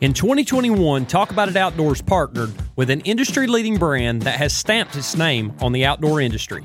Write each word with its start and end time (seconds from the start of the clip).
In 0.00 0.12
2021, 0.12 1.06
Talk 1.06 1.30
About 1.30 1.48
It 1.48 1.56
Outdoors 1.56 2.02
partnered 2.02 2.52
with 2.76 2.90
an 2.90 3.00
industry 3.00 3.46
leading 3.46 3.78
brand 3.78 4.20
that 4.22 4.38
has 4.38 4.52
stamped 4.52 4.96
its 4.96 5.16
name 5.16 5.54
on 5.60 5.72
the 5.72 5.86
outdoor 5.86 6.20
industry. 6.20 6.62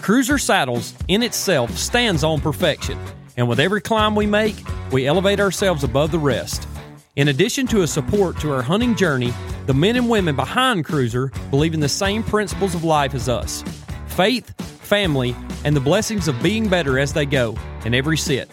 Cruzr 0.00 0.40
Saddles 0.40 0.94
in 1.06 1.22
itself 1.22 1.76
stands 1.76 2.24
on 2.24 2.40
perfection, 2.40 2.98
and 3.36 3.48
with 3.48 3.60
every 3.60 3.80
climb 3.80 4.16
we 4.16 4.26
make, 4.26 4.56
we 4.90 5.06
elevate 5.06 5.38
ourselves 5.38 5.84
above 5.84 6.10
the 6.10 6.18
rest. 6.18 6.66
In 7.14 7.28
addition 7.28 7.68
to 7.68 7.82
a 7.82 7.86
support 7.86 8.40
to 8.40 8.52
our 8.52 8.62
hunting 8.62 8.96
journey, 8.96 9.32
the 9.66 9.74
men 9.74 9.94
and 9.94 10.08
women 10.08 10.34
behind 10.34 10.84
Cruiser 10.84 11.30
believe 11.50 11.74
in 11.74 11.80
the 11.80 11.88
same 11.88 12.24
principles 12.24 12.74
of 12.74 12.82
life 12.82 13.14
as 13.14 13.28
us 13.28 13.62
faith, 14.06 14.52
family, 14.82 15.36
and 15.64 15.76
the 15.76 15.80
blessings 15.80 16.26
of 16.26 16.42
being 16.42 16.68
better 16.68 16.98
as 16.98 17.12
they 17.12 17.24
go 17.24 17.56
in 17.84 17.94
every 17.94 18.18
sit. 18.18 18.50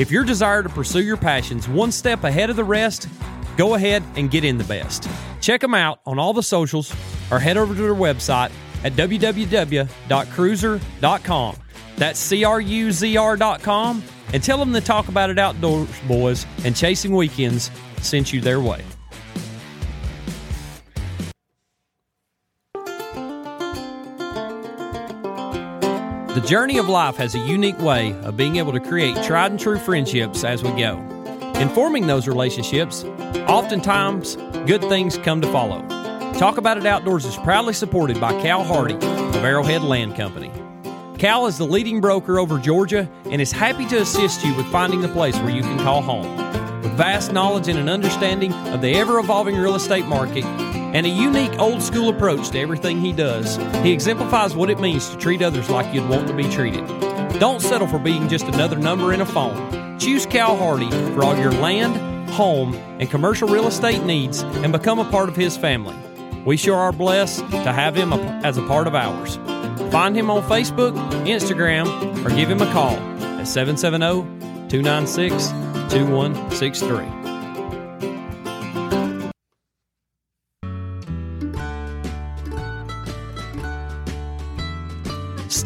If 0.00 0.10
your 0.10 0.24
desire 0.24 0.62
to 0.62 0.68
pursue 0.70 1.02
your 1.02 1.18
passions 1.18 1.68
one 1.68 1.92
step 1.92 2.24
ahead 2.24 2.48
of 2.48 2.56
the 2.56 2.64
rest, 2.64 3.06
go 3.58 3.74
ahead 3.74 4.02
and 4.16 4.30
get 4.30 4.44
in 4.44 4.56
the 4.56 4.64
best. 4.64 5.06
Check 5.42 5.60
them 5.60 5.74
out 5.74 6.00
on 6.06 6.18
all 6.18 6.32
the 6.32 6.42
socials 6.42 6.90
or 7.30 7.38
head 7.38 7.58
over 7.58 7.74
to 7.74 7.82
their 7.82 7.94
website 7.94 8.50
at 8.82 8.94
www.cruzr.com. 8.94 11.56
That's 11.98 12.18
C 12.18 12.44
R 12.44 12.62
U 12.62 12.92
Z 12.92 13.14
R.com 13.14 14.02
and 14.32 14.42
tell 14.42 14.56
them 14.56 14.72
to 14.72 14.80
talk 14.80 15.08
about 15.08 15.28
it 15.28 15.38
outdoors, 15.38 15.90
boys, 16.08 16.46
and 16.64 16.74
chasing 16.74 17.14
weekends 17.14 17.70
sent 18.00 18.32
you 18.32 18.40
their 18.40 18.60
way. 18.60 18.82
The 26.34 26.40
journey 26.42 26.78
of 26.78 26.88
life 26.88 27.16
has 27.16 27.34
a 27.34 27.40
unique 27.40 27.80
way 27.80 28.12
of 28.22 28.36
being 28.36 28.54
able 28.54 28.70
to 28.70 28.78
create 28.78 29.20
tried 29.24 29.50
and 29.50 29.58
true 29.58 29.80
friendships 29.80 30.44
as 30.44 30.62
we 30.62 30.70
go. 30.70 30.96
In 31.56 31.68
forming 31.70 32.06
those 32.06 32.28
relationships, 32.28 33.02
oftentimes 33.48 34.36
good 34.64 34.80
things 34.82 35.18
come 35.18 35.40
to 35.40 35.50
follow. 35.50 35.80
Talk 36.34 36.56
About 36.56 36.78
It 36.78 36.86
Outdoors 36.86 37.24
is 37.24 37.36
proudly 37.38 37.74
supported 37.74 38.20
by 38.20 38.30
Cal 38.40 38.62
Hardy 38.62 38.94
of 38.94 39.44
Arrowhead 39.44 39.82
Land 39.82 40.14
Company. 40.14 40.52
Cal 41.18 41.48
is 41.48 41.58
the 41.58 41.66
leading 41.66 42.00
broker 42.00 42.38
over 42.38 42.60
Georgia 42.60 43.10
and 43.24 43.42
is 43.42 43.50
happy 43.50 43.84
to 43.86 44.00
assist 44.00 44.44
you 44.44 44.54
with 44.54 44.66
finding 44.66 45.00
the 45.00 45.08
place 45.08 45.36
where 45.38 45.50
you 45.50 45.62
can 45.62 45.78
call 45.78 46.00
home. 46.00 46.36
With 46.80 46.92
vast 46.92 47.32
knowledge 47.32 47.66
and 47.66 47.76
an 47.76 47.88
understanding 47.88 48.52
of 48.68 48.82
the 48.82 48.94
ever 48.94 49.18
evolving 49.18 49.56
real 49.56 49.74
estate 49.74 50.06
market 50.06 50.44
and 50.92 51.06
a 51.06 51.08
unique 51.08 51.58
old 51.58 51.82
school 51.82 52.08
approach 52.08 52.50
to 52.50 52.58
everything 52.58 53.00
he 53.00 53.12
does, 53.12 53.56
he 53.82 53.92
exemplifies 53.92 54.54
what 54.54 54.70
it 54.70 54.80
means 54.80 55.08
to 55.10 55.16
treat 55.16 55.42
others 55.42 55.70
like 55.70 55.94
you'd 55.94 56.08
want 56.08 56.26
to 56.28 56.34
be 56.34 56.44
treated. 56.44 56.86
Don't 57.38 57.60
settle 57.60 57.86
for 57.86 57.98
being 57.98 58.28
just 58.28 58.46
another 58.46 58.76
number 58.76 59.12
in 59.12 59.20
a 59.20 59.26
phone. 59.26 59.98
Choose 59.98 60.26
Cal 60.26 60.56
Hardy 60.56 60.90
for 61.14 61.24
all 61.24 61.36
your 61.36 61.52
land, 61.52 62.30
home, 62.30 62.74
and 62.74 63.10
commercial 63.10 63.48
real 63.48 63.66
estate 63.66 64.02
needs 64.02 64.42
and 64.42 64.72
become 64.72 64.98
a 64.98 65.10
part 65.10 65.28
of 65.28 65.36
his 65.36 65.56
family. 65.56 65.96
We 66.44 66.56
sure 66.56 66.76
are 66.76 66.92
blessed 66.92 67.40
to 67.50 67.72
have 67.72 67.94
him 67.94 68.12
as 68.12 68.56
a 68.56 68.62
part 68.66 68.86
of 68.86 68.94
ours. 68.94 69.36
Find 69.92 70.16
him 70.16 70.30
on 70.30 70.42
Facebook, 70.42 70.94
Instagram, 71.26 72.24
or 72.24 72.30
give 72.30 72.50
him 72.50 72.62
a 72.62 72.72
call 72.72 72.94
at 72.94 73.46
770 73.46 74.68
296 74.68 75.48
2163. 75.92 77.19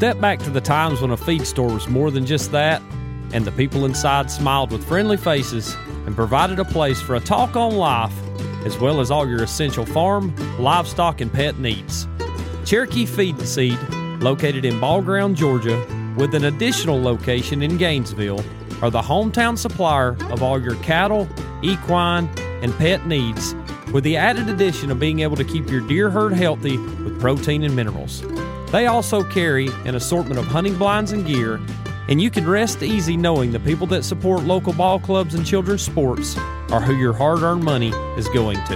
Step 0.05 0.21
back 0.21 0.39
to 0.41 0.51
the 0.51 0.61
times 0.61 1.01
when 1.01 1.13
a 1.13 1.17
feed 1.17 1.47
store 1.47 1.73
was 1.73 1.89
more 1.89 2.11
than 2.11 2.27
just 2.27 2.53
that, 2.53 2.83
and 3.33 3.43
the 3.43 3.53
people 3.53 3.87
inside 3.87 4.31
smiled 4.31 4.71
with 4.71 4.87
friendly 4.87 5.17
faces 5.17 5.75
and 6.05 6.15
provided 6.15 6.59
a 6.59 6.65
place 6.67 7.01
for 7.01 7.15
a 7.15 7.21
talk 7.21 7.57
on 7.57 7.75
life, 7.75 8.13
as 8.67 8.77
well 8.77 9.01
as 9.01 9.11
all 9.11 9.27
your 9.27 9.43
essential 9.43 9.87
farm, 9.87 10.37
livestock, 10.59 11.23
and 11.23 11.33
pet 11.33 11.59
needs. 11.59 12.07
Cherokee 12.67 13.07
Feed 13.07 13.39
and 13.39 13.49
Seed, 13.49 13.79
located 14.21 14.67
in 14.67 14.79
Ball 14.79 15.01
Ground, 15.01 15.37
Georgia, 15.37 15.83
with 16.19 16.35
an 16.35 16.45
additional 16.45 17.01
location 17.01 17.63
in 17.63 17.79
Gainesville, 17.79 18.45
are 18.83 18.91
the 18.91 19.01
hometown 19.01 19.57
supplier 19.57 20.19
of 20.31 20.43
all 20.43 20.61
your 20.61 20.77
cattle, 20.83 21.27
equine, 21.63 22.29
and 22.61 22.77
pet 22.77 23.07
needs, 23.07 23.55
with 23.91 24.05
the 24.05 24.19
added 24.19 24.51
addition 24.51 24.91
of 24.91 25.01
being 25.01 25.21
able 25.21 25.37
to 25.37 25.45
keep 25.45 25.71
your 25.71 25.81
deer 25.81 26.11
herd 26.11 26.35
healthy 26.35 26.77
with 26.77 27.19
protein 27.23 27.63
and 27.63 27.75
minerals. 27.75 28.23
They 28.75 28.87
also 28.87 29.23
carry 29.23 29.69
an 29.85 29.95
assortment 29.95 30.37
of 30.37 30.47
hunting 30.47 30.77
blinds 30.77 31.13
and 31.13 31.25
gear, 31.25 31.61
and 32.09 32.21
you 32.21 32.29
can 32.29 32.45
rest 32.45 32.83
easy 32.83 33.17
knowing 33.17 33.53
the 33.53 33.61
people 33.61 33.87
that 33.87 34.03
support 34.03 34.43
local 34.43 34.73
ball 34.73 34.99
clubs 34.99 35.37
and 35.37 35.47
children's 35.47 35.83
sports 35.83 36.37
are 36.73 36.81
who 36.81 36.97
your 36.97 37.13
hard 37.13 37.43
earned 37.43 37.63
money 37.63 37.91
is 38.19 38.29
going 38.31 38.57
to. 38.65 38.75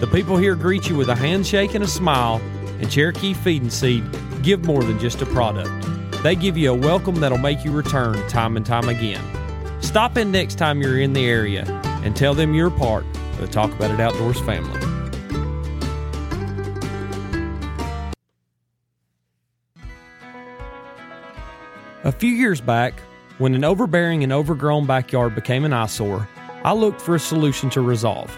The 0.00 0.08
people 0.08 0.36
here 0.36 0.56
greet 0.56 0.88
you 0.88 0.96
with 0.96 1.08
a 1.08 1.14
handshake 1.14 1.76
and 1.76 1.84
a 1.84 1.86
smile, 1.86 2.40
and 2.80 2.90
Cherokee 2.90 3.32
Feed 3.32 3.62
and 3.62 3.72
Seed 3.72 4.02
give 4.42 4.64
more 4.64 4.82
than 4.82 4.98
just 4.98 5.22
a 5.22 5.26
product. 5.26 5.70
They 6.24 6.34
give 6.34 6.56
you 6.56 6.72
a 6.72 6.76
welcome 6.76 7.14
that'll 7.20 7.38
make 7.38 7.64
you 7.64 7.70
return 7.70 8.26
time 8.26 8.56
and 8.56 8.66
time 8.66 8.88
again. 8.88 9.22
Stop 9.80 10.18
in 10.18 10.32
next 10.32 10.56
time 10.56 10.82
you're 10.82 10.98
in 10.98 11.12
the 11.12 11.26
area 11.26 11.62
and 12.02 12.16
tell 12.16 12.34
them 12.34 12.54
you're 12.54 12.72
part 12.72 13.04
of 13.34 13.38
the 13.42 13.46
Talk 13.46 13.70
About 13.70 13.92
It 13.92 14.00
Outdoors 14.00 14.40
family. 14.40 14.91
A 22.04 22.10
few 22.10 22.32
years 22.32 22.60
back, 22.60 22.98
when 23.38 23.54
an 23.54 23.62
overbearing 23.62 24.24
and 24.24 24.32
overgrown 24.32 24.86
backyard 24.86 25.36
became 25.36 25.64
an 25.64 25.72
eyesore, 25.72 26.28
I 26.64 26.72
looked 26.72 27.00
for 27.00 27.14
a 27.14 27.20
solution 27.20 27.70
to 27.70 27.80
resolve. 27.80 28.36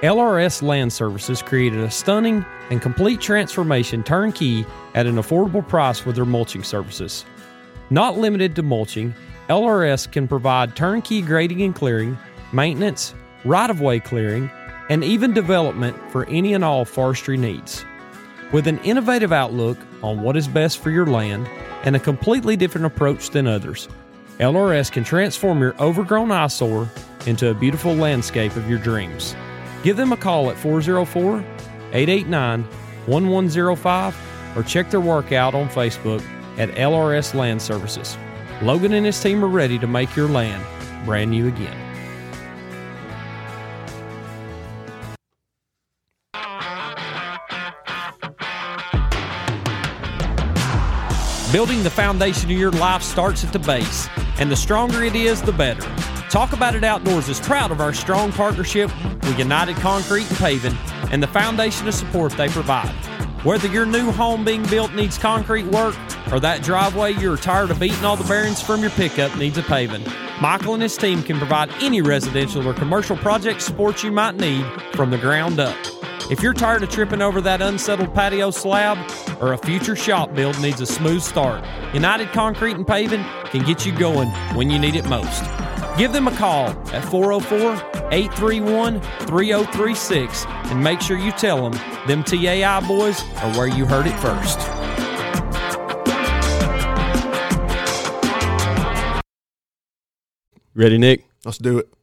LRS 0.00 0.62
Land 0.62 0.90
Services 0.90 1.42
created 1.42 1.80
a 1.80 1.90
stunning 1.90 2.46
and 2.70 2.80
complete 2.80 3.20
transformation 3.20 4.02
turnkey 4.02 4.64
at 4.94 5.06
an 5.06 5.16
affordable 5.16 5.66
price 5.68 6.06
with 6.06 6.16
their 6.16 6.24
mulching 6.24 6.62
services. 6.62 7.26
Not 7.90 8.16
limited 8.16 8.56
to 8.56 8.62
mulching, 8.62 9.14
LRS 9.50 10.10
can 10.10 10.26
provide 10.26 10.74
turnkey 10.74 11.20
grading 11.20 11.60
and 11.60 11.74
clearing, 11.74 12.16
maintenance, 12.54 13.14
right 13.44 13.68
of 13.68 13.82
way 13.82 14.00
clearing, 14.00 14.50
and 14.88 15.04
even 15.04 15.34
development 15.34 15.94
for 16.10 16.26
any 16.30 16.54
and 16.54 16.64
all 16.64 16.86
forestry 16.86 17.36
needs. 17.36 17.84
With 18.54 18.68
an 18.68 18.78
innovative 18.84 19.32
outlook 19.32 19.76
on 20.00 20.22
what 20.22 20.36
is 20.36 20.46
best 20.46 20.78
for 20.78 20.90
your 20.90 21.06
land 21.06 21.48
and 21.82 21.96
a 21.96 21.98
completely 21.98 22.56
different 22.56 22.86
approach 22.86 23.30
than 23.30 23.48
others, 23.48 23.88
LRS 24.38 24.92
can 24.92 25.02
transform 25.02 25.58
your 25.60 25.74
overgrown 25.82 26.30
eyesore 26.30 26.88
into 27.26 27.48
a 27.48 27.54
beautiful 27.54 27.92
landscape 27.96 28.54
of 28.54 28.70
your 28.70 28.78
dreams. 28.78 29.34
Give 29.82 29.96
them 29.96 30.12
a 30.12 30.16
call 30.16 30.50
at 30.50 30.56
404 30.56 31.38
889 31.94 32.62
1105 33.06 34.56
or 34.56 34.62
check 34.62 34.88
their 34.88 35.00
work 35.00 35.32
out 35.32 35.56
on 35.56 35.68
Facebook 35.68 36.24
at 36.56 36.68
LRS 36.76 37.34
Land 37.34 37.60
Services. 37.60 38.16
Logan 38.62 38.92
and 38.92 39.04
his 39.04 39.20
team 39.20 39.44
are 39.44 39.48
ready 39.48 39.80
to 39.80 39.88
make 39.88 40.14
your 40.14 40.28
land 40.28 40.64
brand 41.04 41.32
new 41.32 41.48
again. 41.48 41.83
Building 51.54 51.84
the 51.84 51.90
foundation 51.90 52.50
of 52.50 52.58
your 52.58 52.72
life 52.72 53.00
starts 53.00 53.44
at 53.44 53.52
the 53.52 53.60
base, 53.60 54.08
and 54.40 54.50
the 54.50 54.56
stronger 54.56 55.04
it 55.04 55.14
is, 55.14 55.40
the 55.40 55.52
better. 55.52 55.82
Talk 56.28 56.52
About 56.52 56.74
It 56.74 56.82
Outdoors 56.82 57.28
is 57.28 57.38
proud 57.38 57.70
of 57.70 57.80
our 57.80 57.94
strong 57.94 58.32
partnership 58.32 58.90
with 59.04 59.38
United 59.38 59.76
Concrete 59.76 60.28
and 60.28 60.36
Paving 60.38 60.76
and 61.12 61.22
the 61.22 61.28
foundation 61.28 61.86
of 61.86 61.94
support 61.94 62.32
they 62.32 62.48
provide. 62.48 62.90
Whether 63.44 63.68
your 63.68 63.86
new 63.86 64.10
home 64.10 64.44
being 64.44 64.66
built 64.66 64.94
needs 64.94 65.16
concrete 65.16 65.66
work 65.66 65.94
or 66.32 66.40
that 66.40 66.64
driveway 66.64 67.12
you're 67.12 67.36
tired 67.36 67.70
of 67.70 67.78
beating 67.78 68.04
all 68.04 68.16
the 68.16 68.24
bearings 68.24 68.60
from 68.60 68.80
your 68.80 68.90
pickup 68.90 69.36
needs 69.38 69.56
a 69.56 69.62
paving, 69.62 70.04
Michael 70.40 70.74
and 70.74 70.82
his 70.82 70.96
team 70.96 71.22
can 71.22 71.38
provide 71.38 71.70
any 71.80 72.02
residential 72.02 72.66
or 72.66 72.74
commercial 72.74 73.16
project 73.18 73.62
support 73.62 74.02
you 74.02 74.10
might 74.10 74.34
need 74.34 74.66
from 74.94 75.10
the 75.10 75.18
ground 75.18 75.60
up. 75.60 75.76
If 76.34 76.42
you're 76.42 76.52
tired 76.52 76.82
of 76.82 76.90
tripping 76.90 77.22
over 77.22 77.40
that 77.42 77.62
unsettled 77.62 78.12
patio 78.12 78.50
slab 78.50 78.98
or 79.40 79.52
a 79.52 79.56
future 79.56 79.94
shop 79.94 80.34
build 80.34 80.60
needs 80.60 80.80
a 80.80 80.86
smooth 80.86 81.22
start, 81.22 81.64
United 81.94 82.30
Concrete 82.32 82.74
and 82.74 82.84
Paving 82.84 83.22
can 83.50 83.64
get 83.64 83.86
you 83.86 83.96
going 83.96 84.28
when 84.56 84.68
you 84.68 84.80
need 84.80 84.96
it 84.96 85.08
most. 85.08 85.44
Give 85.96 86.12
them 86.12 86.26
a 86.26 86.32
call 86.36 86.70
at 86.92 87.04
404 87.04 87.74
831 88.10 89.00
3036 89.00 90.44
and 90.46 90.82
make 90.82 91.00
sure 91.00 91.16
you 91.16 91.30
tell 91.30 91.70
them 91.70 91.80
them 92.08 92.24
TAI 92.24 92.80
boys 92.80 93.22
are 93.36 93.54
where 93.56 93.68
you 93.68 93.86
heard 93.86 94.08
it 94.08 94.18
first. 94.18 94.58
Ready, 100.74 100.98
Nick? 100.98 101.26
Let's 101.44 101.58
do 101.58 101.78
it. 101.78 101.94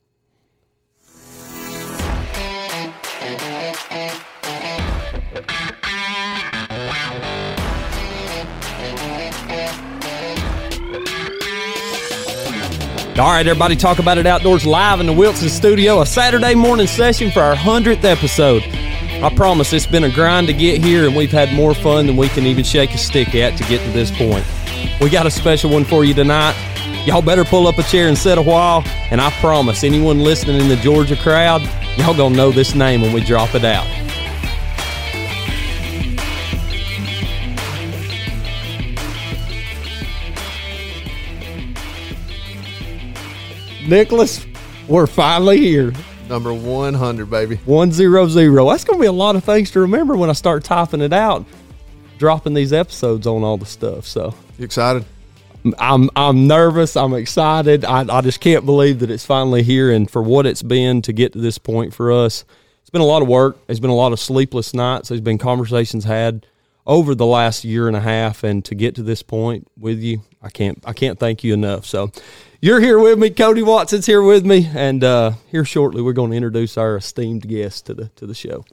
All 13.19 13.27
right, 13.27 13.45
everybody, 13.45 13.75
talk 13.75 13.99
about 13.99 14.17
it 14.17 14.25
outdoors 14.25 14.65
live 14.65 15.01
in 15.01 15.05
the 15.05 15.11
Wilson 15.11 15.49
studio, 15.49 15.99
a 15.99 16.05
Saturday 16.05 16.55
morning 16.55 16.87
session 16.87 17.29
for 17.29 17.41
our 17.41 17.55
100th 17.55 18.05
episode. 18.05 18.63
I 19.21 19.29
promise 19.35 19.73
it's 19.73 19.85
been 19.85 20.05
a 20.05 20.09
grind 20.09 20.47
to 20.47 20.53
get 20.53 20.81
here, 20.81 21.05
and 21.05 21.15
we've 21.15 21.31
had 21.31 21.53
more 21.53 21.75
fun 21.75 22.07
than 22.07 22.15
we 22.15 22.29
can 22.29 22.45
even 22.45 22.63
shake 22.63 22.93
a 22.93 22.97
stick 22.97 23.35
at 23.35 23.57
to 23.57 23.63
get 23.65 23.81
to 23.85 23.91
this 23.91 24.11
point. 24.11 24.45
We 25.01 25.09
got 25.09 25.25
a 25.25 25.29
special 25.29 25.69
one 25.69 25.83
for 25.83 26.05
you 26.05 26.13
tonight. 26.13 26.55
Y'all 27.05 27.21
better 27.21 27.43
pull 27.43 27.67
up 27.67 27.77
a 27.77 27.83
chair 27.83 28.07
and 28.07 28.17
sit 28.17 28.37
a 28.37 28.41
while, 28.41 28.81
and 29.11 29.19
I 29.19 29.29
promise 29.41 29.83
anyone 29.83 30.21
listening 30.21 30.61
in 30.61 30.69
the 30.69 30.77
Georgia 30.77 31.17
crowd, 31.17 31.61
y'all 31.97 32.15
gonna 32.15 32.35
know 32.35 32.51
this 32.51 32.75
name 32.75 33.01
when 33.01 33.11
we 33.11 33.19
drop 33.19 33.53
it 33.55 33.65
out. 33.65 33.85
Nicholas, 43.91 44.45
we're 44.87 45.05
finally 45.05 45.57
here. 45.57 45.91
Number 46.29 46.53
100, 46.53 47.29
baby. 47.29 47.57
100. 47.65 48.65
That's 48.65 48.83
going 48.85 48.97
to 48.97 49.01
be 49.01 49.05
a 49.05 49.11
lot 49.11 49.35
of 49.35 49.43
things 49.43 49.69
to 49.71 49.81
remember 49.81 50.15
when 50.15 50.29
I 50.29 50.33
start 50.33 50.63
typing 50.63 51.01
it 51.01 51.11
out, 51.11 51.45
dropping 52.17 52.53
these 52.53 52.71
episodes 52.71 53.27
on 53.27 53.43
all 53.43 53.57
the 53.57 53.65
stuff. 53.65 54.07
So, 54.07 54.33
you 54.57 54.63
excited? 54.63 55.03
I'm 55.77 56.09
I'm 56.15 56.47
nervous. 56.47 56.95
I'm 56.95 57.13
excited. 57.13 57.83
I, 57.83 58.05
I 58.09 58.21
just 58.21 58.39
can't 58.39 58.65
believe 58.65 58.99
that 58.99 59.11
it's 59.11 59.25
finally 59.25 59.61
here 59.61 59.91
and 59.91 60.09
for 60.09 60.23
what 60.23 60.45
it's 60.45 60.63
been 60.63 61.01
to 61.01 61.11
get 61.11 61.33
to 61.33 61.39
this 61.39 61.57
point 61.57 61.93
for 61.93 62.13
us. 62.13 62.45
It's 62.79 62.89
been 62.89 63.01
a 63.01 63.05
lot 63.05 63.21
of 63.21 63.27
work. 63.27 63.57
There's 63.67 63.81
been 63.81 63.89
a 63.89 63.95
lot 63.95 64.13
of 64.13 64.21
sleepless 64.21 64.73
nights. 64.73 65.09
There's 65.09 65.19
been 65.19 65.37
conversations 65.37 66.05
had 66.05 66.47
over 66.87 67.13
the 67.13 67.25
last 67.25 67.65
year 67.65 67.87
and 67.87 67.97
a 67.97 68.01
half 68.01 68.43
and 68.45 68.63
to 68.65 68.73
get 68.73 68.95
to 68.95 69.03
this 69.03 69.21
point 69.21 69.67
with 69.77 69.99
you, 69.99 70.21
I 70.41 70.49
can't 70.49 70.81
I 70.85 70.93
can't 70.93 71.19
thank 71.19 71.43
you 71.43 71.53
enough. 71.53 71.85
So 71.85 72.09
you're 72.61 72.79
here 72.79 72.99
with 72.99 73.17
me. 73.17 73.31
Cody 73.31 73.63
Watson's 73.63 74.05
here 74.05 74.21
with 74.21 74.45
me, 74.45 74.69
and 74.73 75.03
uh, 75.03 75.31
here 75.47 75.65
shortly 75.65 76.01
we're 76.01 76.13
going 76.13 76.29
to 76.29 76.37
introduce 76.37 76.77
our 76.77 76.95
esteemed 76.95 77.47
guest 77.47 77.87
to 77.87 77.93
the 77.95 78.07
to 78.15 78.27
the 78.27 78.35
show. 78.35 78.63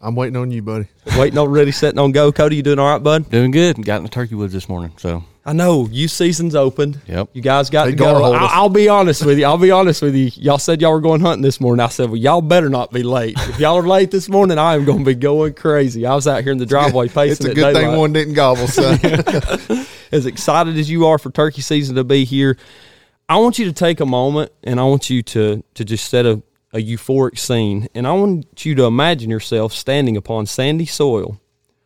I'm 0.00 0.14
waiting 0.14 0.36
on 0.36 0.50
you, 0.50 0.60
buddy. 0.60 0.88
waiting 1.18 1.38
on 1.38 1.48
ready, 1.48 1.72
setting 1.72 1.98
on 1.98 2.12
go. 2.12 2.30
Cody, 2.30 2.56
you 2.56 2.62
doing 2.62 2.78
all 2.78 2.92
right, 2.92 3.02
bud? 3.02 3.30
Doing 3.30 3.50
good. 3.50 3.82
Got 3.82 3.96
in 3.96 4.02
the 4.02 4.10
turkey 4.10 4.34
woods 4.34 4.52
this 4.52 4.68
morning, 4.68 4.92
so 4.98 5.24
I 5.46 5.54
know 5.54 5.88
you 5.90 6.08
season's 6.08 6.54
opened. 6.54 7.00
Yep. 7.06 7.30
You 7.32 7.40
guys 7.40 7.70
got 7.70 7.86
they 7.86 7.92
to 7.92 7.96
go. 7.96 8.22
I'll, 8.22 8.34
I'll, 8.34 8.68
be 8.68 8.88
honest 8.88 9.24
with 9.24 9.38
you. 9.38 9.46
I'll 9.46 9.56
be 9.56 9.70
honest 9.70 10.02
with 10.02 10.14
you. 10.14 10.30
Y'all 10.34 10.58
said 10.58 10.82
y'all 10.82 10.92
were 10.92 11.00
going 11.00 11.20
hunting 11.20 11.42
this 11.42 11.60
morning. 11.60 11.82
I 11.82 11.88
said, 11.88 12.10
well, 12.10 12.16
y'all 12.16 12.42
better 12.42 12.68
not 12.68 12.92
be 12.92 13.02
late. 13.02 13.36
If 13.38 13.60
y'all 13.60 13.76
are 13.76 13.86
late 13.86 14.10
this 14.10 14.28
morning, 14.28 14.58
I 14.58 14.74
am 14.74 14.84
going 14.84 15.00
to 15.00 15.04
be 15.04 15.14
going 15.14 15.54
crazy. 15.54 16.06
I 16.06 16.14
was 16.14 16.26
out 16.26 16.42
here 16.42 16.52
in 16.52 16.58
the 16.58 16.66
driveway 16.66 17.08
pacing. 17.08 17.46
it's 17.46 17.52
a 17.52 17.54
good 17.54 17.74
thing 17.74 17.96
one 17.96 18.12
didn't 18.12 18.34
gobble, 18.34 18.68
son. 18.68 18.98
as 20.12 20.26
excited 20.26 20.78
as 20.78 20.88
you 20.88 21.06
are 21.06 21.18
for 21.18 21.30
turkey 21.30 21.60
season 21.60 21.96
to 21.96 22.04
be 22.04 22.24
here, 22.24 22.56
I 23.28 23.38
want 23.38 23.58
you 23.58 23.64
to 23.64 23.72
take 23.72 24.00
a 24.00 24.06
moment 24.06 24.52
and 24.62 24.78
I 24.78 24.84
want 24.84 25.08
you 25.08 25.22
to 25.22 25.62
to 25.74 25.84
just 25.84 26.08
set 26.10 26.26
a, 26.26 26.42
a 26.72 26.78
euphoric 26.78 27.38
scene. 27.38 27.88
And 27.94 28.06
I 28.06 28.12
want 28.12 28.64
you 28.64 28.74
to 28.74 28.84
imagine 28.84 29.30
yourself 29.30 29.72
standing 29.72 30.16
upon 30.16 30.46
sandy 30.46 30.86
soil, 30.86 31.40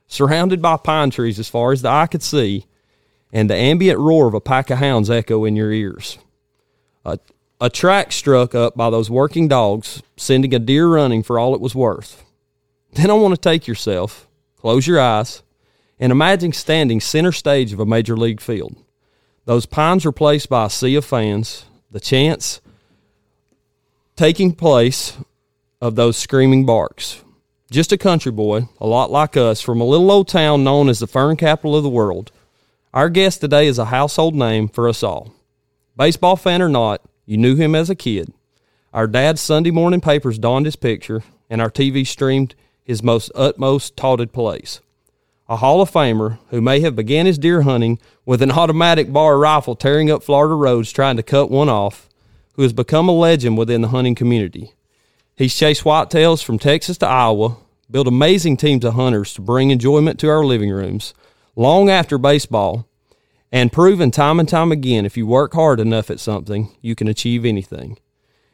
surrounded 0.08 0.60
by 0.60 0.76
pine 0.76 1.10
trees 1.10 1.38
as 1.38 1.48
far 1.48 1.72
as 1.72 1.82
the 1.82 1.90
eye 1.90 2.08
could 2.08 2.22
see, 2.22 2.66
and 3.32 3.48
the 3.48 3.54
ambient 3.54 3.98
roar 3.98 4.26
of 4.26 4.34
a 4.34 4.40
pack 4.40 4.70
of 4.70 4.78
hounds 4.78 5.10
echo 5.10 5.44
in 5.44 5.54
your 5.54 5.70
ears. 5.70 6.18
A, 7.04 7.18
a 7.60 7.70
track 7.70 8.10
struck 8.10 8.54
up 8.54 8.76
by 8.76 8.90
those 8.90 9.10
working 9.10 9.46
dogs, 9.46 10.02
sending 10.16 10.54
a 10.54 10.58
deer 10.58 10.88
running 10.88 11.22
for 11.22 11.38
all 11.38 11.54
it 11.54 11.60
was 11.60 11.74
worth. 11.74 12.24
Then 12.92 13.10
I 13.10 13.14
want 13.14 13.34
to 13.34 13.40
take 13.40 13.68
yourself, 13.68 14.26
close 14.56 14.86
your 14.86 15.00
eyes, 15.00 15.42
and 16.00 16.10
imagine 16.10 16.52
standing 16.52 17.00
center 17.00 17.32
stage 17.32 17.72
of 17.72 17.80
a 17.80 17.86
major 17.86 18.16
league 18.16 18.40
field. 18.40 18.76
Those 19.48 19.64
pines 19.64 20.04
replaced 20.04 20.50
by 20.50 20.66
a 20.66 20.70
sea 20.70 20.94
of 20.96 21.06
fans, 21.06 21.64
the 21.90 22.00
chance 22.00 22.60
taking 24.14 24.52
place 24.52 25.16
of 25.80 25.94
those 25.94 26.18
screaming 26.18 26.66
barks. 26.66 27.24
Just 27.70 27.90
a 27.90 27.96
country 27.96 28.30
boy, 28.30 28.68
a 28.78 28.86
lot 28.86 29.10
like 29.10 29.38
us, 29.38 29.62
from 29.62 29.80
a 29.80 29.86
little 29.86 30.10
old 30.10 30.28
town 30.28 30.64
known 30.64 30.90
as 30.90 30.98
the 30.98 31.06
fern 31.06 31.38
capital 31.38 31.74
of 31.74 31.82
the 31.82 31.88
world. 31.88 32.30
Our 32.92 33.08
guest 33.08 33.40
today 33.40 33.66
is 33.66 33.78
a 33.78 33.86
household 33.86 34.34
name 34.34 34.68
for 34.68 34.86
us 34.86 35.02
all. 35.02 35.32
Baseball 35.96 36.36
fan 36.36 36.60
or 36.60 36.68
not, 36.68 37.00
you 37.24 37.38
knew 37.38 37.56
him 37.56 37.74
as 37.74 37.88
a 37.88 37.94
kid. 37.94 38.30
Our 38.92 39.06
dad's 39.06 39.40
Sunday 39.40 39.70
morning 39.70 40.02
papers 40.02 40.38
donned 40.38 40.66
his 40.66 40.76
picture, 40.76 41.22
and 41.48 41.62
our 41.62 41.70
TV 41.70 42.06
streamed 42.06 42.54
his 42.84 43.02
most 43.02 43.32
utmost 43.34 43.96
touted 43.96 44.30
plays 44.30 44.82
a 45.48 45.56
Hall 45.56 45.80
of 45.80 45.90
Famer 45.90 46.38
who 46.50 46.60
may 46.60 46.80
have 46.80 46.94
began 46.94 47.24
his 47.24 47.38
deer 47.38 47.62
hunting 47.62 47.98
with 48.26 48.42
an 48.42 48.50
automatic 48.50 49.12
bar 49.12 49.38
rifle 49.38 49.74
tearing 49.74 50.10
up 50.10 50.22
Florida 50.22 50.54
roads 50.54 50.92
trying 50.92 51.16
to 51.16 51.22
cut 51.22 51.50
one 51.50 51.68
off, 51.70 52.08
who 52.52 52.62
has 52.62 52.72
become 52.72 53.08
a 53.08 53.12
legend 53.12 53.56
within 53.56 53.80
the 53.80 53.88
hunting 53.88 54.14
community. 54.14 54.72
He's 55.34 55.56
chased 55.56 55.84
whitetails 55.84 56.44
from 56.44 56.58
Texas 56.58 56.98
to 56.98 57.06
Iowa, 57.06 57.56
built 57.90 58.06
amazing 58.06 58.58
teams 58.58 58.84
of 58.84 58.94
hunters 58.94 59.32
to 59.34 59.40
bring 59.40 59.70
enjoyment 59.70 60.20
to 60.20 60.28
our 60.28 60.44
living 60.44 60.70
rooms 60.70 61.14
long 61.56 61.88
after 61.88 62.18
baseball, 62.18 62.86
and 63.50 63.72
proven 63.72 64.10
time 64.10 64.38
and 64.38 64.48
time 64.48 64.70
again 64.70 65.06
if 65.06 65.16
you 65.16 65.26
work 65.26 65.54
hard 65.54 65.80
enough 65.80 66.10
at 66.10 66.20
something, 66.20 66.70
you 66.82 66.94
can 66.94 67.08
achieve 67.08 67.44
anything. 67.44 67.98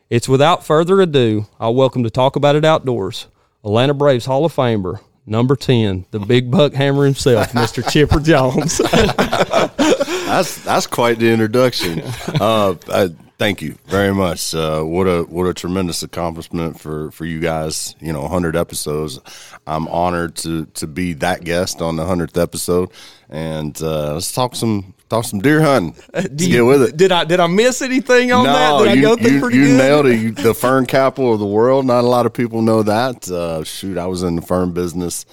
It's 0.08 0.28
without 0.28 0.64
further 0.64 1.00
ado, 1.00 1.46
I'll 1.58 1.74
welcome 1.74 2.04
to 2.04 2.10
talk 2.10 2.36
about 2.36 2.54
it 2.54 2.64
outdoors, 2.64 3.26
Atlanta 3.64 3.94
Braves 3.94 4.26
Hall 4.26 4.44
of 4.44 4.54
Famer, 4.54 5.00
number 5.26 5.56
10, 5.56 6.06
the 6.10 6.18
big 6.18 6.50
buck 6.50 6.72
hammer 6.72 7.04
himself, 7.04 7.52
Mr. 7.52 7.88
Chipper 7.90 8.20
Jones. 8.20 8.78
that's 10.26 10.62
that's 10.64 10.86
quite 10.86 11.18
the 11.18 11.30
introduction. 11.30 12.02
Uh, 12.40 12.74
I, 12.88 13.10
thank 13.38 13.62
you 13.62 13.76
very 13.86 14.14
much. 14.14 14.54
Uh, 14.54 14.82
what 14.82 15.06
a 15.06 15.22
what 15.22 15.46
a 15.46 15.54
tremendous 15.54 16.02
accomplishment 16.02 16.80
for, 16.80 17.10
for 17.10 17.24
you 17.24 17.40
guys. 17.40 17.94
You 18.00 18.12
know, 18.12 18.22
100 18.22 18.56
episodes. 18.56 19.20
I'm 19.66 19.88
honored 19.88 20.36
to 20.36 20.66
to 20.66 20.86
be 20.86 21.14
that 21.14 21.44
guest 21.44 21.80
on 21.82 21.96
the 21.96 22.04
100th 22.04 22.40
episode, 22.40 22.90
and 23.28 23.80
uh, 23.82 24.14
let's 24.14 24.32
talk 24.32 24.54
some 24.54 24.93
talk 25.08 25.24
some 25.24 25.40
deer 25.40 25.60
hunting. 25.60 25.94
You, 26.36 26.48
get 26.48 26.60
with 26.62 26.82
it. 26.82 26.96
Did 26.96 27.12
I 27.12 27.24
did 27.24 27.40
I 27.40 27.46
miss 27.46 27.82
anything 27.82 28.32
on 28.32 28.44
no, 28.44 28.52
that? 28.52 28.84
Did 28.84 28.98
you, 28.98 29.08
I 29.08 29.16
go 29.16 29.22
through 29.22 29.30
you, 29.32 29.40
pretty 29.40 29.56
you 29.58 29.64
good? 29.66 29.78
nailed 29.78 30.06
it. 30.06 30.20
You, 30.20 30.30
the 30.32 30.54
fern 30.54 30.86
capital 30.86 31.32
of 31.32 31.40
the 31.40 31.46
world. 31.46 31.86
Not 31.86 32.04
a 32.04 32.08
lot 32.08 32.26
of 32.26 32.32
people 32.32 32.62
know 32.62 32.82
that. 32.82 33.28
Uh, 33.28 33.64
shoot, 33.64 33.98
I 33.98 34.06
was 34.06 34.22
in 34.22 34.36
the 34.36 34.42
fern 34.42 34.72
business 34.72 35.26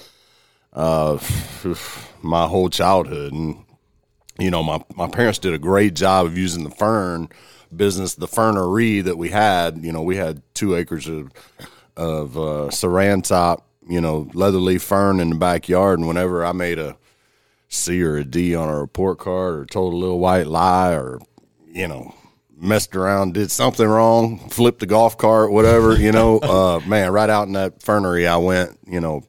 uh, 0.73 1.19
my 2.21 2.47
whole 2.47 2.69
childhood, 2.69 3.33
and 3.33 3.63
you 4.39 4.51
know, 4.51 4.63
my 4.63 4.83
my 4.95 5.07
parents 5.07 5.39
did 5.39 5.53
a 5.53 5.59
great 5.59 5.93
job 5.93 6.25
of 6.25 6.37
using 6.37 6.63
the 6.63 6.71
fern 6.71 7.29
business, 7.75 8.15
the 8.15 8.27
fernery 8.27 9.01
that 9.01 9.17
we 9.17 9.29
had. 9.29 9.83
You 9.83 9.91
know, 9.91 10.01
we 10.01 10.15
had 10.15 10.41
two 10.53 10.75
acres 10.75 11.07
of 11.07 11.31
of 11.97 12.37
uh, 12.37 12.69
saran 12.69 13.23
top, 13.23 13.67
you 13.87 14.01
know, 14.01 14.25
leatherleaf 14.33 14.81
fern 14.81 15.19
in 15.19 15.29
the 15.29 15.35
backyard, 15.35 15.99
and 15.99 16.07
whenever 16.07 16.45
I 16.45 16.51
made 16.51 16.79
a 16.79 16.97
C 17.71 18.03
or 18.03 18.17
a 18.17 18.23
D 18.23 18.53
on 18.53 18.69
a 18.69 18.79
report 18.79 19.17
card, 19.17 19.55
or 19.55 19.65
told 19.65 19.93
a 19.93 19.97
little 19.97 20.19
white 20.19 20.45
lie, 20.45 20.93
or 20.93 21.19
you 21.67 21.87
know, 21.87 22.13
messed 22.55 22.95
around, 22.95 23.33
did 23.33 23.49
something 23.49 23.87
wrong, 23.87 24.49
flipped 24.49 24.79
the 24.79 24.85
golf 24.85 25.17
cart, 25.17 25.51
whatever, 25.51 25.95
you 25.95 26.11
know, 26.11 26.39
uh, 26.43 26.79
man, 26.85 27.11
right 27.11 27.29
out 27.29 27.47
in 27.47 27.53
that 27.53 27.81
fernery, 27.81 28.27
I 28.27 28.37
went, 28.37 28.77
you 28.85 28.99
know, 28.99 29.23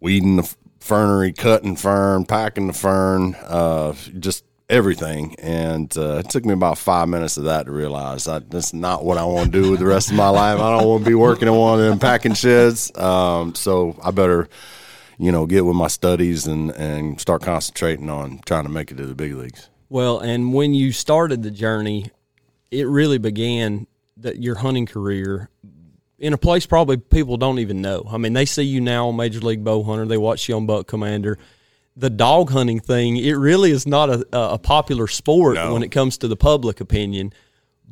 weeding 0.00 0.36
the 0.36 0.54
fernery, 0.80 1.32
cutting 1.32 1.76
fern, 1.76 2.24
packing 2.24 2.66
the 2.66 2.72
fern, 2.72 3.36
uh, 3.44 3.94
just 4.18 4.44
everything. 4.68 5.36
And 5.38 5.96
uh, 5.96 6.16
it 6.18 6.30
took 6.30 6.44
me 6.44 6.54
about 6.54 6.78
five 6.78 7.08
minutes 7.08 7.36
of 7.36 7.44
that 7.44 7.66
to 7.66 7.72
realize 7.72 8.24
that 8.24 8.50
that's 8.50 8.72
not 8.72 9.04
what 9.04 9.18
I 9.18 9.24
want 9.24 9.52
to 9.52 9.62
do 9.62 9.70
with 9.70 9.80
the 9.80 9.86
rest 9.86 10.10
of 10.10 10.16
my 10.16 10.28
life. 10.28 10.58
I 10.58 10.76
don't 10.76 10.88
want 10.88 11.04
to 11.04 11.10
be 11.10 11.14
working 11.14 11.46
in 11.46 11.54
one 11.54 11.78
of 11.78 11.84
them 11.84 11.98
packing 11.98 12.34
sheds. 12.34 12.96
Um, 12.96 13.54
so 13.54 13.96
I 14.02 14.10
better, 14.10 14.48
you 15.18 15.32
know, 15.32 15.46
get 15.46 15.64
with 15.64 15.76
my 15.76 15.88
studies 15.88 16.46
and, 16.46 16.70
and 16.72 17.20
start 17.20 17.42
concentrating 17.42 18.10
on 18.10 18.40
trying 18.46 18.64
to 18.64 18.70
make 18.70 18.90
it 18.90 18.96
to 18.96 19.06
the 19.06 19.14
big 19.14 19.34
leagues. 19.34 19.68
Well, 19.88 20.20
and 20.20 20.54
when 20.54 20.74
you 20.74 20.92
started 20.92 21.42
the 21.42 21.50
journey, 21.50 22.10
it 22.70 22.86
really 22.86 23.18
began 23.18 23.86
that 24.18 24.42
your 24.42 24.56
hunting 24.56 24.86
career 24.86 25.50
in 26.18 26.32
a 26.32 26.38
place 26.38 26.66
probably 26.66 26.96
people 26.96 27.36
don't 27.36 27.58
even 27.58 27.82
know. 27.82 28.06
I 28.08 28.16
mean, 28.16 28.32
they 28.32 28.46
see 28.46 28.62
you 28.62 28.80
now 28.80 29.08
on 29.08 29.16
Major 29.16 29.40
League 29.40 29.64
Bow 29.64 29.82
Hunter, 29.82 30.06
they 30.06 30.16
watch 30.16 30.48
you 30.48 30.56
on 30.56 30.66
Buck 30.66 30.86
Commander. 30.86 31.36
The 31.96 32.08
dog 32.08 32.50
hunting 32.50 32.80
thing, 32.80 33.18
it 33.18 33.34
really 33.34 33.70
is 33.70 33.86
not 33.86 34.08
a, 34.08 34.24
a 34.32 34.58
popular 34.58 35.08
sport 35.08 35.56
no. 35.56 35.74
when 35.74 35.82
it 35.82 35.90
comes 35.90 36.16
to 36.18 36.28
the 36.28 36.36
public 36.36 36.80
opinion. 36.80 37.34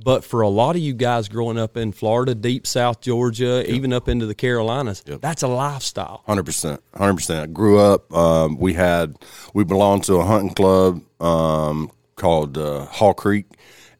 But 0.02 0.24
for 0.24 0.40
a 0.40 0.48
lot 0.48 0.76
of 0.76 0.82
you 0.82 0.94
guys 0.94 1.28
growing 1.28 1.58
up 1.58 1.76
in 1.76 1.92
Florida, 1.92 2.34
deep 2.34 2.66
South 2.66 3.00
Georgia, 3.00 3.62
yep. 3.64 3.68
even 3.68 3.92
up 3.92 4.08
into 4.08 4.26
the 4.26 4.34
Carolinas, 4.34 5.02
yep. 5.06 5.20
that's 5.20 5.42
a 5.42 5.48
lifestyle. 5.48 6.22
Hundred 6.26 6.44
percent, 6.44 6.82
hundred 6.94 7.16
percent. 7.16 7.42
I 7.42 7.46
grew 7.52 7.78
up. 7.78 8.12
Um, 8.12 8.56
we 8.58 8.74
had 8.74 9.16
we 9.52 9.64
belonged 9.64 10.04
to 10.04 10.14
a 10.14 10.24
hunting 10.24 10.54
club 10.54 11.02
um, 11.20 11.90
called 12.16 12.56
uh, 12.56 12.86
Hall 12.86 13.14
Creek, 13.14 13.46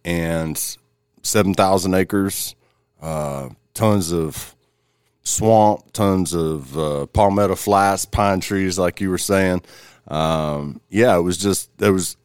and 0.04 0.58
seven 1.22 1.54
thousand 1.54 1.94
acres. 1.94 2.54
Uh, 3.00 3.50
tons 3.74 4.12
of 4.12 4.54
swamp, 5.22 5.92
tons 5.92 6.34
of 6.34 6.76
uh, 6.78 7.06
palmetto 7.06 7.54
flats, 7.54 8.04
pine 8.04 8.40
trees, 8.40 8.78
like 8.78 9.00
you 9.00 9.10
were 9.10 9.18
saying. 9.18 9.62
Um, 10.08 10.80
yeah, 10.88 11.16
it 11.16 11.20
was 11.20 11.38
just 11.38 11.70
it 11.80 11.90
was 11.90 12.16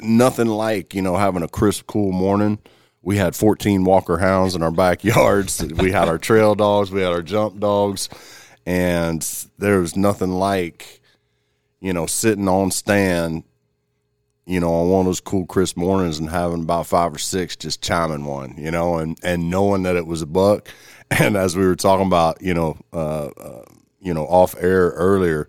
nothing 0.00 0.48
like 0.48 0.94
you 0.94 1.02
know 1.02 1.16
having 1.16 1.42
a 1.42 1.48
crisp, 1.48 1.86
cool 1.86 2.12
morning. 2.12 2.58
We 3.08 3.16
had 3.16 3.34
14 3.34 3.84
Walker 3.84 4.18
Hounds 4.18 4.54
in 4.54 4.62
our 4.62 4.70
backyards. 4.70 5.64
we 5.78 5.92
had 5.92 6.08
our 6.08 6.18
trail 6.18 6.54
dogs. 6.54 6.90
We 6.90 7.00
had 7.00 7.10
our 7.10 7.22
jump 7.22 7.58
dogs, 7.58 8.10
and 8.66 9.26
there 9.56 9.80
was 9.80 9.96
nothing 9.96 10.32
like 10.32 11.00
you 11.80 11.94
know 11.94 12.04
sitting 12.04 12.46
on 12.48 12.70
stand 12.70 13.44
you 14.44 14.60
know, 14.60 14.74
on 14.74 14.90
one 14.90 15.00
of 15.00 15.06
those 15.06 15.20
cool 15.20 15.46
crisp 15.46 15.78
mornings 15.78 16.18
and 16.18 16.28
having 16.28 16.62
about 16.62 16.86
five 16.86 17.14
or 17.14 17.18
six 17.18 17.56
just 17.56 17.82
chiming 17.82 18.26
one, 18.26 18.54
you 18.58 18.70
know, 18.70 18.96
and, 18.96 19.18
and 19.22 19.50
knowing 19.50 19.84
that 19.84 19.96
it 19.96 20.06
was 20.06 20.20
a 20.22 20.26
buck. 20.26 20.68
And 21.10 21.38
as 21.38 21.56
we 21.56 21.64
were 21.64 21.76
talking 21.76 22.06
about, 22.06 22.42
you 22.42 22.52
know, 22.52 22.76
uh, 22.92 23.28
uh, 23.28 23.64
you 24.00 24.12
know, 24.12 24.24
off 24.26 24.54
air 24.60 24.90
earlier, 24.90 25.48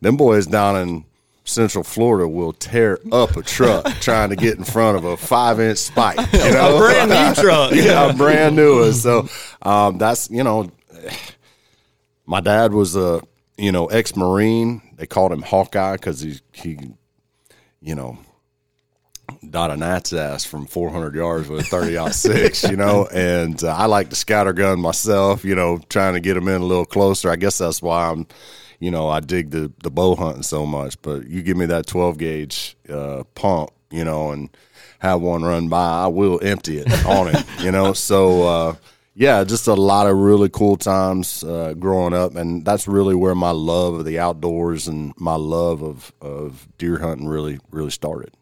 them 0.00 0.16
boys 0.16 0.46
down 0.46 0.76
in 0.76 1.04
Central 1.44 1.82
Florida 1.84 2.28
will 2.28 2.52
tear 2.52 2.98
up 3.10 3.36
a 3.36 3.42
truck 3.42 3.84
trying 4.00 4.30
to 4.30 4.36
get 4.36 4.58
in 4.58 4.64
front 4.64 4.96
of 4.96 5.04
a 5.04 5.16
five 5.16 5.60
inch 5.60 5.78
spike, 5.78 6.18
you 6.32 6.52
know, 6.52 6.76
a 6.76 6.78
brand 6.78 7.10
new 7.10 7.42
truck. 7.42 7.72
yeah, 7.72 8.10
a 8.10 8.14
brand 8.14 8.56
new 8.56 8.80
one. 8.80 8.92
So 8.92 9.28
um, 9.62 9.98
that's 9.98 10.30
you 10.30 10.44
know, 10.44 10.70
my 12.26 12.40
dad 12.40 12.72
was 12.72 12.96
a 12.96 13.22
you 13.58 13.72
know 13.72 13.86
ex 13.86 14.14
Marine. 14.16 14.82
They 14.96 15.06
called 15.06 15.32
him 15.32 15.42
Hawkeye 15.42 15.94
because 15.94 16.20
he 16.20 16.38
he, 16.52 16.78
you 17.80 17.94
know, 17.96 18.18
dot 19.48 19.70
a 19.70 19.76
gnat's 19.76 20.12
ass 20.12 20.44
from 20.44 20.66
400 20.66 21.14
yards 21.14 21.48
with 21.48 21.60
a 21.60 21.64
30 21.64 21.98
out 21.98 22.14
six, 22.14 22.62
you 22.62 22.76
know. 22.76 23.08
And 23.12 23.62
uh, 23.62 23.74
I 23.74 23.86
like 23.86 24.10
to 24.10 24.16
scatter 24.16 24.52
gun 24.52 24.80
myself, 24.80 25.44
you 25.44 25.54
know, 25.54 25.78
trying 25.88 26.14
to 26.14 26.20
get 26.20 26.34
them 26.34 26.48
in 26.48 26.60
a 26.60 26.64
little 26.64 26.86
closer. 26.86 27.30
I 27.30 27.36
guess 27.36 27.58
that's 27.58 27.82
why 27.82 28.10
I'm, 28.10 28.26
you 28.82 28.90
know, 28.90 29.08
I 29.08 29.20
dig 29.20 29.50
the 29.50 29.72
the 29.82 29.90
bow 29.90 30.16
hunting 30.16 30.42
so 30.42 30.66
much. 30.66 31.00
But 31.02 31.28
you 31.28 31.42
give 31.42 31.56
me 31.56 31.66
that 31.66 31.86
12 31.86 32.18
gauge 32.18 32.76
uh, 32.88 33.22
pump, 33.34 33.70
you 33.90 34.04
know, 34.04 34.32
and 34.32 34.50
have 34.98 35.20
one 35.20 35.42
run 35.42 35.68
by, 35.68 36.04
I 36.04 36.08
will 36.08 36.40
empty 36.42 36.78
it 36.78 37.06
on 37.06 37.28
it, 37.28 37.44
you 37.60 37.70
know. 37.70 37.92
So. 38.02 38.42
Uh, 38.42 38.74
yeah, 39.14 39.44
just 39.44 39.66
a 39.66 39.74
lot 39.74 40.06
of 40.06 40.16
really 40.16 40.48
cool 40.48 40.78
times 40.78 41.44
uh, 41.44 41.74
growing 41.78 42.14
up, 42.14 42.34
and 42.34 42.64
that's 42.64 42.88
really 42.88 43.14
where 43.14 43.34
my 43.34 43.50
love 43.50 43.92
of 43.92 44.06
the 44.06 44.18
outdoors 44.18 44.88
and 44.88 45.12
my 45.18 45.34
love 45.34 45.82
of, 45.82 46.14
of 46.22 46.66
deer 46.78 46.98
hunting 46.98 47.28
really 47.28 47.60
really 47.70 47.90
started. 47.90 48.32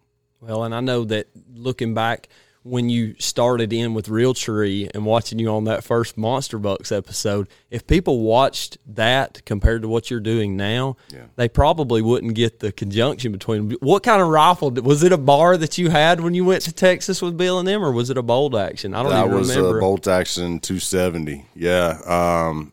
Well, 0.40 0.62
and 0.62 0.73
I 0.73 0.78
know 0.78 1.04
that 1.06 1.26
looking 1.52 1.92
back 1.92 2.28
when 2.62 2.90
you 2.90 3.14
started 3.18 3.72
in 3.72 3.94
with 3.94 4.06
Realtree 4.08 4.90
and 4.94 5.06
watching 5.06 5.38
you 5.38 5.48
on 5.48 5.64
that 5.64 5.82
first 5.82 6.18
Monster 6.18 6.58
Bucks 6.58 6.92
episode, 6.92 7.48
if 7.70 7.86
people 7.86 8.20
watched 8.20 8.76
that 8.86 9.42
compared 9.46 9.80
to 9.80 9.88
what 9.88 10.10
you're 10.10 10.20
doing 10.20 10.58
now, 10.58 10.96
Yeah. 11.10 11.20
they 11.36 11.48
probably 11.48 12.02
wouldn't 12.02 12.34
get 12.34 12.60
the 12.60 12.70
conjunction 12.70 13.32
between 13.32 13.70
what 13.80 14.02
kind 14.02 14.20
of 14.20 14.28
rifle 14.28 14.70
was 14.70 15.02
it 15.02 15.10
a 15.10 15.16
bar 15.16 15.56
that 15.56 15.78
you 15.78 15.88
had 15.88 16.20
when 16.20 16.34
you 16.34 16.44
went 16.44 16.62
to 16.64 16.72
Texas 16.72 17.22
with 17.22 17.36
Bill 17.38 17.58
and 17.58 17.66
them, 17.66 17.82
or 17.82 17.92
was 17.92 18.10
it 18.10 18.18
a 18.18 18.22
bolt 18.22 18.54
action? 18.54 18.92
I 18.94 19.02
don't 19.02 19.12
that 19.12 19.24
even 19.26 19.38
was 19.38 19.56
remember. 19.56 19.78
a 19.78 19.80
bolt 19.80 20.06
action 20.06 20.60
270 20.60 21.46
yeah 21.54 21.98
um 22.04 22.72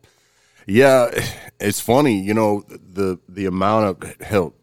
yeah 0.65 1.10
it's 1.62 1.79
funny 1.79 2.20
you 2.22 2.34
know 2.34 2.63
the 2.67 3.17
the 3.29 3.46
amount 3.46 4.03
of 4.03 4.22
hell 4.22 4.53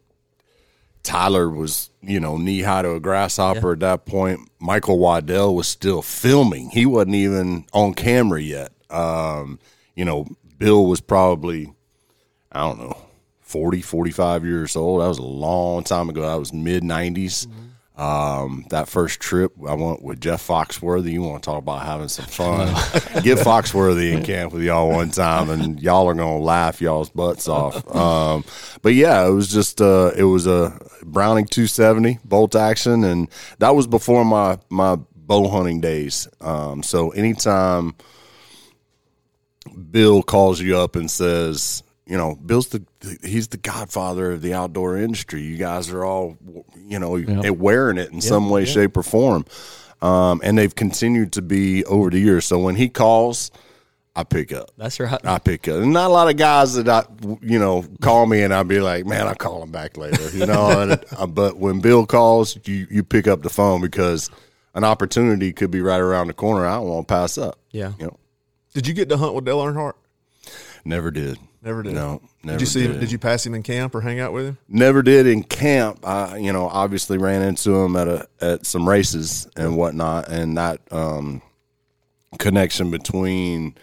tyler 1.05 1.49
was 1.49 1.89
you 2.01 2.19
know 2.19 2.37
knee 2.37 2.61
high 2.61 2.81
to 2.81 2.91
a 2.91 2.99
grasshopper 2.99 3.73
at 3.73 3.79
that 3.79 4.05
point. 4.05 4.39
Michael 4.59 4.99
waddell 4.99 5.55
was 5.55 5.67
still 5.67 6.01
filming. 6.01 6.69
He 6.71 6.85
wasn't 6.85 7.15
even 7.15 7.65
on 7.73 7.93
camera 7.93 8.41
yet. 8.41 8.71
Um 8.89 9.59
you 9.95 10.03
know 10.05 10.25
bill 10.57 10.85
was 10.87 11.01
probably 11.01 11.73
i 12.51 12.59
don't 12.61 12.79
know 12.79 12.97
40 13.41 13.81
45 13.81 14.43
years 14.43 14.75
old. 14.75 15.01
That 15.01 15.07
was 15.07 15.19
a 15.19 15.23
long 15.23 15.83
time 15.83 16.09
ago. 16.09 16.21
That 16.21 16.39
was 16.39 16.51
mid 16.51 16.83
90s 16.83 17.47
um, 17.97 18.65
that 18.71 18.89
first 18.89 19.21
trip, 19.21 19.53
I 19.65 19.73
went 19.73 20.03
with 20.03 20.19
Jeff 20.19 20.45
Foxworthy. 20.45 21.13
You 21.13 21.21
want 21.21 21.41
to 21.41 21.45
talk 21.49 21.59
about 21.59 21.85
having 21.85 22.09
some 22.09 22.25
fun? 22.25 22.67
Get 23.23 23.37
Foxworthy 23.37 24.11
in 24.11 24.23
camp 24.23 24.51
with 24.51 24.63
y'all 24.63 24.89
one 24.89 25.11
time, 25.11 25.49
and 25.49 25.81
y'all 25.81 26.09
are 26.09 26.13
gonna 26.13 26.39
laugh 26.39 26.81
y'all's 26.81 27.09
butts 27.09 27.47
off. 27.47 27.95
Um, 27.95 28.43
but 28.81 28.95
yeah, 28.95 29.25
it 29.25 29.31
was 29.31 29.47
just 29.47 29.79
uh, 29.79 30.11
it 30.17 30.25
was 30.25 30.45
a 30.45 30.77
Browning 31.03 31.45
270 31.45 32.19
bolt 32.25 32.55
action, 32.55 33.05
and 33.05 33.29
that 33.59 33.75
was 33.75 33.87
before 33.87 34.25
my 34.25 34.59
my 34.69 34.97
bow 35.15 35.47
hunting 35.47 35.79
days. 35.79 36.27
Um, 36.41 36.83
so 36.83 37.11
anytime 37.11 37.95
Bill 39.89 40.21
calls 40.21 40.59
you 40.59 40.77
up 40.77 40.97
and 40.97 41.09
says, 41.09 41.81
you 42.05 42.17
know, 42.17 42.35
Bill's 42.35 42.67
the 42.67 42.83
he's 43.23 43.47
the 43.47 43.57
godfather 43.57 44.31
of 44.31 44.41
the 44.41 44.53
outdoor 44.53 44.97
industry. 44.97 45.41
You 45.41 45.57
guys 45.57 45.89
are 45.89 46.05
all, 46.05 46.37
you 46.77 46.99
know, 46.99 47.19
wearing 47.51 47.97
it 47.97 48.11
in 48.11 48.21
some 48.21 48.49
way, 48.49 48.65
shape, 48.65 48.95
or 48.97 49.03
form. 49.03 49.45
Um, 50.01 50.41
and 50.43 50.57
they've 50.57 50.73
continued 50.75 51.33
to 51.33 51.41
be 51.41 51.83
over 51.85 52.09
the 52.11 52.19
years. 52.19 52.45
So 52.45 52.59
when 52.59 52.75
he 52.75 52.89
calls, 52.89 53.49
I 54.15 54.23
pick 54.23 54.53
up. 54.53 54.69
That's 54.77 54.99
right. 54.99 55.19
I 55.25 55.39
pick 55.39 55.67
up. 55.67 55.81
And 55.81 55.93
not 55.93 56.09
a 56.09 56.13
lot 56.13 56.29
of 56.29 56.37
guys 56.37 56.75
that 56.75 56.87
I, 56.87 57.05
you 57.41 57.57
know, 57.57 57.83
call 58.01 58.25
me 58.27 58.43
and 58.43 58.53
I'll 58.53 58.63
be 58.63 58.79
like, 58.79 59.05
man, 59.05 59.27
I'll 59.27 59.35
call 59.35 59.63
him 59.63 59.71
back 59.71 59.97
later, 59.97 60.29
you 60.29 60.45
know. 60.45 60.81
and, 60.81 61.03
uh, 61.17 61.25
but 61.25 61.57
when 61.57 61.79
Bill 61.79 62.05
calls, 62.05 62.57
you 62.65 62.85
you 62.91 63.03
pick 63.03 63.27
up 63.27 63.41
the 63.41 63.49
phone 63.49 63.81
because 63.81 64.29
an 64.75 64.83
opportunity 64.83 65.51
could 65.53 65.71
be 65.71 65.81
right 65.81 65.99
around 65.99 66.27
the 66.27 66.33
corner. 66.33 66.65
I 66.67 66.75
don't 66.75 66.87
want 66.87 67.07
to 67.07 67.13
pass 67.13 67.37
up. 67.37 67.57
Yeah. 67.71 67.93
You 67.97 68.05
know, 68.05 68.19
Did 68.73 68.87
you 68.87 68.93
get 68.93 69.09
to 69.09 69.17
hunt 69.17 69.33
with 69.33 69.45
Dale 69.45 69.59
Earnhardt? 69.63 69.93
never 70.85 71.09
did. 71.09 71.39
Never 71.65 71.81
did. 71.81 71.93
No, 71.95 72.21
never 72.43 72.59
Did 72.59 72.61
you 72.61 72.67
see 72.67 72.85
did. 72.85 72.99
Did 72.99 73.11
you 73.11 73.17
pass 73.17 73.43
him 73.43 73.55
in 73.55 73.63
camp 73.63 73.95
or 73.95 74.01
hang 74.01 74.19
out 74.19 74.31
with 74.31 74.45
him? 74.45 74.57
never 74.67 75.01
did 75.01 75.25
in 75.25 75.41
camp. 75.41 76.07
I, 76.07 76.37
you 76.37 76.53
know, 76.53 76.67
obviously 76.67 77.17
ran 77.17 77.41
into 77.41 77.75
him 77.75 77.95
at 77.95 78.07
a 78.07 78.27
at 78.39 78.67
some 78.67 78.87
races 78.87 79.47
and 79.57 79.75
whatnot, 79.75 80.29
and 80.29 80.55
that 80.57 80.79
um, 80.91 81.41
connection 82.37 82.91
between 82.91 83.73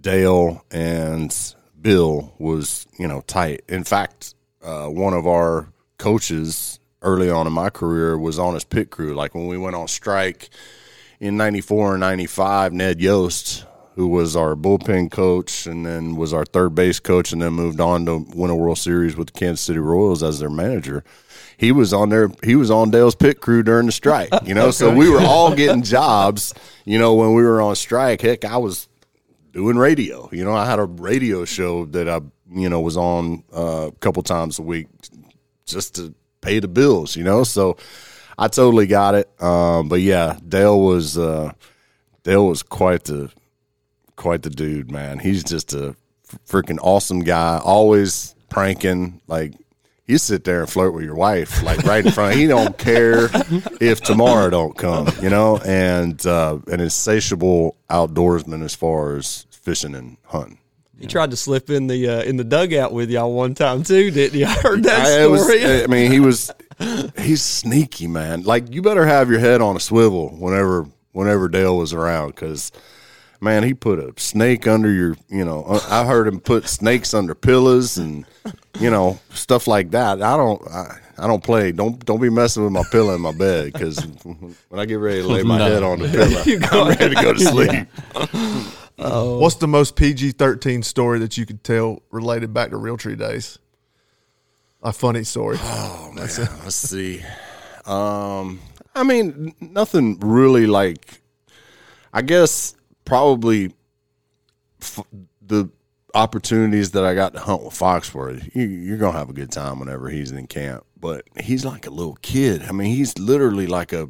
Dale 0.00 0.64
and 0.70 1.36
Bill 1.80 2.32
was, 2.38 2.86
you 2.96 3.08
know, 3.08 3.22
tight. 3.22 3.62
In 3.68 3.82
fact, 3.82 4.36
uh, 4.62 4.86
one 4.86 5.12
of 5.12 5.26
our 5.26 5.66
coaches 5.98 6.78
early 7.02 7.28
on 7.28 7.48
in 7.48 7.52
my 7.52 7.70
career 7.70 8.16
was 8.16 8.38
on 8.38 8.54
his 8.54 8.62
pit 8.62 8.90
crew. 8.90 9.14
Like 9.14 9.34
when 9.34 9.48
we 9.48 9.58
went 9.58 9.74
on 9.74 9.88
strike 9.88 10.48
in 11.18 11.36
'94 11.36 11.94
and 11.94 12.00
'95, 12.00 12.72
Ned 12.72 13.00
Yost, 13.00 13.64
who 13.94 14.08
was 14.08 14.36
our 14.36 14.54
bullpen 14.54 15.10
coach 15.10 15.66
and 15.66 15.84
then 15.84 16.16
was 16.16 16.32
our 16.32 16.44
third 16.44 16.74
base 16.74 17.00
coach, 17.00 17.32
and 17.32 17.42
then 17.42 17.52
moved 17.52 17.80
on 17.80 18.06
to 18.06 18.26
win 18.34 18.50
a 18.50 18.56
World 18.56 18.78
Series 18.78 19.16
with 19.16 19.32
the 19.32 19.38
Kansas 19.38 19.64
City 19.64 19.78
Royals 19.78 20.22
as 20.22 20.38
their 20.38 20.50
manager. 20.50 21.04
He 21.56 21.70
was 21.70 21.92
on 21.92 22.08
there. 22.08 22.30
He 22.42 22.56
was 22.56 22.70
on 22.70 22.90
Dale's 22.90 23.14
pit 23.14 23.40
crew 23.40 23.62
during 23.62 23.86
the 23.86 23.92
strike. 23.92 24.30
You 24.44 24.54
know, 24.54 24.70
so 24.72 24.94
we 24.94 25.08
were 25.08 25.20
all 25.20 25.54
getting 25.54 25.82
jobs. 25.82 26.54
You 26.84 26.98
know, 26.98 27.14
when 27.14 27.34
we 27.34 27.42
were 27.42 27.60
on 27.60 27.76
strike, 27.76 28.20
heck, 28.20 28.44
I 28.44 28.56
was 28.56 28.88
doing 29.52 29.76
radio. 29.76 30.28
You 30.32 30.44
know, 30.44 30.54
I 30.54 30.66
had 30.66 30.78
a 30.78 30.84
radio 30.84 31.44
show 31.44 31.84
that 31.86 32.08
I, 32.08 32.20
you 32.50 32.68
know, 32.68 32.80
was 32.80 32.96
on 32.96 33.44
uh, 33.54 33.88
a 33.88 33.92
couple 34.00 34.22
times 34.22 34.58
a 34.58 34.62
week 34.62 34.88
just 35.66 35.94
to 35.96 36.14
pay 36.40 36.58
the 36.58 36.68
bills, 36.68 37.16
you 37.16 37.24
know? 37.24 37.44
So 37.44 37.76
I 38.36 38.48
totally 38.48 38.86
got 38.86 39.14
it. 39.14 39.30
Um, 39.40 39.88
but 39.88 40.00
yeah, 40.00 40.38
Dale 40.46 40.80
was, 40.80 41.16
uh, 41.16 41.52
Dale 42.22 42.46
was 42.46 42.62
quite 42.62 43.04
the, 43.04 43.30
quite 44.22 44.42
the 44.42 44.50
dude, 44.50 44.90
man. 44.90 45.18
He's 45.18 45.42
just 45.42 45.74
a 45.74 45.94
freaking 46.48 46.78
awesome 46.80 47.20
guy, 47.20 47.60
always 47.62 48.34
pranking. 48.48 49.20
Like, 49.26 49.52
you 50.06 50.16
sit 50.16 50.44
there 50.44 50.60
and 50.60 50.70
flirt 50.70 50.94
with 50.94 51.04
your 51.04 51.16
wife, 51.16 51.62
like 51.62 51.82
right 51.84 52.06
in 52.06 52.12
front. 52.12 52.36
he 52.36 52.46
don't 52.46 52.78
care 52.78 53.28
if 53.80 54.00
tomorrow 54.00 54.48
don't 54.48 54.76
come, 54.78 55.08
you 55.20 55.28
know, 55.28 55.58
and 55.58 56.24
uh, 56.24 56.58
an 56.68 56.80
insatiable 56.80 57.76
outdoorsman 57.90 58.64
as 58.64 58.74
far 58.74 59.16
as 59.16 59.46
fishing 59.50 59.94
and 59.94 60.16
hunting. 60.26 60.58
He 60.98 61.08
tried 61.08 61.32
to 61.32 61.36
slip 61.36 61.68
in 61.68 61.88
the 61.88 62.08
uh, 62.08 62.22
in 62.22 62.36
the 62.36 62.44
dugout 62.44 62.92
with 62.92 63.10
y'all 63.10 63.32
one 63.32 63.54
time 63.56 63.82
too, 63.82 64.12
didn't 64.12 64.38
you? 64.38 64.46
I 64.48 64.52
heard 64.52 64.84
that 64.84 65.04
I, 65.06 65.24
it 65.24 65.30
was- 65.30 65.42
story. 65.42 65.82
I 65.82 65.86
mean, 65.88 66.12
he 66.12 66.20
was 66.20 66.52
he's 67.18 67.42
sneaky, 67.42 68.06
man. 68.06 68.42
Like 68.44 68.72
you 68.72 68.82
better 68.82 69.04
have 69.04 69.28
your 69.28 69.40
head 69.40 69.60
on 69.60 69.74
a 69.74 69.80
swivel 69.80 70.28
whenever 70.28 70.86
whenever 71.10 71.48
Dale 71.48 71.76
was 71.76 71.92
around, 71.92 72.28
because 72.28 72.70
man, 73.42 73.64
he 73.64 73.74
put 73.74 73.98
a 73.98 74.12
snake 74.16 74.66
under 74.66 74.90
your. 74.90 75.16
You 75.28 75.44
know, 75.44 75.64
uh, 75.64 75.80
I 75.90 76.04
heard 76.06 76.26
him 76.26 76.40
put 76.40 76.68
snakes 76.68 77.12
under 77.12 77.34
pillows 77.34 77.98
and 77.98 78.24
you 78.78 78.90
know 78.90 79.18
stuff 79.34 79.66
like 79.66 79.90
that. 79.90 80.22
I 80.22 80.36
don't. 80.36 80.66
I, 80.68 80.98
I 81.18 81.26
don't 81.26 81.44
play. 81.44 81.72
Don't 81.72 82.02
don't 82.06 82.20
be 82.20 82.30
messing 82.30 82.62
with 82.64 82.72
my 82.72 82.84
pillow 82.90 83.14
in 83.14 83.20
my 83.20 83.32
bed 83.32 83.72
because 83.72 83.98
when 84.24 84.80
I 84.80 84.86
get 84.86 84.94
ready 84.94 85.20
to 85.22 85.28
lay 85.28 85.42
my 85.42 85.58
No. 85.62 85.64
head 85.66 85.82
on 85.82 85.98
the 85.98 86.08
pillow, 86.08 86.82
I'm 86.86 86.98
ready 86.98 87.14
to 87.14 87.22
go 87.22 87.32
to 87.34 87.40
sleep. 87.40 87.86
What's 88.96 89.56
the 89.56 89.68
most 89.68 89.96
PG 89.96 90.32
thirteen 90.32 90.82
story 90.82 91.18
that 91.18 91.36
you 91.36 91.44
could 91.44 91.62
tell 91.64 92.02
related 92.10 92.54
back 92.54 92.70
to 92.70 92.76
Realtree 92.76 93.18
days? 93.18 93.58
A 94.82 94.92
funny 94.92 95.22
story. 95.24 95.58
Oh 95.60 96.10
man, 96.14 96.28
let's 96.64 96.74
see. 96.74 97.22
Um, 97.84 98.60
I 98.94 99.02
mean, 99.04 99.54
nothing 99.60 100.18
really 100.20 100.66
like. 100.66 101.20
I 102.12 102.22
guess 102.22 102.74
probably 103.04 103.72
f- 104.80 105.04
the 105.40 105.70
opportunities 106.14 106.90
that 106.92 107.04
I 107.04 107.14
got 107.14 107.34
to 107.34 107.40
hunt 107.40 107.64
with 107.64 107.74
Foxworth, 107.74 108.54
you, 108.54 108.64
you're 108.64 108.98
gonna 108.98 109.18
have 109.18 109.30
a 109.30 109.34
good 109.34 109.50
time 109.50 109.78
whenever 109.78 110.08
he's 110.08 110.30
in 110.30 110.46
camp. 110.46 110.84
But 110.98 111.24
he's 111.40 111.64
like 111.64 111.86
a 111.86 111.90
little 111.90 112.16
kid. 112.22 112.62
I 112.62 112.72
mean, 112.72 112.94
he's 112.94 113.18
literally 113.18 113.66
like 113.66 113.92
a 113.92 114.08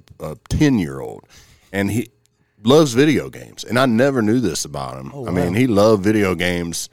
ten 0.48 0.78
year 0.78 1.00
old, 1.00 1.26
and 1.72 1.90
he 1.90 2.10
loves 2.62 2.92
video 2.92 3.30
games. 3.30 3.64
And 3.64 3.78
I 3.78 3.86
never 3.86 4.20
knew 4.20 4.40
this 4.40 4.64
about 4.64 4.98
him. 4.98 5.10
Oh, 5.14 5.26
I 5.26 5.30
mean, 5.30 5.54
he 5.54 5.66
loved 5.66 6.04
video 6.04 6.34
games 6.34 6.88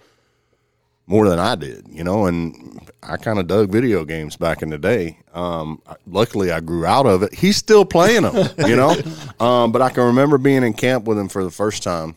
more 1.09 1.27
than 1.27 1.39
I 1.39 1.55
did, 1.55 1.87
you 1.89 2.05
know. 2.05 2.27
And 2.27 2.89
I 3.03 3.17
kind 3.17 3.39
of 3.39 3.47
dug 3.47 3.69
video 3.69 4.05
games 4.05 4.37
back 4.37 4.61
in 4.61 4.69
the 4.69 4.77
day. 4.77 5.19
Um, 5.33 5.81
luckily, 6.07 6.51
I 6.51 6.61
grew 6.61 6.85
out 6.85 7.05
of 7.05 7.23
it. 7.23 7.33
He's 7.33 7.57
still 7.57 7.83
playing 7.83 8.23
them, 8.23 8.47
you 8.59 8.77
know. 8.77 8.95
Um, 9.39 9.71
but 9.71 9.81
I 9.81 9.89
can 9.89 10.03
remember 10.03 10.37
being 10.37 10.63
in 10.63 10.73
camp 10.73 11.05
with 11.05 11.17
him 11.17 11.29
for 11.29 11.45
the 11.45 11.49
first 11.49 11.81
time 11.81 12.13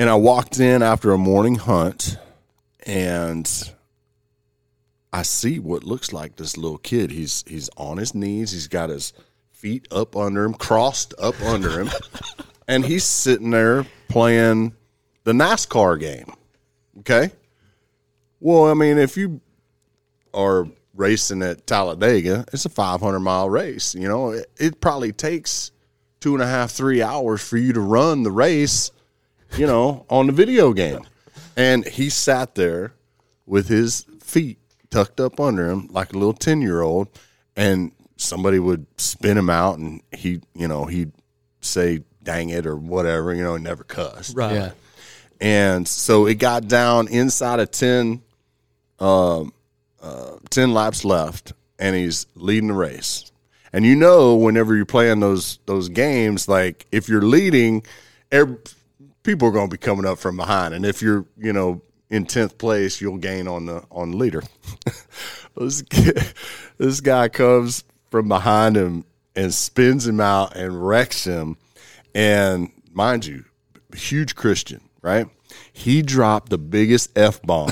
and 0.00 0.08
I 0.08 0.14
walked 0.14 0.58
in 0.58 0.82
after 0.82 1.12
a 1.12 1.18
morning 1.18 1.56
hunt 1.56 2.16
and 2.86 3.72
I 5.12 5.22
see 5.24 5.58
what 5.58 5.84
looks 5.84 6.10
like 6.10 6.36
this 6.36 6.56
little 6.56 6.78
kid. 6.78 7.10
He's 7.10 7.44
he's 7.46 7.68
on 7.76 7.98
his 7.98 8.14
knees, 8.14 8.52
he's 8.52 8.66
got 8.66 8.88
his 8.88 9.12
feet 9.50 9.86
up 9.90 10.16
under 10.16 10.44
him, 10.44 10.54
crossed 10.54 11.12
up 11.18 11.38
under 11.42 11.80
him, 11.80 11.90
and 12.68 12.86
he's 12.86 13.04
sitting 13.04 13.50
there 13.50 13.84
playing 14.08 14.74
the 15.24 15.32
NASCAR 15.32 16.00
game. 16.00 16.32
Okay? 17.00 17.32
Well, 18.40 18.66
I 18.66 18.74
mean, 18.74 18.98
if 18.98 19.16
you 19.16 19.40
are 20.32 20.66
racing 20.94 21.42
at 21.42 21.66
Talladega, 21.66 22.44
it's 22.52 22.64
a 22.64 22.68
500 22.70 23.20
mile 23.20 23.50
race. 23.50 23.94
You 23.94 24.08
know, 24.08 24.30
it, 24.30 24.50
it 24.58 24.80
probably 24.80 25.12
takes 25.12 25.72
two 26.20 26.34
and 26.34 26.42
a 26.42 26.46
half, 26.46 26.70
three 26.70 27.02
hours 27.02 27.46
for 27.46 27.56
you 27.56 27.72
to 27.72 27.80
run 27.80 28.22
the 28.22 28.30
race 28.30 28.90
you 29.56 29.66
know, 29.66 30.04
on 30.10 30.26
the 30.26 30.32
video 30.32 30.72
game. 30.72 31.00
And 31.56 31.86
he 31.86 32.10
sat 32.10 32.54
there 32.54 32.94
with 33.46 33.68
his 33.68 34.06
feet 34.20 34.58
tucked 34.90 35.20
up 35.20 35.38
under 35.38 35.70
him 35.70 35.88
like 35.90 36.12
a 36.12 36.18
little 36.18 36.32
10 36.32 36.60
year 36.62 36.80
old. 36.80 37.08
And 37.56 37.92
somebody 38.16 38.58
would 38.58 38.86
spin 38.98 39.36
him 39.36 39.50
out 39.50 39.78
and 39.78 40.02
he, 40.12 40.40
you 40.54 40.68
know, 40.68 40.84
he'd 40.84 41.12
say, 41.60 42.04
dang 42.22 42.50
it 42.50 42.66
or 42.66 42.76
whatever, 42.76 43.34
you 43.34 43.42
know, 43.42 43.54
and 43.54 43.64
never 43.64 43.84
cussed. 43.84 44.36
Right. 44.36 44.54
Yeah. 44.54 44.70
And 45.40 45.88
so 45.88 46.26
it 46.26 46.34
got 46.34 46.68
down 46.68 47.08
inside 47.08 47.60
of 47.60 47.70
10, 47.70 48.22
um, 48.98 49.52
uh, 50.02 50.36
10 50.50 50.74
laps 50.74 51.04
left, 51.04 51.52
and 51.78 51.96
he's 51.96 52.26
leading 52.34 52.68
the 52.68 52.74
race. 52.74 53.30
And 53.72 53.84
you 53.84 53.94
know, 53.96 54.34
whenever 54.34 54.74
you're 54.74 54.84
playing 54.84 55.20
those 55.20 55.60
those 55.66 55.88
games, 55.88 56.48
like 56.48 56.86
if 56.90 57.08
you're 57.08 57.22
leading, 57.22 57.84
every, 58.32 58.56
people 59.22 59.48
are 59.48 59.52
going 59.52 59.68
to 59.68 59.74
be 59.74 59.78
coming 59.78 60.04
up 60.04 60.18
from 60.18 60.36
behind, 60.36 60.74
and 60.74 60.84
if 60.84 61.00
you're, 61.00 61.24
you 61.38 61.52
know, 61.52 61.80
in 62.10 62.26
tenth 62.26 62.58
place, 62.58 63.00
you'll 63.00 63.18
gain 63.18 63.46
on 63.46 63.66
the 63.66 63.84
on 63.90 64.10
the 64.10 64.16
leader. 64.16 64.42
this, 65.56 65.82
this 66.78 67.00
guy 67.00 67.28
comes 67.28 67.84
from 68.10 68.28
behind 68.28 68.76
him 68.76 69.04
and 69.36 69.54
spins 69.54 70.06
him 70.06 70.20
out 70.20 70.56
and 70.56 70.86
wrecks 70.86 71.24
him. 71.24 71.56
And 72.14 72.72
mind 72.92 73.24
you, 73.24 73.44
huge 73.94 74.34
Christian, 74.34 74.80
right? 75.02 75.26
He 75.72 76.02
dropped 76.02 76.50
the 76.50 76.58
biggest 76.58 77.16
F 77.18 77.42
bomb 77.42 77.70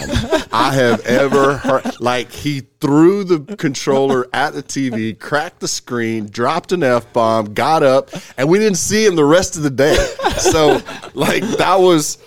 I 0.52 0.72
have 0.74 1.04
ever 1.06 1.56
heard. 1.58 2.00
Like, 2.00 2.32
he 2.32 2.62
threw 2.80 3.22
the 3.22 3.56
controller 3.56 4.26
at 4.32 4.54
the 4.54 4.62
TV, 4.62 5.18
cracked 5.18 5.60
the 5.60 5.68
screen, 5.68 6.26
dropped 6.26 6.72
an 6.72 6.82
F 6.82 7.12
bomb, 7.12 7.54
got 7.54 7.82
up, 7.82 8.10
and 8.36 8.48
we 8.48 8.58
didn't 8.58 8.78
see 8.78 9.06
him 9.06 9.14
the 9.14 9.24
rest 9.24 9.56
of 9.56 9.62
the 9.62 9.70
day. 9.70 9.94
So, 10.38 10.80
like, 11.14 11.42
that 11.58 11.78
was. 11.80 12.18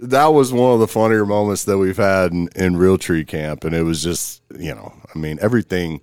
That 0.00 0.26
was 0.26 0.52
one 0.52 0.74
of 0.74 0.80
the 0.80 0.88
funnier 0.88 1.24
moments 1.24 1.64
that 1.64 1.78
we've 1.78 1.96
had 1.96 2.32
in, 2.32 2.48
in 2.56 2.74
Realtree 2.74 3.26
Camp, 3.26 3.64
and 3.64 3.74
it 3.74 3.84
was 3.84 4.02
just, 4.02 4.42
you 4.58 4.74
know, 4.74 4.92
I 5.14 5.18
mean, 5.18 5.38
everything. 5.40 6.00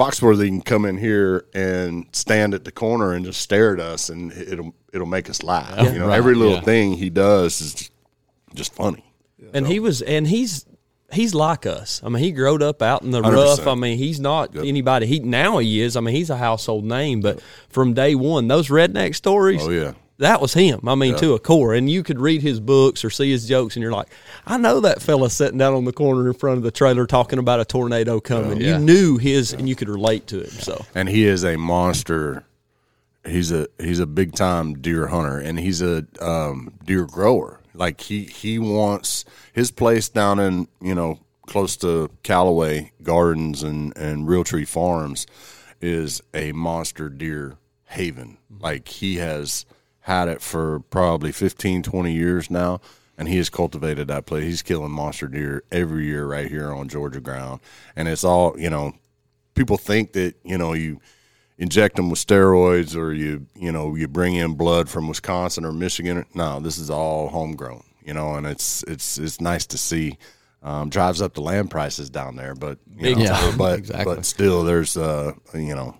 Foxworthy 0.00 0.48
can 0.48 0.62
come 0.62 0.86
in 0.86 0.96
here 0.96 1.44
and 1.52 2.06
stand 2.12 2.54
at 2.54 2.64
the 2.64 2.72
corner 2.72 3.12
and 3.12 3.22
just 3.22 3.38
stare 3.38 3.74
at 3.74 3.80
us, 3.80 4.08
and 4.08 4.32
it'll 4.32 4.74
it'll 4.94 5.06
make 5.06 5.28
us 5.28 5.42
laugh. 5.42 5.92
you 5.92 5.98
know, 5.98 6.08
right, 6.08 6.16
every 6.16 6.34
little 6.34 6.54
yeah. 6.54 6.62
thing 6.62 6.94
he 6.94 7.10
does 7.10 7.60
is 7.60 7.74
just, 7.74 7.92
just 8.54 8.74
funny. 8.74 9.04
And 9.52 9.66
he 9.66 9.78
was, 9.78 10.00
and 10.00 10.26
he's 10.26 10.64
he's 11.12 11.34
like 11.34 11.66
us. 11.66 12.00
I 12.02 12.08
mean, 12.08 12.22
he 12.22 12.32
growed 12.32 12.62
up 12.62 12.80
out 12.80 13.02
in 13.02 13.10
the 13.10 13.20
rough. 13.20 13.60
100%. 13.60 13.72
I 13.72 13.74
mean, 13.74 13.98
he's 13.98 14.18
not 14.20 14.56
anybody. 14.56 15.04
He 15.04 15.18
now 15.18 15.58
he 15.58 15.82
is. 15.82 15.96
I 15.96 16.00
mean, 16.00 16.14
he's 16.14 16.30
a 16.30 16.36
household 16.38 16.84
name. 16.84 17.20
But 17.20 17.42
from 17.68 17.92
day 17.92 18.14
one, 18.14 18.48
those 18.48 18.68
redneck 18.68 19.14
stories. 19.14 19.60
Oh 19.62 19.68
yeah, 19.68 19.92
That 20.20 20.42
was 20.42 20.52
him. 20.52 20.86
I 20.86 20.94
mean, 20.96 21.16
to 21.16 21.32
a 21.32 21.38
core. 21.38 21.72
And 21.72 21.88
you 21.88 22.02
could 22.02 22.20
read 22.20 22.42
his 22.42 22.60
books 22.60 23.06
or 23.06 23.10
see 23.10 23.30
his 23.30 23.48
jokes, 23.48 23.74
and 23.74 23.82
you're 23.82 23.90
like, 23.90 24.08
I 24.46 24.58
know 24.58 24.80
that 24.80 25.00
fella 25.00 25.30
sitting 25.30 25.56
down 25.56 25.72
on 25.72 25.86
the 25.86 25.94
corner 25.94 26.28
in 26.28 26.34
front 26.34 26.58
of 26.58 26.62
the 26.62 26.70
trailer 26.70 27.06
talking 27.06 27.38
about 27.38 27.58
a 27.58 27.64
tornado 27.64 28.20
coming. 28.20 28.60
yeah. 28.60 28.76
You 28.76 28.84
knew 28.84 29.16
his, 29.16 29.54
and 29.54 29.66
you 29.66 29.74
could 29.74 29.88
relate 29.88 30.26
to 30.26 30.40
him. 30.40 30.50
So 30.50 30.84
and 30.94 31.08
he 31.08 31.24
is 31.24 31.42
a 31.42 31.56
monster. 31.56 32.44
He's 33.26 33.50
a 33.50 33.66
he's 33.78 33.98
a 33.98 34.06
big 34.06 34.34
time 34.34 34.74
deer 34.82 35.06
hunter, 35.06 35.38
and 35.38 35.58
he's 35.58 35.80
a 35.80 36.06
um, 36.20 36.74
deer 36.84 37.06
grower. 37.06 37.60
Like 37.72 38.02
he 38.02 38.24
he 38.24 38.58
wants 38.58 39.24
his 39.54 39.70
place 39.70 40.10
down 40.10 40.38
in 40.38 40.68
you 40.82 40.94
know 40.94 41.18
close 41.46 41.78
to 41.78 42.10
Callaway 42.22 42.92
Gardens 43.02 43.62
and 43.62 43.96
and 43.96 44.28
Realtree 44.28 44.68
Farms 44.68 45.26
is 45.80 46.20
a 46.34 46.52
monster 46.52 47.08
deer 47.08 47.56
haven. 47.86 48.36
Like 48.50 48.86
he 48.86 49.16
has 49.16 49.64
had 50.00 50.28
it 50.28 50.40
for 50.40 50.80
probably 50.80 51.32
15, 51.32 51.82
20 51.82 52.12
years 52.12 52.50
now. 52.50 52.80
And 53.18 53.28
he 53.28 53.36
has 53.36 53.50
cultivated 53.50 54.08
that 54.08 54.24
place. 54.24 54.44
He's 54.44 54.62
killing 54.62 54.92
monster 54.92 55.28
deer 55.28 55.62
every 55.70 56.06
year 56.06 56.24
right 56.26 56.48
here 56.48 56.72
on 56.72 56.88
Georgia 56.88 57.20
ground. 57.20 57.60
And 57.94 58.08
it's 58.08 58.24
all, 58.24 58.58
you 58.58 58.70
know, 58.70 58.94
people 59.54 59.76
think 59.76 60.14
that 60.14 60.34
you 60.42 60.56
know 60.56 60.72
you 60.72 61.00
inject 61.58 61.96
them 61.96 62.08
with 62.08 62.18
steroids 62.18 62.96
or 62.96 63.12
you 63.12 63.46
you 63.54 63.70
know 63.70 63.94
you 63.94 64.08
bring 64.08 64.34
in 64.34 64.54
blood 64.54 64.88
from 64.88 65.06
Wisconsin 65.06 65.66
or 65.66 65.72
Michigan. 65.72 66.24
No, 66.34 66.60
this 66.60 66.78
is 66.78 66.88
all 66.88 67.28
homegrown. 67.28 67.84
You 68.02 68.14
know, 68.14 68.36
and 68.36 68.46
it's 68.46 68.82
it's 68.84 69.18
it's 69.18 69.40
nice 69.40 69.66
to 69.66 69.78
see. 69.78 70.16
Um, 70.62 70.90
drives 70.90 71.22
up 71.22 71.32
the 71.32 71.40
land 71.40 71.70
prices 71.70 72.10
down 72.10 72.36
there, 72.36 72.54
but 72.54 72.78
you 72.96 73.16
know, 73.16 73.24
time. 73.26 73.56
but 73.58 73.78
Exactly. 73.78 74.14
but 74.14 74.26
still, 74.26 74.62
there's 74.62 74.96
uh 74.96 75.32
you 75.54 75.74
know, 75.74 75.96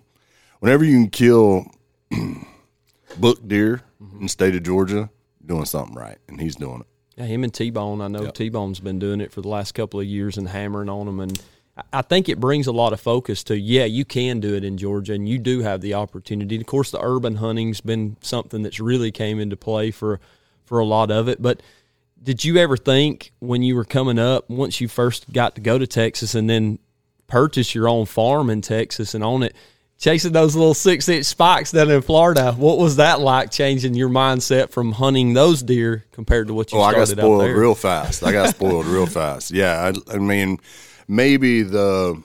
whenever 0.59 0.83
you 0.83 0.93
can 0.93 1.09
kill 1.09 1.65
book 3.17 3.47
deer 3.47 3.81
in 4.13 4.23
the 4.23 4.29
state 4.29 4.55
of 4.55 4.63
Georgia, 4.63 5.09
doing 5.45 5.65
something 5.65 5.95
right, 5.95 6.17
and 6.27 6.39
he's 6.41 6.55
doing 6.55 6.81
it. 6.81 6.87
Yeah, 7.17 7.25
him 7.25 7.43
and 7.43 7.53
T 7.53 7.69
Bone. 7.69 8.01
I 8.01 8.07
know 8.07 8.23
T 8.31 8.49
Bone's 8.49 8.79
been 8.79 8.99
doing 8.99 9.21
it 9.21 9.31
for 9.31 9.41
the 9.41 9.47
last 9.49 9.73
couple 9.73 9.99
of 9.99 10.05
years 10.05 10.37
and 10.37 10.47
hammering 10.47 10.89
on 10.89 11.05
them. 11.05 11.19
And 11.19 11.41
I- 11.77 11.83
I 11.99 12.01
think 12.01 12.27
it 12.29 12.39
brings 12.39 12.67
a 12.67 12.71
lot 12.71 12.93
of 12.93 12.99
focus 13.01 13.43
to, 13.45 13.57
yeah, 13.59 13.85
you 13.85 14.05
can 14.05 14.39
do 14.39 14.53
it 14.55 14.63
in 14.63 14.77
Georgia 14.77 15.13
and 15.13 15.27
you 15.27 15.37
do 15.37 15.59
have 15.61 15.81
the 15.81 15.93
opportunity. 15.93 16.55
Of 16.59 16.65
course, 16.65 16.91
the 16.91 17.01
urban 17.01 17.35
hunting's 17.37 17.81
been 17.81 18.17
something 18.21 18.61
that's 18.63 18.79
really 18.79 19.11
came 19.11 19.39
into 19.39 19.55
play 19.57 19.91
for, 19.91 20.19
for 20.65 20.79
a 20.79 20.85
lot 20.85 21.11
of 21.11 21.27
it. 21.27 21.41
But 21.41 21.61
did 22.23 22.43
you 22.45 22.57
ever 22.57 22.77
think 22.77 23.31
when 23.39 23.61
you 23.63 23.75
were 23.75 23.85
coming 23.85 24.19
up, 24.19 24.49
once 24.49 24.79
you 24.81 24.87
first 24.87 25.31
got 25.33 25.55
to 25.55 25.61
go 25.61 25.77
to 25.77 25.87
Texas 25.87 26.33
and 26.35 26.49
then 26.49 26.77
purchase 27.27 27.73
your 27.75 27.87
own 27.87 28.05
farm 28.05 28.49
in 28.49 28.61
Texas 28.61 29.13
and 29.15 29.23
own 29.23 29.41
it, 29.43 29.55
chasing 30.01 30.33
those 30.33 30.55
little 30.55 30.73
six 30.73 31.07
inch 31.07 31.25
spikes 31.25 31.71
down 31.71 31.91
in 31.91 32.01
Florida, 32.01 32.51
what 32.53 32.79
was 32.79 32.95
that 32.97 33.21
like 33.21 33.51
changing 33.51 33.93
your 33.93 34.09
mindset 34.09 34.71
from 34.71 34.91
hunting 34.91 35.33
those 35.33 35.61
deer 35.61 36.03
compared 36.11 36.47
to 36.47 36.53
what 36.53 36.71
you 36.71 36.79
Oh, 36.79 36.81
I 36.81 36.93
got 36.93 37.07
spoiled 37.07 37.55
real 37.55 37.75
fast. 37.75 38.23
I 38.23 38.31
got 38.33 38.49
spoiled 38.49 38.87
real 38.87 39.05
fast. 39.05 39.51
Yeah, 39.61 39.91
I, 40.09 40.15
I 40.15 40.17
mean, 40.17 40.59
maybe 41.07 41.61
the 41.61 42.21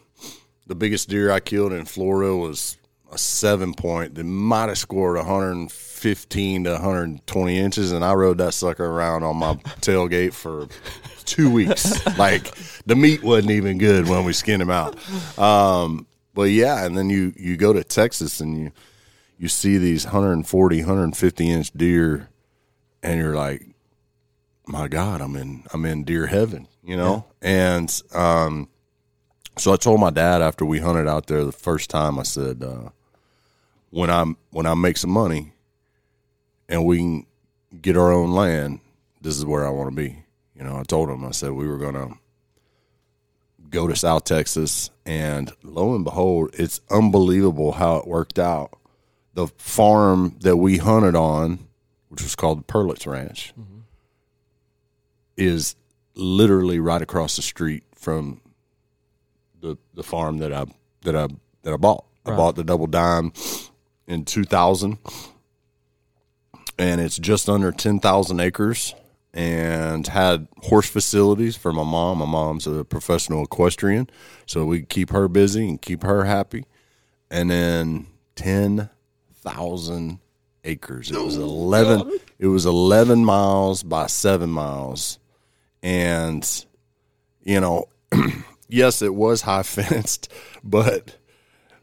the 0.66 0.74
biggest 0.74 1.08
deer 1.08 1.30
I 1.30 1.38
killed 1.40 1.72
in 1.72 1.84
Florida 1.84 2.34
was 2.34 2.78
a 3.12 3.18
seven 3.18 3.74
point 3.74 4.14
that 4.14 4.24
might 4.24 4.68
have 4.68 4.78
scored 4.78 5.16
115 5.16 6.64
to 6.64 6.70
120 6.70 7.58
inches, 7.58 7.92
and 7.92 8.04
I 8.04 8.14
rode 8.14 8.38
that 8.38 8.54
sucker 8.54 8.86
around 8.86 9.22
on 9.22 9.36
my 9.36 9.54
tailgate 9.82 10.32
for 10.32 10.68
two 11.24 11.50
weeks. 11.50 12.06
like 12.18 12.50
the 12.86 12.96
meat 12.96 13.22
wasn't 13.22 13.50
even 13.50 13.76
good 13.76 14.08
when 14.08 14.24
we 14.24 14.32
skinned 14.32 14.62
him 14.62 14.70
out. 14.70 14.96
Um, 15.38 16.06
but 16.36 16.50
yeah, 16.50 16.84
and 16.84 16.96
then 16.96 17.08
you 17.08 17.32
you 17.34 17.56
go 17.56 17.72
to 17.72 17.82
Texas 17.82 18.40
and 18.40 18.56
you 18.56 18.72
you 19.38 19.48
see 19.48 19.78
these 19.78 20.04
140, 20.04 20.78
150 20.78 21.50
inch 21.50 21.72
deer, 21.72 22.28
and 23.02 23.18
you're 23.18 23.34
like, 23.34 23.66
my 24.66 24.86
God, 24.86 25.22
I'm 25.22 25.34
in 25.34 25.64
I'm 25.72 25.86
in 25.86 26.04
deer 26.04 26.26
heaven, 26.26 26.68
you 26.84 26.94
know. 26.94 27.24
And 27.40 27.90
um, 28.12 28.68
so 29.56 29.72
I 29.72 29.76
told 29.76 29.98
my 29.98 30.10
dad 30.10 30.42
after 30.42 30.66
we 30.66 30.78
hunted 30.78 31.08
out 31.08 31.26
there 31.26 31.42
the 31.42 31.52
first 31.52 31.88
time, 31.88 32.18
I 32.18 32.22
said, 32.22 32.62
uh, 32.62 32.90
when 33.88 34.10
I'm 34.10 34.36
when 34.50 34.66
I 34.66 34.74
make 34.74 34.98
some 34.98 35.10
money, 35.10 35.54
and 36.68 36.84
we 36.84 36.98
can 36.98 37.26
get 37.80 37.96
our 37.96 38.12
own 38.12 38.32
land, 38.32 38.80
this 39.22 39.38
is 39.38 39.46
where 39.46 39.66
I 39.66 39.70
want 39.70 39.88
to 39.88 39.96
be. 39.96 40.22
You 40.54 40.64
know, 40.64 40.76
I 40.76 40.82
told 40.82 41.08
him 41.08 41.24
I 41.24 41.30
said 41.30 41.52
we 41.52 41.66
were 41.66 41.78
gonna 41.78 42.18
go 43.76 43.86
to 43.86 43.94
South 43.94 44.24
Texas, 44.24 44.90
and 45.04 45.52
lo 45.62 45.94
and 45.94 46.02
behold, 46.02 46.50
it's 46.54 46.80
unbelievable 46.90 47.72
how 47.72 47.96
it 47.96 48.06
worked 48.06 48.38
out. 48.38 48.70
The 49.34 49.48
farm 49.58 50.38
that 50.40 50.56
we 50.56 50.78
hunted 50.78 51.14
on, 51.14 51.68
which 52.08 52.22
was 52.22 52.34
called 52.34 52.60
the 52.60 52.72
Perlitz 52.72 53.06
Ranch, 53.06 53.52
is 55.36 55.76
literally 56.14 56.80
right 56.80 57.02
across 57.02 57.36
the 57.36 57.42
street 57.42 57.84
from 57.94 58.40
the 59.60 59.76
the 59.92 60.02
farm 60.02 60.38
that 60.38 60.54
I 60.54 60.64
that 61.02 61.14
I 61.14 61.28
that 61.62 61.74
I 61.74 61.76
bought. 61.76 62.06
I 62.24 62.30
bought 62.34 62.56
the 62.56 62.64
double 62.64 62.86
dime 62.88 63.32
in 64.08 64.24
2000 64.24 64.98
and 66.76 67.00
it's 67.00 67.16
just 67.18 67.48
under 67.48 67.70
10,000 67.70 68.40
acres 68.40 68.94
and 69.36 70.06
had 70.06 70.48
horse 70.62 70.88
facilities 70.88 71.56
for 71.56 71.70
my 71.70 71.84
mom. 71.84 72.18
My 72.18 72.24
mom's 72.24 72.66
a 72.66 72.84
professional 72.84 73.44
equestrian, 73.44 74.08
so 74.46 74.64
we 74.64 74.82
keep 74.82 75.10
her 75.10 75.28
busy 75.28 75.68
and 75.68 75.80
keep 75.80 76.02
her 76.02 76.24
happy. 76.24 76.64
And 77.30 77.50
then 77.50 78.06
10,000 78.36 80.18
acres. 80.64 81.10
It 81.10 81.22
was 81.22 81.36
11 81.36 82.18
it 82.38 82.46
was 82.46 82.64
11 82.64 83.24
miles 83.24 83.82
by 83.82 84.06
7 84.06 84.48
miles. 84.48 85.18
And 85.82 86.64
you 87.42 87.60
know, 87.60 87.90
yes, 88.68 89.02
it 89.02 89.14
was 89.14 89.42
high 89.42 89.62
fenced, 89.62 90.32
but 90.64 91.18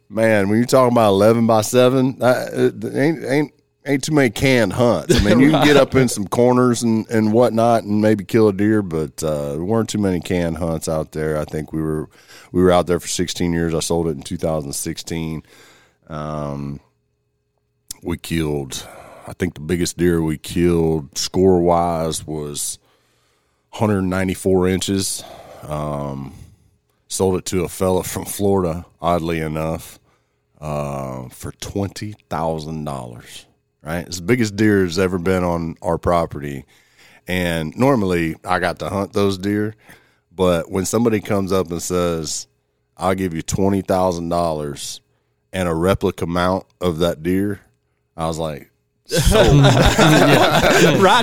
man, 0.10 0.50
when 0.50 0.58
you're 0.58 0.66
talking 0.66 0.94
about 0.94 1.10
11 1.10 1.46
by 1.46 1.62
7, 1.62 2.18
that, 2.18 2.54
it 2.54 2.96
ain't 2.96 3.24
ain't 3.24 3.54
ain't 3.86 4.04
too 4.04 4.14
many 4.14 4.30
canned 4.30 4.74
hunts. 4.74 5.16
I 5.16 5.24
mean, 5.24 5.40
you 5.40 5.52
can 5.52 5.66
get 5.66 5.78
up 5.84 5.96
in 5.96 6.08
some 6.08 6.28
corners 6.28 6.84
and, 6.84 7.10
and 7.10 7.34
whatnot 7.34 7.84
and 7.84 8.02
maybe 8.02 8.24
kill 8.24 8.48
a 8.48 8.54
deer, 8.54 8.82
but 8.82 9.24
uh, 9.24 9.54
there 9.54 9.64
weren't 9.64 9.90
too 9.90 9.98
many 9.98 10.20
canned 10.20 10.58
hunts 10.58 10.88
out 10.88 11.12
there. 11.12 11.38
I 11.38 11.46
think 11.46 11.74
we 11.74 11.82
were 11.82 12.10
we 12.52 12.62
were 12.62 12.72
out 12.72 12.88
there 12.88 13.00
for 13.00 13.08
16 13.08 13.52
years. 13.54 13.74
I 13.74 13.80
sold 13.80 14.08
it 14.08 14.12
in 14.12 14.24
2016. 14.24 15.44
Um, 16.08 16.80
we 18.04 18.18
killed, 18.18 18.88
I 19.28 19.34
think 19.34 19.54
the 19.54 19.62
biggest 19.62 19.98
deer 19.98 20.22
we 20.22 20.38
killed 20.38 21.18
score 21.18 21.62
wise 21.62 22.28
was 22.28 22.78
194 23.72 24.68
inches. 24.68 25.24
Um, 25.64 26.34
sold 27.08 27.38
it 27.38 27.46
to 27.46 27.64
a 27.64 27.70
fella 27.70 28.04
from 28.04 28.26
Florida, 28.26 28.86
oddly 29.02 29.40
enough, 29.40 30.00
uh, 30.60 31.30
for 31.30 31.52
twenty 31.54 32.14
thousand 32.30 32.84
dollars. 32.84 33.46
Right, 33.84 34.08
it's 34.08 34.18
the 34.18 34.24
biggest 34.24 34.56
deer 34.56 34.84
has 34.84 34.98
ever 34.98 35.18
been 35.18 35.44
on 35.44 35.76
our 35.82 35.98
property. 35.98 36.64
And 37.28 37.76
normally, 37.76 38.36
I 38.46 38.60
got 38.60 38.80
to 38.80 38.90
hunt 38.90 39.12
those 39.12 39.38
deer, 39.38 39.76
but 40.32 40.72
when 40.72 40.86
somebody 40.86 41.20
comes 41.20 41.52
up 41.52 41.70
and 41.70 41.82
says, 41.82 42.48
"I'll 42.96 43.16
give 43.16 43.34
you 43.34 43.42
twenty 43.42 43.82
thousand 43.82 44.30
dollars 44.30 45.02
and 45.52 45.68
a 45.68 45.74
replica 45.74 46.26
mount 46.26 46.66
of 46.80 47.00
that 47.00 47.24
deer," 47.24 47.60
I 48.16 48.28
was 48.28 48.38
like, 48.38 48.72
Write 49.10 49.20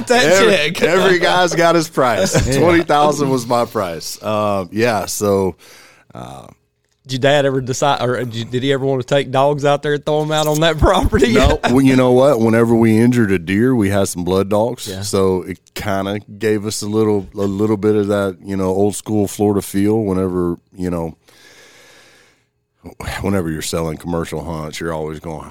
that 0.09 0.25
every, 0.25 0.73
check. 0.73 0.83
every 0.83 1.19
guy's 1.19 1.55
got 1.55 1.75
his 1.75 1.89
price. 1.89 2.33
Twenty 2.57 2.83
thousand 2.83 3.31
was 3.31 3.47
my 3.47 3.65
price. 3.65 4.23
Um, 4.23 4.69
yeah, 4.71 5.07
so 5.07 5.57
Did 7.11 7.25
your 7.25 7.33
dad 7.33 7.45
ever 7.45 7.61
decide, 7.61 8.09
or 8.09 8.25
did 8.25 8.63
he 8.63 8.73
ever 8.73 8.87
want 8.87 9.03
to 9.03 9.07
take 9.07 9.33
dogs 9.33 9.65
out 9.65 9.83
there 9.83 9.95
and 9.95 10.07
throw 10.07 10.21
them 10.21 10.31
out 10.31 10.47
on 10.47 10.61
that 10.61 10.79
property? 10.79 11.33
no, 11.33 11.59
well, 11.65 11.81
you 11.81 11.97
know 11.97 12.13
what? 12.13 12.39
Whenever 12.39 12.73
we 12.73 13.01
injured 13.01 13.33
a 13.33 13.39
deer, 13.39 13.75
we 13.75 13.89
had 13.89 14.07
some 14.07 14.23
blood 14.23 14.49
dogs, 14.49 15.09
so 15.09 15.43
it 15.43 15.59
kind 15.75 16.07
of 16.07 16.39
gave 16.39 16.65
us 16.65 16.83
a 16.83 16.87
little, 16.87 17.27
a 17.35 17.39
little 17.39 17.77
bit 17.77 17.97
of 17.97 18.07
that, 18.07 18.39
you 18.45 18.57
know, 18.57 18.69
old 18.69 18.95
school 18.95 19.27
Florida 19.27 19.61
feel. 19.61 20.01
Whenever 20.05 20.57
you 20.73 20.89
know, 20.89 21.17
whenever 23.23 23.51
you're 23.51 23.61
selling 23.61 23.97
commercial 23.97 24.45
hunts, 24.45 24.79
you're 24.79 24.93
always 24.93 25.19
going, 25.19 25.51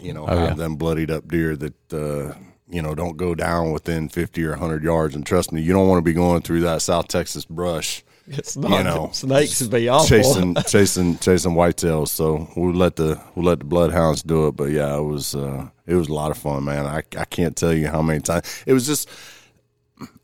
you 0.00 0.12
know, 0.12 0.26
have 0.26 0.58
them 0.58 0.76
bloodied 0.76 1.10
up 1.10 1.26
deer 1.26 1.56
that. 1.56 1.92
Uh, 1.92 2.38
you 2.72 2.80
know, 2.80 2.94
don't 2.94 3.16
go 3.16 3.34
down 3.34 3.72
within 3.72 4.08
50 4.08 4.44
or 4.44 4.50
100 4.50 4.84
yards. 4.84 5.16
And 5.16 5.26
trust 5.26 5.50
me, 5.50 5.60
you 5.60 5.72
don't 5.72 5.88
want 5.88 5.98
to 5.98 6.08
be 6.08 6.12
going 6.12 6.42
through 6.42 6.60
that 6.60 6.82
South 6.82 7.08
Texas 7.08 7.44
brush 7.44 8.04
it's 8.32 8.56
not. 8.56 8.70
you 8.70 8.84
know, 8.84 9.10
snakes 9.12 9.60
would 9.60 9.70
be 9.70 9.88
awful. 9.88 10.06
chasing 10.06 10.54
chasing 10.68 11.18
chasing 11.18 11.52
whitetails. 11.52 12.08
So 12.08 12.48
we 12.56 12.72
let 12.72 12.94
the 12.94 13.20
we 13.34 13.42
let 13.42 13.58
the 13.58 13.64
bloodhounds 13.64 14.22
do 14.22 14.46
it. 14.46 14.52
But 14.52 14.70
yeah, 14.70 14.96
it 14.96 15.02
was 15.02 15.34
uh, 15.34 15.68
it 15.84 15.96
was 15.96 16.08
a 16.08 16.14
lot 16.14 16.30
of 16.30 16.38
fun, 16.38 16.64
man. 16.64 16.86
I 16.86 17.02
I 17.18 17.24
can't 17.24 17.56
tell 17.56 17.74
you 17.74 17.88
how 17.88 18.02
many 18.02 18.20
times 18.20 18.62
it 18.66 18.72
was 18.72 18.86
just 18.86 19.08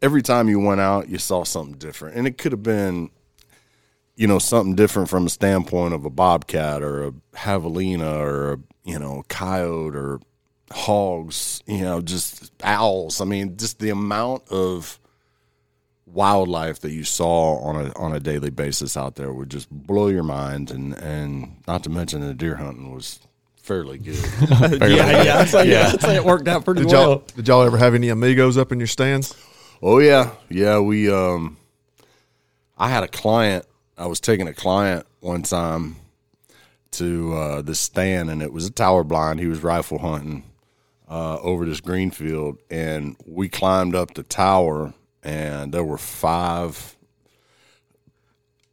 every 0.00 0.22
time 0.22 0.48
you 0.48 0.60
went 0.60 0.80
out, 0.80 1.08
you 1.08 1.18
saw 1.18 1.42
something 1.42 1.78
different, 1.78 2.16
and 2.16 2.26
it 2.26 2.38
could 2.38 2.52
have 2.52 2.62
been. 2.62 3.10
You 4.18 4.26
know 4.26 4.38
something 4.38 4.74
different 4.74 5.10
from 5.10 5.26
a 5.26 5.28
standpoint 5.28 5.92
of 5.92 6.06
a 6.06 6.10
bobcat 6.10 6.82
or 6.82 7.08
a 7.08 7.12
javelina 7.34 8.16
or 8.18 8.52
a 8.54 8.58
you 8.82 8.98
know 8.98 9.24
coyote 9.28 9.94
or 9.94 10.20
hogs. 10.72 11.62
You 11.66 11.82
know, 11.82 12.00
just 12.00 12.50
owls. 12.62 13.20
I 13.20 13.26
mean, 13.26 13.58
just 13.58 13.78
the 13.78 13.90
amount 13.90 14.48
of 14.48 14.98
wildlife 16.16 16.80
that 16.80 16.92
you 16.92 17.04
saw 17.04 17.58
on 17.58 17.76
a 17.76 17.92
on 17.96 18.14
a 18.14 18.18
daily 18.18 18.48
basis 18.50 18.96
out 18.96 19.16
there 19.16 19.32
would 19.32 19.50
just 19.50 19.70
blow 19.70 20.08
your 20.08 20.22
mind 20.22 20.70
and 20.70 20.94
and 20.94 21.56
not 21.68 21.84
to 21.84 21.90
mention 21.90 22.22
the 22.22 22.32
deer 22.34 22.56
hunting 22.56 22.92
was 22.92 23.20
fairly 23.56 23.98
good. 23.98 24.16
yeah, 24.80 25.22
yeah, 25.22 25.38
I'd 25.40 25.48
say, 25.48 25.70
yeah. 25.70 25.90
I'd 25.92 26.00
say 26.00 26.16
it 26.16 26.24
worked 26.24 26.48
out 26.48 26.64
pretty 26.64 26.80
Did 26.82 26.92
well. 26.92 27.02
y'all 27.08 27.24
did 27.36 27.46
y'all 27.46 27.62
ever 27.62 27.76
have 27.76 27.94
any 27.94 28.08
amigos 28.08 28.56
up 28.56 28.72
in 28.72 28.78
your 28.80 28.86
stands? 28.88 29.34
oh 29.82 29.98
yeah. 29.98 30.30
Yeah, 30.48 30.80
we 30.80 31.12
um 31.12 31.58
I 32.78 32.88
had 32.88 33.04
a 33.04 33.08
client 33.08 33.66
I 33.98 34.06
was 34.06 34.18
taking 34.18 34.48
a 34.48 34.54
client 34.54 35.06
one 35.20 35.42
time 35.42 35.96
to 36.92 37.34
uh 37.34 37.62
this 37.62 37.78
stand 37.78 38.30
and 38.30 38.42
it 38.42 38.52
was 38.52 38.66
a 38.66 38.72
tower 38.72 39.04
blind. 39.04 39.38
He 39.38 39.46
was 39.46 39.62
rifle 39.62 39.98
hunting 39.98 40.44
uh 41.10 41.38
over 41.40 41.66
this 41.66 41.82
green 41.82 42.10
field 42.10 42.58
and 42.70 43.16
we 43.26 43.50
climbed 43.50 43.94
up 43.94 44.14
the 44.14 44.22
tower 44.22 44.94
and 45.26 45.74
there 45.74 45.84
were 45.84 45.98
five 45.98 46.96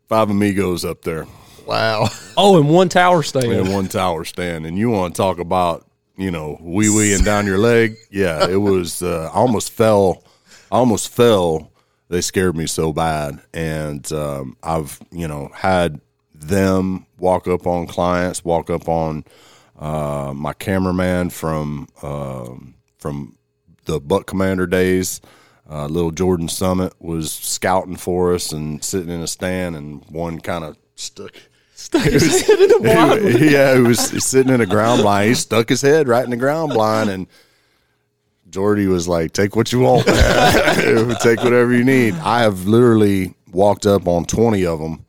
five 0.08 0.30
amigos 0.30 0.86
up 0.86 1.02
there. 1.02 1.28
Wow. 1.68 2.08
Oh, 2.36 2.60
in 2.60 2.68
one 2.68 2.90
tower 2.90 3.22
stand. 3.22 3.52
in 3.52 3.72
one 3.72 3.88
tower 3.88 4.26
stand, 4.26 4.66
and 4.66 4.76
you 4.76 4.90
want 4.90 5.14
to 5.14 5.22
talk 5.22 5.38
about 5.38 5.86
you 6.18 6.32
know 6.32 6.58
wee 6.60 6.90
wee 6.90 7.14
and 7.14 7.24
down 7.24 7.46
your 7.46 7.60
leg? 7.60 7.96
Yeah, 8.10 8.50
it 8.50 8.56
was. 8.56 9.04
Uh, 9.04 9.30
I 9.32 9.36
almost 9.36 9.72
fell. 9.72 10.24
I 10.72 10.78
almost 10.78 11.10
fell. 11.10 11.72
They 12.10 12.22
scared 12.22 12.58
me 12.58 12.66
so 12.66 12.92
bad, 12.92 13.40
and 13.54 14.12
um, 14.12 14.58
I've 14.64 15.00
you 15.12 15.28
know 15.28 15.52
had 15.54 16.02
them 16.34 17.06
walk 17.20 17.48
up 17.48 17.68
on 17.68 17.86
clients, 17.86 18.44
walk 18.44 18.72
up 18.72 18.90
on 18.90 19.26
uh, 19.78 20.34
my 20.36 20.54
cameraman 20.54 21.30
from 21.30 21.88
um, 22.02 22.74
from 22.98 23.38
the 23.86 24.00
Buck 24.00 24.26
Commander 24.26 24.66
days. 24.66 25.22
Uh, 25.74 25.88
little 25.88 26.12
Jordan 26.12 26.48
Summit 26.48 26.94
was 27.00 27.32
scouting 27.32 27.96
for 27.96 28.36
us 28.36 28.52
and 28.52 28.84
sitting 28.84 29.10
in 29.10 29.22
a 29.22 29.28
stand, 29.28 29.76
and 29.76 30.06
one 30.10 30.40
kind 30.40 30.64
of 30.64 30.78
stuck 30.96 31.34
Stuck 31.76 32.04
his 32.04 32.48
head 32.48 32.60
in 32.60 32.70
the 32.70 32.80
blind. 32.80 33.40
yeah, 33.42 33.76
he 33.76 33.82
was 33.82 34.00
sitting 34.24 34.54
in 34.54 34.62
a 34.62 34.66
ground 34.66 35.02
blind. 35.02 35.30
He 35.30 35.36
stuck 35.36 35.68
his 35.68 35.82
head 35.82 36.08
right 36.08 36.24
in 36.24 36.30
the 36.30 36.38
ground 36.38 36.72
blind, 36.72 37.10
and 37.10 37.28
Jordy 38.50 38.88
was 38.88 39.08
like, 39.08 39.34
"Take 39.34 39.56
what 39.56 39.74
you 39.74 39.80
want, 39.80 40.06
take 41.22 41.44
whatever 41.44 41.74
you 41.74 41.84
need." 41.84 42.14
I 42.16 42.42
have 42.42 42.68
literally 42.68 43.34
walked 43.52 43.86
up 43.88 44.08
on 44.08 44.26
twenty 44.26 44.66
of 44.66 44.80
them 44.80 45.06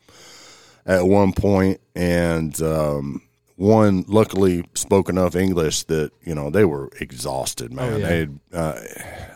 at 0.87 1.07
one 1.07 1.33
point, 1.33 1.81
and 1.95 2.61
um, 2.63 3.23
one 3.57 4.05
luckily 4.09 4.65
spoke 4.75 5.09
enough 5.09 5.37
English 5.37 5.85
that 5.85 6.11
you 6.23 6.35
know 6.35 6.51
they 6.51 6.65
were 6.65 6.91
exhausted, 7.01 7.73
man. 7.73 8.01
They 8.01 8.19
had, 8.21 8.39
uh, 8.53 8.81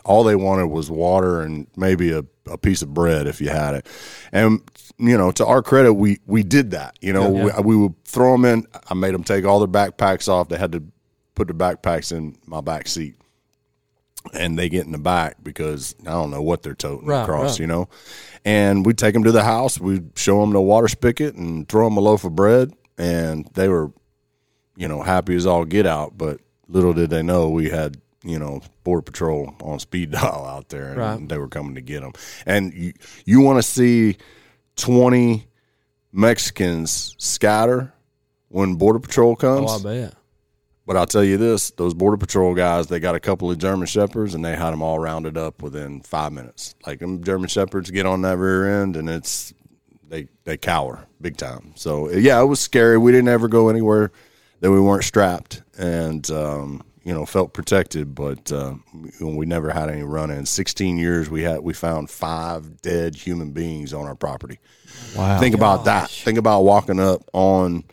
all 0.05 0.25
they 0.25 0.37
wanted 0.37 0.67
was 0.67 0.91
water 0.91 1.41
and 1.43 1.67
maybe 1.77 2.11
a, 2.13 2.25
a 2.51 2.59
piece 2.59 2.83
of 2.83 2.93
bread 2.93 3.27
if 3.27 3.41
you 3.41 3.49
had 3.51 3.75
it, 3.75 3.87
and 4.33 4.61
you 4.99 5.17
know 5.17 5.31
to 5.33 5.47
our 5.47 5.63
credit, 5.63 5.93
we 5.95 6.19
we 6.27 6.43
did 6.43 6.73
that. 6.73 6.99
You 7.01 7.13
know, 7.13 7.31
We, 7.31 7.51
we 7.63 7.77
would 7.77 8.05
throw 8.05 8.33
them 8.33 8.45
in. 8.45 8.67
I 8.89 8.95
made 8.95 9.15
them 9.15 9.23
take 9.25 9.45
all 9.45 9.61
their 9.61 9.69
backpacks 9.69 10.29
off. 10.29 10.49
They 10.49 10.59
had 10.59 10.73
to 10.73 10.83
put 11.35 11.47
their 11.47 11.57
backpacks 11.57 12.11
in 12.11 12.37
my 12.47 12.61
back 12.61 12.89
seat 12.89 13.15
and 14.35 14.59
they 14.59 14.69
get 14.69 14.85
in 14.85 14.93
the 14.93 14.99
back 14.99 15.37
because 15.43 15.95
I 16.03 16.11
don't 16.11 16.31
know 16.33 16.43
what 16.43 16.63
they're 16.63 16.75
toting 16.75 17.07
Right, 17.07 17.23
across, 17.23 17.53
right. 17.53 17.61
you 17.61 17.67
know. 17.69 17.89
And 18.45 18.85
we'd 18.85 18.99
take 18.99 19.15
them 19.15 19.23
to 19.25 19.33
the 19.33 19.45
house, 19.45 19.79
we'd 19.79 20.11
show 20.19 20.41
them 20.41 20.51
the 20.53 20.61
water 20.61 20.89
spigot 20.89 21.35
and 21.37 21.69
throw 21.69 21.85
them 21.89 21.97
a 21.97 22.01
loaf 22.01 22.25
of 22.25 22.35
bread, 22.35 22.73
and 22.99 23.49
they 23.55 23.69
were, 23.69 23.93
you 24.79 24.87
know, 24.89 25.03
happy 25.03 25.35
as 25.35 25.45
all 25.45 25.65
get 25.67 25.85
out. 25.87 26.17
But 26.17 26.41
little 26.69 26.93
did 26.95 27.11
they 27.11 27.23
know 27.23 27.51
we 27.51 27.69
had, 27.69 27.99
you 28.23 28.39
know, 28.39 28.61
border 28.85 29.03
patrol 29.03 29.55
on 29.61 29.79
speed 29.81 30.11
dial 30.13 30.47
out 30.47 30.69
there, 30.71 30.91
and 30.91 30.97
Right. 30.99 31.29
they 31.29 31.37
were 31.37 31.49
coming 31.49 31.75
to 31.75 31.81
get 31.83 32.01
them. 32.01 32.13
And 32.47 32.73
you, 32.73 32.93
you 33.27 33.41
want 33.41 33.59
to 33.59 33.63
see 33.63 34.17
twenty 34.77 35.47
Mexicans 36.13 37.15
scatter 37.19 37.93
when 38.49 38.77
border 38.77 38.99
patrol 38.99 39.37
comes. 39.37 39.71
Oh, 39.71 39.79
I 39.79 39.83
bet. 39.83 40.15
But 40.87 40.97
I'll 40.97 41.07
tell 41.07 41.23
you 41.25 41.37
this: 41.37 41.71
those 41.73 41.93
border 41.93 42.17
patrol 42.17 42.55
guys, 42.55 42.87
they 42.87 42.99
got 42.99 43.15
a 43.15 43.21
couple 43.21 43.51
of 43.51 43.59
German 43.59 43.87
shepherds, 43.87 44.35
and 44.35 44.43
they 44.45 44.57
had 44.57 44.71
them 44.71 44.81
all 44.83 44.99
rounded 44.99 45.37
up 45.37 45.61
within 45.63 46.01
five 46.01 46.33
minutes. 46.33 46.75
Like 46.87 47.01
them 47.01 47.23
German 47.23 47.49
shepherds 47.49 47.91
get 47.91 48.07
on 48.07 48.23
that 48.23 48.39
rear 48.39 48.81
end, 48.83 48.97
and 48.97 49.09
it's 49.11 49.53
they 50.09 50.29
they 50.45 50.57
cower 50.57 51.07
big 51.21 51.37
time. 51.37 51.73
So 51.77 52.11
yeah, 52.11 52.41
it 52.41 52.47
was 52.47 52.59
scary. 52.59 52.97
We 52.97 53.13
didn't 53.13 53.29
ever 53.29 53.49
go 53.49 53.69
anywhere 53.69 54.13
that 54.61 54.71
we 54.71 54.81
weren't 54.81 55.05
strapped, 55.05 55.63
and 55.77 56.29
um, 56.31 56.83
you 57.05 57.13
know 57.15 57.25
felt 57.25 57.53
protected, 57.53 58.15
but 58.15 58.51
uh, 58.53 58.75
we 59.21 59.47
never 59.47 59.71
had 59.71 59.89
any 59.91 60.03
run 60.03 60.31
in. 60.31 60.47
Sixteen 60.47 60.99
years 60.99 61.31
we 61.31 61.43
had 61.43 61.61
we 61.61 61.73
found 61.73 62.11
five 62.11 62.81
dead 62.83 63.15
human 63.15 63.53
beings 63.53 63.93
on 63.93 64.07
our 64.07 64.15
property. 64.15 64.59
Wow. 65.17 65.39
Think 65.41 65.55
about 65.55 65.85
that. 65.85 66.11
Think 66.11 66.39
about 66.39 66.63
walking 66.63 67.01
up 67.01 67.23
on 67.33 67.85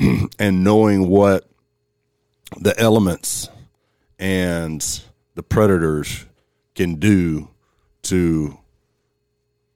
and 0.38 0.64
knowing 0.64 1.08
what 1.08 1.48
the 2.58 2.78
elements 2.78 3.48
and 4.18 5.02
the 5.34 5.42
predators 5.42 6.26
can 6.74 6.96
do 6.96 7.48
to 8.02 8.58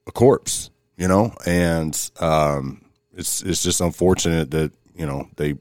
a 0.07 0.11
corpse, 0.11 0.69
you 0.97 1.07
know, 1.07 1.33
and 1.45 2.11
um, 2.19 2.85
it's 3.15 3.41
it's 3.41 3.63
just 3.63 3.81
unfortunate 3.81 4.51
that 4.51 4.71
you 4.95 5.05
know 5.05 5.27
they 5.35 5.55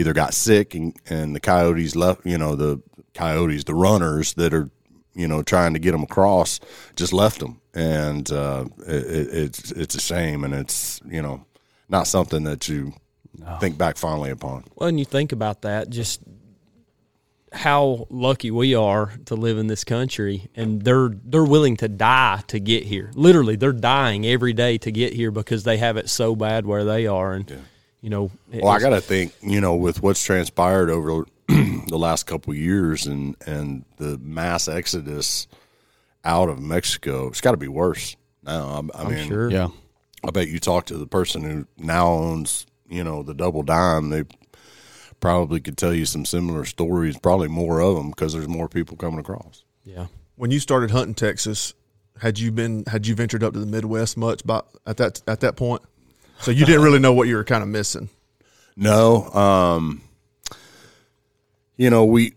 either 0.00 0.12
got 0.12 0.34
sick 0.34 0.74
and, 0.74 0.96
and 1.08 1.34
the 1.36 1.40
coyotes 1.40 1.94
left, 1.94 2.24
you 2.26 2.38
know, 2.38 2.56
the 2.56 2.82
coyotes, 3.14 3.64
the 3.64 3.74
runners 3.74 4.34
that 4.34 4.54
are 4.54 4.70
you 5.14 5.28
know 5.28 5.42
trying 5.42 5.74
to 5.74 5.78
get 5.78 5.92
them 5.92 6.02
across, 6.02 6.60
just 6.96 7.12
left 7.12 7.40
them, 7.40 7.60
and 7.74 8.30
uh, 8.30 8.64
it, 8.86 9.28
it's 9.32 9.72
it's 9.72 9.94
a 9.94 10.00
shame, 10.00 10.44
and 10.44 10.54
it's 10.54 11.00
you 11.08 11.22
know 11.22 11.44
not 11.88 12.06
something 12.06 12.44
that 12.44 12.68
you 12.68 12.92
think 13.60 13.76
back 13.76 13.96
fondly 13.96 14.30
upon. 14.30 14.64
Well, 14.76 14.88
and 14.88 14.98
you 14.98 15.04
think 15.04 15.32
about 15.32 15.62
that, 15.62 15.90
just 15.90 16.20
how 17.52 18.06
lucky 18.10 18.50
we 18.50 18.74
are 18.74 19.12
to 19.26 19.34
live 19.34 19.58
in 19.58 19.66
this 19.66 19.84
country, 19.84 20.48
and 20.54 20.82
they're 20.82 21.10
they're 21.24 21.44
willing 21.44 21.76
to 21.78 21.88
die 21.88 22.42
to 22.48 22.60
get 22.60 22.84
here. 22.84 23.10
Literally, 23.14 23.56
they're 23.56 23.72
dying 23.72 24.24
every 24.26 24.52
day 24.52 24.78
to 24.78 24.92
get 24.92 25.12
here 25.12 25.30
because 25.30 25.64
they 25.64 25.78
have 25.78 25.96
it 25.96 26.08
so 26.08 26.36
bad 26.36 26.66
where 26.66 26.84
they 26.84 27.06
are, 27.06 27.32
and 27.32 27.50
you 28.00 28.10
know. 28.10 28.30
Well, 28.52 28.68
I 28.68 28.80
got 28.80 28.90
to 28.90 29.00
think, 29.00 29.32
you 29.42 29.60
know, 29.60 29.74
with 29.76 30.02
what's 30.02 30.22
transpired 30.22 30.90
over 30.90 31.24
the 31.48 31.98
last 31.98 32.26
couple 32.26 32.52
of 32.52 32.58
years 32.58 33.06
and 33.06 33.36
and 33.46 33.84
the 33.96 34.18
mass 34.18 34.68
exodus 34.68 35.46
out 36.24 36.48
of 36.48 36.60
Mexico, 36.60 37.28
it's 37.28 37.40
got 37.40 37.52
to 37.52 37.56
be 37.56 37.68
worse 37.68 38.16
now. 38.42 38.66
I, 38.66 38.98
I 38.98 39.02
I'm 39.02 39.14
mean, 39.14 39.28
sure. 39.28 39.50
Yeah. 39.50 39.68
I 40.24 40.30
bet 40.30 40.48
you 40.48 40.58
talk 40.58 40.86
to 40.86 40.98
the 40.98 41.06
person 41.06 41.42
who 41.42 41.66
now 41.78 42.08
owns, 42.08 42.66
you 42.88 43.02
know, 43.02 43.22
the 43.22 43.34
double 43.34 43.62
dime. 43.62 44.10
They 44.10 44.24
probably 45.18 45.60
could 45.60 45.78
tell 45.78 45.94
you 45.94 46.04
some 46.04 46.24
similar 46.24 46.64
stories, 46.64 47.18
probably 47.18 47.48
more 47.48 47.80
of 47.80 47.96
them 47.96 48.10
because 48.10 48.32
there's 48.32 48.48
more 48.48 48.68
people 48.68 48.96
coming 48.96 49.20
across. 49.20 49.64
Yeah. 49.84 50.06
When 50.36 50.50
you 50.50 50.60
started 50.60 50.90
hunting 50.90 51.14
Texas, 51.14 51.74
had 52.20 52.38
you 52.38 52.52
been 52.52 52.84
had 52.86 53.06
you 53.06 53.14
ventured 53.14 53.42
up 53.42 53.54
to 53.54 53.60
the 53.60 53.66
Midwest 53.66 54.16
much 54.16 54.44
by 54.44 54.62
at 54.86 54.98
that 54.98 55.22
at 55.26 55.40
that 55.40 55.56
point? 55.56 55.82
So 56.40 56.50
you 56.50 56.64
didn't 56.64 56.82
really 56.82 56.98
know 56.98 57.12
what 57.12 57.28
you 57.28 57.36
were 57.36 57.44
kind 57.44 57.62
of 57.62 57.68
missing. 57.68 58.08
No, 58.76 59.24
um, 59.30 60.02
you 61.76 61.90
know, 61.90 62.04
we. 62.04 62.34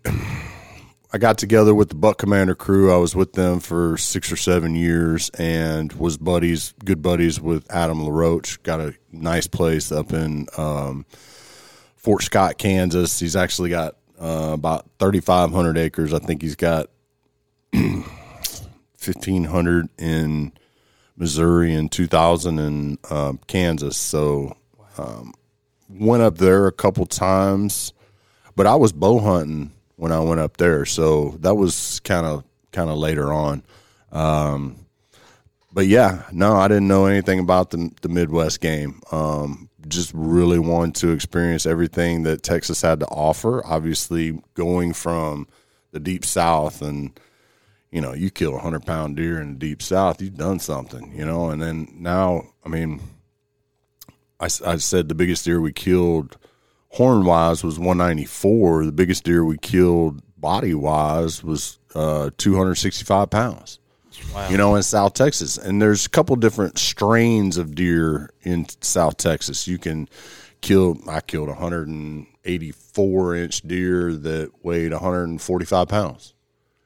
I 1.16 1.20
got 1.20 1.38
together 1.38 1.76
with 1.76 1.90
the 1.90 1.96
Buck 1.96 2.18
Commander 2.18 2.56
crew. 2.56 2.92
I 2.92 2.98
was 2.98 3.16
with 3.16 3.34
them 3.34 3.60
for 3.60 3.98
six 3.98 4.32
or 4.32 4.36
seven 4.36 4.74
years, 4.74 5.30
and 5.38 5.94
was 5.94 6.18
buddies, 6.18 6.74
good 6.84 7.04
buddies 7.04 7.40
with 7.40 7.70
Adam 7.72 8.04
LaRoche. 8.04 8.58
Got 8.64 8.82
a 8.82 8.96
nice 9.12 9.46
place 9.46 9.92
up 9.92 10.12
in 10.12 10.48
um, 10.58 11.06
Fort 11.96 12.24
Scott, 12.24 12.58
Kansas. 12.58 13.20
He's 13.20 13.36
actually 13.36 13.70
got 13.70 13.96
uh, 14.20 14.52
about 14.54 14.90
thirty 14.98 15.20
five 15.22 15.52
hundred 15.52 15.78
acres. 15.78 16.14
I 16.14 16.20
think 16.20 16.42
he's 16.42 16.56
got 16.56 16.90
fifteen 18.98 19.44
hundred 19.44 19.90
in 20.00 20.52
Missouri 21.16 21.74
and 21.74 21.92
two 21.92 22.08
thousand 22.08 22.60
in 22.60 22.98
um, 23.10 23.40
Kansas. 23.48 23.98
So 23.98 24.58
went 25.90 26.24
up 26.24 26.38
there 26.38 26.68
a 26.68 26.72
couple 26.72 27.06
times, 27.06 27.94
but 28.56 28.66
I 28.66 28.76
was 28.76 28.92
bow 28.92 29.20
hunting 29.20 29.72
when 29.96 30.12
I 30.12 30.20
went 30.20 30.40
up 30.40 30.58
there, 30.58 30.86
so 30.86 31.38
that 31.42 31.56
was 31.56 32.00
kind 32.02 32.26
of 32.26 32.44
kind 32.72 32.90
of 32.90 32.98
later 32.98 33.32
on. 33.32 33.64
Um, 34.12 34.86
but 35.72 35.88
yeah, 35.88 36.24
no, 36.32 36.56
I 36.56 36.68
didn't 36.68 36.88
know 36.88 37.06
anything 37.06 37.40
about 37.40 37.72
the 37.72 37.92
the 38.02 38.10
Midwest 38.10 38.60
game. 38.60 39.02
Um, 39.12 39.70
just 39.88 40.12
really 40.14 40.60
wanted 40.60 40.96
to 40.96 41.12
experience 41.12 41.66
everything 41.66 42.24
that 42.24 42.42
Texas 42.42 42.82
had 42.82 43.00
to 43.02 43.08
offer. 43.08 43.66
Obviously, 43.66 44.42
going 44.54 44.94
from 44.94 45.48
the 45.92 46.00
deep 46.00 46.26
South 46.26 46.82
and 46.82 47.20
you 47.94 48.02
know, 48.02 48.14
you 48.14 48.32
kill 48.32 48.56
a 48.56 48.60
hundred 48.60 48.88
pound 48.88 49.18
deer 49.18 49.40
in 49.40 49.54
the 49.54 49.60
deep 49.60 49.82
South, 49.84 50.20
you've 50.20 50.36
done 50.36 50.58
something, 50.58 51.14
you 51.16 51.24
know. 51.24 51.52
And 51.52 51.62
then 51.62 51.88
now, 51.94 52.48
I 52.66 52.70
mean, 52.70 53.00
I, 54.40 54.46
I 54.46 54.78
said 54.78 55.10
the 55.10 55.16
biggest 55.16 55.46
deer 55.46 55.62
we 55.62 55.72
killed 55.72 56.38
horn 56.90 57.24
wise 57.24 57.64
was 57.64 57.78
194. 57.78 58.86
The 58.86 58.92
biggest 58.92 59.24
deer 59.24 59.46
we 59.46 59.60
killed 59.60 60.24
body 60.36 60.74
wise 60.74 61.44
was 61.44 61.78
uh, 61.94 62.32
265 62.36 63.30
pounds. 63.30 63.78
You 64.50 64.58
know, 64.58 64.76
in 64.76 64.82
South 64.84 65.14
Texas, 65.14 65.58
and 65.58 65.82
there's 65.82 66.06
a 66.06 66.10
couple 66.10 66.36
different 66.36 66.80
strains 66.80 67.58
of 67.58 67.76
deer 67.76 68.32
in 68.42 68.68
South 68.82 69.18
Texas. 69.18 69.68
You 69.68 69.78
can 69.78 70.08
kill. 70.62 70.98
I 71.08 71.22
killed 71.22 71.50
a 71.50 71.54
184 71.54 73.36
inch 73.36 73.62
deer 73.62 74.14
that 74.14 74.52
weighed 74.64 74.92
145 74.92 75.88
pounds. 75.88 76.33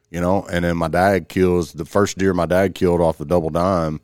You 0.10 0.22
know, 0.22 0.48
and 0.50 0.64
then 0.64 0.78
my 0.78 0.88
dad 0.88 1.28
kills 1.28 1.74
the 1.74 1.84
first 1.86 2.18
deer 2.18 2.34
my 2.34 2.46
dad 2.46 2.76
killed 2.76 3.02
off 3.02 3.18
the 3.18 3.26
double 3.26 3.50
dime 3.50 4.00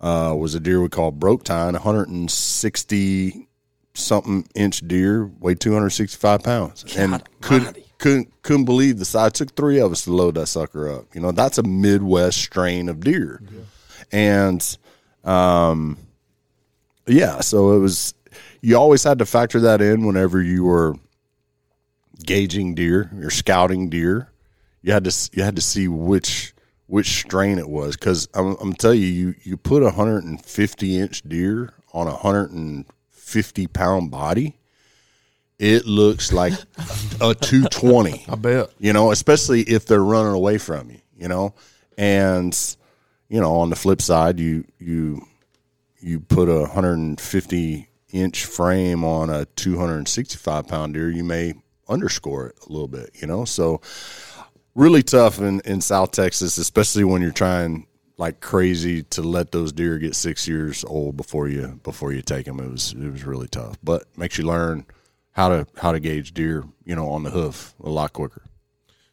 uh, 0.00 0.34
was 0.36 0.54
a 0.54 0.60
deer 0.60 0.80
we 0.80 0.88
call 0.88 1.10
broke 1.10 1.44
tine, 1.44 1.74
160 1.74 3.48
something 3.94 4.46
inch 4.54 4.86
deer, 4.86 5.26
weighed 5.40 5.60
265 5.60 6.42
pounds, 6.42 6.84
and 6.96 7.22
couldn't 7.40 7.76
couldn't 7.98 8.42
couldn't 8.42 8.64
believe 8.64 8.98
the 8.98 9.04
size. 9.04 9.28
It 9.28 9.34
took 9.34 9.54
three 9.56 9.78
of 9.78 9.92
us 9.92 10.04
to 10.04 10.12
load 10.12 10.36
that 10.36 10.46
sucker 10.46 10.90
up. 10.90 11.14
You 11.14 11.20
know, 11.20 11.32
that's 11.32 11.58
a 11.58 11.62
Midwest 11.62 12.38
strain 12.38 12.88
of 12.88 13.00
deer, 13.00 13.42
and 14.10 14.78
um, 15.24 15.98
yeah, 17.06 17.40
so 17.40 17.76
it 17.76 17.78
was. 17.78 18.14
You 18.62 18.76
always 18.76 19.02
had 19.02 19.18
to 19.18 19.26
factor 19.26 19.60
that 19.60 19.80
in 19.80 20.06
whenever 20.06 20.40
you 20.40 20.64
were 20.64 20.94
gauging 22.24 22.74
deer, 22.74 23.10
you're 23.18 23.30
scouting 23.30 23.90
deer. 23.90 24.29
You 24.82 24.92
had 24.92 25.04
to 25.04 25.30
you 25.32 25.42
had 25.42 25.56
to 25.56 25.62
see 25.62 25.88
which 25.88 26.54
which 26.86 27.08
strain 27.08 27.58
it 27.58 27.68
was 27.68 27.96
because 27.96 28.28
I'm, 28.34 28.56
I'm 28.60 28.72
tell 28.72 28.94
you, 28.94 29.06
you 29.06 29.34
you 29.42 29.56
put 29.56 29.82
a 29.82 29.86
150 29.86 30.98
inch 30.98 31.22
deer 31.22 31.72
on 31.92 32.06
a 32.06 32.12
150 32.12 33.66
pound 33.68 34.10
body, 34.10 34.56
it 35.58 35.86
looks 35.86 36.32
like 36.32 36.54
a 37.20 37.34
220. 37.34 38.26
I 38.28 38.34
bet. 38.34 38.70
You 38.78 38.92
know, 38.92 39.12
especially 39.12 39.62
if 39.62 39.86
they're 39.86 40.02
running 40.02 40.32
away 40.32 40.58
from 40.58 40.90
you. 40.90 41.00
You 41.16 41.28
know, 41.28 41.54
and 41.98 42.56
you 43.28 43.40
know 43.40 43.56
on 43.58 43.70
the 43.70 43.76
flip 43.76 44.00
side, 44.00 44.40
you 44.40 44.64
you 44.78 45.26
you 46.00 46.20
put 46.20 46.48
a 46.48 46.60
150 46.60 47.88
inch 48.12 48.44
frame 48.44 49.04
on 49.04 49.30
a 49.30 49.44
265 49.44 50.66
pound 50.66 50.94
deer, 50.94 51.10
you 51.10 51.24
may 51.24 51.54
underscore 51.88 52.48
it 52.48 52.58
a 52.66 52.72
little 52.72 52.88
bit. 52.88 53.10
You 53.14 53.26
know, 53.26 53.44
so 53.44 53.80
really 54.74 55.02
tough 55.02 55.38
in, 55.40 55.60
in 55.64 55.80
South 55.80 56.12
Texas, 56.12 56.58
especially 56.58 57.04
when 57.04 57.22
you're 57.22 57.32
trying 57.32 57.86
like 58.16 58.40
crazy 58.40 59.02
to 59.04 59.22
let 59.22 59.50
those 59.50 59.72
deer 59.72 59.98
get 59.98 60.14
six 60.14 60.46
years 60.46 60.84
old 60.84 61.16
before 61.16 61.48
you 61.48 61.80
before 61.82 62.12
you 62.12 62.20
take 62.22 62.46
them. 62.46 62.60
It 62.60 62.70
was 62.70 62.92
it 62.92 63.10
was 63.10 63.24
really 63.24 63.48
tough, 63.48 63.76
but 63.82 64.04
makes 64.16 64.36
you 64.38 64.44
learn 64.44 64.84
how 65.32 65.48
to 65.48 65.66
how 65.78 65.92
to 65.92 66.00
gauge 66.00 66.32
deer, 66.34 66.64
you 66.84 66.94
know, 66.94 67.08
on 67.10 67.22
the 67.22 67.30
hoof 67.30 67.74
a 67.82 67.88
lot 67.88 68.12
quicker. 68.12 68.42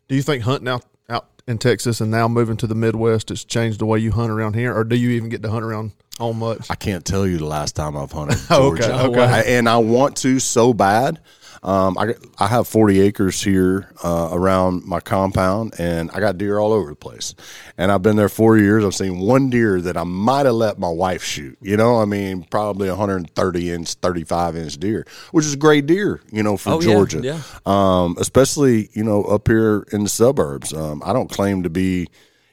Do 0.07 0.15
you 0.15 0.21
think 0.21 0.43
hunting 0.43 0.67
out 0.67 0.83
out 1.09 1.27
in 1.47 1.57
Texas 1.57 2.01
and 2.01 2.11
now 2.11 2.27
moving 2.27 2.57
to 2.57 2.67
the 2.67 2.75
Midwest 2.75 3.29
has 3.29 3.45
changed 3.45 3.79
the 3.79 3.85
way 3.85 3.99
you 3.99 4.11
hunt 4.11 4.29
around 4.31 4.55
here, 4.55 4.75
or 4.75 4.83
do 4.83 4.97
you 4.97 5.11
even 5.11 5.29
get 5.29 5.41
to 5.43 5.49
hunt 5.49 5.63
around 5.63 5.93
home 6.19 6.39
much? 6.39 6.69
I 6.69 6.75
can't 6.75 7.05
tell 7.05 7.25
you 7.25 7.37
the 7.37 7.45
last 7.45 7.75
time 7.77 7.95
I've 7.95 8.11
hunted 8.11 8.39
Oh, 8.49 8.71
okay, 8.73 8.91
okay. 8.91 9.21
I- 9.21 9.41
and 9.43 9.69
I 9.69 9.77
want 9.77 10.17
to 10.17 10.39
so 10.39 10.73
bad. 10.73 11.21
Um, 11.67 11.97
I 11.97 12.15
I 12.39 12.47
have 12.47 12.65
forty 12.65 13.01
acres 13.01 13.41
here 13.41 13.91
uh, 14.01 14.29
around 14.31 14.85
my 14.85 15.01
compound, 15.01 15.73
and 15.77 16.09
I 16.11 16.21
got 16.21 16.37
deer 16.37 16.59
all 16.59 16.71
over 16.71 16.89
the 16.91 16.95
place. 16.95 17.35
And 17.77 17.91
I've 17.91 18.01
been 18.01 18.15
there 18.15 18.29
four 18.29 18.57
years. 18.57 18.85
I've 18.85 18.95
seen 18.95 19.19
one 19.19 19.49
deer 19.49 19.81
that 19.81 19.97
I 19.97 20.05
might 20.05 20.45
have 20.45 20.55
let 20.55 20.79
my 20.79 20.87
wife 20.89 21.23
shoot. 21.25 21.57
You 21.61 21.75
know, 21.75 21.99
I 22.01 22.05
mean, 22.05 22.43
probably 22.43 22.87
130 22.87 23.69
inch, 23.69 23.95
35 23.95 24.55
inch 24.55 24.77
deer, 24.77 25.05
which 25.31 25.45
is 25.45 25.55
a 25.55 25.57
great 25.57 25.85
deer. 25.87 26.21
You 26.31 26.41
know, 26.41 26.55
for 26.55 26.69
Oh, 26.69 26.79
yeah, 26.79 26.85
Georgia, 26.93 27.19
yeah. 27.21 27.41
Um, 27.65 28.15
especially 28.17 28.89
you 28.93 29.03
know 29.03 29.23
up 29.23 29.49
here 29.49 29.85
in 29.91 30.03
the 30.03 30.09
suburbs. 30.09 30.71
Um, 30.73 31.03
I 31.05 31.11
don't 31.11 31.29
claim 31.29 31.63
to 31.63 31.69
be. 31.69 32.07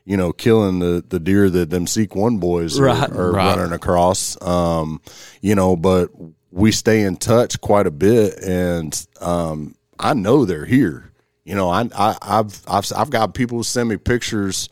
You 0.07 0.19
know, 0.19 0.35
killing 0.35 0.81
the, 0.81 1.03
the 1.09 1.19
deer 1.19 1.49
that 1.49 1.71
them 1.71 1.87
Seek 1.87 2.15
One 2.15 2.37
boys 2.37 2.79
are, 2.79 2.85
Right, 2.85 3.11
are 3.11 3.33
right. 3.33 3.57
running 3.57 3.73
across. 3.73 4.37
Um, 4.43 5.01
you 5.41 5.55
know, 5.55 5.77
but 5.77 6.11
we 6.55 6.71
stay 6.71 7.03
in 7.03 7.17
touch 7.17 7.61
quite 7.61 7.87
a 7.87 7.91
bit, 7.91 8.39
and 8.45 9.07
um, 9.21 9.75
I 9.99 10.15
know 10.15 10.45
they're 10.45 10.65
here. 10.65 11.11
You 11.45 11.57
know, 11.57 11.69
I, 11.69 11.89
I 11.97 12.17
I've 12.23 12.63
I've 12.69 12.93
I've 12.97 13.11
got 13.11 13.35
people 13.35 13.65
send 13.65 13.89
me 13.89 13.97
pictures 13.97 14.69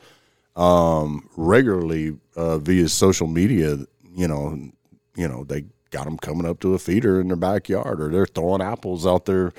um, 0.55 1.29
regularly 1.37 2.17
uh, 2.37 2.59
via 2.59 2.89
social 2.89 3.27
media. 3.27 3.79
You 4.15 4.29
know, 4.29 4.71
you 5.17 5.27
know 5.27 5.43
they 5.43 5.65
got 5.91 6.05
them 6.05 6.19
coming 6.19 6.47
up 6.47 6.61
to 6.61 6.75
a 6.75 6.79
feeder 6.79 7.21
in 7.21 7.27
their 7.27 7.37
backyard, 7.37 8.01
or 8.01 8.11
they're 8.11 8.27
throwing 8.27 8.63
apples 8.63 9.05
out 9.05 9.25
there. 9.25 9.53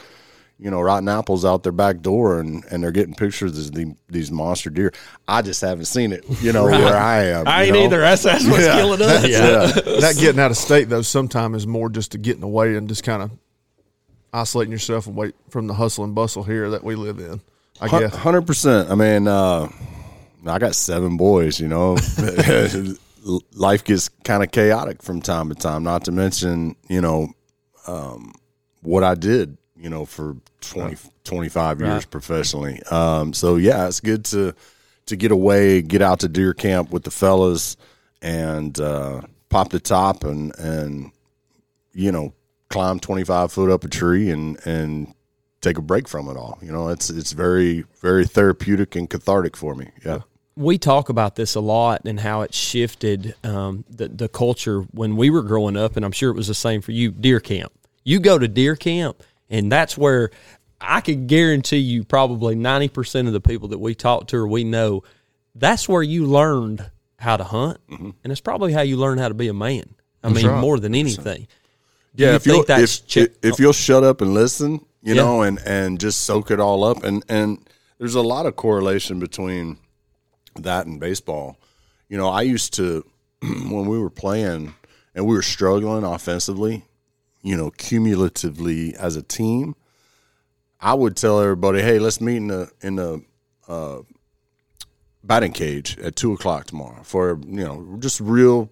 You 0.59 0.71
know, 0.71 0.79
rotten 0.81 1.09
apples 1.09 1.43
out 1.43 1.63
their 1.63 1.71
back 1.71 2.01
door, 2.01 2.39
and, 2.39 2.63
and 2.71 2.83
they're 2.83 2.91
getting 2.91 3.13
pictures 3.15 3.57
of 3.67 3.73
the, 3.73 3.95
these 4.07 4.31
monster 4.31 4.69
deer. 4.69 4.93
I 5.27 5.41
just 5.41 5.59
haven't 5.61 5.85
seen 5.85 6.13
it, 6.13 6.23
you 6.41 6.53
know, 6.53 6.65
where 6.65 6.95
I 6.95 7.23
am. 7.25 7.47
I 7.47 7.63
ain't 7.63 7.73
know? 7.73 7.83
either. 7.85 7.99
That's, 7.99 8.23
that's 8.23 8.45
what's 8.47 8.63
Yeah. 8.63 8.75
killing 8.75 9.01
us. 9.01 9.27
Yeah. 9.27 9.65
that 9.99 10.15
getting 10.17 10.39
out 10.39 10.51
of 10.51 10.57
state 10.57 10.89
though 10.89 11.01
sometimes 11.01 11.57
is 11.57 11.67
more 11.67 11.89
just 11.89 12.11
to 12.13 12.17
getting 12.17 12.43
away 12.43 12.75
and 12.75 12.87
just 12.87 13.03
kind 13.03 13.21
of 13.23 13.31
isolating 14.31 14.71
yourself 14.71 15.05
and 15.07 15.15
wait 15.15 15.35
from 15.49 15.67
the 15.67 15.73
hustle 15.73 16.03
and 16.03 16.15
bustle 16.15 16.43
here 16.43 16.69
that 16.71 16.83
we 16.83 16.95
live 16.95 17.19
in. 17.19 17.41
I 17.81 17.87
guess. 17.87 18.15
Hundred 18.15 18.43
percent. 18.43 18.89
I 18.89 18.95
mean, 18.95 19.27
uh, 19.27 19.67
I 20.47 20.59
got 20.59 20.75
seven 20.75 21.17
boys. 21.17 21.59
You 21.59 21.67
know, 21.67 21.97
life 23.53 23.83
gets 23.83 24.09
kind 24.23 24.43
of 24.43 24.51
chaotic 24.51 25.01
from 25.01 25.21
time 25.21 25.49
to 25.49 25.55
time. 25.55 25.83
Not 25.83 26.05
to 26.05 26.11
mention, 26.11 26.75
you 26.87 27.01
know, 27.01 27.29
um, 27.87 28.33
what 28.81 29.03
I 29.03 29.15
did. 29.15 29.57
You 29.83 29.89
know, 29.89 30.05
for 30.05 30.37
20, 30.61 30.95
25 31.25 31.81
years 31.81 31.89
Right. 31.91 32.09
professionally. 32.09 32.81
Um, 32.89 33.33
so 33.33 33.57
yeah, 33.57 33.87
it's 33.87 33.99
good 33.99 34.23
to 34.25 34.55
to 35.07 35.15
get 35.17 35.31
away, 35.31 35.81
get 35.81 36.01
out 36.01 36.21
to 36.21 36.29
deer 36.29 36.53
camp 36.53 36.89
with 36.91 37.03
the 37.03 37.11
fellas, 37.11 37.75
and 38.21 38.79
uh, 38.79 39.21
pop 39.49 39.69
the 39.71 39.81
top 39.81 40.23
and 40.23 40.57
and 40.57 41.11
you 41.93 42.11
know 42.13 42.33
climb 42.69 42.99
twenty 43.01 43.25
five 43.25 43.51
foot 43.51 43.69
up 43.69 43.83
a 43.83 43.89
tree 43.89 44.29
and 44.29 44.57
and 44.65 45.13
take 45.59 45.77
a 45.77 45.81
break 45.81 46.07
from 46.07 46.29
it 46.29 46.37
all. 46.37 46.57
You 46.61 46.71
know, 46.71 46.87
it's 46.87 47.09
it's 47.09 47.33
very 47.33 47.83
very 48.01 48.25
therapeutic 48.25 48.95
and 48.95 49.09
cathartic 49.09 49.57
for 49.57 49.75
me. 49.75 49.89
Yeah. 50.05 50.19
we 50.55 50.77
talk 50.77 51.09
about 51.09 51.35
this 51.35 51.55
a 51.55 51.59
lot 51.59 52.03
and 52.05 52.21
how 52.21 52.41
it 52.43 52.53
shifted 52.53 53.35
um, 53.43 53.83
the 53.89 54.07
the 54.07 54.29
culture 54.29 54.83
when 54.91 55.17
we 55.17 55.29
were 55.29 55.43
growing 55.43 55.75
up, 55.75 55.97
and 55.97 56.05
I'm 56.05 56.13
sure 56.13 56.31
it 56.31 56.37
was 56.37 56.47
the 56.47 56.53
same 56.55 56.79
for 56.81 56.93
you. 56.93 57.11
Deer 57.11 57.41
camp. 57.41 57.73
You 58.05 58.19
go 58.21 58.37
to 58.39 58.47
deer 58.49 58.75
camp, 58.77 59.23
and 59.53 59.71
that's 59.71 59.97
where 59.97 60.31
I 60.81 60.99
could 60.99 61.27
guarantee 61.27 61.77
you 61.77 62.03
probably 62.03 62.55
ninety 62.55 62.89
percent 62.89 63.27
of 63.27 63.33
the 63.33 63.41
people 63.41 63.69
that 63.69 63.79
we 63.79 63.95
talk 63.95 64.27
to 64.27 64.37
or 64.37 64.47
we 64.47 64.63
know, 64.63 65.03
that's 65.55 65.87
where 65.87 66.03
you 66.03 66.25
learned 66.25 66.89
how 67.19 67.37
to 67.37 67.43
hunt, 67.43 67.79
mm-hmm. 67.89 68.09
and 68.23 68.31
it's 68.31 68.41
probably 68.41 68.73
how 68.73 68.81
you 68.81 68.97
learn 68.97 69.17
how 69.17 69.29
to 69.29 69.33
be 69.33 69.47
a 69.47 69.53
man. 69.53 69.95
I 70.23 70.29
mean, 70.29 70.47
right. 70.47 70.59
more 70.59 70.79
than 70.79 70.95
anything. 70.95 71.47
Do 72.15 72.23
yeah, 72.23 72.31
you 72.31 72.35
if 72.35 72.45
you'll 72.45 72.63
that's 72.63 72.99
if, 72.99 73.13
chi- 73.13 73.21
if, 73.21 73.37
if 73.43 73.53
oh. 73.53 73.57
you'll 73.59 73.73
shut 73.73 74.03
up 74.03 74.21
and 74.21 74.33
listen, 74.33 74.85
you 75.01 75.15
Yeah. 75.15 75.21
know, 75.21 75.41
and 75.41 75.59
and 75.65 75.99
just 75.99 76.23
soak 76.23 76.51
it 76.51 76.59
all 76.59 76.83
up, 76.83 77.03
and 77.03 77.23
and 77.29 77.59
there's 77.99 78.15
a 78.15 78.21
lot 78.21 78.45
of 78.45 78.55
correlation 78.55 79.19
between 79.19 79.77
that 80.55 80.85
and 80.85 80.99
baseball. 80.99 81.57
You 82.09 82.17
know, 82.17 82.29
I 82.29 82.41
used 82.41 82.73
to 82.75 83.05
when 83.41 83.85
we 83.85 83.99
were 83.99 84.09
playing 84.09 84.73
and 85.15 85.25
we 85.25 85.35
were 85.35 85.41
struggling 85.41 86.03
offensively, 86.03 86.85
you 87.43 87.55
know, 87.55 87.69
cumulatively 87.71 88.95
as 88.95 89.15
a 89.15 89.21
team, 89.21 89.75
I 90.81 90.93
would 90.95 91.15
tell 91.15 91.39
everybody, 91.39 91.81
"Hey, 91.81 91.99
let's 91.99 92.19
meet 92.19 92.37
in 92.37 92.47
the 92.47 92.71
in 92.81 92.95
the 92.95 93.23
uh, 93.67 93.99
batting 95.23 95.53
cage 95.53 95.97
at 95.99 96.15
two 96.15 96.33
o'clock 96.33 96.65
tomorrow 96.65 97.03
for 97.03 97.39
you 97.45 97.63
know 97.63 97.97
just 97.99 98.19
real 98.19 98.69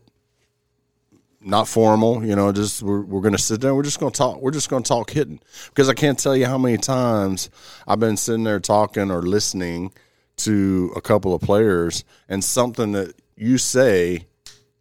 not 1.43 1.67
formal, 1.67 2.23
you 2.23 2.35
know, 2.35 2.51
just 2.51 2.83
we're, 2.83 3.01
we're 3.01 3.21
going 3.21 3.33
to 3.33 3.41
sit 3.41 3.61
there. 3.61 3.73
We're 3.73 3.81
just 3.81 3.99
going 3.99 4.11
to 4.11 4.17
talk. 4.17 4.39
We're 4.41 4.51
just 4.51 4.69
going 4.69 4.83
to 4.83 4.87
talk 4.87 5.09
hitting 5.09 5.39
because 5.69 5.89
I 5.89 5.93
can't 5.95 6.19
tell 6.19 6.35
you 6.37 6.45
how 6.45 6.59
many 6.59 6.77
times 6.77 7.49
I've 7.87 7.99
been 7.99 8.15
sitting 8.15 8.43
there 8.43 8.59
talking 8.59 9.09
or 9.09 9.23
listening 9.23 9.91
to 10.37 10.93
a 10.95 11.01
couple 11.01 11.33
of 11.33 11.41
players 11.41 12.03
and 12.29 12.43
something 12.43 12.91
that 12.91 13.15
you 13.35 13.57
say 13.57 14.27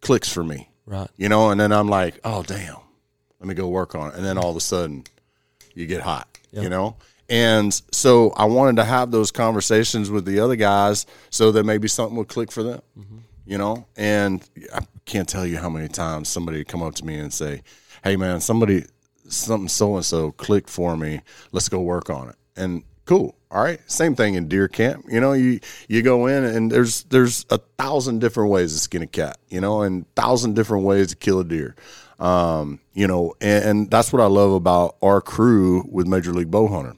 clicks 0.01 0.31
for 0.31 0.43
me, 0.43 0.69
Right. 0.85 1.09
you 1.17 1.29
know, 1.29 1.49
and 1.49 1.59
then 1.59 1.71
I'm 1.71 1.87
like, 1.87 2.19
oh, 2.23 2.43
damn, 2.43 2.77
let 3.41 3.47
me 3.47 3.55
go 3.55 3.67
work 3.67 3.95
on 3.95 4.11
it. 4.11 4.15
And 4.15 4.23
then 4.23 4.37
all 4.37 4.51
of 4.51 4.55
a 4.55 4.61
sudden 4.61 5.03
you 5.73 5.87
get 5.87 6.01
hot, 6.01 6.37
you 6.51 6.69
know? 6.69 6.95
And 7.27 7.73
so 7.91 8.31
I 8.37 8.45
wanted 8.45 8.75
to 8.75 8.83
have 8.83 9.09
those 9.09 9.31
conversations 9.31 10.11
with 10.11 10.25
the 10.25 10.39
other 10.39 10.55
guys 10.55 11.07
so 11.31 11.51
that 11.53 11.63
maybe 11.63 11.87
something 11.87 12.15
would 12.17 12.27
click 12.27 12.51
for 12.51 12.61
them, 12.61 12.81
mm-hmm. 12.97 13.17
you 13.45 13.57
know? 13.57 13.87
And 13.97 14.47
I 14.75 14.81
can't 15.05 15.27
tell 15.27 15.45
you 15.45 15.57
how 15.57 15.69
many 15.69 15.87
times 15.87 16.29
somebody 16.29 16.59
would 16.59 16.67
come 16.67 16.83
up 16.83 16.93
to 16.95 17.05
me 17.05 17.17
and 17.17 17.33
say, 17.33 17.63
hey, 18.03 18.15
man, 18.15 18.41
somebody, 18.41 18.85
something 19.27 19.69
so 19.69 19.95
and 19.95 20.05
so 20.05 20.33
clicked 20.33 20.69
for 20.69 20.95
me. 20.95 21.21
Let's 21.51 21.67
go 21.67 21.81
work 21.81 22.11
on 22.11 22.29
it. 22.29 22.35
And 22.55 22.83
cool. 23.05 23.35
All 23.49 23.63
right. 23.63 23.79
Same 23.89 24.15
thing 24.15 24.35
in 24.35 24.47
deer 24.47 24.67
camp. 24.67 25.05
You 25.09 25.19
know, 25.19 25.33
you 25.33 25.59
you 25.89 26.01
go 26.01 26.27
in 26.27 26.43
and 26.43 26.71
there's 26.71 27.03
there's 27.05 27.45
a 27.49 27.57
thousand 27.57 28.19
different 28.19 28.49
ways 28.51 28.73
to 28.73 28.79
skin 28.79 29.01
a 29.01 29.07
cat, 29.07 29.37
you 29.49 29.59
know, 29.59 29.81
and 29.81 30.05
thousand 30.15 30.55
different 30.55 30.85
ways 30.85 31.07
to 31.07 31.15
kill 31.17 31.39
a 31.39 31.43
deer. 31.43 31.75
Um, 32.21 32.79
you 32.93 33.07
know, 33.07 33.33
and, 33.41 33.65
and 33.65 33.91
that's 33.91 34.13
what 34.13 34.21
I 34.21 34.27
love 34.27 34.51
about 34.51 34.95
our 35.01 35.21
crew 35.21 35.83
with 35.89 36.05
Major 36.07 36.31
League 36.31 36.51
Bow 36.51 36.67
Hunter. 36.67 36.95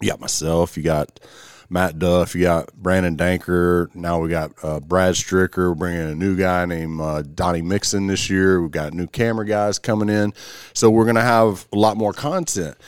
You 0.00 0.08
got 0.08 0.18
myself, 0.18 0.78
you 0.78 0.82
got 0.82 1.20
Matt 1.68 1.98
Duff, 1.98 2.34
you 2.34 2.42
got 2.42 2.72
Brandon 2.72 3.16
Danker. 3.16 3.94
Now 3.94 4.18
we 4.18 4.30
got 4.30 4.52
uh, 4.62 4.80
Brad 4.80 5.14
Stricker. 5.14 5.68
We're 5.68 5.74
bringing 5.74 6.10
a 6.10 6.14
new 6.14 6.36
guy 6.36 6.64
named 6.64 7.00
uh, 7.02 7.22
Donnie 7.22 7.60
Mixon 7.60 8.06
this 8.06 8.30
year. 8.30 8.62
We've 8.62 8.70
got 8.70 8.94
new 8.94 9.06
camera 9.06 9.44
guys 9.44 9.78
coming 9.78 10.08
in. 10.08 10.32
So 10.72 10.88
we're 10.88 11.04
going 11.04 11.16
to 11.16 11.22
have 11.22 11.68
a 11.72 11.76
lot 11.76 11.98
more 11.98 12.14
content. 12.14 12.78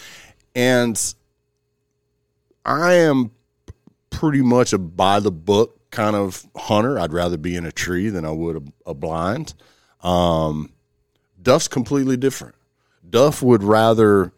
And 0.54 1.14
I 2.64 2.94
am 2.94 3.30
pretty 4.08 4.40
much 4.40 4.72
a 4.72 4.78
by 4.78 5.20
the 5.20 5.30
book 5.30 5.90
kind 5.90 6.16
of 6.16 6.46
hunter. 6.56 6.98
I'd 6.98 7.12
rather 7.12 7.36
be 7.36 7.56
in 7.56 7.66
a 7.66 7.72
tree 7.72 8.08
than 8.08 8.24
I 8.24 8.30
would 8.30 8.56
a, 8.56 8.90
a 8.90 8.94
blind. 8.94 9.52
Um, 10.02 10.72
Duff's 11.42 11.68
completely 11.68 12.16
different. 12.16 12.54
Duff 13.08 13.42
would 13.42 13.62
rather 13.62 14.32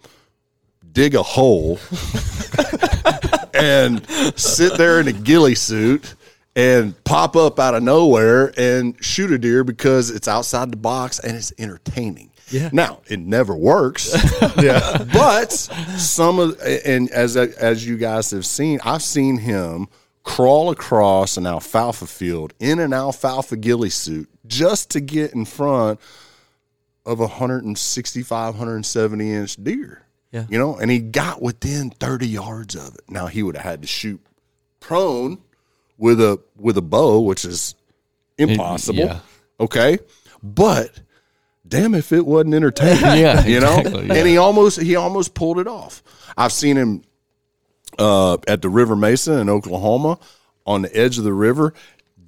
dig 0.92 1.14
a 1.14 1.22
hole 1.22 1.78
and 3.54 4.06
sit 4.36 4.76
there 4.78 5.00
in 5.00 5.08
a 5.08 5.12
ghillie 5.12 5.54
suit 5.54 6.14
and 6.56 7.02
pop 7.04 7.36
up 7.36 7.58
out 7.58 7.74
of 7.74 7.82
nowhere 7.82 8.52
and 8.56 8.96
shoot 9.04 9.30
a 9.32 9.38
deer 9.38 9.64
because 9.64 10.10
it's 10.10 10.28
outside 10.28 10.70
the 10.70 10.76
box 10.76 11.18
and 11.18 11.36
it's 11.36 11.52
entertaining. 11.58 12.30
Yeah. 12.50 12.70
Now 12.72 13.00
it 13.06 13.18
never 13.20 13.54
works. 13.54 14.14
Yeah. 14.62 15.04
but 15.12 15.50
some 15.52 16.38
of 16.38 16.60
and 16.60 17.10
as 17.10 17.36
as 17.36 17.86
you 17.86 17.96
guys 17.96 18.30
have 18.30 18.46
seen, 18.46 18.78
I've 18.84 19.02
seen 19.02 19.38
him 19.38 19.88
crawl 20.22 20.70
across 20.70 21.36
an 21.36 21.46
alfalfa 21.46 22.06
field 22.06 22.54
in 22.60 22.78
an 22.78 22.92
alfalfa 22.92 23.56
ghillie 23.56 23.90
suit 23.90 24.28
just 24.46 24.90
to 24.90 25.00
get 25.00 25.32
in 25.34 25.44
front 25.44 25.98
of 27.06 27.20
a 27.20 27.26
165 27.26 28.54
170 28.54 29.32
inch 29.32 29.56
deer 29.62 30.02
Yeah. 30.32 30.46
you 30.48 30.58
know 30.58 30.76
and 30.76 30.90
he 30.90 30.98
got 31.00 31.42
within 31.42 31.90
30 31.90 32.26
yards 32.28 32.74
of 32.74 32.94
it 32.94 33.02
now 33.08 33.26
he 33.26 33.42
would 33.42 33.56
have 33.56 33.64
had 33.64 33.82
to 33.82 33.88
shoot 33.88 34.20
prone 34.80 35.38
with 35.98 36.20
a 36.20 36.40
with 36.56 36.76
a 36.78 36.82
bow 36.82 37.20
which 37.20 37.44
is 37.44 37.74
impossible 38.38 38.98
yeah. 39.00 39.18
okay 39.60 39.98
but 40.42 40.90
damn 41.66 41.94
if 41.94 42.12
it 42.12 42.24
wasn't 42.26 42.54
entertaining 42.54 43.00
Yeah, 43.20 43.44
you 43.46 43.60
know 43.60 43.78
exactly, 43.78 44.06
yeah. 44.06 44.14
and 44.14 44.26
he 44.28 44.36
almost 44.38 44.80
he 44.80 44.96
almost 44.96 45.34
pulled 45.34 45.58
it 45.58 45.68
off 45.68 46.02
i've 46.36 46.52
seen 46.52 46.76
him 46.76 47.02
uh, 47.98 48.38
at 48.48 48.60
the 48.60 48.68
river 48.68 48.96
mesa 48.96 49.38
in 49.38 49.48
oklahoma 49.48 50.18
on 50.66 50.82
the 50.82 50.96
edge 50.96 51.16
of 51.18 51.24
the 51.24 51.32
river 51.32 51.72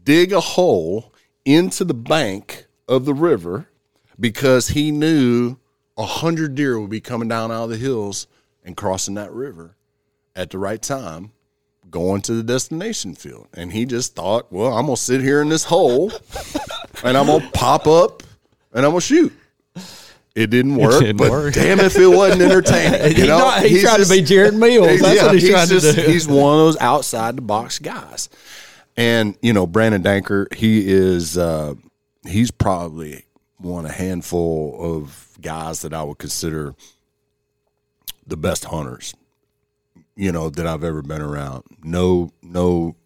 dig 0.05 0.33
a 0.33 0.41
hole 0.41 1.12
into 1.45 1.85
the 1.85 1.95
bank 1.95 2.67
of 2.89 3.05
the 3.05 3.15
river 3.15 3.67
because 4.18 4.68
he 4.68 4.90
knew 4.90 5.57
a 5.96 6.05
hundred 6.07 6.55
deer 6.55 6.79
would 6.81 6.90
be 6.90 7.00
coming 7.00 7.29
down 7.29 7.50
out 7.50 7.64
of 7.64 7.70
the 7.70 7.76
hills 7.76 8.26
and 8.64 8.76
crossing 8.76 9.14
that 9.14 9.33
river 9.33 9.76
at 10.35 10.50
the 10.50 10.59
right 10.59 10.83
time 10.83 11.33
going 11.90 12.20
to 12.20 12.35
the 12.35 12.42
destination 12.42 13.14
field 13.14 13.46
and 13.55 13.72
he 13.72 13.85
just 13.87 14.14
thought 14.16 14.52
well 14.52 14.72
i'm 14.76 14.87
gonna 14.87 14.96
sit 14.96 15.20
here 15.22 15.40
in 15.40 15.48
this 15.48 15.64
hole 15.64 16.11
and 17.05 17.16
i'm 17.16 17.26
gonna 17.26 17.48
pop 17.55 17.87
up 17.87 18.22
and 18.72 18.85
i'm 18.85 18.90
gonna 18.90 19.00
shoot 19.00 19.33
it 20.35 20.50
didn't 20.50 20.76
work 20.76 20.94
it 21.00 21.07
didn't 21.07 21.16
but 21.18 21.31
work. 21.31 21.55
damn 21.55 21.79
if 21.81 21.96
it 21.96 22.09
wasn't 22.09 22.42
entertaining 22.42 23.00
you 23.16 23.22
He 23.22 23.29
know 23.29 23.38
not- 23.38 23.62
he's 23.62 23.70
He's 23.70 23.83
trying 23.83 23.98
just- 23.98 24.11
to 24.11 24.16
be 24.18 24.22
Jared 24.22 24.55
Mills. 24.55 25.00
That's 25.00 25.22
what 25.22 25.33
he's, 25.35 25.42
he's 25.44 25.50
trying 25.52 25.68
just- 25.68 25.94
to 25.94 26.05
do. 26.05 26.11
He's 26.11 26.26
one 26.29 26.52
of 26.55 26.59
those 26.59 26.76
outside 26.79 27.37
the 27.37 27.42
box 27.42 27.79
guys. 27.79 28.29
And, 28.98 29.37
you 29.42 29.52
know, 29.52 29.66
Brandon 29.66 30.02
Danker, 30.02 30.52
he 30.55 30.83
is 30.90 31.38
uh 31.38 31.74
he's 32.26 32.50
probably 32.50 33.24
one 33.59 33.87
a 33.87 33.92
handful 33.92 34.77
of 34.81 35.37
guys 35.40 35.83
that 35.83 35.94
I 35.94 36.02
would 36.02 36.19
consider 36.19 36.75
the 38.27 38.37
best 38.37 38.67
hunters, 38.67 39.15
you 40.15 40.33
know, 40.33 40.50
that 40.50 40.67
I've 40.67 40.85
ever 40.85 41.02
been 41.02 41.23
around. 41.23 41.65
No 41.83 42.33
no 42.42 42.96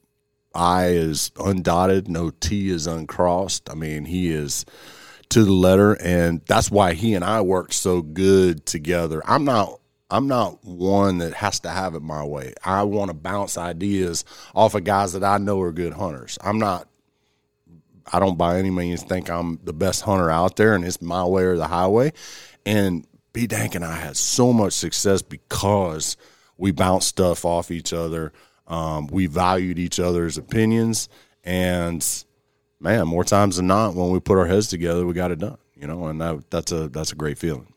I 0.54 0.88
is 0.88 1.30
undotted, 1.36 2.08
no 2.08 2.30
T 2.30 2.70
is 2.70 2.86
uncrossed. 2.86 3.70
I 3.70 3.74
mean, 3.74 4.04
he 4.04 4.30
is 4.30 4.64
to 5.28 5.44
the 5.44 5.52
letter 5.52 5.94
and 6.02 6.42
that's 6.46 6.70
why 6.70 6.94
he 6.94 7.14
and 7.14 7.24
I 7.24 7.40
work 7.40 7.72
so 7.72 8.02
good 8.02 8.66
together. 8.66 9.22
I'm 9.26 9.44
not 9.44 9.80
I'm 10.10 10.26
not 10.26 10.64
one 10.64 11.18
that 11.18 11.34
has 11.34 11.60
to 11.60 11.70
have 11.70 11.94
it 11.94 12.02
my 12.02 12.24
way. 12.24 12.52
I 12.64 12.82
want 12.82 13.10
to 13.10 13.14
bounce 13.14 13.56
ideas 13.56 14.24
off 14.54 14.74
of 14.74 14.82
guys 14.82 15.12
that 15.12 15.22
I 15.22 15.38
know 15.38 15.60
are 15.60 15.70
good 15.70 15.92
hunters. 15.92 16.36
I'm 16.42 16.58
not 16.58 16.88
I 18.12 18.18
don't 18.18 18.38
by 18.38 18.58
any 18.58 18.70
means 18.70 19.02
think 19.02 19.30
I'm 19.30 19.58
the 19.64 19.72
best 19.72 20.02
hunter 20.02 20.30
out 20.30 20.56
there 20.56 20.74
and 20.74 20.84
it's 20.84 21.00
my 21.00 21.24
way 21.24 21.44
or 21.44 21.56
the 21.56 21.68
highway. 21.68 22.12
And 22.66 23.06
B 23.32 23.46
Dank 23.46 23.74
and 23.74 23.84
I 23.84 23.96
had 23.96 24.16
so 24.16 24.52
much 24.52 24.72
success 24.72 25.22
because 25.22 26.16
we 26.56 26.72
bounced 26.72 27.08
stuff 27.08 27.44
off 27.44 27.70
each 27.70 27.92
other. 27.92 28.32
Um, 28.66 29.06
we 29.08 29.26
valued 29.26 29.78
each 29.78 29.98
other's 29.98 30.38
opinions, 30.38 31.08
and 31.42 32.06
man, 32.78 33.08
more 33.08 33.24
times 33.24 33.56
than 33.56 33.66
not, 33.66 33.94
when 33.94 34.10
we 34.10 34.20
put 34.20 34.38
our 34.38 34.46
heads 34.46 34.68
together, 34.68 35.04
we 35.06 35.12
got 35.12 35.32
it 35.32 35.40
done. 35.40 35.58
You 35.74 35.86
know, 35.86 36.06
and 36.06 36.20
that, 36.20 36.50
that's 36.50 36.70
a 36.70 36.88
that's 36.88 37.10
a 37.10 37.16
great 37.16 37.38
feeling. 37.38 37.72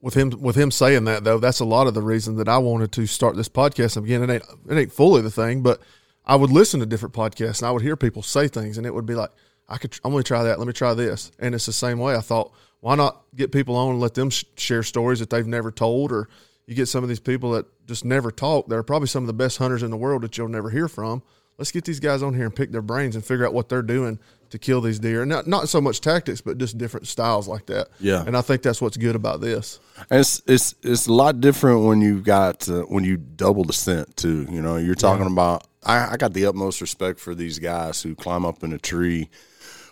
with 0.00 0.14
him 0.14 0.30
with 0.40 0.56
him 0.56 0.70
saying 0.70 1.04
that 1.04 1.24
though, 1.24 1.38
that's 1.38 1.60
a 1.60 1.64
lot 1.64 1.86
of 1.86 1.94
the 1.94 2.02
reason 2.02 2.36
that 2.36 2.48
I 2.48 2.58
wanted 2.58 2.92
to 2.92 3.06
start 3.06 3.36
this 3.36 3.48
podcast. 3.48 3.96
Again, 3.96 4.22
it 4.22 4.30
ain't 4.32 4.44
it 4.70 4.78
ain't 4.78 4.92
fully 4.92 5.20
the 5.20 5.30
thing, 5.30 5.62
but 5.62 5.80
I 6.24 6.36
would 6.36 6.50
listen 6.50 6.80
to 6.80 6.86
different 6.86 7.14
podcasts 7.14 7.60
and 7.60 7.68
I 7.68 7.70
would 7.72 7.82
hear 7.82 7.96
people 7.96 8.22
say 8.22 8.48
things, 8.48 8.78
and 8.78 8.86
it 8.86 8.94
would 8.94 9.06
be 9.06 9.14
like, 9.14 9.30
I 9.68 9.78
could, 9.78 9.98
I'm 10.04 10.12
going 10.12 10.22
to 10.22 10.28
try 10.28 10.42
that. 10.44 10.58
Let 10.58 10.66
me 10.66 10.72
try 10.72 10.94
this, 10.94 11.32
and 11.38 11.54
it's 11.54 11.66
the 11.66 11.72
same 11.72 11.98
way. 11.98 12.14
I 12.14 12.20
thought, 12.20 12.52
why 12.80 12.94
not 12.96 13.22
get 13.34 13.50
people 13.50 13.76
on 13.76 13.92
and 13.92 14.00
let 14.00 14.14
them 14.14 14.30
sh- 14.30 14.44
share 14.56 14.82
stories 14.82 15.20
that 15.20 15.30
they've 15.30 15.46
never 15.46 15.70
told, 15.70 16.12
or 16.12 16.28
you 16.66 16.74
get 16.74 16.86
some 16.86 17.02
of 17.02 17.08
these 17.08 17.20
people 17.20 17.52
that 17.52 17.66
just 17.86 18.04
never 18.04 18.30
talk. 18.30 18.68
They're 18.68 18.82
probably 18.82 19.08
some 19.08 19.22
of 19.22 19.26
the 19.26 19.32
best 19.32 19.58
hunters 19.58 19.82
in 19.82 19.90
the 19.90 19.96
world 19.96 20.22
that 20.22 20.36
you'll 20.36 20.48
never 20.48 20.70
hear 20.70 20.88
from. 20.88 21.22
Let's 21.56 21.70
get 21.70 21.84
these 21.84 22.00
guys 22.00 22.22
on 22.22 22.34
here 22.34 22.46
and 22.46 22.54
pick 22.54 22.72
their 22.72 22.82
brains 22.82 23.14
and 23.14 23.24
figure 23.24 23.46
out 23.46 23.54
what 23.54 23.68
they're 23.68 23.82
doing 23.82 24.18
to 24.50 24.58
kill 24.58 24.80
these 24.80 24.98
deer. 24.98 25.22
And 25.22 25.30
not 25.30 25.46
not 25.46 25.68
so 25.68 25.80
much 25.80 26.00
tactics, 26.00 26.40
but 26.40 26.58
just 26.58 26.76
different 26.78 27.06
styles 27.06 27.46
like 27.46 27.66
that. 27.66 27.88
Yeah. 28.00 28.24
And 28.26 28.36
I 28.36 28.40
think 28.40 28.62
that's 28.62 28.82
what's 28.82 28.96
good 28.96 29.14
about 29.14 29.40
this. 29.40 29.78
And 30.10 30.20
it's 30.20 30.42
it's 30.46 30.74
it's 30.82 31.06
a 31.06 31.12
lot 31.12 31.40
different 31.40 31.84
when 31.84 32.00
you've 32.00 32.24
got 32.24 32.68
uh, 32.68 32.82
when 32.82 33.04
you 33.04 33.16
double 33.16 33.64
the 33.64 33.72
scent 33.72 34.16
too. 34.16 34.46
You 34.50 34.62
know, 34.62 34.76
you're 34.76 34.94
talking 34.94 35.26
about. 35.26 35.66
I, 35.86 36.12
I 36.12 36.16
got 36.16 36.32
the 36.32 36.46
utmost 36.46 36.80
respect 36.80 37.20
for 37.20 37.34
these 37.34 37.58
guys 37.58 38.02
who 38.02 38.14
climb 38.14 38.46
up 38.46 38.64
in 38.64 38.72
a 38.72 38.78
tree 38.78 39.28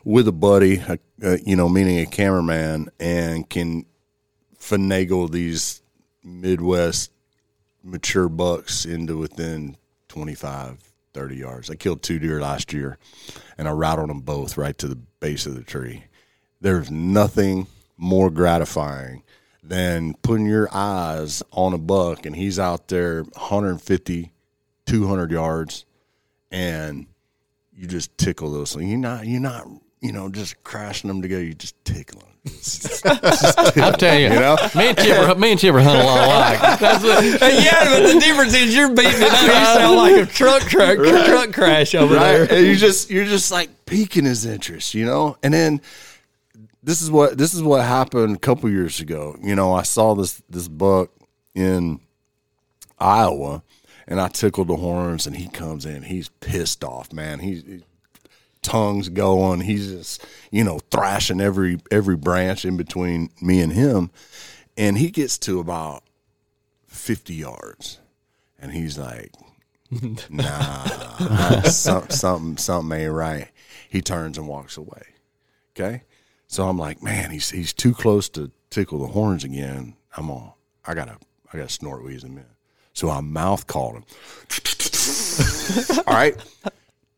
with 0.04 0.28
a 0.28 0.32
buddy, 0.32 0.76
a, 0.78 0.98
uh, 1.22 1.36
you 1.44 1.56
know, 1.56 1.68
meaning 1.68 1.98
a 1.98 2.06
cameraman, 2.06 2.88
and 2.98 3.48
can 3.48 3.86
finagle 4.58 5.30
these 5.30 5.82
Midwest 6.22 7.10
mature 7.82 8.28
bucks 8.28 8.84
into 8.84 9.18
within 9.18 9.76
25, 10.08 10.78
30 11.12 11.36
yards. 11.36 11.70
I 11.70 11.74
killed 11.74 12.02
two 12.02 12.18
deer 12.18 12.40
last 12.40 12.72
year, 12.72 12.98
and 13.58 13.68
I 13.68 13.72
rattled 13.72 14.10
them 14.10 14.20
both 14.20 14.56
right 14.56 14.76
to 14.78 14.88
the 14.88 14.96
base 15.20 15.46
of 15.46 15.54
the 15.54 15.62
tree. 15.62 16.04
There's 16.60 16.90
nothing 16.90 17.66
more 17.96 18.30
gratifying 18.30 19.22
than 19.62 20.14
putting 20.22 20.46
your 20.46 20.68
eyes 20.72 21.42
on 21.52 21.72
a 21.72 21.78
buck 21.78 22.26
and 22.26 22.34
he's 22.34 22.58
out 22.58 22.88
there 22.88 23.22
150, 23.22 24.32
200 24.86 25.30
yards, 25.30 25.84
and 26.50 27.06
you 27.72 27.86
just 27.86 28.16
tickle 28.18 28.52
those 28.52 28.74
things. 28.74 28.90
You're 28.90 28.98
not, 28.98 29.26
you're 29.26 29.40
not, 29.40 29.66
you 30.02 30.12
know, 30.12 30.28
just 30.28 30.62
crashing 30.64 31.08
them 31.08 31.22
together. 31.22 31.44
You 31.44 31.54
just 31.54 31.82
tickle 31.84 32.20
them. 32.20 32.28
I'll 33.76 33.92
tell 33.92 34.18
you, 34.18 34.24
You 34.24 34.40
know? 34.40 34.56
me 34.74 34.88
and 34.88 34.98
Chipper, 34.98 35.34
me 35.36 35.52
and 35.52 35.60
Chipper 35.60 35.80
hunt 35.80 36.00
a 36.00 36.04
lot 36.04 36.26
alike. 36.26 36.58
That's 36.80 37.04
what, 37.04 37.24
yeah, 37.24 37.84
but 37.84 38.12
the 38.12 38.18
difference 38.18 38.52
is 38.52 38.74
you're 38.74 38.88
beating 38.88 39.12
it 39.12 39.32
up. 39.32 39.42
You 39.42 39.64
sound 39.80 39.96
like 39.96 40.16
a 40.16 40.26
truck 40.26 40.62
truck 40.62 40.96
truck 40.98 41.52
crash 41.52 41.94
over 41.94 42.16
right? 42.16 42.48
there. 42.48 42.58
And 42.58 42.66
you 42.66 42.74
just 42.74 43.10
you're 43.10 43.26
just 43.26 43.52
like 43.52 43.86
piquing 43.86 44.24
his 44.24 44.44
interest, 44.44 44.92
you 44.92 45.04
know. 45.04 45.36
And 45.44 45.54
then 45.54 45.80
this 46.82 47.00
is 47.00 47.12
what 47.12 47.38
this 47.38 47.54
is 47.54 47.62
what 47.62 47.84
happened 47.84 48.34
a 48.34 48.40
couple 48.40 48.68
years 48.68 48.98
ago. 48.98 49.36
You 49.40 49.54
know, 49.54 49.72
I 49.72 49.82
saw 49.82 50.14
this 50.14 50.42
this 50.50 50.66
buck 50.66 51.10
in 51.54 52.00
Iowa, 52.98 53.62
and 54.08 54.20
I 54.20 54.26
tickled 54.26 54.66
the 54.66 54.76
horns, 54.76 55.28
and 55.28 55.36
he 55.36 55.48
comes 55.48 55.86
in. 55.86 56.02
He's 56.02 56.28
pissed 56.40 56.82
off, 56.82 57.12
man. 57.12 57.38
He's 57.38 57.62
he, 57.62 57.84
tongues 58.62 59.08
going. 59.08 59.60
He's 59.60 59.92
just 59.92 60.24
you 60.50 60.64
know 60.64 60.80
thrashing 60.90 61.40
every 61.40 61.78
every 61.90 62.16
branch 62.16 62.64
in 62.64 62.76
between 62.76 63.30
me 63.40 63.60
and 63.60 63.72
him, 63.72 64.10
and 64.76 64.98
he 64.98 65.10
gets 65.10 65.38
to 65.38 65.60
about 65.60 66.02
fifty 66.86 67.34
yards, 67.34 67.98
and 68.60 68.72
he's 68.72 68.98
like 68.98 69.32
nah, 70.30 71.62
some, 71.62 72.08
something 72.08 72.56
something 72.56 72.98
ain't 72.98 73.12
right. 73.12 73.48
He 73.88 74.00
turns 74.00 74.38
and 74.38 74.48
walks 74.48 74.76
away. 74.76 75.02
Okay, 75.74 76.02
so 76.46 76.68
I'm 76.68 76.78
like, 76.78 77.02
man, 77.02 77.30
he's 77.30 77.50
he's 77.50 77.72
too 77.72 77.92
close 77.92 78.28
to 78.30 78.50
tickle 78.70 78.98
the 78.98 79.08
horns 79.08 79.44
again. 79.44 79.96
I'm 80.16 80.30
on. 80.30 80.52
I 80.84 80.94
gotta 80.94 81.18
I 81.52 81.58
gotta 81.58 81.68
snort 81.68 82.04
wheeze 82.04 82.24
him 82.24 82.38
in. 82.38 82.46
So 82.94 83.10
I 83.10 83.20
mouth 83.20 83.66
called 83.66 83.96
him. 83.96 84.04
All 86.06 86.14
right. 86.14 86.36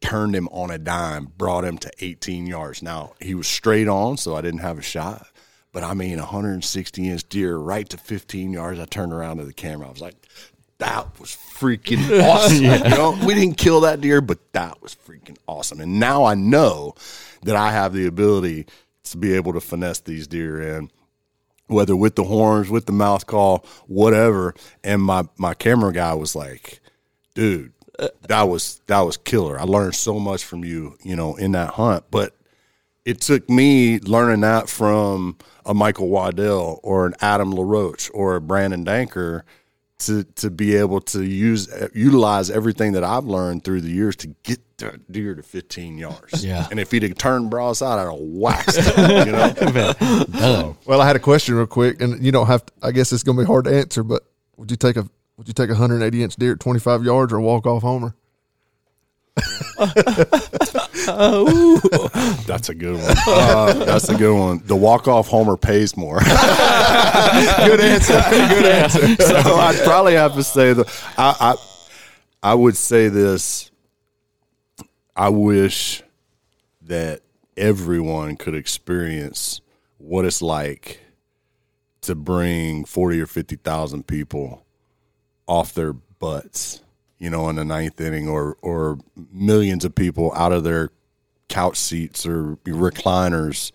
Turned 0.04 0.36
him 0.36 0.48
on 0.48 0.70
a 0.70 0.78
dime, 0.78 1.32
brought 1.36 1.64
him 1.64 1.78
to 1.78 1.90
18 2.00 2.46
yards. 2.46 2.82
Now 2.82 3.14
he 3.20 3.34
was 3.34 3.48
straight 3.48 3.88
on, 3.88 4.16
so 4.16 4.36
I 4.36 4.40
didn't 4.40 4.60
have 4.60 4.78
a 4.78 4.82
shot. 4.82 5.26
But 5.72 5.82
I 5.82 5.94
mean, 5.94 6.18
160 6.18 7.08
inch 7.08 7.28
deer 7.28 7.56
right 7.56 7.88
to 7.88 7.96
15 7.96 8.52
yards. 8.52 8.78
I 8.78 8.84
turned 8.84 9.12
around 9.12 9.38
to 9.38 9.44
the 9.44 9.52
camera. 9.52 9.88
I 9.88 9.90
was 9.90 10.00
like, 10.00 10.14
that 10.78 11.18
was 11.18 11.30
freaking 11.30 12.22
awesome. 12.24 12.64
You 12.64 12.96
know, 12.96 13.18
we 13.26 13.34
didn't 13.34 13.58
kill 13.58 13.80
that 13.80 14.00
deer, 14.00 14.20
but 14.20 14.52
that 14.52 14.80
was 14.82 14.94
freaking 14.94 15.36
awesome. 15.46 15.80
And 15.80 15.98
now 15.98 16.24
I 16.24 16.34
know 16.34 16.94
that 17.42 17.56
I 17.56 17.72
have 17.72 17.92
the 17.92 18.06
ability 18.06 18.66
to 19.04 19.16
be 19.16 19.34
able 19.34 19.52
to 19.52 19.60
finesse 19.60 20.00
these 20.00 20.26
deer 20.26 20.76
in, 20.76 20.90
whether 21.66 21.96
with 21.96 22.16
the 22.16 22.24
horns, 22.24 22.70
with 22.70 22.86
the 22.86 22.92
mouth 22.92 23.26
call, 23.26 23.64
whatever. 23.86 24.54
And 24.82 25.02
my 25.02 25.24
my 25.36 25.54
camera 25.54 25.92
guy 25.92 26.14
was 26.14 26.34
like, 26.34 26.80
dude, 27.34 27.72
that 28.28 28.42
was 28.42 28.80
that 28.86 29.00
was 29.00 29.16
killer. 29.16 29.58
I 29.58 29.64
learned 29.64 29.94
so 29.94 30.18
much 30.18 30.44
from 30.44 30.64
you, 30.64 30.96
you 31.02 31.16
know, 31.16 31.36
in 31.36 31.52
that 31.52 31.70
hunt. 31.70 32.04
But 32.10 32.34
it 33.04 33.20
took 33.20 33.48
me 33.48 33.98
learning 34.00 34.40
that 34.40 34.68
from 34.68 35.36
a 35.66 35.74
Michael 35.74 36.08
Waddell 36.08 36.80
or 36.82 37.06
an 37.06 37.14
Adam 37.20 37.52
LaRoche 37.52 38.10
or 38.12 38.36
a 38.36 38.40
Brandon 38.40 38.84
Danker 38.84 39.42
to 40.00 40.24
to 40.24 40.50
be 40.50 40.76
able 40.76 41.00
to 41.00 41.22
use 41.22 41.68
utilize 41.94 42.50
everything 42.50 42.92
that 42.92 43.04
I've 43.04 43.24
learned 43.24 43.64
through 43.64 43.82
the 43.82 43.90
years 43.90 44.16
to 44.16 44.28
get 44.42 44.60
the 44.78 45.00
deer 45.10 45.34
to 45.34 45.42
15 45.42 45.98
yards. 45.98 46.44
Yeah. 46.44 46.66
And 46.70 46.80
if 46.80 46.90
he'd 46.90 47.04
have 47.04 47.16
turned 47.16 47.48
broadside, 47.48 47.98
I'd 47.98 48.10
have 48.10 48.18
waxed 48.18 48.80
him, 48.80 49.10
you 49.26 49.32
know. 49.32 49.52
done. 50.32 50.76
Well, 50.84 51.00
I 51.00 51.06
had 51.06 51.16
a 51.16 51.20
question 51.20 51.54
real 51.54 51.66
quick, 51.66 52.00
and 52.00 52.24
you 52.24 52.32
don't 52.32 52.48
have. 52.48 52.66
To, 52.66 52.72
I 52.82 52.90
guess 52.90 53.12
it's 53.12 53.22
going 53.22 53.38
to 53.38 53.44
be 53.44 53.46
hard 53.46 53.66
to 53.66 53.76
answer, 53.76 54.02
but 54.02 54.24
would 54.56 54.70
you 54.70 54.76
take 54.76 54.96
a 54.96 55.08
would 55.36 55.48
you 55.48 55.54
take 55.54 55.68
a 55.68 55.72
180 55.72 56.22
inch 56.22 56.36
deer 56.36 56.52
at 56.52 56.60
25 56.60 57.04
yards 57.04 57.32
or 57.32 57.40
walk 57.40 57.66
off 57.66 57.82
homer? 57.82 58.14
That's 62.46 62.68
a 62.68 62.74
good 62.74 62.94
one. 62.94 63.16
Uh, 63.26 63.72
that's 63.84 64.08
a 64.08 64.14
good 64.16 64.38
one. 64.38 64.62
The 64.64 64.76
walk 64.76 65.08
off 65.08 65.26
homer 65.26 65.56
pays 65.56 65.96
more. 65.96 66.20
Good 66.20 67.80
answer. 67.80 68.22
Good 68.30 68.64
answer. 68.64 69.16
so 69.22 69.56
I'd 69.56 69.80
probably 69.84 70.14
have 70.14 70.34
to 70.34 70.44
say 70.44 70.72
the 70.72 70.84
I, 71.18 71.36
I 71.40 71.56
I 72.52 72.54
would 72.54 72.76
say 72.76 73.08
this. 73.08 73.70
I 75.16 75.28
wish 75.30 76.02
that 76.82 77.22
everyone 77.56 78.36
could 78.36 78.54
experience 78.54 79.60
what 79.98 80.24
it's 80.24 80.42
like 80.42 81.00
to 82.02 82.14
bring 82.14 82.84
forty 82.84 83.20
or 83.20 83.26
fifty 83.26 83.56
thousand 83.56 84.06
people 84.06 84.63
off 85.46 85.74
their 85.74 85.92
butts, 85.92 86.82
you 87.18 87.30
know, 87.30 87.48
in 87.48 87.56
the 87.56 87.64
ninth 87.64 88.00
inning, 88.00 88.28
or 88.28 88.56
or 88.62 88.98
millions 89.32 89.84
of 89.84 89.94
people 89.94 90.32
out 90.34 90.52
of 90.52 90.64
their 90.64 90.90
couch 91.48 91.76
seats 91.76 92.26
or 92.26 92.56
recliners 92.64 93.70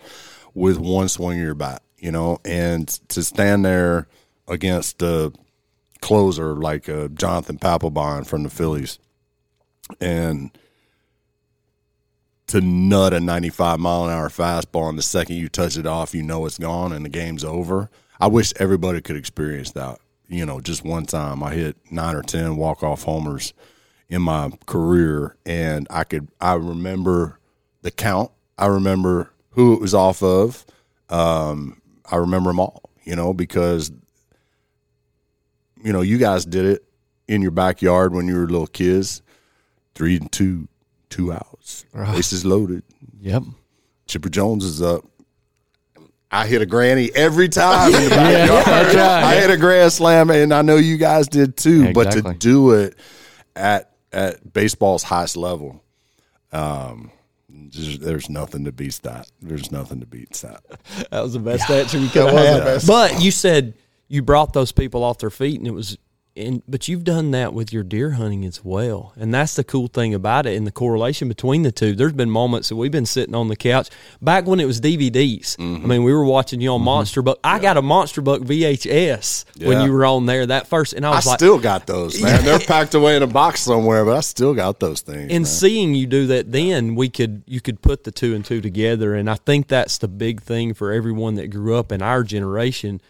with 0.54 0.78
one 0.78 1.08
swing 1.08 1.40
of 1.40 1.46
your 1.46 1.56
bat, 1.56 1.82
you 1.98 2.12
know, 2.12 2.40
and 2.44 2.88
to 3.10 3.24
stand 3.24 3.64
there 3.64 4.08
against 4.48 5.02
a 5.02 5.32
closer 6.02 6.56
like 6.56 6.90
uh, 6.90 7.08
Jonathan 7.10 7.58
Papelbon 7.58 8.26
from 8.26 8.44
the 8.44 8.50
Phillies 8.50 9.00
and 10.00 10.52
to 12.48 12.62
nut 12.62 13.14
a 13.14 13.20
95 13.20 13.80
mile 13.80 14.06
an 14.06 14.12
hour 14.12 14.30
fastball 14.30 14.90
and 14.90 14.98
the 14.98 15.04
second 15.04 15.36
you 15.36 15.50
touch 15.50 15.78
it 15.78 15.86
off, 15.86 16.16
you 16.16 16.24
know 16.24 16.46
it's 16.46 16.58
gone 16.58 16.92
and 16.92 17.06
the 17.06 17.10
game's 17.10 17.44
over. 17.44 17.90
I 18.20 18.28
wish 18.28 18.54
everybody 18.58 19.02
could 19.02 19.16
experience 19.16 19.72
that. 19.72 20.00
You 20.30 20.46
know, 20.46 20.62
just 20.62 20.86
one 20.86 21.06
time 21.06 21.44
I 21.44 21.54
hit 21.54 21.76
nine 21.92 22.16
or 22.16 22.22
10 22.22 22.56
walk 22.56 22.84
off 22.84 23.04
homers 23.04 23.54
in 24.08 24.22
my 24.22 24.52
career 24.68 25.36
and 25.46 25.88
I 25.90 26.04
could, 26.04 26.30
I 26.40 26.54
remember 26.54 27.40
the 27.82 27.92
count. 27.92 28.32
I 28.58 28.68
remember 28.68 29.32
who 29.52 29.74
it 29.74 29.82
was 29.82 29.94
off 29.94 30.22
of. 30.22 30.66
Um, 31.10 31.82
I 32.12 32.18
remember 32.18 32.52
them 32.52 32.60
all, 32.60 32.90
you 33.04 33.16
know, 33.16 33.34
because, 33.34 33.92
you 35.84 35.92
know, 35.92 36.02
you 36.02 36.18
guys 36.18 36.46
did 36.46 36.66
it 36.66 36.86
in 37.28 37.42
your 37.42 37.52
backyard 37.52 38.14
when 38.14 38.28
you 38.28 38.36
were 38.36 38.48
little 38.48 38.68
kids. 38.68 39.22
Three 39.96 40.18
and 40.18 40.32
two, 40.32 40.68
two 41.10 41.34
outs, 41.34 41.86
bases 41.94 42.46
loaded. 42.46 42.84
Yep. 43.20 43.44
Chipper 44.08 44.30
Jones 44.30 44.64
is 44.64 44.82
up. 44.82 45.06
I 46.32 46.46
hit 46.48 46.62
a 46.62 46.66
granny 46.66 47.10
every 47.16 47.50
time 47.50 47.94
in 47.94 48.04
the 48.04 48.10
backyard. 48.10 48.66
that's 48.66 48.96
right. 48.96 49.24
I 49.24 49.36
hit 49.36 49.50
a 49.50 49.58
grand 49.58 49.92
slam, 49.92 50.30
and 50.30 50.54
I 50.54 50.62
know 50.62 50.76
you 50.76 50.98
guys 50.98 51.28
did 51.28 51.58
too. 51.58 51.94
But 51.94 52.12
to 52.12 52.34
do 52.38 52.72
it 52.72 52.96
at 53.56 53.92
at 54.12 54.54
baseball's 54.54 55.04
highest 55.04 55.38
level, 55.38 55.84
um, 56.52 57.12
just, 57.70 58.02
there's 58.02 58.30
nothing 58.30 58.66
to 58.66 58.72
beat 58.72 59.00
that. 59.04 59.30
There's 59.42 59.72
nothing 59.72 60.00
to 60.02 60.06
beat 60.06 60.32
that. 60.34 60.64
That 61.12 61.24
was 61.24 61.34
the 61.34 61.40
best 61.40 61.70
answer 61.70 61.98
you 61.98 62.10
could 62.10 62.32
have. 62.34 62.86
But 62.86 63.22
you 63.22 63.32
said 63.32 63.74
you 64.08 64.22
brought 64.22 64.54
those 64.54 64.72
people 64.72 65.04
off 65.04 65.18
their 65.20 65.30
feet, 65.30 65.58
and 65.60 65.68
it 65.68 65.74
was 65.74 65.98
and 66.40 66.64
but 66.68 66.88
you've 66.88 67.04
done 67.04 67.32
that 67.32 67.54
with 67.54 67.72
your 67.72 67.84
deer 67.84 68.12
hunting 68.12 68.46
as 68.46 68.64
well, 68.64 69.14
and 69.18 69.34
that's 69.34 69.56
the 69.56 69.64
cool 69.64 69.88
thing 69.88 70.14
about 70.14 70.46
it, 70.46 70.56
and 70.56 70.66
the 70.66 70.72
correlation 70.72 71.28
between 71.28 71.64
the 71.64 71.72
two. 71.72 71.94
There's 71.94 72.14
been 72.14 72.32
moments 72.32 72.70
that 72.70 72.76
we've 72.76 72.92
been 72.92 73.06
sitting 73.06 73.36
on 73.36 73.48
the 73.48 73.56
couch 73.56 73.90
back 74.22 74.46
when 74.46 74.60
it 74.60 74.66
was 74.66 74.82
DVDs. 74.82 75.58
Mm-hmm. 75.58 75.86
I 75.86 75.88
mean, 75.88 76.04
we 76.04 76.14
were 76.14 76.26
watching 76.26 76.62
you 76.62 76.72
on 76.72 76.82
Monster 76.82 77.22
Buck. 77.22 77.40
I 77.44 77.60
got 77.60 77.78
a 77.78 77.82
Monster 77.82 78.22
Buck 78.22 78.42
VHS 78.42 79.46
when 79.66 79.86
you 79.86 79.92
were 79.92 80.06
on 80.06 80.26
there 80.26 80.46
that 80.46 80.68
first, 80.68 80.94
and 80.94 81.06
I 81.06 81.12
I 81.12 81.16
was 81.16 81.26
like, 81.26 81.40
still 81.40 81.60
got 81.60 81.86
those, 81.86 82.22
man. 82.22 82.44
They're 82.44 82.60
packed 82.60 82.94
away 82.96 83.16
in 83.16 83.24
a 83.24 83.28
box 83.28 83.62
somewhere, 83.62 84.06
but 84.06 84.16
I 84.16 84.22
still 84.22 84.54
got 84.54 84.80
those 84.80 85.02
things. 85.02 85.32
and 85.32 85.32
man. 85.32 85.46
seeing 85.46 85.96
you 85.96 86.08
do 86.08 86.28
that 86.28 86.52
then 86.52 86.96
we 86.96 87.10
could 87.10 87.44
you 87.46 87.62
could 87.62 87.82
put 87.82 88.04
the 88.04 88.12
two 88.12 88.36
and 88.36 88.44
two 88.46 88.62
together 88.62 89.16
and 89.16 89.30
i 89.30 89.36
think 89.36 89.68
that's 89.68 89.98
the 89.98 90.08
big 90.08 90.42
thing 90.42 90.74
for 90.74 90.92
everyone 90.92 91.36
that 91.36 91.48
grew 91.48 91.76
up 91.76 91.92
in 91.92 92.02
our 92.02 92.24
generation 92.24 93.02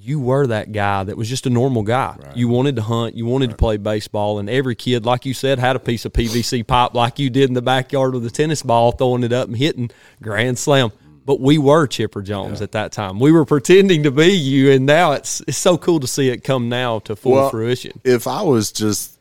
you 0.00 0.20
were 0.20 0.46
that 0.46 0.72
guy 0.72 1.02
that 1.04 1.16
was 1.16 1.28
just 1.28 1.46
a 1.46 1.50
normal 1.50 1.82
guy. 1.82 2.16
You 2.34 2.48
wanted 2.48 2.76
to 2.76 2.82
hunt 2.82 3.14
you 3.14 3.26
wanted 3.26 3.50
to 3.50 3.56
play 3.56 3.76
baseball 3.76 4.38
and 4.38 4.48
every 4.48 4.74
kid 4.74 5.04
like 5.04 5.24
you 5.26 5.34
said 5.34 5.58
had 5.58 5.74
a 5.76 5.78
piece 5.80 6.04
of 6.04 6.12
pvc 6.12 6.66
pipe 6.66 6.94
like 6.94 7.18
you 7.18 7.30
did 7.30 7.48
in 7.48 7.54
the 7.54 7.62
backyard 7.62 8.14
with 8.14 8.24
a 8.26 8.30
tennis 8.30 8.62
ball 8.62 8.92
throwing 8.92 9.22
it 9.24 9.32
up 9.32 9.48
and 9.48 9.56
hitting 9.56 9.90
grand 10.22 10.58
slam. 10.58 10.90
But 11.24 11.40
we 11.40 11.58
were 11.58 11.88
chipper 11.88 12.22
jones 12.22 12.62
at 12.62 12.72
that 12.72 12.92
time. 12.92 13.18
We 13.18 13.32
were 13.32 13.44
pretending 13.44 14.04
to 14.04 14.12
be 14.12 14.26
you 14.28 14.70
and 14.70 14.86
now 14.86 15.12
it's 15.12 15.40
it's 15.48 15.58
so 15.58 15.76
cool 15.76 15.98
to 16.00 16.06
see 16.06 16.28
it 16.28 16.44
come 16.44 16.68
now 16.68 17.00
to 17.00 17.16
full 17.16 17.32
Well, 17.32 17.50
fruition. 17.50 18.00
if 18.04 18.26
I 18.28 18.42
was 18.42 18.70
just 18.72 19.18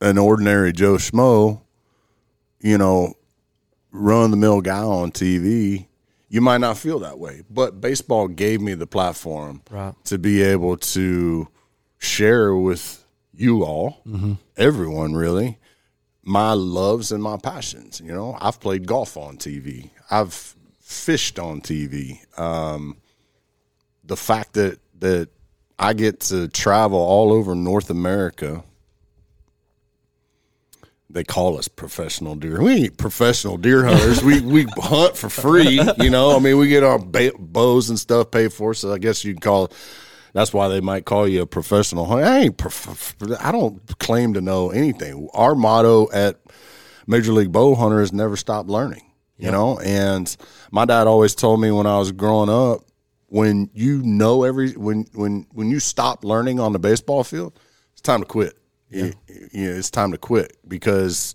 an 0.00 0.16
ordinary 0.16 0.72
Joe 0.72 0.94
Schmo, 0.94 1.60
you 2.60 2.78
know, 2.78 3.14
run 3.90 4.30
the 4.30 4.36
mill 4.36 4.60
guy 4.60 4.78
on 4.82 5.10
TV, 5.10 5.86
you 6.30 6.40
might 6.40 6.58
not 6.62 6.78
feel 6.78 7.00
that 7.00 7.18
way. 7.18 7.42
But 7.50 7.80
baseball 7.80 8.28
gave 8.28 8.60
me 8.62 8.72
the 8.74 8.86
platform 8.86 9.60
Right. 9.70 9.94
to 10.04 10.16
be 10.18 10.40
able 10.42 10.76
to 10.78 11.48
share 11.98 12.54
with 12.56 13.04
you 13.34 13.64
all, 13.64 14.02
everyone 14.56 15.14
really, 15.14 15.58
my 16.22 16.52
loves 16.52 17.10
and 17.12 17.22
my 17.22 17.36
passions. 17.36 18.00
You 18.00 18.12
know, 18.12 18.36
I've 18.40 18.60
played 18.60 18.86
golf 18.86 19.16
on 19.16 19.36
TV. 19.38 19.90
I've 20.10 20.54
fished 20.80 21.38
on 21.38 21.60
TV. 21.60 22.20
Um, 22.38 22.96
the 24.04 24.16
fact 24.16 24.54
that 24.54 24.78
that 25.00 25.28
I 25.78 25.94
get 25.94 26.20
to 26.20 26.46
travel 26.48 26.98
all 26.98 27.32
over 27.32 27.54
North 27.54 27.88
America. 27.90 28.62
They 31.12 31.24
call 31.24 31.58
us 31.58 31.66
professional 31.66 32.36
deer. 32.36 32.62
We 32.62 32.72
ain't 32.84 32.96
professional 32.96 33.56
deer 33.56 33.84
hunters. 33.84 34.22
we 34.22 34.40
we 34.40 34.66
hunt 34.76 35.16
for 35.16 35.28
free. 35.28 35.80
You 35.98 36.10
know, 36.10 36.36
I 36.36 36.38
mean, 36.38 36.56
we 36.58 36.68
get 36.68 36.84
our 36.84 36.98
ba- 36.98 37.32
bows 37.38 37.90
and 37.90 37.98
stuff 37.98 38.30
paid 38.30 38.52
for. 38.52 38.74
So 38.74 38.92
I 38.92 38.98
guess 38.98 39.24
you 39.24 39.34
can 39.34 39.40
call. 39.40 39.72
That's 40.32 40.52
why 40.52 40.68
they 40.68 40.80
might 40.80 41.04
call 41.06 41.26
you 41.26 41.42
a 41.42 41.46
professional 41.46 42.04
hunter. 42.06 42.24
I 42.24 42.38
ain't. 42.38 42.56
Prof- 42.56 43.16
I 43.40 43.50
don't 43.50 43.98
claim 43.98 44.34
to 44.34 44.40
know 44.40 44.70
anything. 44.70 45.28
Our 45.34 45.56
motto 45.56 46.08
at 46.12 46.40
Major 47.06 47.32
League 47.32 47.50
Bow 47.50 47.74
Hunter 47.74 48.00
is 48.00 48.12
never 48.12 48.36
stop 48.36 48.68
learning. 48.68 49.02
You 49.36 49.50
know, 49.50 49.78
and 49.80 50.36
my 50.70 50.84
dad 50.84 51.06
always 51.06 51.34
told 51.34 51.62
me 51.62 51.70
when 51.70 51.86
I 51.86 51.98
was 51.98 52.12
growing 52.12 52.50
up, 52.50 52.82
when 53.26 53.70
you 53.72 54.02
know 54.02 54.42
every 54.44 54.72
when 54.72 55.06
when 55.14 55.46
when 55.52 55.70
you 55.70 55.80
stop 55.80 56.24
learning 56.24 56.60
on 56.60 56.72
the 56.72 56.78
baseball 56.78 57.24
field, 57.24 57.58
it's 57.92 58.02
time 58.02 58.20
to 58.20 58.26
quit. 58.26 58.59
You, 58.90 59.12
you 59.52 59.70
know, 59.70 59.76
it's 59.76 59.90
time 59.90 60.12
to 60.12 60.18
quit 60.18 60.56
because 60.66 61.34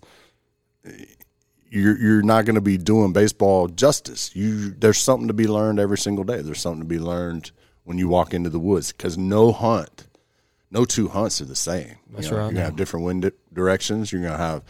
you're 1.68 1.98
you're 1.98 2.22
not 2.22 2.44
going 2.44 2.54
to 2.54 2.60
be 2.60 2.78
doing 2.78 3.12
baseball 3.12 3.68
justice. 3.68 4.34
You 4.34 4.70
there's 4.70 4.98
something 4.98 5.28
to 5.28 5.34
be 5.34 5.46
learned 5.46 5.80
every 5.80 5.98
single 5.98 6.24
day. 6.24 6.40
There's 6.42 6.60
something 6.60 6.82
to 6.82 6.88
be 6.88 6.98
learned 6.98 7.50
when 7.84 7.98
you 7.98 8.08
walk 8.08 8.34
into 8.34 8.50
the 8.50 8.58
woods 8.58 8.92
because 8.92 9.16
no 9.16 9.52
hunt, 9.52 10.06
no 10.70 10.84
two 10.84 11.08
hunts 11.08 11.40
are 11.40 11.46
the 11.46 11.56
same. 11.56 11.96
That's 12.10 12.30
right. 12.30 12.42
You're 12.42 12.52
gonna 12.52 12.64
have 12.64 12.76
different 12.76 13.06
wind 13.06 13.30
directions. 13.52 14.12
You're 14.12 14.22
gonna 14.22 14.36
have 14.36 14.62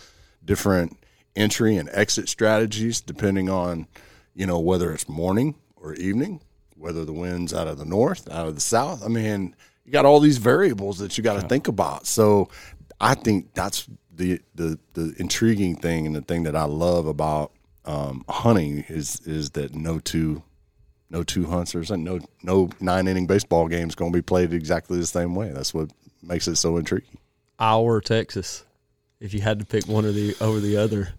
different 0.45 0.97
entry 1.35 1.77
and 1.77 1.89
exit 1.93 2.29
strategies 2.29 3.01
depending 3.01 3.51
on 3.51 3.87
you 4.35 4.47
know 4.47 4.59
whether 4.59 4.93
it's 4.93 5.09
morning 5.09 5.55
or 5.77 5.95
evening, 5.95 6.41
whether 6.77 7.05
the 7.05 7.13
wind's 7.13 7.53
out 7.53 7.69
of 7.69 7.79
the 7.79 7.85
north, 7.85 8.31
out 8.31 8.47
of 8.47 8.55
the 8.55 8.61
south. 8.61 9.05
I 9.05 9.09
mean, 9.09 9.55
you 9.85 9.93
got 9.93 10.05
all 10.05 10.21
these 10.21 10.39
variables 10.39 10.99
that 10.99 11.17
you 11.17 11.23
got 11.23 11.41
to 11.41 11.47
think 11.47 11.69
about. 11.69 12.07
So, 12.07 12.49
I 13.01 13.15
think 13.15 13.55
that's 13.55 13.89
the 14.15 14.41
the 14.55 14.79
the 14.95 15.15
intriguing 15.19 15.77
thing 15.77 16.07
and 16.07 16.15
the 16.17 16.23
thing 16.23 16.45
that 16.45 16.57
I 16.57 16.65
love 16.65 17.07
about 17.07 17.53
um, 17.85 18.25
hunting 18.29 18.85
is 18.89 19.21
is 19.21 19.51
that 19.51 19.75
no 19.75 19.99
two 19.99 20.43
no 21.11 21.23
two 21.23 21.47
hunts 21.47 21.75
or 21.75 21.85
something, 21.85 22.05
no 22.05 22.21
no 22.43 22.71
nine 22.81 23.07
inning 23.07 23.27
baseball 23.27 23.69
game 23.69 23.89
is 23.89 23.95
going 23.95 24.13
to 24.13 24.17
be 24.17 24.23
played 24.23 24.53
exactly 24.53 24.99
the 24.99 25.07
same 25.07 25.35
way. 25.35 25.51
That's 25.51 25.73
what 25.73 25.91
makes 26.23 26.49
it 26.49 26.57
so 26.57 26.77
intriguing. 26.77 27.19
Our 27.59 28.01
Texas, 28.01 28.65
if 29.21 29.33
you 29.33 29.41
had 29.41 29.59
to 29.61 29.65
pick 29.65 29.87
one 29.87 30.05
or 30.05 30.13
the 30.13 30.37
over 30.41 30.61
the 30.61 30.77
other. 30.77 31.11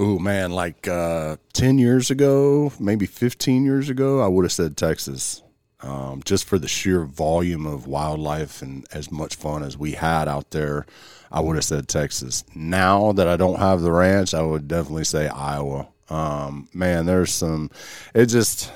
Oh 0.00 0.18
man, 0.18 0.52
like 0.52 0.86
uh, 0.86 1.38
ten 1.52 1.78
years 1.78 2.10
ago, 2.10 2.72
maybe 2.78 3.06
fifteen 3.06 3.64
years 3.64 3.90
ago, 3.90 4.20
I 4.20 4.28
would 4.28 4.44
have 4.44 4.52
said 4.52 4.76
Texas, 4.76 5.42
um, 5.80 6.22
just 6.24 6.44
for 6.44 6.58
the 6.58 6.68
sheer 6.68 7.04
volume 7.04 7.66
of 7.66 7.86
wildlife 7.86 8.62
and 8.62 8.86
as 8.92 9.10
much 9.10 9.36
fun 9.36 9.62
as 9.62 9.76
we 9.76 9.92
had 9.92 10.28
out 10.28 10.50
there. 10.50 10.86
I 11.30 11.40
would 11.40 11.56
have 11.56 11.64
said 11.64 11.88
Texas. 11.88 12.44
Now 12.54 13.12
that 13.12 13.28
I 13.28 13.36
don't 13.36 13.58
have 13.58 13.80
the 13.82 13.92
ranch, 13.92 14.34
I 14.34 14.42
would 14.42 14.66
definitely 14.66 15.04
say 15.04 15.28
Iowa. 15.28 15.88
Um, 16.08 16.68
man, 16.72 17.06
there's 17.06 17.32
some. 17.32 17.70
It 18.14 18.26
just 18.26 18.72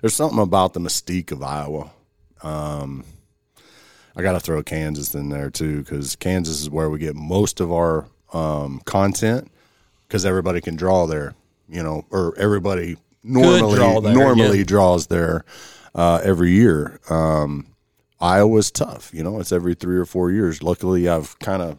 there's 0.00 0.14
something 0.14 0.38
about 0.38 0.74
the 0.74 0.80
mystique 0.80 1.32
of 1.32 1.42
Iowa. 1.42 1.90
Um, 2.42 3.04
I 4.16 4.22
got 4.22 4.32
to 4.32 4.40
throw 4.40 4.62
Kansas 4.62 5.14
in 5.14 5.28
there 5.28 5.50
too 5.50 5.82
because 5.82 6.16
Kansas 6.16 6.60
is 6.60 6.70
where 6.70 6.88
we 6.88 6.98
get 6.98 7.16
most 7.16 7.60
of 7.60 7.72
our 7.72 8.06
um, 8.32 8.80
content 8.84 9.50
because 10.06 10.24
everybody 10.24 10.60
can 10.60 10.76
draw 10.76 11.06
there, 11.06 11.34
you 11.68 11.82
know, 11.82 12.04
or 12.10 12.34
everybody 12.38 12.96
normally 13.22 13.76
there, 14.00 14.14
normally 14.14 14.58
yeah. 14.58 14.64
draws 14.64 15.08
there 15.08 15.44
uh, 15.94 16.20
every 16.22 16.50
year. 16.52 17.00
Um, 17.10 17.66
Iowa's 18.20 18.70
tough, 18.70 19.10
you 19.14 19.22
know, 19.22 19.40
it's 19.40 19.50
every 19.52 19.74
three 19.74 19.96
or 19.96 20.04
four 20.04 20.30
years. 20.30 20.62
Luckily, 20.62 21.08
I've 21.08 21.38
kind 21.38 21.62
of 21.62 21.78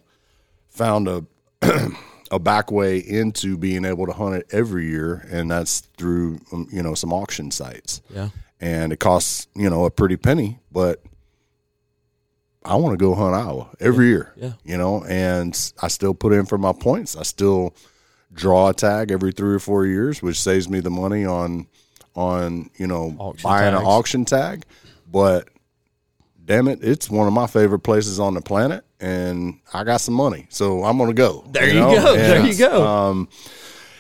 found 0.70 1.08
a 1.08 1.26
a 2.32 2.40
back 2.40 2.72
way 2.72 2.98
into 2.98 3.58
being 3.58 3.86
able 3.86 4.06
to 4.08 4.14
hunt 4.14 4.36
it 4.36 4.48
every 4.52 4.88
year, 4.90 5.28
and 5.30 5.52
that's 5.52 5.82
through 5.98 6.40
um, 6.52 6.68
you 6.72 6.82
know 6.82 6.96
some 6.96 7.14
auction 7.14 7.52
sites 7.52 8.02
Yeah. 8.10 8.30
and 8.60 8.92
it 8.94 9.00
costs 9.00 9.48
you 9.56 9.70
know 9.70 9.86
a 9.86 9.92
pretty 9.92 10.18
penny, 10.18 10.60
but 10.72 11.04
I 12.64 12.76
want 12.76 12.94
to 12.98 13.04
go 13.04 13.16
hunt 13.16 13.36
Iowa 13.36 13.70
every 13.80 14.08
year. 14.08 14.34
Yeah. 14.36 14.54
you 14.64 14.78
know, 14.78 15.04
and 15.06 15.54
I 15.82 15.88
still 15.88 16.14
put 16.14 16.32
in 16.34 16.46
for 16.46 16.58
my 16.58 16.74
points. 16.74 17.16
I 17.16 17.24
still 17.24 17.76
draw 18.34 18.70
a 18.70 18.74
tag 18.74 19.12
every 19.12 19.32
three 19.32 19.54
or 19.56 19.60
four 19.60 19.86
years, 19.86 20.22
which 20.22 20.40
saves 20.40 20.70
me 20.70 20.80
the 20.80 20.90
money 20.92 21.26
on 21.26 21.68
on 22.16 22.70
you 22.78 22.88
know 22.88 23.16
Auction 23.18 23.44
buying 23.50 23.72
tags. 23.72 23.82
an 23.82 23.88
auction 23.88 24.26
tag. 24.26 24.66
But 25.12 25.50
damn 26.46 26.68
it, 26.68 26.84
it's 26.84 27.10
one 27.10 27.28
of 27.28 27.34
my 27.34 27.48
favorite 27.48 27.80
places 27.80 28.20
on 28.20 28.34
the 28.34 28.42
planet, 28.42 28.86
and 29.00 29.60
I 29.74 29.84
got 29.84 29.98
some 29.98 30.14
money, 30.14 30.48
so 30.50 30.84
I'm 30.84 30.98
gonna 30.98 31.14
go. 31.14 31.46
There 31.50 31.68
you 31.68 31.80
know? 31.80 31.96
go. 31.96 32.16
There 32.16 32.46
you 32.46 32.58
go. 32.58 32.86
Um, 32.86 33.30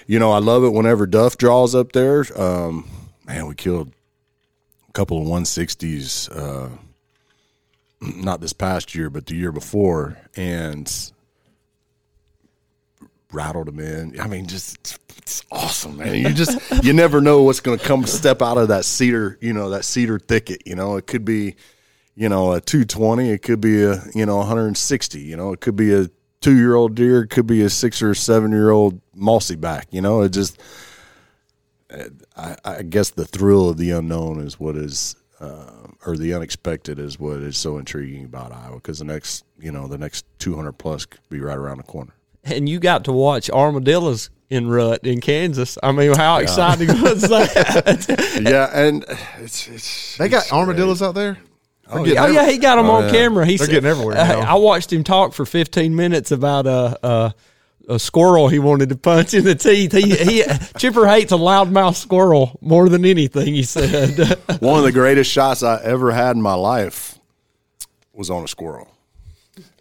you 0.07 0.19
know, 0.19 0.31
I 0.31 0.39
love 0.39 0.63
it 0.63 0.69
whenever 0.69 1.05
Duff 1.05 1.37
draws 1.37 1.75
up 1.75 1.91
there. 1.93 2.25
Um, 2.39 2.89
man, 3.25 3.47
we 3.47 3.55
killed 3.55 3.93
a 4.89 4.91
couple 4.91 5.21
of 5.21 5.27
160s, 5.27 6.29
uh, 6.35 6.69
not 8.01 8.41
this 8.41 8.53
past 8.53 8.93
year, 8.93 9.09
but 9.09 9.25
the 9.27 9.35
year 9.35 9.51
before, 9.51 10.17
and 10.35 11.11
rattled 13.33 13.67
them 13.67 13.79
in. 13.79 14.19
I 14.19 14.27
mean, 14.27 14.47
just 14.47 14.99
it's 15.17 15.43
awesome, 15.51 15.97
man. 15.97 16.15
You 16.15 16.29
just 16.33 16.59
you 16.83 16.93
never 16.93 17.21
know 17.21 17.43
what's 17.43 17.59
going 17.59 17.77
to 17.77 17.85
come 17.85 18.05
step 18.05 18.41
out 18.41 18.57
of 18.57 18.69
that 18.69 18.85
cedar, 18.85 19.37
you 19.41 19.53
know, 19.53 19.69
that 19.69 19.85
cedar 19.85 20.19
thicket. 20.19 20.63
You 20.65 20.75
know, 20.75 20.97
it 20.97 21.07
could 21.07 21.25
be, 21.25 21.55
you 22.15 22.29
know, 22.29 22.53
a 22.53 22.61
220. 22.61 23.29
It 23.29 23.41
could 23.41 23.61
be 23.61 23.83
a 23.83 24.01
you 24.13 24.25
know 24.25 24.37
160. 24.37 25.19
You 25.19 25.37
know, 25.37 25.53
it 25.53 25.61
could 25.61 25.75
be 25.75 25.93
a 25.93 26.09
two 26.41 26.55
year 26.55 26.75
old 26.75 26.95
deer. 26.95 27.23
It 27.23 27.29
could 27.29 27.47
be 27.47 27.61
a 27.61 27.69
six 27.69 28.01
or 28.01 28.13
seven 28.13 28.51
year 28.51 28.71
old 28.71 28.99
mossy 29.13 29.55
back. 29.55 29.87
You 29.91 30.01
know, 30.01 30.21
it 30.21 30.29
just. 30.29 30.61
I, 32.37 32.55
I 32.63 32.81
guess 32.83 33.09
the 33.09 33.25
thrill 33.25 33.67
of 33.67 33.75
the 33.75 33.91
unknown 33.91 34.39
is 34.39 34.57
what 34.57 34.77
is, 34.77 35.17
uh, 35.41 35.87
or 36.05 36.15
the 36.15 36.33
unexpected 36.33 36.99
is 36.99 37.19
what 37.19 37.39
is 37.39 37.57
so 37.57 37.77
intriguing 37.77 38.23
about 38.23 38.53
Iowa. 38.53 38.75
Because 38.75 38.99
the 38.99 39.05
next, 39.05 39.43
you 39.59 39.73
know, 39.73 39.87
the 39.87 39.97
next 39.97 40.25
200 40.39 40.71
plus 40.71 41.05
could 41.05 41.19
be 41.29 41.41
right 41.41 41.57
around 41.57 41.79
the 41.79 41.83
corner. 41.83 42.13
And 42.43 42.67
you 42.67 42.79
got 42.79 43.05
to 43.05 43.11
watch 43.11 43.49
armadillos 43.49 44.29
in 44.49 44.67
rut 44.67 45.05
in 45.05 45.21
Kansas. 45.21 45.77
I 45.81 45.91
mean, 45.91 46.13
how 46.15 46.37
exciting 46.37 46.87
was 47.01 47.21
that? 47.21 48.41
yeah, 48.41 48.69
and 48.73 49.05
it's, 49.39 49.67
it's 49.67 50.17
They 50.17 50.27
got 50.27 50.51
armadillos 50.51 51.01
out 51.01 51.15
there. 51.15 51.37
They're 51.87 52.03
getting 52.03 52.19
oh 52.19 52.27
yeah, 52.27 52.49
he 52.49 52.57
got 52.57 52.77
them 52.77 52.89
on 52.89 53.09
camera. 53.09 53.45
He's 53.45 53.65
getting 53.67 53.89
everywhere 53.89 54.17
uh, 54.17 54.27
now. 54.27 54.39
I 54.39 54.55
watched 54.55 54.93
him 54.93 55.03
talk 55.03 55.33
for 55.33 55.45
15 55.45 55.95
minutes 55.95 56.31
about 56.31 56.67
a. 56.67 56.99
a 57.03 57.35
a 57.89 57.99
squirrel 57.99 58.47
he 58.47 58.59
wanted 58.59 58.89
to 58.89 58.95
punch 58.95 59.33
in 59.33 59.43
the 59.43 59.55
teeth. 59.55 59.91
He 59.91 60.15
he 60.15 60.43
Chipper 60.77 61.07
hates 61.07 61.31
a 61.31 61.35
loudmouth 61.35 61.95
squirrel 61.95 62.57
more 62.61 62.87
than 62.87 63.05
anything. 63.05 63.53
He 63.53 63.63
said, 63.63 64.17
one 64.59 64.77
of 64.77 64.85
the 64.85 64.91
greatest 64.91 65.31
shots 65.31 65.63
I 65.63 65.81
ever 65.83 66.11
had 66.11 66.35
in 66.35 66.41
my 66.41 66.53
life. 66.53 67.19
was 68.13 68.29
on 68.29 68.43
a 68.43 68.47
squirrel. 68.47 68.87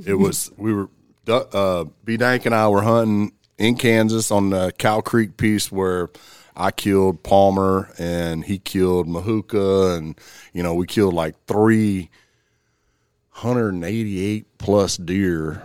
It 0.04 0.14
was 0.14 0.50
we 0.56 0.72
were 0.72 0.88
uh, 1.30 1.84
B 2.04 2.16
Dank 2.16 2.46
and 2.46 2.54
I 2.54 2.68
were 2.68 2.82
hunting 2.82 3.32
in 3.58 3.76
Kansas 3.76 4.30
on 4.30 4.50
the 4.50 4.72
Cow 4.72 5.00
Creek 5.00 5.36
piece 5.36 5.70
where 5.70 6.08
I 6.56 6.70
killed 6.70 7.22
Palmer 7.22 7.90
and 7.98 8.44
he 8.44 8.58
killed 8.58 9.06
Mahuka 9.06 9.96
and 9.96 10.18
you 10.52 10.62
know 10.62 10.74
we 10.74 10.86
killed 10.86 11.14
like 11.14 11.34
three 11.46 12.10
hundred 13.30 13.74
and 13.74 13.84
eighty 13.84 14.20
eight 14.24 14.58
plus 14.58 14.96
deer 14.96 15.62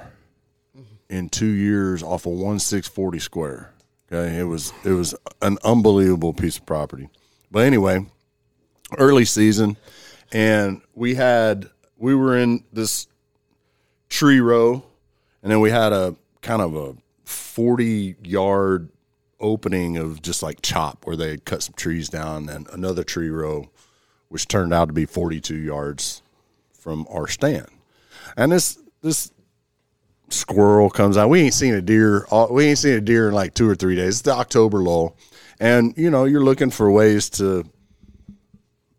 in 1.10 1.30
two 1.30 1.46
years 1.46 2.02
off 2.04 2.26
of 2.26 2.34
one 2.34 2.60
six 2.60 2.88
forty 2.88 3.20
square. 3.20 3.72
Okay, 4.12 4.38
it 4.38 4.44
was 4.44 4.72
it 4.84 4.92
was 4.92 5.16
an 5.42 5.58
unbelievable 5.64 6.34
piece 6.34 6.58
of 6.58 6.66
property. 6.66 7.10
But 7.52 7.66
anyway, 7.66 8.06
early 8.98 9.26
season, 9.26 9.78
and 10.32 10.82
we 10.94 11.16
had 11.16 11.70
we 11.98 12.16
were 12.16 12.38
in 12.38 12.64
this 12.72 13.08
tree 14.10 14.40
row, 14.40 14.86
and 15.46 15.52
then 15.52 15.60
we 15.60 15.70
had 15.70 15.94
a 15.94 16.16
kind 16.42 16.60
of 16.60 16.76
a 16.76 16.96
forty 17.24 18.16
yard 18.24 18.90
opening 19.40 19.96
of 19.96 20.20
just 20.24 20.42
like 20.42 20.64
chop 20.64 21.06
where 21.06 21.16
they 21.16 21.38
cut 21.38 21.62
some 21.62 21.76
trees 21.76 22.10
down, 22.10 22.50
and 22.50 22.68
another 22.70 23.04
tree 23.04 23.30
row, 23.30 23.70
which 24.30 24.48
turned 24.48 24.74
out 24.74 24.88
to 24.88 24.94
be 24.94 25.06
forty 25.06 25.40
two 25.40 25.56
yards 25.56 26.24
from 26.74 27.06
our 27.12 27.28
stand. 27.28 27.68
And 28.36 28.52
this 28.52 28.80
this 29.04 29.32
squirrel 30.30 30.90
comes 30.90 31.16
out. 31.16 31.30
We 31.30 31.42
ain't 31.42 31.54
seen 31.54 31.76
a 31.76 31.82
deer. 31.82 32.26
Uh, 32.32 32.48
we 32.50 32.66
ain't 32.66 32.80
seen 32.80 32.96
a 32.96 33.02
deer 33.02 33.28
in 33.28 33.36
like 33.36 33.54
two 33.54 33.70
or 33.70 33.76
three 33.76 33.96
days. 33.96 34.16
It's 34.16 34.22
the 34.22 34.32
October 34.32 34.80
lull, 34.80 35.16
and 35.60 35.94
you 35.96 36.10
know 36.10 36.26
you're 36.26 36.44
looking 36.44 36.72
for 36.72 36.90
ways 36.90 37.30
to 37.32 37.70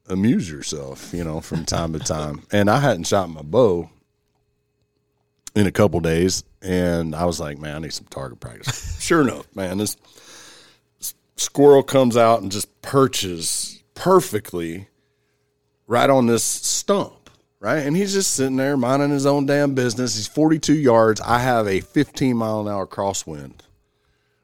amuse 0.08 0.48
yourself, 0.48 1.12
you 1.12 1.24
know, 1.24 1.40
from 1.40 1.64
time 1.64 1.92
to 1.94 1.98
time. 1.98 2.44
And 2.52 2.70
I 2.70 2.78
hadn't 2.78 3.08
shot 3.08 3.30
my 3.30 3.42
bow 3.42 3.90
in 5.56 5.66
a 5.66 5.72
couple 5.72 5.98
days, 5.98 6.44
and 6.62 7.16
I 7.16 7.24
was 7.24 7.40
like, 7.40 7.58
man, 7.58 7.74
I 7.74 7.78
need 7.80 7.92
some 7.92 8.06
target 8.06 8.38
practice. 8.38 9.00
sure 9.04 9.22
enough, 9.22 9.46
man, 9.56 9.78
this 9.78 9.96
squirrel 11.36 11.82
comes 11.82 12.16
out 12.16 12.42
and 12.42 12.52
just 12.52 12.80
perches 12.82 13.82
perfectly 13.94 14.86
right 15.88 16.08
on 16.08 16.26
this 16.26 16.44
stump 16.44 17.26
right? 17.66 17.78
And 17.78 17.96
he's 17.96 18.12
just 18.12 18.32
sitting 18.32 18.56
there 18.56 18.76
minding 18.76 19.10
his 19.10 19.26
own 19.26 19.46
damn 19.46 19.74
business. 19.74 20.16
He's 20.16 20.28
42 20.28 20.74
yards. 20.74 21.20
I 21.20 21.38
have 21.38 21.66
a 21.66 21.80
15 21.80 22.36
mile 22.36 22.60
an 22.60 22.68
hour 22.68 22.86
crosswind 22.86 23.60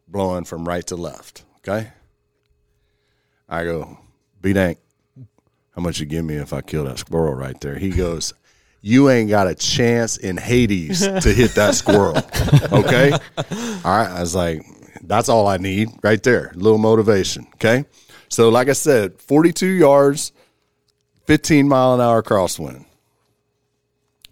blowing 0.09 0.45
from 0.45 0.67
right 0.67 0.87
to 0.89 0.97
left. 0.97 1.45
Okay. 1.59 1.91
I 3.49 3.65
go, 3.65 3.99
B 4.41 4.53
Dank, 4.53 4.79
how 5.75 5.83
much 5.83 6.01
you 6.01 6.07
give 6.07 6.25
me 6.25 6.35
if 6.35 6.53
I 6.53 6.63
kill 6.63 6.85
that 6.85 6.99
squirrel 6.99 7.35
right 7.35 7.59
there? 7.61 7.79
He 7.79 7.91
goes, 7.91 8.35
You 8.83 9.09
ain't 9.11 9.31
got 9.31 9.47
a 9.47 9.55
chance 9.55 10.17
in 10.17 10.37
Hades 10.37 11.01
to 11.07 11.33
hit 11.33 11.55
that 11.55 11.75
squirrel. 11.77 12.17
Okay. 12.73 13.13
All 13.13 13.19
right. 13.85 14.11
I 14.11 14.21
was 14.21 14.35
like, 14.35 14.67
That's 15.03 15.29
all 15.29 15.47
I 15.47 15.57
need 15.57 15.89
right 16.03 16.23
there. 16.23 16.51
A 16.53 16.59
little 16.59 16.79
motivation. 16.79 17.47
Okay. 17.55 17.85
So, 18.29 18.49
like 18.49 18.69
I 18.69 18.73
said, 18.73 19.21
42 19.21 19.67
yards, 19.67 20.33
15 21.27 21.69
mile 21.69 21.95
an 21.95 22.01
hour 22.01 22.23
crosswind 22.23 22.85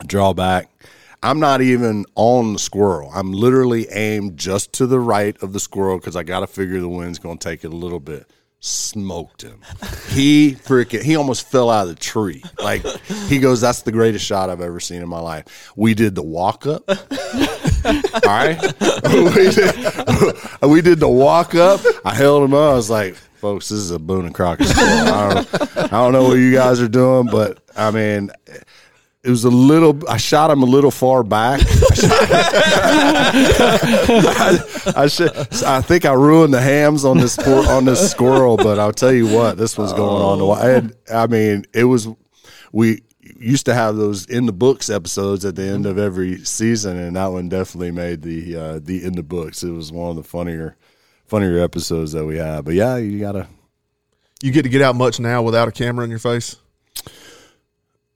draw 0.07 0.32
back. 0.32 0.68
I'm 1.22 1.38
not 1.38 1.61
even 1.61 2.07
on 2.14 2.55
the 2.55 2.59
squirrel. 2.59 3.11
I'm 3.14 3.32
literally 3.32 3.88
aimed 3.90 4.38
just 4.38 4.72
to 4.74 4.86
the 4.86 4.98
right 4.98 5.36
of 5.42 5.53
the 5.53 5.61
squirrel 5.61 5.98
because 5.98 6.16
I 6.16 6.22
got 6.22 6.40
to 6.40 6.46
figure 6.46 6.80
the 6.80 6.88
wind's 6.88 7.18
going 7.18 7.36
to 7.38 7.48
take 7.48 7.62
it 7.62 7.72
a 7.72 7.76
little 7.76 8.01
bit. 8.01 8.26
Smoked 8.63 9.43
him. 9.43 9.63
He 10.11 10.53
freaking, 10.53 11.03
he 11.03 11.17
almost 11.17 11.49
fell 11.49 11.71
out 11.71 11.89
of 11.89 11.89
the 11.89 12.01
tree. 12.01 12.43
Like, 12.59 12.85
he 13.29 13.39
goes, 13.39 13.61
That's 13.61 13.83
the 13.83 13.93
greatest 13.93 14.25
shot 14.25 14.51
I've 14.51 14.61
ever 14.61 14.81
seen 14.81 15.01
in 15.01 15.09
my 15.09 15.19
life. 15.21 15.73
We 15.77 15.95
did 15.95 16.15
the 16.15 16.23
walk 16.23 16.67
up. 16.67 16.83
All 16.89 16.97
right. 18.27 18.61
we, 19.11 19.51
did, 19.51 20.37
we 20.63 20.83
did 20.83 21.01
the 21.01 21.09
walk 21.09 21.55
up. 21.55 21.81
I 22.05 22.15
held 22.15 22.45
him 22.45 22.53
up. 22.53 22.73
I 22.73 22.75
was 22.75 22.91
like, 22.91 23.17
Folks, 23.41 23.71
this 23.71 23.79
is 23.79 23.91
a 23.91 23.99
Boone 23.99 24.27
and 24.27 24.35
Crockett. 24.35 24.67
I 24.77 25.33
don't, 25.33 25.77
I 25.79 25.87
don't 25.87 26.13
know 26.13 26.25
what 26.25 26.35
you 26.35 26.53
guys 26.53 26.79
are 26.83 26.89
doing, 26.89 27.27
but 27.27 27.63
I 27.75 27.91
mean, 27.91 28.31
it 29.23 29.29
was 29.29 29.45
a 29.45 29.51
little. 29.51 29.99
I 30.09 30.16
shot 30.16 30.51
him 30.51 30.62
a 30.62 30.66
little 30.66 30.91
far 30.91 31.23
back. 31.23 31.61
I, 34.33 34.93
I, 34.97 35.07
should, 35.09 35.31
I 35.64 35.83
think 35.83 36.07
I 36.07 36.14
ruined 36.14 36.55
the 36.55 36.61
hams 36.61 37.05
on 37.05 37.18
this 37.18 37.39
on 37.39 37.85
this 37.85 38.11
squirrel, 38.11 38.57
but 38.57 38.79
I'll 38.79 38.95
tell 38.95 39.12
you 39.12 39.27
what, 39.27 39.59
this 39.59 39.77
was 39.77 39.93
going 39.93 40.41
oh. 40.41 40.51
on. 40.53 40.59
I, 40.59 40.66
had, 40.66 40.97
I 41.12 41.27
mean, 41.27 41.66
it 41.75 41.85
was. 41.85 42.09
We 42.73 43.03
used 43.37 43.66
to 43.66 43.75
have 43.75 43.97
those 43.97 44.25
in 44.27 44.47
the 44.47 44.53
books 44.53 44.89
episodes 44.89 45.45
at 45.45 45.55
the 45.55 45.64
end 45.64 45.85
of 45.85 45.99
every 45.99 46.43
season, 46.45 46.97
and 46.97 47.16
that 47.16 47.27
one 47.27 47.51
definitely 47.51 47.91
made 47.91 48.23
the 48.23 48.57
uh, 48.57 48.79
the 48.83 49.05
in 49.05 49.14
the 49.14 49.23
books. 49.23 49.62
It 49.62 49.71
was 49.71 49.93
one 49.93 50.09
of 50.11 50.16
the 50.16 50.23
funnier 50.23 50.79
funnier 51.27 51.59
episodes 51.59 52.12
that 52.12 52.25
we 52.25 52.39
had. 52.39 52.64
But 52.64 52.73
yeah, 52.73 52.97
you 52.97 53.21
gotta. 53.21 53.49
You 54.43 54.51
get 54.51 54.62
to 54.62 54.71
get 54.71 54.81
out 54.81 54.97
much 54.97 55.21
now 55.21 55.43
without 55.43 55.68
a 55.68 55.73
camera 55.73 56.03
in 56.05 56.09
your 56.09 56.18
face. 56.18 56.57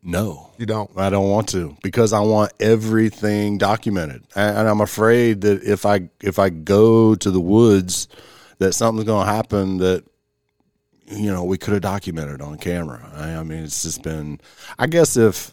No, 0.06 0.50
you 0.58 0.66
don't. 0.66 0.90
I 0.98 1.08
don't 1.08 1.30
want 1.30 1.48
to 1.50 1.74
because 1.82 2.12
I 2.12 2.20
want 2.20 2.52
everything 2.60 3.56
documented, 3.56 4.22
and 4.36 4.68
I'm 4.68 4.82
afraid 4.82 5.40
that 5.40 5.62
if 5.62 5.86
I 5.86 6.10
if 6.20 6.38
I 6.38 6.50
go 6.50 7.14
to 7.14 7.30
the 7.30 7.40
woods, 7.40 8.08
that 8.58 8.74
something's 8.74 9.06
going 9.06 9.26
to 9.26 9.32
happen 9.32 9.78
that 9.78 10.04
you 11.06 11.32
know 11.32 11.44
we 11.44 11.56
could 11.56 11.72
have 11.72 11.80
documented 11.80 12.42
on 12.42 12.58
camera. 12.58 13.10
I, 13.14 13.36
I 13.36 13.42
mean, 13.44 13.64
it's 13.64 13.82
just 13.82 14.02
been. 14.02 14.42
I 14.78 14.88
guess 14.88 15.16
if 15.16 15.52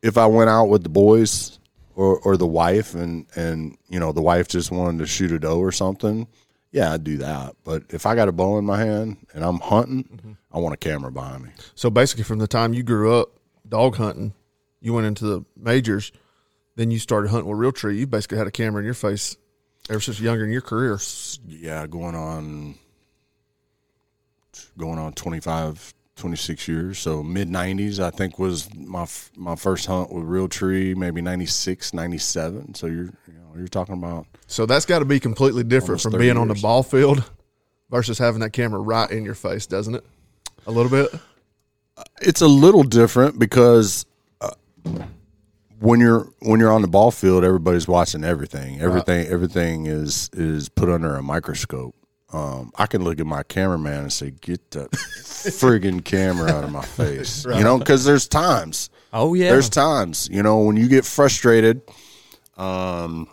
if 0.00 0.16
I 0.16 0.24
went 0.24 0.48
out 0.48 0.70
with 0.70 0.82
the 0.82 0.88
boys 0.88 1.58
or 1.94 2.18
or 2.20 2.38
the 2.38 2.46
wife, 2.46 2.94
and 2.94 3.26
and 3.36 3.76
you 3.90 4.00
know 4.00 4.12
the 4.12 4.22
wife 4.22 4.48
just 4.48 4.70
wanted 4.70 5.00
to 5.00 5.06
shoot 5.06 5.32
a 5.32 5.38
doe 5.38 5.58
or 5.58 5.70
something, 5.70 6.26
yeah, 6.72 6.92
I'd 6.92 7.04
do 7.04 7.18
that. 7.18 7.54
But 7.64 7.84
if 7.90 8.06
I 8.06 8.14
got 8.14 8.28
a 8.28 8.32
bow 8.32 8.58
in 8.58 8.64
my 8.64 8.78
hand 8.78 9.18
and 9.34 9.44
I'm 9.44 9.60
hunting, 9.60 10.04
mm-hmm. 10.04 10.32
I 10.50 10.58
want 10.58 10.74
a 10.74 10.78
camera 10.78 11.12
behind 11.12 11.44
me. 11.44 11.50
So 11.74 11.90
basically, 11.90 12.24
from 12.24 12.38
the 12.38 12.48
time 12.48 12.72
you 12.72 12.82
grew 12.82 13.14
up 13.14 13.28
dog 13.68 13.96
hunting, 13.96 14.32
you 14.80 14.94
went 14.94 15.06
into 15.06 15.24
the 15.24 15.44
majors, 15.56 16.12
then 16.76 16.90
you 16.90 16.98
started 16.98 17.28
hunting 17.30 17.48
with 17.48 17.58
Realtree. 17.58 17.98
You 17.98 18.06
basically 18.06 18.38
had 18.38 18.46
a 18.46 18.50
camera 18.50 18.80
in 18.80 18.86
your 18.86 18.94
face 18.94 19.36
ever 19.90 20.00
since 20.00 20.18
younger 20.18 20.44
in 20.44 20.50
your 20.50 20.62
career. 20.62 20.98
Yeah, 21.46 21.86
going 21.86 22.14
on, 22.14 22.76
going 24.78 24.98
on 24.98 25.12
25, 25.12 25.92
26 26.16 26.68
years. 26.68 26.98
So 26.98 27.22
mid 27.22 27.48
90s, 27.48 27.98
I 27.98 28.10
think 28.10 28.38
was 28.38 28.74
my 28.74 29.06
my 29.36 29.56
first 29.56 29.86
hunt 29.86 30.10
with 30.10 30.24
Realtree. 30.24 30.96
Maybe 30.96 31.20
96, 31.20 31.92
97. 31.92 32.74
So 32.74 32.86
you're 32.86 33.10
you're 33.56 33.68
talking 33.68 33.94
about 33.94 34.26
so 34.46 34.66
that's 34.66 34.84
got 34.84 34.98
to 34.98 35.04
be 35.04 35.18
completely 35.18 35.64
different 35.64 36.00
from 36.00 36.12
being 36.12 36.24
years. 36.24 36.36
on 36.36 36.48
the 36.48 36.54
ball 36.54 36.82
field 36.82 37.24
versus 37.92 38.18
having 38.18 38.40
that 38.40 38.52
camera 38.52 38.80
right 38.80 39.10
in 39.10 39.24
your 39.24 39.34
face, 39.34 39.66
doesn't 39.66 39.94
it? 39.94 40.04
A 40.66 40.70
little 40.70 40.90
bit. 40.90 41.08
It's 42.20 42.40
a 42.40 42.48
little 42.48 42.82
different 42.82 43.38
because 43.38 44.06
uh, 44.40 44.50
when 45.78 46.00
you're 46.00 46.28
when 46.40 46.58
you're 46.58 46.72
on 46.72 46.82
the 46.82 46.88
ball 46.88 47.10
field, 47.10 47.44
everybody's 47.44 47.86
watching 47.86 48.24
everything. 48.24 48.80
Everything 48.80 49.18
right. 49.18 49.32
everything 49.32 49.86
is 49.86 50.30
is 50.32 50.68
put 50.68 50.88
under 50.88 51.14
a 51.16 51.22
microscope. 51.22 51.94
Um, 52.32 52.72
I 52.76 52.86
can 52.86 53.04
look 53.04 53.20
at 53.20 53.26
my 53.26 53.42
cameraman 53.42 54.02
and 54.02 54.12
say, 54.12 54.30
"Get 54.30 54.70
that 54.72 54.90
friggin' 54.90 56.02
camera 56.02 56.50
out 56.50 56.64
of 56.64 56.72
my 56.72 56.84
face," 56.84 57.44
right. 57.44 57.58
you 57.58 57.64
know, 57.64 57.78
because 57.78 58.04
there's 58.04 58.26
times. 58.26 58.88
Oh 59.12 59.34
yeah, 59.34 59.50
there's 59.50 59.68
times. 59.68 60.28
You 60.32 60.42
know, 60.42 60.60
when 60.60 60.76
you 60.76 60.88
get 60.88 61.04
frustrated. 61.04 61.82
Um, 62.56 63.28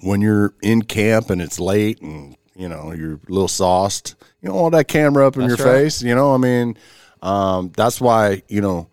when 0.00 0.20
you're 0.20 0.54
in 0.62 0.82
camp 0.82 1.30
and 1.30 1.42
it's 1.42 1.60
late 1.60 2.00
and 2.00 2.36
you 2.56 2.68
know 2.68 2.92
you're 2.92 3.14
a 3.14 3.32
little 3.32 3.48
sauced, 3.48 4.14
you 4.40 4.48
don't 4.48 4.56
want 4.56 4.72
that 4.72 4.88
camera 4.88 5.26
up 5.26 5.36
in 5.36 5.46
that's 5.46 5.58
your 5.58 5.66
right. 5.66 5.82
face. 5.82 6.02
You 6.02 6.14
know, 6.14 6.34
I 6.34 6.38
mean, 6.38 6.76
um, 7.20 7.72
that's 7.76 8.00
why 8.00 8.42
you 8.48 8.60
know, 8.60 8.88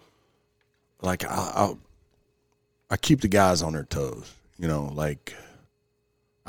like 1.02 1.24
I, 1.26 1.28
I, 1.30 1.74
I 2.91 2.97
keep 2.97 3.22
the 3.22 3.28
guys 3.28 3.62
on 3.62 3.74
their 3.74 3.86
toes. 3.86 4.34
You 4.58 4.68
know, 4.68 4.91
like 4.93 5.34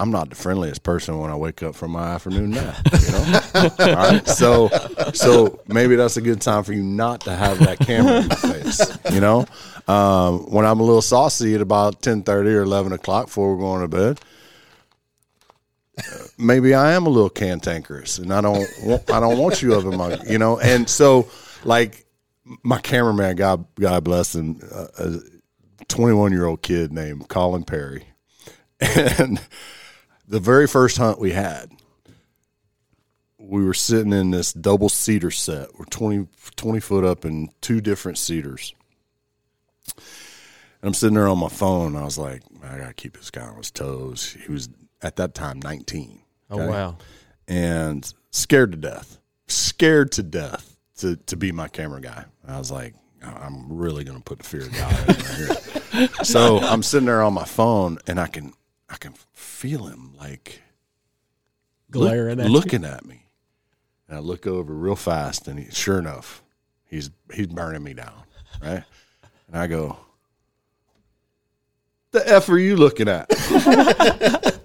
I'm 0.01 0.11
not 0.11 0.31
the 0.31 0.35
friendliest 0.35 0.83
person 0.83 1.19
when 1.19 1.31
I 1.31 1.37
wake 1.37 1.63
up 1.63 1.75
from 1.75 1.91
my 1.91 2.09
afternoon 2.09 2.53
nap. 2.53 2.75
You 3.03 3.13
know, 3.13 3.41
all 3.79 3.95
right. 3.95 4.27
So, 4.27 4.69
so 5.13 5.61
maybe 5.69 5.95
that's 5.95 6.17
a 6.17 6.23
good 6.23 6.41
time 6.41 6.65
for 6.65 6.73
you 6.73 6.83
not 6.83 7.21
to 7.23 7.37
have 7.37 7.59
that 7.59 7.79
camera 7.81 8.23
in 8.23 8.29
your 8.29 8.37
face. 8.37 8.99
You 9.13 9.21
know, 9.21 9.47
um, 9.89 10.51
when 10.51 10.65
I'm 10.65 10.81
a 10.81 10.83
little 10.83 11.03
saucy 11.03 11.55
at 11.55 11.61
about 11.61 12.01
ten 12.01 12.23
thirty 12.23 12.51
or 12.51 12.63
eleven 12.63 12.93
o'clock 12.93 13.27
before 13.27 13.55
we're 13.55 13.61
going 13.61 13.83
to 13.83 13.89
bed, 13.89 14.21
maybe 16.39 16.75
I 16.75 16.93
am 16.93 17.07
a 17.07 17.11
little 17.11 17.31
cantankerous, 17.31 18.19
and 18.19 18.33
I 18.33 18.41
don't 18.41 18.67
want, 18.85 19.11
I 19.11 19.21
don't 19.21 19.39
want 19.39 19.63
you 19.63 19.75
up 19.75 19.85
in 19.85 19.97
my 19.97 20.19
you 20.29 20.39
know. 20.39 20.59
And 20.59 20.89
so, 20.89 21.29
like 21.65 22.07
my 22.63 22.81
cameraman, 22.81 23.37
God 23.37 23.65
God 23.79 24.05
bless 24.05 24.35
him, 24.35 24.61
uh, 24.73 24.87
a 24.99 25.21
21 25.89 26.33
year 26.33 26.47
old 26.47 26.63
kid 26.63 26.93
named 26.93 27.29
Colin 27.29 27.65
Perry, 27.65 28.05
and 28.81 29.41
the 30.27 30.41
very 30.41 30.67
first 30.67 30.97
hunt 30.97 31.19
we 31.19 31.33
had, 31.33 31.71
we 33.37 33.65
were 33.65 33.75
sitting 33.75 34.13
in 34.13 34.31
this 34.31 34.53
double 34.53 34.89
cedar 34.89 35.31
set. 35.33 35.69
We're 35.77 35.87
20, 35.87 36.29
20 36.57 36.81
foot 36.81 37.05
up 37.05 37.25
in 37.25 37.51
two 37.61 37.81
different 37.81 38.17
cedars. 38.17 38.73
And 39.97 40.89
I'm 40.89 40.95
sitting 40.95 41.17
there 41.17 41.27
on 41.27 41.39
my 41.39 41.49
phone. 41.49 41.97
I 41.97 42.05
was 42.05 42.17
like, 42.17 42.43
I 42.63 42.79
gotta 42.79 42.95
keep 42.95 43.17
this 43.17 43.31
guy 43.31 43.43
on 43.43 43.57
his 43.57 43.73
toes. 43.73 44.37
He 44.47 44.53
was 44.53 44.69
at 45.03 45.17
that 45.17 45.35
time 45.35 45.61
19. 45.61 46.21
Oh 46.51 46.67
wow. 46.67 46.97
and 47.49 48.13
scared 48.31 48.73
to 48.73 48.79
death, 48.79 49.19
scared 49.47 50.13
to 50.13 50.23
death 50.23 50.77
to 50.99 51.17
to 51.17 51.37
be 51.37 51.53
my 51.53 51.69
camera 51.69 52.01
guy. 52.01 52.25
I 52.47 52.59
was 52.59 52.71
like, 52.71 52.95
I'm 53.23 53.73
really 53.73 54.03
gonna 54.05 54.21
put 54.21 54.39
the 54.39 54.45
fear 54.45 54.63
of 54.63 54.73
God 54.73 55.09
in 55.09 55.25
here. 56.01 56.09
so 56.25 56.59
I'm 56.59 56.83
sitting 56.83 57.07
there 57.07 57.23
on 57.23 57.35
my 57.35 57.45
phone, 57.45 57.99
and 58.07 58.19
I 58.19 58.27
can 58.27 58.53
I 58.89 58.97
can 58.97 59.15
feel 59.33 59.87
him 59.87 60.13
like 60.19 60.61
look- 61.93 62.09
Glaring 62.11 62.41
at 62.41 62.47
you. 62.47 62.53
looking 62.53 62.85
at 62.85 63.05
me, 63.05 63.27
and 64.09 64.17
I 64.17 64.21
look 64.21 64.47
over 64.47 64.73
real 64.73 64.97
fast, 64.97 65.47
and 65.49 65.59
he, 65.59 65.71
sure 65.71 65.99
enough, 65.99 66.43
he's 66.85 67.11
he's 67.33 67.47
burning 67.47 67.83
me 67.85 67.95
down, 67.95 68.25
right? 68.63 68.83
And 69.49 69.57
I 69.57 69.67
go, 69.69 69.97
"The 72.13 72.29
f 72.29 72.49
are 72.49 72.59
you 72.59 72.77
looking 72.77 73.09
at?" 73.09 73.29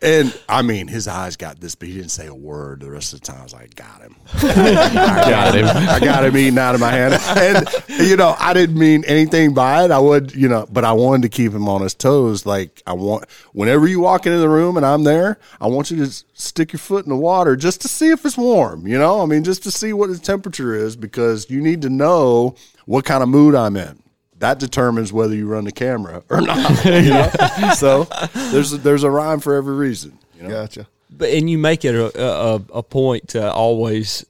And 0.00 0.38
I 0.48 0.62
mean, 0.62 0.86
his 0.86 1.08
eyes 1.08 1.36
got 1.36 1.60
this, 1.60 1.74
but 1.74 1.88
he 1.88 1.94
didn't 1.94 2.12
say 2.12 2.28
a 2.28 2.34
word. 2.34 2.80
The 2.80 2.90
rest 2.90 3.14
of 3.14 3.20
the 3.20 3.26
time, 3.26 3.40
I 3.40 3.42
was 3.42 3.52
like, 3.52 3.74
"Got 3.74 4.00
him, 4.00 4.14
I 4.32 4.40
got 5.28 5.54
him, 5.56 5.66
I 5.66 5.98
got 5.98 6.24
him 6.24 6.36
eating 6.36 6.58
out 6.58 6.76
of 6.76 6.80
my 6.80 6.90
hand." 6.90 7.14
And 7.36 7.68
you 8.08 8.16
know, 8.16 8.36
I 8.38 8.54
didn't 8.54 8.78
mean 8.78 9.04
anything 9.06 9.54
by 9.54 9.84
it. 9.84 9.90
I 9.90 9.98
would, 9.98 10.36
you 10.36 10.48
know, 10.48 10.68
but 10.70 10.84
I 10.84 10.92
wanted 10.92 11.22
to 11.22 11.28
keep 11.28 11.52
him 11.52 11.68
on 11.68 11.82
his 11.82 11.94
toes. 11.94 12.46
Like 12.46 12.80
I 12.86 12.92
want, 12.92 13.28
whenever 13.52 13.88
you 13.88 13.98
walk 13.98 14.24
into 14.24 14.38
the 14.38 14.48
room 14.48 14.76
and 14.76 14.86
I'm 14.86 15.02
there, 15.02 15.40
I 15.60 15.66
want 15.66 15.90
you 15.90 15.96
to 16.04 16.24
stick 16.32 16.72
your 16.72 16.78
foot 16.78 17.04
in 17.04 17.10
the 17.10 17.16
water 17.16 17.56
just 17.56 17.80
to 17.80 17.88
see 17.88 18.10
if 18.10 18.24
it's 18.24 18.38
warm. 18.38 18.86
You 18.86 18.98
know, 19.00 19.20
I 19.20 19.26
mean, 19.26 19.42
just 19.42 19.64
to 19.64 19.72
see 19.72 19.92
what 19.92 20.10
the 20.10 20.18
temperature 20.18 20.76
is 20.76 20.94
because 20.94 21.50
you 21.50 21.60
need 21.60 21.82
to 21.82 21.90
know 21.90 22.54
what 22.86 23.04
kind 23.04 23.20
of 23.20 23.28
mood 23.28 23.56
I'm 23.56 23.76
in 23.76 24.00
that 24.38 24.58
determines 24.58 25.12
whether 25.12 25.34
you 25.34 25.46
run 25.46 25.64
the 25.64 25.72
camera 25.72 26.22
or 26.28 26.40
not. 26.40 26.84
You 26.84 27.10
know? 27.10 27.30
so 27.74 28.04
there's 28.50 28.72
a, 28.72 28.78
there's 28.78 29.02
a 29.02 29.10
rhyme 29.10 29.40
for 29.40 29.54
every 29.54 29.74
reason. 29.74 30.18
You 30.36 30.44
know? 30.44 30.50
Gotcha. 30.50 30.86
But 31.10 31.30
and 31.30 31.48
you 31.48 31.58
make 31.58 31.84
it 31.84 31.94
a, 31.94 32.22
a 32.22 32.54
a 32.74 32.82
point 32.82 33.28
to 33.28 33.50
always 33.50 34.24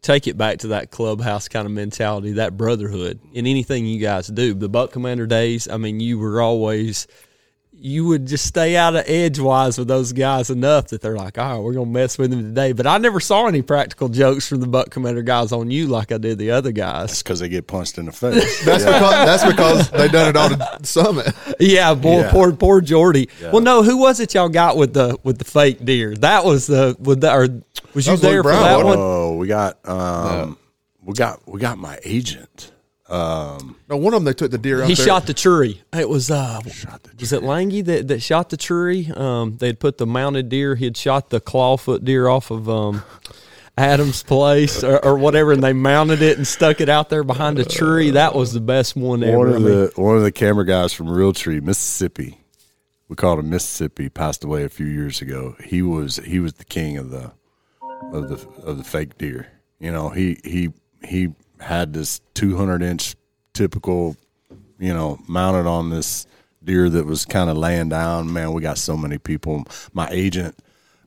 take 0.00 0.26
it 0.26 0.38
back 0.38 0.58
to 0.58 0.68
that 0.68 0.90
clubhouse 0.90 1.48
kind 1.48 1.66
of 1.66 1.72
mentality, 1.72 2.32
that 2.32 2.56
brotherhood 2.56 3.20
in 3.32 3.46
anything 3.46 3.86
you 3.86 4.00
guys 4.00 4.28
do. 4.28 4.54
The 4.54 4.68
Buck 4.68 4.92
Commander 4.92 5.26
days, 5.26 5.68
I 5.68 5.76
mean, 5.76 6.00
you 6.00 6.18
were 6.18 6.40
always 6.40 7.06
you 7.80 8.06
would 8.06 8.26
just 8.26 8.44
stay 8.44 8.76
out 8.76 8.96
of 8.96 9.04
edgewise 9.08 9.78
with 9.78 9.86
those 9.86 10.12
guys 10.12 10.50
enough 10.50 10.88
that 10.88 11.00
they're 11.00 11.16
like, 11.16 11.38
all 11.38 11.54
right, 11.54 11.58
we're 11.62 11.72
gonna 11.74 11.86
mess 11.90 12.18
with 12.18 12.30
them 12.30 12.42
today. 12.42 12.72
But 12.72 12.86
I 12.86 12.98
never 12.98 13.20
saw 13.20 13.46
any 13.46 13.62
practical 13.62 14.08
jokes 14.08 14.48
from 14.48 14.60
the 14.60 14.66
Buck 14.66 14.90
Commander 14.90 15.22
guys 15.22 15.52
on 15.52 15.70
you 15.70 15.86
like 15.86 16.10
I 16.10 16.18
did 16.18 16.38
the 16.38 16.50
other 16.50 16.72
guys. 16.72 17.10
It's 17.12 17.22
because 17.22 17.38
they 17.40 17.48
get 17.48 17.66
punched 17.68 17.96
in 17.98 18.06
the 18.06 18.12
face. 18.12 18.64
That's 18.64 18.84
because 18.84 19.10
that's 19.10 19.44
because 19.44 19.90
they 19.90 20.08
done 20.08 20.28
it 20.30 20.36
on 20.36 20.58
the 20.58 20.80
summit. 20.84 21.34
Yeah, 21.60 21.94
boy, 21.94 22.20
Yeah. 22.20 22.30
poor 22.32 22.52
poor 22.52 22.80
Jordy. 22.80 23.28
Well, 23.40 23.60
no, 23.60 23.82
who 23.82 23.96
was 23.98 24.18
it 24.20 24.34
y'all 24.34 24.48
got 24.48 24.76
with 24.76 24.92
the 24.94 25.16
with 25.22 25.38
the 25.38 25.44
fake 25.44 25.84
deer? 25.84 26.14
That 26.16 26.44
was 26.44 26.66
the 26.66 26.96
with 26.98 27.20
the 27.20 27.32
or 27.32 27.48
was 27.94 28.06
you 28.06 28.12
was 28.12 28.22
Luke 28.22 28.22
there 28.22 28.42
for 28.42 28.50
that 28.50 28.72
wasn't 28.76 28.86
one? 28.88 28.98
oh, 28.98 29.36
we 29.36 29.46
got 29.46 29.78
um, 29.88 30.58
we 31.02 31.14
got 31.14 31.40
we 31.48 31.60
got 31.60 31.78
my 31.78 31.98
agent. 32.04 32.72
Um, 33.08 33.76
No, 33.88 33.96
one 33.96 34.12
of 34.12 34.18
them 34.20 34.24
they 34.24 34.34
took 34.34 34.50
the 34.50 34.58
deer 34.58 34.82
out 34.82 34.88
He 34.88 34.94
there. 34.94 35.06
shot 35.06 35.26
the 35.26 35.34
tree. 35.34 35.80
It 35.96 36.08
was 36.08 36.30
uh, 36.30 36.60
shot 36.68 37.02
the 37.04 37.10
was 37.18 37.32
it 37.32 37.42
Langy 37.42 37.80
that, 37.82 38.08
that 38.08 38.20
shot 38.20 38.50
the 38.50 38.56
tree? 38.58 39.10
Um, 39.14 39.56
they 39.56 39.68
had 39.68 39.80
put 39.80 39.98
the 39.98 40.06
mounted 40.06 40.48
deer. 40.48 40.74
He 40.74 40.84
had 40.84 40.96
shot 40.96 41.30
the 41.30 41.40
clawfoot 41.40 42.04
deer 42.04 42.28
off 42.28 42.50
of 42.50 42.68
um, 42.68 43.02
Adam's 43.78 44.22
place 44.22 44.84
or, 44.84 45.02
or 45.04 45.16
whatever, 45.16 45.52
and 45.52 45.62
they 45.62 45.72
mounted 45.72 46.20
it 46.20 46.36
and 46.36 46.46
stuck 46.46 46.80
it 46.82 46.88
out 46.90 47.08
there 47.08 47.24
behind 47.24 47.58
a 47.58 47.64
tree. 47.64 48.10
That 48.10 48.34
was 48.34 48.52
the 48.52 48.60
best 48.60 48.94
one 48.96 49.22
ever. 49.22 49.38
one 49.38 49.48
of 49.48 49.62
the 49.62 49.92
one 49.96 50.16
of 50.16 50.22
the 50.22 50.32
camera 50.32 50.66
guys 50.66 50.92
from 50.92 51.06
Realtree, 51.06 51.62
Mississippi. 51.62 52.38
We 53.08 53.16
called 53.16 53.38
him 53.38 53.48
Mississippi. 53.48 54.10
Passed 54.10 54.44
away 54.44 54.64
a 54.64 54.68
few 54.68 54.86
years 54.86 55.22
ago. 55.22 55.56
He 55.64 55.80
was 55.80 56.16
he 56.16 56.40
was 56.40 56.54
the 56.54 56.64
king 56.66 56.98
of 56.98 57.08
the 57.10 57.32
of 58.12 58.28
the 58.28 58.46
of 58.64 58.76
the 58.76 58.84
fake 58.84 59.16
deer. 59.16 59.48
You 59.80 59.92
know, 59.92 60.10
he 60.10 60.38
he 60.44 60.70
he 61.02 61.28
had 61.60 61.92
this 61.92 62.20
200 62.34 62.82
inch 62.82 63.16
typical, 63.52 64.16
you 64.78 64.94
know, 64.94 65.18
mounted 65.26 65.66
on 65.66 65.90
this 65.90 66.26
deer 66.62 66.88
that 66.88 67.06
was 67.06 67.24
kind 67.24 67.50
of 67.50 67.56
laying 67.56 67.88
down. 67.88 68.32
Man, 68.32 68.52
we 68.52 68.62
got 68.62 68.78
so 68.78 68.96
many 68.96 69.18
people. 69.18 69.64
My 69.92 70.08
agent, 70.10 70.56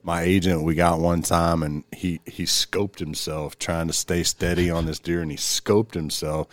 my 0.02 0.22
agent, 0.22 0.62
we 0.62 0.74
got 0.74 1.00
one 1.00 1.22
time, 1.22 1.62
and 1.62 1.84
he 1.92 2.20
he 2.26 2.44
scoped 2.44 2.98
himself 2.98 3.58
trying 3.58 3.86
to 3.86 3.92
stay 3.92 4.22
steady 4.22 4.70
on 4.70 4.86
this 4.86 4.98
deer, 4.98 5.22
and 5.22 5.30
he 5.30 5.36
scoped 5.36 5.94
himself. 5.94 6.48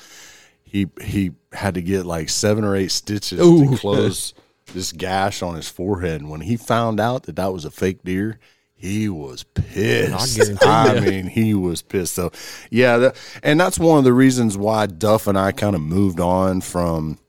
He 0.63 0.87
he 1.01 1.31
had 1.51 1.73
to 1.73 1.81
get 1.81 2.05
like 2.05 2.29
seven 2.29 2.63
or 2.63 2.75
eight 2.75 2.91
stitches 2.91 3.39
to 3.39 3.77
close 3.79 4.33
this 4.73 4.91
gash 4.91 5.41
on 5.41 5.55
his 5.55 5.67
forehead. 5.67 6.21
And 6.21 6.29
when 6.29 6.41
he 6.41 6.57
found 6.57 6.99
out 6.99 7.23
that 7.23 7.35
that 7.37 7.51
was 7.51 7.65
a 7.65 7.71
fake 7.71 8.03
deer, 8.03 8.39
he 8.79 9.09
was 9.09 9.43
pissed. 9.43 10.63
I 10.65 11.01
mean, 11.01 11.27
he 11.27 11.53
was 11.53 11.81
pissed. 11.81 12.13
So, 12.13 12.31
yeah, 12.71 12.97
that, 12.97 13.17
and 13.43 13.59
that's 13.59 13.77
one 13.77 13.97
of 13.97 14.05
the 14.05 14.13
reasons 14.13 14.57
why 14.57 14.85
Duff 14.85 15.27
and 15.27 15.37
I 15.37 15.51
kind 15.51 15.75
of 15.75 15.81
moved 15.81 16.21
on 16.21 16.61
from 16.61 17.19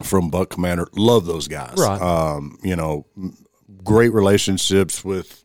from 0.00 0.30
Buck 0.30 0.50
Commander. 0.50 0.86
Love 0.94 1.26
those 1.26 1.48
guys. 1.48 1.74
Right. 1.76 2.00
Um, 2.00 2.56
you 2.62 2.76
know, 2.76 3.04
great 3.82 4.12
relationships 4.12 5.04
with 5.04 5.42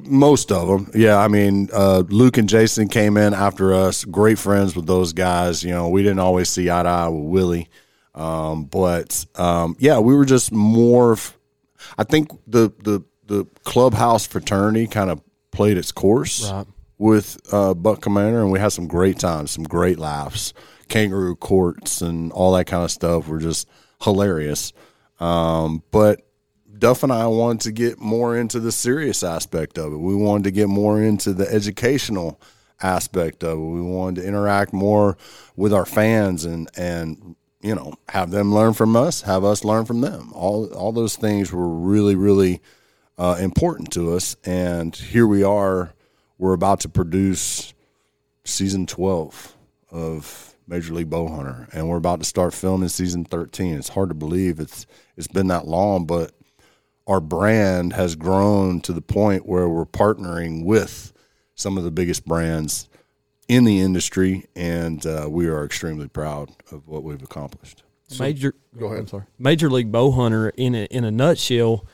most 0.00 0.50
of 0.50 0.68
them. 0.68 0.90
Yeah, 0.94 1.18
I 1.18 1.28
mean, 1.28 1.68
uh, 1.74 2.04
Luke 2.08 2.38
and 2.38 2.48
Jason 2.48 2.88
came 2.88 3.18
in 3.18 3.34
after 3.34 3.74
us. 3.74 4.02
Great 4.06 4.38
friends 4.38 4.74
with 4.74 4.86
those 4.86 5.12
guys. 5.12 5.62
You 5.62 5.72
know, 5.72 5.90
we 5.90 6.02
didn't 6.02 6.20
always 6.20 6.48
see 6.48 6.70
eye 6.70 6.84
to 6.84 6.88
eye 6.88 7.08
with 7.08 7.24
Willie, 7.24 7.68
um, 8.14 8.64
but 8.64 9.26
um, 9.34 9.76
yeah, 9.78 9.98
we 9.98 10.14
were 10.14 10.24
just 10.24 10.52
more. 10.52 11.12
Of, 11.12 11.36
I 11.98 12.04
think 12.04 12.30
the 12.46 12.72
the 12.82 13.02
the 13.26 13.44
clubhouse 13.64 14.26
fraternity 14.26 14.86
kind 14.86 15.10
of 15.10 15.20
played 15.50 15.76
its 15.78 15.92
course 15.92 16.50
Right. 16.50 16.66
with 16.98 17.38
uh, 17.52 17.74
Buck 17.74 18.00
Commander, 18.00 18.40
and 18.40 18.50
we 18.50 18.58
had 18.58 18.72
some 18.72 18.86
great 18.86 19.18
times, 19.18 19.50
some 19.52 19.64
great 19.64 19.98
laughs, 19.98 20.52
kangaroo 20.88 21.36
courts, 21.36 22.00
and 22.02 22.32
all 22.32 22.52
that 22.54 22.66
kind 22.66 22.84
of 22.84 22.90
stuff. 22.90 23.28
Were 23.28 23.38
just 23.38 23.68
hilarious. 24.02 24.72
Um, 25.20 25.82
but 25.90 26.22
Duff 26.78 27.02
and 27.04 27.12
I 27.12 27.26
wanted 27.28 27.60
to 27.62 27.72
get 27.72 28.00
more 28.00 28.36
into 28.36 28.58
the 28.58 28.72
serious 28.72 29.22
aspect 29.22 29.78
of 29.78 29.92
it. 29.92 29.96
We 29.98 30.16
wanted 30.16 30.44
to 30.44 30.50
get 30.50 30.68
more 30.68 31.00
into 31.00 31.32
the 31.32 31.48
educational 31.52 32.40
aspect 32.82 33.44
of 33.44 33.58
it. 33.58 33.62
We 33.62 33.80
wanted 33.82 34.22
to 34.22 34.26
interact 34.26 34.72
more 34.72 35.16
with 35.54 35.72
our 35.72 35.86
fans 35.86 36.44
and 36.44 36.68
and 36.76 37.36
you 37.60 37.74
know 37.76 37.94
have 38.08 38.30
them 38.32 38.52
learn 38.52 38.72
from 38.72 38.96
us, 38.96 39.22
have 39.22 39.44
us 39.44 39.62
learn 39.64 39.84
from 39.84 40.00
them. 40.00 40.32
All 40.34 40.66
all 40.74 40.90
those 40.92 41.14
things 41.14 41.52
were 41.52 41.68
really 41.68 42.16
really 42.16 42.60
uh, 43.22 43.36
important 43.36 43.92
to 43.92 44.14
us. 44.14 44.34
And 44.44 44.96
here 44.96 45.28
we 45.28 45.44
are. 45.44 45.94
We're 46.38 46.54
about 46.54 46.80
to 46.80 46.88
produce 46.88 47.72
season 48.42 48.84
twelve 48.86 49.56
of 49.92 50.56
Major 50.66 50.92
League 50.92 51.08
Bowhunter, 51.10 51.72
and 51.72 51.88
we're 51.88 51.98
about 51.98 52.18
to 52.18 52.24
start 52.24 52.52
filming 52.52 52.88
season 52.88 53.24
thirteen. 53.24 53.76
It's 53.76 53.90
hard 53.90 54.08
to 54.08 54.14
believe 54.16 54.58
it's 54.58 54.86
it's 55.16 55.28
been 55.28 55.46
that 55.48 55.68
long, 55.68 56.04
but 56.04 56.32
our 57.06 57.20
brand 57.20 57.92
has 57.92 58.16
grown 58.16 58.80
to 58.80 58.92
the 58.92 59.00
point 59.00 59.46
where 59.46 59.68
we're 59.68 59.86
partnering 59.86 60.64
with 60.64 61.12
some 61.54 61.78
of 61.78 61.84
the 61.84 61.92
biggest 61.92 62.24
brands 62.24 62.88
in 63.46 63.62
the 63.62 63.80
industry, 63.80 64.46
and 64.56 65.06
uh, 65.06 65.28
we 65.30 65.46
are 65.46 65.64
extremely 65.64 66.08
proud 66.08 66.50
of 66.72 66.88
what 66.88 67.04
we've 67.04 67.22
accomplished. 67.22 67.84
Major. 68.18 68.54
Go 68.76 68.86
ahead. 68.86 68.98
I'm 68.98 69.06
sorry. 69.06 69.24
Major 69.38 69.70
League 69.70 69.92
Bow 69.92 70.10
Hunter 70.10 70.48
in 70.50 70.74
a, 70.74 70.84
in 70.86 71.04
a 71.04 71.10
nutshell. 71.10 71.86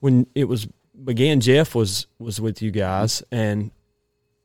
When 0.00 0.26
it 0.34 0.44
was 0.44 0.68
began, 1.04 1.40
Jeff 1.40 1.74
was 1.74 2.06
was 2.18 2.40
with 2.40 2.62
you 2.62 2.70
guys, 2.70 3.22
and 3.30 3.70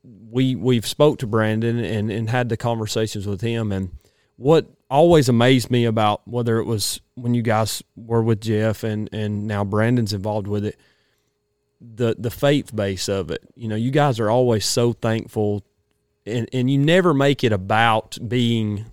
we 0.03 0.55
we've 0.55 0.87
spoke 0.87 1.19
to 1.19 1.27
Brandon 1.27 1.79
and 1.79 2.11
and 2.11 2.29
had 2.29 2.49
the 2.49 2.57
conversations 2.57 3.27
with 3.27 3.41
him. 3.41 3.71
And 3.71 3.91
what 4.35 4.67
always 4.89 5.29
amazed 5.29 5.71
me 5.71 5.85
about 5.85 6.27
whether 6.27 6.59
it 6.59 6.65
was 6.65 7.01
when 7.15 7.33
you 7.33 7.41
guys 7.41 7.83
were 7.95 8.21
with 8.21 8.41
Jeff 8.41 8.83
and 8.83 9.09
and 9.13 9.47
now 9.47 9.63
Brandon's 9.63 10.13
involved 10.13 10.47
with 10.47 10.65
it, 10.65 10.79
the 11.81 12.15
the 12.17 12.31
faith 12.31 12.75
base 12.75 13.09
of 13.09 13.31
it. 13.31 13.43
You 13.55 13.67
know, 13.67 13.75
you 13.75 13.91
guys 13.91 14.19
are 14.19 14.29
always 14.29 14.65
so 14.65 14.93
thankful, 14.93 15.63
and 16.25 16.49
and 16.53 16.69
you 16.69 16.77
never 16.77 17.13
make 17.13 17.43
it 17.43 17.51
about 17.51 18.17
being 18.27 18.85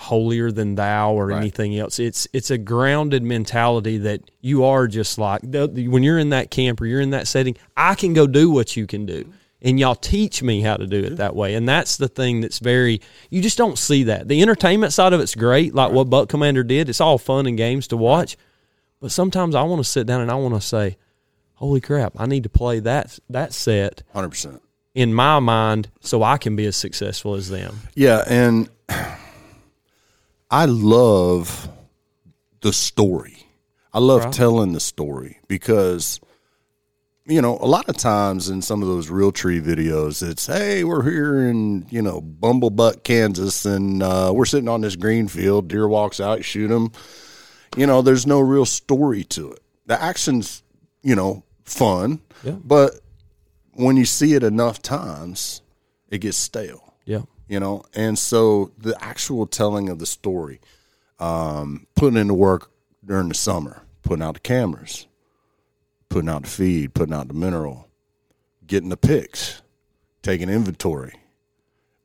holier 0.00 0.50
than 0.50 0.74
thou 0.74 1.12
or 1.12 1.30
anything 1.30 1.76
else. 1.78 1.98
It's 1.98 2.26
it's 2.32 2.50
a 2.50 2.58
grounded 2.58 3.22
mentality 3.22 3.98
that 3.98 4.22
you 4.40 4.64
are 4.64 4.86
just 4.88 5.18
like 5.18 5.42
the- 5.42 5.68
the- 5.68 5.88
when 5.88 6.02
you're 6.02 6.18
in 6.18 6.30
that 6.30 6.50
camp 6.50 6.80
or 6.80 6.86
you're 6.86 7.00
in 7.02 7.10
that 7.10 7.28
setting. 7.28 7.56
I 7.76 7.94
can 7.94 8.14
go 8.14 8.26
do 8.26 8.50
what 8.50 8.76
you 8.76 8.86
can 8.86 9.04
do, 9.06 9.26
and 9.60 9.78
y'all 9.78 9.94
teach 9.94 10.42
me 10.42 10.62
how 10.62 10.76
to 10.78 10.86
do 10.86 10.98
it 11.04 11.16
that 11.16 11.36
way. 11.36 11.54
And 11.54 11.68
that's 11.68 11.96
the 11.98 12.08
thing 12.08 12.40
that's 12.40 12.58
very 12.60 13.00
you 13.28 13.42
just 13.42 13.58
don't 13.58 13.78
see 13.78 14.04
that. 14.04 14.26
The 14.28 14.40
entertainment 14.40 14.92
side 14.92 15.12
of 15.12 15.20
it's 15.20 15.34
great, 15.34 15.74
like 15.74 15.92
what 15.92 16.08
Buck 16.10 16.28
Commander 16.28 16.62
did. 16.64 16.88
It's 16.88 17.00
all 17.00 17.18
fun 17.18 17.46
and 17.46 17.56
games 17.58 17.86
to 17.88 17.96
watch, 17.96 18.36
but 19.00 19.10
sometimes 19.12 19.54
I 19.54 19.62
want 19.64 19.84
to 19.84 19.88
sit 19.90 20.06
down 20.06 20.22
and 20.22 20.30
I 20.30 20.34
want 20.36 20.54
to 20.54 20.60
say, 20.62 20.96
"Holy 21.54 21.80
crap! 21.80 22.14
I 22.16 22.24
need 22.26 22.42
to 22.44 22.48
play 22.48 22.80
that 22.80 23.18
that 23.28 23.52
set." 23.52 24.02
Hundred 24.14 24.30
percent. 24.30 24.62
In 24.94 25.14
my 25.14 25.38
mind, 25.38 25.88
so 26.00 26.22
I 26.22 26.36
can 26.38 26.56
be 26.56 26.66
as 26.66 26.74
successful 26.74 27.34
as 27.34 27.48
them. 27.48 27.80
Yeah, 27.94 28.24
and 28.26 28.68
I 30.50 30.64
love 30.64 31.68
the 32.60 32.72
story. 32.72 33.46
I 33.92 33.98
love 33.98 34.30
telling 34.32 34.72
the 34.72 34.80
story 34.80 35.38
because 35.48 36.20
you 37.26 37.40
know, 37.40 37.58
a 37.60 37.66
lot 37.66 37.88
of 37.88 37.96
times 37.96 38.48
in 38.48 38.60
some 38.62 38.82
of 38.82 38.88
those 38.88 39.08
Realtree 39.08 39.62
videos, 39.62 40.28
it's 40.28 40.46
hey, 40.46 40.82
we're 40.84 41.02
here 41.08 41.48
in 41.48 41.86
you 41.90 42.02
know 42.02 42.20
Bumblebutt, 42.20 43.04
Kansas, 43.04 43.64
and 43.64 44.02
uh, 44.02 44.32
we're 44.34 44.44
sitting 44.46 44.68
on 44.68 44.80
this 44.80 44.96
green 44.96 45.28
field. 45.28 45.68
Deer 45.68 45.86
walks 45.86 46.18
out, 46.20 46.44
shoot 46.44 46.70
him. 46.70 46.90
You 47.76 47.86
know, 47.86 48.02
there's 48.02 48.26
no 48.26 48.40
real 48.40 48.64
story 48.64 49.22
to 49.24 49.52
it. 49.52 49.60
The 49.86 50.00
action's 50.00 50.62
you 51.02 51.14
know 51.14 51.44
fun, 51.64 52.20
Yeah. 52.42 52.56
but 52.64 52.94
when 53.74 53.96
you 53.96 54.04
see 54.04 54.34
it 54.34 54.42
enough 54.42 54.82
times, 54.82 55.62
it 56.08 56.18
gets 56.18 56.36
stale 56.36 56.94
Yeah. 57.04 57.22
You 57.50 57.58
know? 57.60 57.82
And 57.94 58.18
so 58.18 58.72
the 58.78 58.96
actual 59.02 59.46
telling 59.46 59.88
of 59.88 59.98
the 59.98 60.06
story 60.06 60.60
um, 61.18 61.86
putting 61.96 62.18
into 62.18 62.34
work 62.34 62.70
during 63.04 63.28
the 63.28 63.34
summer 63.34 63.82
putting 64.02 64.22
out 64.22 64.34
the 64.34 64.40
cameras 64.40 65.06
putting 66.08 66.28
out 66.28 66.42
the 66.42 66.48
feed 66.48 66.94
putting 66.94 67.14
out 67.14 67.28
the 67.28 67.34
mineral 67.34 67.88
getting 68.66 68.88
the 68.88 68.96
picks 68.96 69.62
taking 70.22 70.48
inventory 70.48 71.14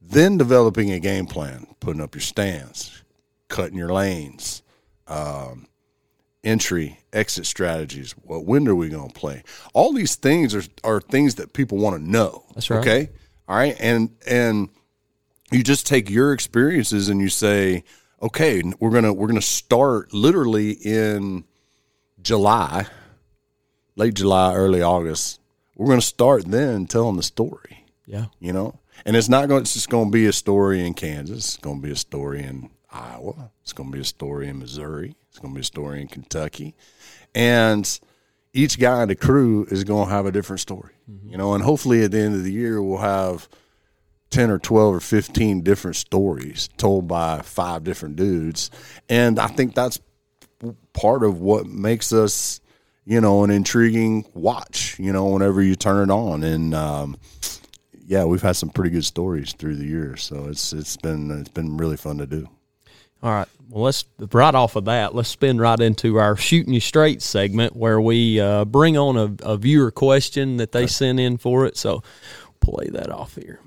then 0.01 0.37
developing 0.37 0.91
a 0.91 0.99
game 0.99 1.25
plan 1.25 1.67
putting 1.79 2.01
up 2.01 2.15
your 2.15 2.21
stands 2.21 3.03
cutting 3.47 3.77
your 3.77 3.93
lanes 3.93 4.63
um, 5.07 5.67
entry 6.45 6.99
exit 7.11 7.45
strategies 7.45 8.13
what 8.23 8.45
wind 8.45 8.67
are 8.69 8.75
we 8.75 8.87
going 8.87 9.09
to 9.09 9.19
play? 9.19 9.43
All 9.73 9.91
these 9.91 10.15
things 10.15 10.53
are, 10.55 10.63
are 10.83 11.01
things 11.01 11.35
that 11.35 11.53
people 11.53 11.77
want 11.77 11.97
to 11.97 12.09
know 12.09 12.45
That's 12.53 12.69
right. 12.69 12.79
okay? 12.79 13.09
All 13.47 13.57
right? 13.57 13.75
And 13.79 14.11
and 14.27 14.69
you 15.51 15.63
just 15.63 15.85
take 15.87 16.09
your 16.09 16.33
experiences 16.33 17.09
and 17.09 17.21
you 17.21 17.29
say 17.29 17.83
okay 18.21 18.63
we're 18.79 18.91
gonna 18.91 19.13
we're 19.13 19.27
gonna 19.27 19.41
start 19.41 20.13
literally 20.13 20.71
in 20.71 21.43
july 22.21 22.85
late 23.95 24.13
july 24.13 24.53
early 24.53 24.81
august. 24.81 25.39
We're 25.75 25.89
gonna 25.89 26.01
start 26.01 26.45
then 26.45 26.85
telling 26.87 27.17
the 27.17 27.23
story 27.23 27.85
Yeah. 28.05 28.25
you 28.39 28.53
know? 28.53 28.79
And 29.05 29.15
it's 29.15 29.27
not 29.29 29.49
going 29.49 29.59
to, 29.59 29.63
it's 29.63 29.73
just 29.73 29.89
going 29.89 30.05
to 30.05 30.11
be 30.11 30.25
a 30.25 30.31
story 30.33 30.85
in 30.85 30.93
kansas. 30.93 31.55
It's 31.55 31.57
going 31.57 31.81
to 31.81 31.85
be 31.85 31.91
a 31.91 31.97
story 31.97 32.43
in 32.43 32.69
iowa. 32.89 33.51
It's 33.61 33.73
going 33.73 33.91
to 33.91 33.93
be 33.93 33.99
a 34.01 34.05
story 34.05 34.47
in 34.47 34.57
missouri. 34.59 35.15
It's 35.29 35.37
going 35.37 35.53
to 35.53 35.55
be 35.55 35.61
a 35.61 35.65
story 35.65 35.99
in 35.99 36.07
kentucky. 36.07 36.75
And 37.35 37.99
each 38.53 38.79
guy 38.79 39.03
in 39.03 39.09
the 39.09 39.15
crew 39.15 39.67
is 39.69 39.83
going 39.83 40.07
to 40.07 40.13
have 40.13 40.25
a 40.25 40.31
different 40.31 40.61
story 40.61 40.93
mm-hmm. 41.11 41.29
you 41.29 41.37
know? 41.37 41.53
And 41.53 41.63
hopefully 41.63 42.03
at 42.03 42.11
the 42.11 42.19
end 42.19 42.35
of 42.35 42.43
the 42.43 42.53
year 42.53 42.81
we'll 42.81 42.99
have 42.99 43.49
10 44.31 44.49
or 44.49 44.59
12 44.59 44.95
or 44.95 44.99
15 44.99 45.61
different 45.61 45.95
stories 45.95 46.69
told 46.77 47.07
by 47.07 47.41
five 47.41 47.83
different 47.83 48.15
dudes 48.15 48.71
and 49.09 49.39
i 49.39 49.47
think 49.47 49.73
that's 49.75 49.99
part 50.93 51.23
of 51.23 51.39
what 51.39 51.65
makes 51.65 52.11
us 52.11 52.59
you 53.05 53.21
know 53.21 53.43
an 53.43 53.51
intriguing 53.51 54.25
watch 54.33 54.97
you 54.99 55.13
know 55.13 55.27
whenever 55.27 55.61
you 55.61 55.75
turn 55.75 56.09
it 56.09 56.13
on 56.13 56.43
and 56.43 56.73
um, 56.73 57.17
yeah 58.05 58.25
we've 58.25 58.41
had 58.41 58.55
some 58.55 58.69
pretty 58.69 58.89
good 58.89 59.05
stories 59.05 59.53
through 59.53 59.75
the 59.75 59.85
years 59.85 60.23
so 60.23 60.47
it's 60.47 60.73
it's 60.73 60.97
been 60.97 61.31
it's 61.39 61.49
been 61.49 61.77
really 61.77 61.97
fun 61.97 62.17
to 62.17 62.25
do 62.25 62.47
All 63.23 63.31
right. 63.31 63.47
Well, 63.69 63.83
let's 63.85 64.05
right 64.31 64.53
off 64.53 64.75
of 64.75 64.85
that. 64.85 65.15
Let's 65.15 65.29
spin 65.29 65.57
right 65.57 65.79
into 65.79 66.17
our 66.17 66.37
shooting 66.37 66.73
you 66.73 66.79
straight 66.79 67.23
segment 67.23 67.75
where 67.75 67.99
we 67.99 68.39
uh, 68.39 68.65
bring 68.65 68.97
on 68.97 69.17
a, 69.17 69.53
a 69.53 69.57
viewer 69.57 69.89
question 69.89 70.57
that 70.57 70.71
they 70.71 70.85
sent 70.85 71.19
in 71.19 71.37
for 71.37 71.65
it. 71.65 71.75
So, 71.75 72.03
play 72.59 72.89
that 72.89 73.09
off 73.09 73.35
here. 73.35 73.59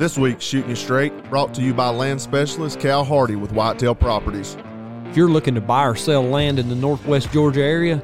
This 0.00 0.16
week's 0.16 0.46
Shooting 0.46 0.70
You 0.70 0.76
Straight 0.76 1.24
brought 1.24 1.52
to 1.52 1.60
you 1.60 1.74
by 1.74 1.90
land 1.90 2.22
specialist 2.22 2.80
Cal 2.80 3.04
Hardy 3.04 3.36
with 3.36 3.52
Whitetail 3.52 3.94
Properties. 3.94 4.56
If 5.04 5.14
you're 5.14 5.28
looking 5.28 5.54
to 5.56 5.60
buy 5.60 5.84
or 5.84 5.94
sell 5.94 6.22
land 6.22 6.58
in 6.58 6.70
the 6.70 6.74
Northwest 6.74 7.30
Georgia 7.32 7.60
area, 7.60 8.02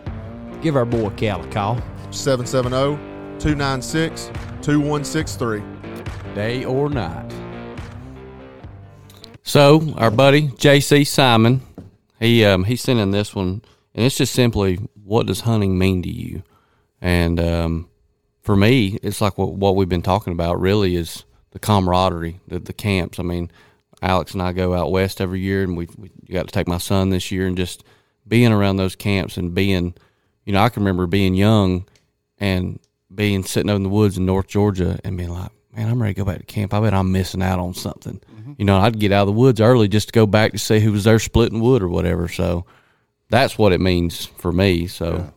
give 0.61 0.77
our 0.77 0.85
boy 0.85 1.09
Cal 1.17 1.43
a 1.43 1.49
call. 1.51 1.77
770 2.11 2.99
296 3.39 4.27
2163. 4.61 5.63
day 6.35 6.67
or 6.67 6.91
night. 6.91 7.33
So 9.43 9.95
our 9.97 10.11
buddy 10.11 10.49
JC 10.49 11.07
Simon, 11.07 11.63
he 12.21 12.45
um, 12.45 12.65
he 12.65 12.77
sent 12.77 13.01
in 13.01 13.11
this 13.11 13.35
one, 13.35 13.63
and 13.95 14.05
it's 14.05 14.19
just 14.19 14.35
simply, 14.35 14.77
what 15.03 15.25
does 15.25 15.41
hunting 15.41 15.79
mean 15.79 16.03
to 16.03 16.11
you? 16.11 16.43
And 17.01 17.41
um, 17.41 17.89
for 18.43 18.55
me, 18.55 18.99
it's 19.03 19.23
like 19.23 19.39
what 19.39 19.55
what 19.55 19.77
we've 19.77 19.89
been 19.89 20.03
talking 20.03 20.35
about. 20.35 20.61
Really, 20.61 20.95
is 20.95 21.25
the 21.57 21.61
camaraderie, 21.61 22.39
the, 22.47 22.59
the 22.59 22.75
camps. 22.75 23.19
I 23.19 23.23
mean, 23.23 23.51
Alex 24.03 24.35
and 24.35 24.43
I 24.43 24.53
go 24.53 24.75
out 24.75 24.91
west 24.93 25.23
every 25.23 25.41
year, 25.41 25.63
and 25.63 25.75
we 25.75 25.89
we 25.97 26.11
got 26.31 26.47
to 26.47 26.53
take 26.53 26.69
my 26.69 26.77
son 26.77 27.09
this 27.09 27.33
year, 27.33 27.47
and 27.47 27.57
just 27.57 27.83
being 28.29 28.53
around 28.53 28.77
those 28.77 28.95
camps 28.95 29.39
and 29.39 29.55
being, 29.55 29.95
you 30.45 30.53
know, 30.53 30.61
I 30.61 30.69
can 30.69 30.83
remember 30.83 31.07
being 31.07 31.35
young 31.35 31.87
and 32.37 32.79
being 33.15 33.43
sitting 33.43 33.71
up 33.71 33.77
in 33.77 33.85
the 33.85 33.89
woods 33.89 34.19
in 34.19 34.27
North 34.27 34.49
Georgia 34.49 34.99
and 35.03 35.17
being 35.17 35.31
like, 35.31 35.51
man, 35.75 35.89
I'm 35.89 36.03
ready 36.03 36.13
to 36.13 36.19
go 36.21 36.25
back 36.27 36.41
to 36.41 36.45
camp. 36.45 36.75
I 36.75 36.81
bet 36.81 36.93
I'm 36.93 37.11
missing 37.11 37.43
out 37.43 37.59
on 37.59 37.73
something. 37.73 38.21
You 38.59 38.67
know, 38.67 38.77
I'd 38.77 38.99
get 38.99 39.13
out 39.13 39.23
of 39.23 39.35
the 39.35 39.41
woods 39.41 39.61
early 39.63 39.89
just 39.89 40.09
to 40.09 40.13
go 40.13 40.27
back 40.27 40.53
to 40.53 40.59
see 40.59 40.81
who 40.81 40.93
was 40.93 41.05
there 41.05 41.19
splitting 41.19 41.61
wood 41.61 41.81
or 41.83 41.89
whatever. 41.89 42.29
So 42.29 42.67
that's 43.31 43.57
what 43.57 43.73
it 43.73 43.81
means 43.81 44.27
for 44.27 44.53
me. 44.53 44.89
So 44.89 45.33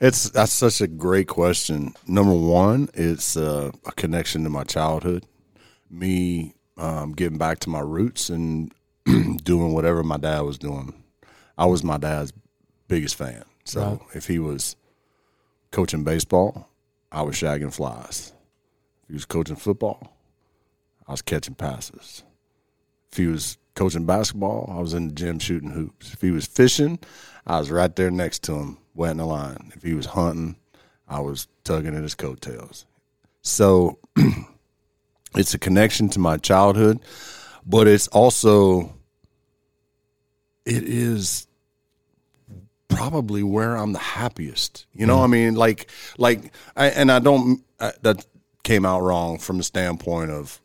It's 0.00 0.30
that's 0.30 0.52
such 0.52 0.80
a 0.80 0.86
great 0.86 1.26
question. 1.26 1.94
Number 2.06 2.34
one, 2.34 2.90
it's 2.94 3.36
uh, 3.36 3.72
a 3.86 3.92
connection 3.92 4.44
to 4.44 4.50
my 4.50 4.62
childhood, 4.64 5.24
me 5.90 6.54
um, 6.76 7.12
getting 7.12 7.38
back 7.38 7.60
to 7.60 7.70
my 7.70 7.80
roots 7.80 8.30
and 8.30 8.72
doing 9.04 9.72
whatever 9.72 10.02
my 10.02 10.16
dad 10.16 10.40
was 10.40 10.58
doing. 10.58 10.94
I 11.56 11.66
was 11.66 11.82
my 11.82 11.98
dad's 11.98 12.32
biggest 12.86 13.16
fan. 13.16 13.44
So 13.64 14.02
if 14.14 14.26
he 14.26 14.38
was 14.38 14.76
coaching 15.72 16.04
baseball, 16.04 16.68
I 17.12 17.22
was 17.22 17.36
shagging 17.36 17.72
flies. 17.72 18.32
If 19.02 19.08
he 19.08 19.14
was 19.14 19.24
coaching 19.24 19.56
football, 19.56 20.16
I 21.06 21.12
was 21.12 21.22
catching 21.22 21.54
passes. 21.54 22.22
If 23.10 23.18
he 23.18 23.26
was 23.26 23.58
coaching 23.74 24.06
basketball, 24.06 24.72
I 24.74 24.80
was 24.80 24.94
in 24.94 25.08
the 25.08 25.14
gym 25.14 25.38
shooting 25.38 25.70
hoops. 25.70 26.12
If 26.12 26.20
he 26.20 26.30
was 26.30 26.46
fishing, 26.46 26.98
I 27.46 27.58
was 27.58 27.70
right 27.70 27.94
there 27.94 28.10
next 28.10 28.42
to 28.44 28.54
him, 28.54 28.78
wetting 28.94 29.18
the 29.18 29.26
line. 29.26 29.72
If 29.74 29.82
he 29.82 29.94
was 29.94 30.06
hunting, 30.06 30.56
I 31.06 31.20
was 31.20 31.48
tugging 31.64 31.96
at 31.96 32.02
his 32.02 32.14
coattails. 32.14 32.86
So 33.42 33.98
it's 35.36 35.54
a 35.54 35.58
connection 35.58 36.08
to 36.10 36.18
my 36.18 36.36
childhood, 36.36 37.00
but 37.66 37.86
it's 37.86 38.08
also 38.08 38.94
it 40.64 40.84
is 40.84 41.46
probably 42.88 43.42
where 43.42 43.76
I'm 43.76 43.92
the 43.92 43.98
happiest. 43.98 44.86
You 44.92 45.06
know, 45.06 45.22
I 45.22 45.26
mm. 45.26 45.30
mean, 45.30 45.54
like, 45.54 45.90
like, 46.18 46.52
I, 46.76 46.86
and 46.88 47.10
I 47.10 47.18
don't. 47.18 47.62
I, 47.80 47.92
that 48.02 48.26
came 48.64 48.84
out 48.84 49.02
wrong 49.02 49.38
from 49.38 49.58
the 49.58 49.64
standpoint 49.64 50.30
of 50.30 50.60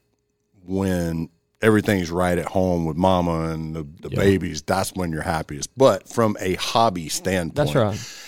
when 0.66 1.30
everything's 1.62 2.12
right 2.12 2.38
at 2.38 2.46
home 2.46 2.86
with 2.86 2.98
mama 2.98 3.50
and 3.52 3.76
the, 3.76 3.88
the 4.02 4.10
babies. 4.10 4.62
That's 4.62 4.94
when 4.94 5.12
you're 5.12 5.22
happiest. 5.22 5.70
But 5.78 6.10
from 6.10 6.36
a 6.40 6.56
hobby 6.56 7.08
standpoint, 7.08 7.56
That's 7.56 7.76
right. 7.76 8.20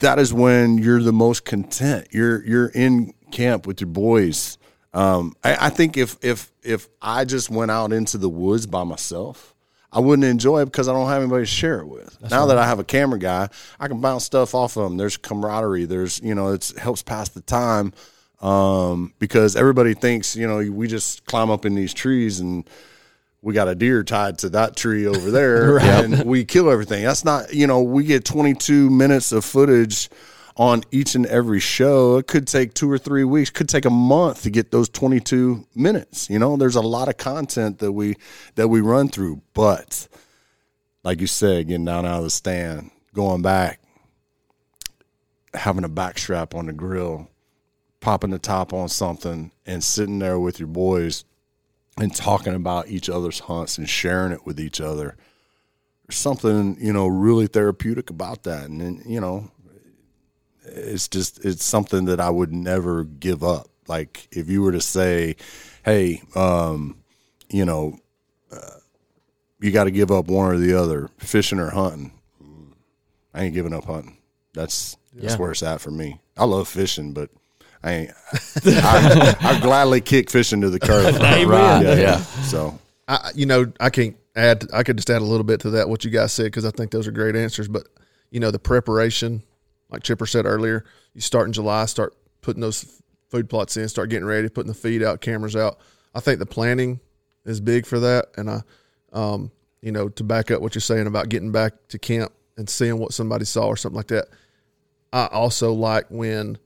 that 0.00 0.18
is 0.18 0.34
when 0.34 0.78
you're 0.78 1.02
the 1.02 1.12
most 1.12 1.44
content. 1.44 2.08
You're 2.10 2.44
you're 2.44 2.68
in 2.68 3.14
camp 3.30 3.66
with 3.66 3.80
your 3.80 3.88
boys. 3.88 4.58
Um, 4.94 5.34
I, 5.42 5.66
I 5.66 5.70
think 5.70 5.96
if 5.96 6.16
if 6.22 6.50
if 6.62 6.88
I 7.00 7.24
just 7.24 7.50
went 7.50 7.70
out 7.70 7.92
into 7.92 8.18
the 8.18 8.28
woods 8.28 8.66
by 8.66 8.84
myself, 8.84 9.54
I 9.90 10.00
wouldn't 10.00 10.24
enjoy 10.24 10.62
it 10.62 10.66
because 10.66 10.88
I 10.88 10.92
don't 10.92 11.08
have 11.08 11.22
anybody 11.22 11.42
to 11.42 11.46
share 11.46 11.80
it 11.80 11.86
with. 11.86 12.18
now 12.30 12.46
that 12.46 12.58
I 12.58 12.66
have 12.66 12.78
a 12.78 12.84
camera 12.84 13.18
guy, 13.18 13.48
I 13.80 13.88
can 13.88 14.00
bounce 14.00 14.24
stuff 14.24 14.54
off 14.54 14.76
of 14.76 14.90
him. 14.90 14.96
There's 14.96 15.16
camaraderie. 15.16 15.86
There's 15.86 16.20
you 16.20 16.34
know 16.34 16.52
it 16.52 16.72
helps 16.78 17.02
pass 17.02 17.30
the 17.30 17.40
time 17.40 17.92
um, 18.40 19.14
because 19.18 19.56
everybody 19.56 19.94
thinks 19.94 20.36
you 20.36 20.46
know 20.46 20.58
we 20.70 20.88
just 20.88 21.24
climb 21.24 21.50
up 21.50 21.64
in 21.64 21.74
these 21.74 21.94
trees 21.94 22.40
and 22.40 22.68
we 23.42 23.52
got 23.52 23.66
a 23.66 23.74
deer 23.74 24.04
tied 24.04 24.38
to 24.38 24.48
that 24.50 24.76
tree 24.76 25.06
over 25.06 25.30
there 25.32 25.78
and 25.78 26.24
we 26.24 26.44
kill 26.44 26.70
everything. 26.70 27.04
That's 27.04 27.24
not, 27.24 27.52
you 27.52 27.66
know, 27.66 27.82
we 27.82 28.04
get 28.04 28.24
22 28.24 28.88
minutes 28.88 29.32
of 29.32 29.44
footage 29.44 30.08
on 30.56 30.82
each 30.90 31.14
and 31.14 31.26
every 31.26 31.60
show. 31.60 32.18
It 32.18 32.26
could 32.26 32.46
take 32.46 32.74
two 32.74 32.90
or 32.90 32.98
three 32.98 33.24
weeks, 33.24 33.50
could 33.50 33.68
take 33.68 33.84
a 33.84 33.90
month 33.90 34.42
to 34.42 34.50
get 34.50 34.70
those 34.70 34.88
22 34.88 35.66
minutes. 35.74 36.28
You 36.28 36.38
know, 36.38 36.56
there's 36.56 36.76
a 36.76 36.82
lot 36.82 37.08
of 37.08 37.16
content 37.16 37.78
that 37.78 37.92
we 37.92 38.16
that 38.54 38.68
we 38.68 38.80
run 38.80 39.08
through, 39.08 39.42
but 39.54 40.08
like 41.04 41.20
you 41.20 41.26
said, 41.26 41.68
getting 41.68 41.84
down 41.84 42.06
out 42.06 42.18
of 42.18 42.24
the 42.24 42.30
stand, 42.30 42.90
going 43.14 43.42
back, 43.42 43.80
having 45.54 45.84
a 45.84 45.88
back 45.88 46.18
strap 46.18 46.54
on 46.54 46.66
the 46.66 46.72
grill, 46.72 47.28
popping 48.00 48.30
the 48.30 48.38
top 48.38 48.72
on 48.72 48.88
something 48.88 49.50
and 49.66 49.82
sitting 49.82 50.18
there 50.18 50.38
with 50.38 50.58
your 50.60 50.68
boys 50.68 51.24
and 51.98 52.14
talking 52.14 52.54
about 52.54 52.88
each 52.88 53.08
other's 53.08 53.40
hunts 53.40 53.78
and 53.78 53.88
sharing 53.88 54.32
it 54.32 54.46
with 54.46 54.60
each 54.60 54.80
other. 54.80 55.16
There's 56.06 56.18
something, 56.18 56.76
you 56.80 56.92
know, 56.92 57.06
really 57.06 57.46
therapeutic 57.46 58.10
about 58.10 58.44
that. 58.44 58.64
And, 58.68 58.80
then, 58.80 59.02
you 59.06 59.20
know, 59.20 59.50
it's 60.64 61.08
just, 61.08 61.44
it's 61.44 61.64
something 61.64 62.04
that 62.06 62.20
I 62.20 62.30
would 62.30 62.52
never 62.52 63.04
give 63.04 63.42
up. 63.42 63.68
Like 63.88 64.28
if 64.30 64.48
you 64.48 64.62
were 64.62 64.72
to 64.72 64.80
say, 64.80 65.36
"Hey, 65.84 66.22
um, 66.36 66.96
you 67.50 67.64
know, 67.64 67.98
uh, 68.52 68.76
you 69.60 69.70
got 69.72 69.84
to 69.84 69.90
give 69.90 70.10
up 70.10 70.28
one 70.28 70.50
or 70.52 70.56
the 70.56 70.74
other, 70.74 71.08
fishing 71.18 71.58
or 71.58 71.70
hunting," 71.70 72.12
I 73.34 73.44
ain't 73.44 73.54
giving 73.54 73.72
up 73.72 73.84
hunting. 73.84 74.18
That's 74.54 74.96
that's 75.14 75.34
Yeah. 75.34 75.38
where 75.38 75.50
it's 75.50 75.62
at 75.62 75.80
for 75.80 75.90
me. 75.90 76.20
I 76.36 76.44
love 76.44 76.68
fishing, 76.68 77.12
but 77.12 77.30
I 77.82 77.92
ain't. 77.92 78.10
I, 78.64 79.36
I 79.40 79.60
gladly 79.60 80.00
kick 80.00 80.30
fishing 80.30 80.60
to 80.60 80.70
the 80.70 80.78
curb. 80.80 81.14
Amen. 81.16 81.48
Right, 81.48 81.82
Yeah, 81.82 81.94
yeah. 81.96 82.16
So 82.44 82.78
I, 83.08 83.30
you 83.34 83.46
know, 83.46 83.70
I 83.80 83.90
can't 83.90 84.16
add. 84.36 84.66
I 84.72 84.84
could 84.84 84.96
just 84.96 85.10
add 85.10 85.22
a 85.22 85.24
little 85.24 85.44
bit 85.44 85.60
to 85.60 85.70
that 85.70 85.88
what 85.88 86.04
you 86.04 86.10
guys 86.10 86.32
said 86.32 86.44
because 86.46 86.64
I 86.64 86.70
think 86.70 86.92
those 86.92 87.06
are 87.08 87.12
great 87.12 87.34
answers. 87.36 87.66
But 87.68 87.88
you 88.30 88.38
know, 88.40 88.50
the 88.52 88.58
preparation, 88.60 89.42
like 89.92 90.02
Chipper 90.02 90.26
said 90.26 90.46
earlier, 90.46 90.84
you 91.14 91.20
start 91.20 91.46
in 91.46 91.52
July, 91.52 91.84
start 91.84 92.16
putting 92.40 92.62
those 92.62 93.00
food 93.28 93.48
plots 93.48 93.76
in, 93.76 93.88
start 93.88 94.08
getting 94.08 94.26
ready, 94.26 94.48
putting 94.48 94.72
the 94.72 94.78
feed 94.78 95.02
out, 95.02 95.20
cameras 95.20 95.54
out. 95.54 95.78
I 96.14 96.20
think 96.20 96.38
the 96.38 96.46
planning 96.46 96.98
is 97.44 97.60
big 97.60 97.86
for 97.86 98.00
that, 98.00 98.26
and 98.36 98.50
I, 98.50 98.62
um, 99.12 99.50
you 99.82 99.92
know, 99.92 100.08
to 100.08 100.24
back 100.24 100.50
up 100.50 100.62
what 100.62 100.74
you're 100.74 100.80
saying 100.80 101.06
about 101.06 101.28
getting 101.28 101.52
back 101.52 101.74
to 101.88 101.98
camp 101.98 102.32
and 102.56 102.68
seeing 102.68 102.98
what 102.98 103.12
somebody 103.12 103.44
saw 103.44 103.66
or 103.66 103.76
something 103.76 103.96
like 103.96 104.08
that. 104.08 104.28
I 105.12 105.26
also 105.26 105.72
like 105.72 106.06
when 106.08 106.58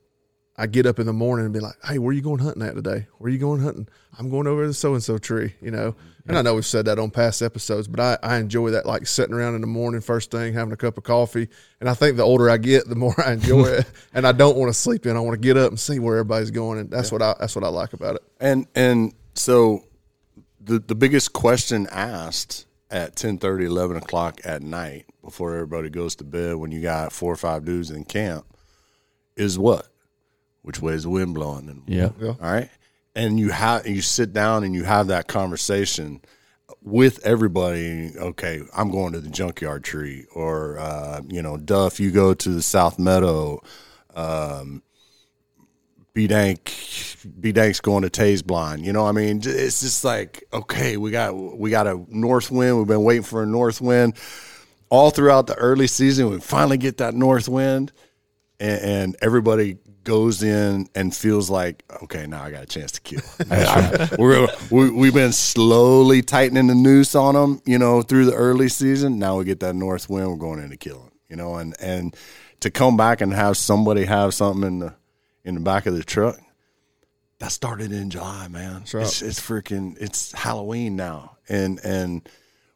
I 0.56 0.66
get 0.66 0.86
up 0.86 0.98
in 0.98 1.06
the 1.06 1.12
morning 1.12 1.46
and 1.46 1.52
be 1.52 1.60
like, 1.60 1.76
"Hey, 1.84 1.98
where 1.98 2.10
are 2.10 2.12
you 2.12 2.22
going 2.22 2.38
hunting 2.38 2.62
at 2.62 2.76
today? 2.76 3.06
Where 3.18 3.28
are 3.28 3.32
you 3.32 3.38
going 3.38 3.60
hunting? 3.60 3.88
I'm 4.18 4.30
going 4.30 4.46
over 4.46 4.62
to 4.62 4.68
the 4.68 4.74
so 4.74 4.94
and 4.94 5.02
so 5.02 5.18
tree." 5.18 5.54
You 5.60 5.72
know, 5.72 5.96
and 6.28 6.36
I 6.36 6.42
know 6.42 6.54
we've 6.54 6.66
said 6.66 6.86
that 6.86 6.98
on 6.98 7.10
past 7.10 7.40
episodes, 7.42 7.86
but 7.88 8.00
I, 8.00 8.18
I 8.22 8.36
enjoy 8.38 8.70
that, 8.70 8.86
like 8.86 9.06
sitting 9.06 9.34
around 9.34 9.54
in 9.54 9.60
the 9.60 9.66
morning, 9.66 10.00
first 10.00 10.30
thing, 10.30 10.52
having 10.54 10.72
a 10.72 10.76
cup 10.76 10.98
of 10.98 11.04
coffee. 11.04 11.48
And 11.80 11.88
I 11.88 11.94
think 11.94 12.16
the 12.16 12.22
older 12.24 12.50
I 12.50 12.56
get, 12.56 12.88
the 12.88 12.96
more 12.96 13.14
I 13.24 13.32
enjoy 13.34 13.66
it. 13.66 13.86
And 14.12 14.26
I 14.26 14.32
don't 14.32 14.56
want 14.56 14.70
to 14.70 14.74
sleep 14.74 15.04
in. 15.06 15.16
I 15.16 15.20
want 15.20 15.34
to 15.34 15.40
get 15.40 15.56
up 15.56 15.68
and 15.70 15.78
see 15.78 15.98
where 15.98 16.16
everybody's 16.16 16.50
going, 16.50 16.78
and 16.78 16.90
that's 16.90 17.12
what 17.12 17.20
I 17.20 17.34
that's 17.38 17.54
what 17.54 17.64
I 17.64 17.68
like 17.68 17.92
about 17.92 18.16
it. 18.16 18.22
And 18.40 18.66
and 18.74 19.12
so 19.34 19.84
the 20.60 20.78
the 20.78 20.94
biggest 20.94 21.32
question 21.34 21.86
asked 21.90 22.66
at 22.90 23.16
10 23.16 23.38
11 23.42 23.96
o'clock 23.96 24.40
at 24.44 24.62
night 24.62 25.06
before 25.22 25.54
everybody 25.54 25.90
goes 25.90 26.14
to 26.16 26.24
bed 26.24 26.56
when 26.56 26.70
you 26.70 26.80
got 26.80 27.12
four 27.12 27.32
or 27.32 27.36
five 27.36 27.64
dudes 27.64 27.90
in 27.90 28.04
camp 28.04 28.46
is 29.36 29.58
what? 29.58 29.86
Which 30.62 30.80
way 30.80 30.94
is 30.94 31.02
the 31.02 31.10
wind 31.10 31.34
blowing? 31.34 31.68
And 31.68 31.82
Yeah. 31.86 32.10
all 32.20 32.36
right. 32.40 32.70
And 33.16 33.40
you 33.40 33.48
have 33.48 33.86
you 33.86 34.02
sit 34.02 34.32
down 34.32 34.62
and 34.62 34.74
you 34.74 34.84
have 34.84 35.08
that 35.08 35.26
conversation 35.26 36.20
with 36.82 37.18
everybody. 37.26 38.12
Okay, 38.16 38.62
I'm 38.74 38.90
going 38.90 39.12
to 39.14 39.20
the 39.20 39.28
junkyard 39.28 39.84
tree, 39.84 40.26
or 40.34 40.78
uh, 40.78 41.20
you 41.26 41.42
know, 41.42 41.56
Duff, 41.56 41.98
you 41.98 42.10
go 42.10 42.32
to 42.32 42.48
the 42.50 42.62
South 42.62 42.98
Meadow. 42.98 43.60
Um, 44.14 44.82
B 46.14 46.26
Dank, 46.26 46.72
B 47.38 47.52
Dank's 47.52 47.80
going 47.80 48.02
to 48.02 48.08
Taze 48.08 48.42
Blind. 48.42 48.86
You 48.86 48.92
know, 48.94 49.06
I 49.06 49.12
mean, 49.12 49.42
it's 49.44 49.80
just 49.80 50.04
like 50.04 50.44
okay, 50.52 50.96
we 50.96 51.10
got 51.10 51.34
we 51.34 51.70
got 51.70 51.86
a 51.86 52.02
north 52.08 52.50
wind. 52.50 52.78
We've 52.78 52.86
been 52.86 53.02
waiting 53.02 53.22
for 53.22 53.42
a 53.42 53.46
north 53.46 53.82
wind 53.82 54.16
all 54.88 55.10
throughout 55.10 55.46
the 55.46 55.56
early 55.56 55.86
season. 55.86 56.30
We 56.30 56.40
finally 56.40 56.78
get 56.78 56.98
that 56.98 57.14
north 57.14 57.48
wind, 57.48 57.92
and, 58.58 58.80
and 58.80 59.16
everybody 59.20 59.76
goes 60.06 60.42
in 60.42 60.88
and 60.94 61.14
feels 61.14 61.50
like 61.50 61.84
okay, 62.04 62.26
now 62.26 62.42
I 62.42 62.50
got 62.50 62.62
a 62.62 62.66
chance 62.66 62.92
to 62.92 63.00
kill. 63.02 63.20
We're 64.18 64.48
we, 64.70 64.90
we've 64.90 65.12
been 65.12 65.32
slowly 65.32 66.22
tightening 66.22 66.68
the 66.68 66.74
noose 66.74 67.14
on 67.14 67.34
them, 67.34 67.60
you 67.66 67.78
know, 67.78 68.00
through 68.00 68.24
the 68.24 68.34
early 68.34 68.70
season. 68.70 69.18
Now 69.18 69.36
we 69.36 69.44
get 69.44 69.60
that 69.60 69.74
north 69.74 70.08
wind. 70.08 70.30
We're 70.30 70.36
going 70.36 70.60
into 70.60 70.78
killing, 70.78 71.10
you 71.28 71.36
know, 71.36 71.56
and 71.56 71.74
and 71.78 72.16
to 72.60 72.70
come 72.70 72.96
back 72.96 73.20
and 73.20 73.34
have 73.34 73.58
somebody 73.58 74.06
have 74.06 74.32
something 74.32 74.66
in 74.66 74.78
the 74.78 74.94
in 75.44 75.54
the 75.56 75.60
back 75.60 75.84
of 75.84 75.94
the 75.94 76.02
truck. 76.02 76.38
That 77.38 77.52
started 77.52 77.92
in 77.92 78.08
July, 78.08 78.48
man. 78.48 78.84
right. 78.94 79.02
It's, 79.02 79.20
it's 79.20 79.40
freaking 79.40 79.96
it's 80.00 80.32
Halloween 80.32 80.96
now, 80.96 81.36
and 81.48 81.78
and 81.84 82.26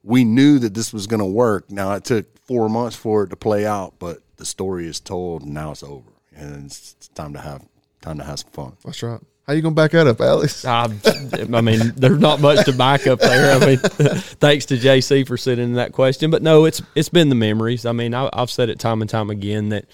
we 0.02 0.24
knew 0.24 0.58
that 0.58 0.74
this 0.74 0.92
was 0.92 1.06
going 1.06 1.20
to 1.20 1.26
work. 1.26 1.70
Now 1.70 1.92
it 1.94 2.04
took 2.04 2.38
four 2.40 2.68
months 2.68 2.96
for 2.96 3.24
it 3.24 3.30
to 3.30 3.36
play 3.36 3.64
out, 3.64 3.94
but 3.98 4.18
the 4.36 4.44
story 4.44 4.86
is 4.86 5.00
told, 5.00 5.42
and 5.42 5.54
now 5.54 5.70
it's 5.70 5.82
over, 5.82 6.10
and 6.40 6.66
it's, 6.66 6.94
it's 6.98 7.08
time 7.08 7.32
to 7.34 7.40
have 7.40 7.64
time 8.00 8.18
to 8.18 8.24
have 8.24 8.40
some 8.40 8.50
fun. 8.50 8.76
That's 8.84 9.02
right. 9.02 9.20
How 9.46 9.54
you 9.54 9.62
gonna 9.62 9.74
back 9.74 9.90
that 9.92 10.06
up, 10.06 10.20
Alex? 10.20 10.64
I, 10.64 10.84
um, 10.84 11.54
I 11.54 11.60
mean, 11.60 11.92
there's 11.96 12.20
not 12.20 12.40
much 12.40 12.64
to 12.66 12.72
back 12.72 13.06
up 13.06 13.18
there. 13.18 13.60
I 13.60 13.66
mean, 13.66 13.78
thanks 13.78 14.66
to 14.66 14.76
JC 14.76 15.26
for 15.26 15.36
sending 15.36 15.74
that 15.74 15.92
question, 15.92 16.30
but 16.30 16.42
no, 16.42 16.66
it's 16.66 16.80
it's 16.94 17.08
been 17.08 17.30
the 17.30 17.34
memories. 17.34 17.84
I 17.84 17.92
mean, 17.92 18.14
I, 18.14 18.30
I've 18.32 18.50
said 18.50 18.68
it 18.68 18.78
time 18.78 19.00
and 19.00 19.10
time 19.10 19.28
again 19.28 19.70
that 19.70 19.86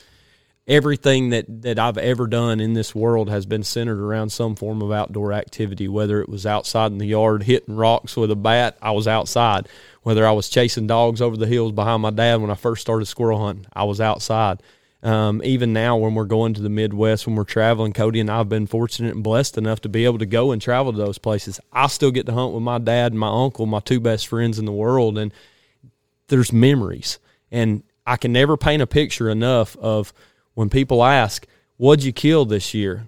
everything 0.67 1.31
that 1.31 1.47
that 1.63 1.79
I've 1.79 1.97
ever 1.97 2.27
done 2.27 2.61
in 2.61 2.75
this 2.75 2.95
world 2.95 3.31
has 3.31 3.47
been 3.47 3.63
centered 3.63 4.01
around 4.01 4.31
some 4.31 4.57
form 4.57 4.83
of 4.83 4.93
outdoor 4.93 5.33
activity. 5.33 5.89
Whether 5.89 6.21
it 6.21 6.29
was 6.29 6.45
outside 6.45 6.93
in 6.93 6.99
the 6.99 7.07
yard 7.07 7.45
hitting 7.45 7.77
rocks 7.77 8.17
with 8.17 8.31
a 8.31 8.37
bat, 8.37 8.77
I 8.83 8.91
was 8.91 9.09
outside. 9.09 9.69
Whether 10.03 10.27
I 10.27 10.33
was 10.33 10.49
chasing 10.49 10.87
dogs 10.87 11.23
over 11.23 11.37
the 11.37 11.47
hills 11.47 11.73
behind 11.73 12.03
my 12.03 12.11
dad 12.11 12.43
when 12.43 12.51
I 12.51 12.57
first 12.57 12.83
started 12.83 13.07
squirrel 13.07 13.45
hunting, 13.45 13.67
I 13.73 13.85
was 13.85 14.01
outside. 14.01 14.63
Um, 15.07 15.41
even 15.45 15.73
now, 15.73 15.97
when 15.97 16.17
we're 16.17 16.25
going 16.25 16.55
to 16.55 16.61
the 16.61 16.69
Midwest, 16.69 17.29
when 17.29 17.37
we're 17.37 17.45
traveling, 17.45 17.93
Cody 17.93 18.19
and 18.19 18.29
I 18.29 18.39
have 18.39 18.49
been 18.49 18.67
fortunate 18.67 19.15
and 19.15 19.23
blessed 19.23 19.57
enough 19.57 19.81
to 19.83 19.89
be 19.89 20.05
able 20.05 20.19
to 20.19 20.27
go 20.27 20.51
and 20.51 20.61
travel 20.61 20.91
to 20.91 20.99
those 20.99 21.17
places. 21.17 21.61
I 21.73 21.87
still 21.87 22.11
get 22.11 22.27
to 22.27 22.33
hunt 22.33 22.55
with 22.55 22.65
my 22.65 22.79
dad 22.79 23.13
and 23.13 23.21
my 23.21 23.29
uncle, 23.29 23.67
my 23.67 23.79
two 23.79 24.01
best 24.01 24.27
friends 24.27 24.59
in 24.59 24.65
the 24.65 24.73
world, 24.73 25.17
and 25.17 25.33
there's 26.27 26.53
memories. 26.53 27.21
And 27.53 27.85
I 28.05 28.17
can 28.17 28.33
never 28.33 28.57
paint 28.57 28.83
a 28.83 28.87
picture 28.89 29.31
enough 29.31 29.77
of 29.77 30.13
when 30.55 30.71
people 30.71 31.05
ask, 31.05 31.47
What'd 31.77 32.05
you 32.05 32.13
kill 32.13 32.45
this 32.45 32.75
year? 32.75 33.07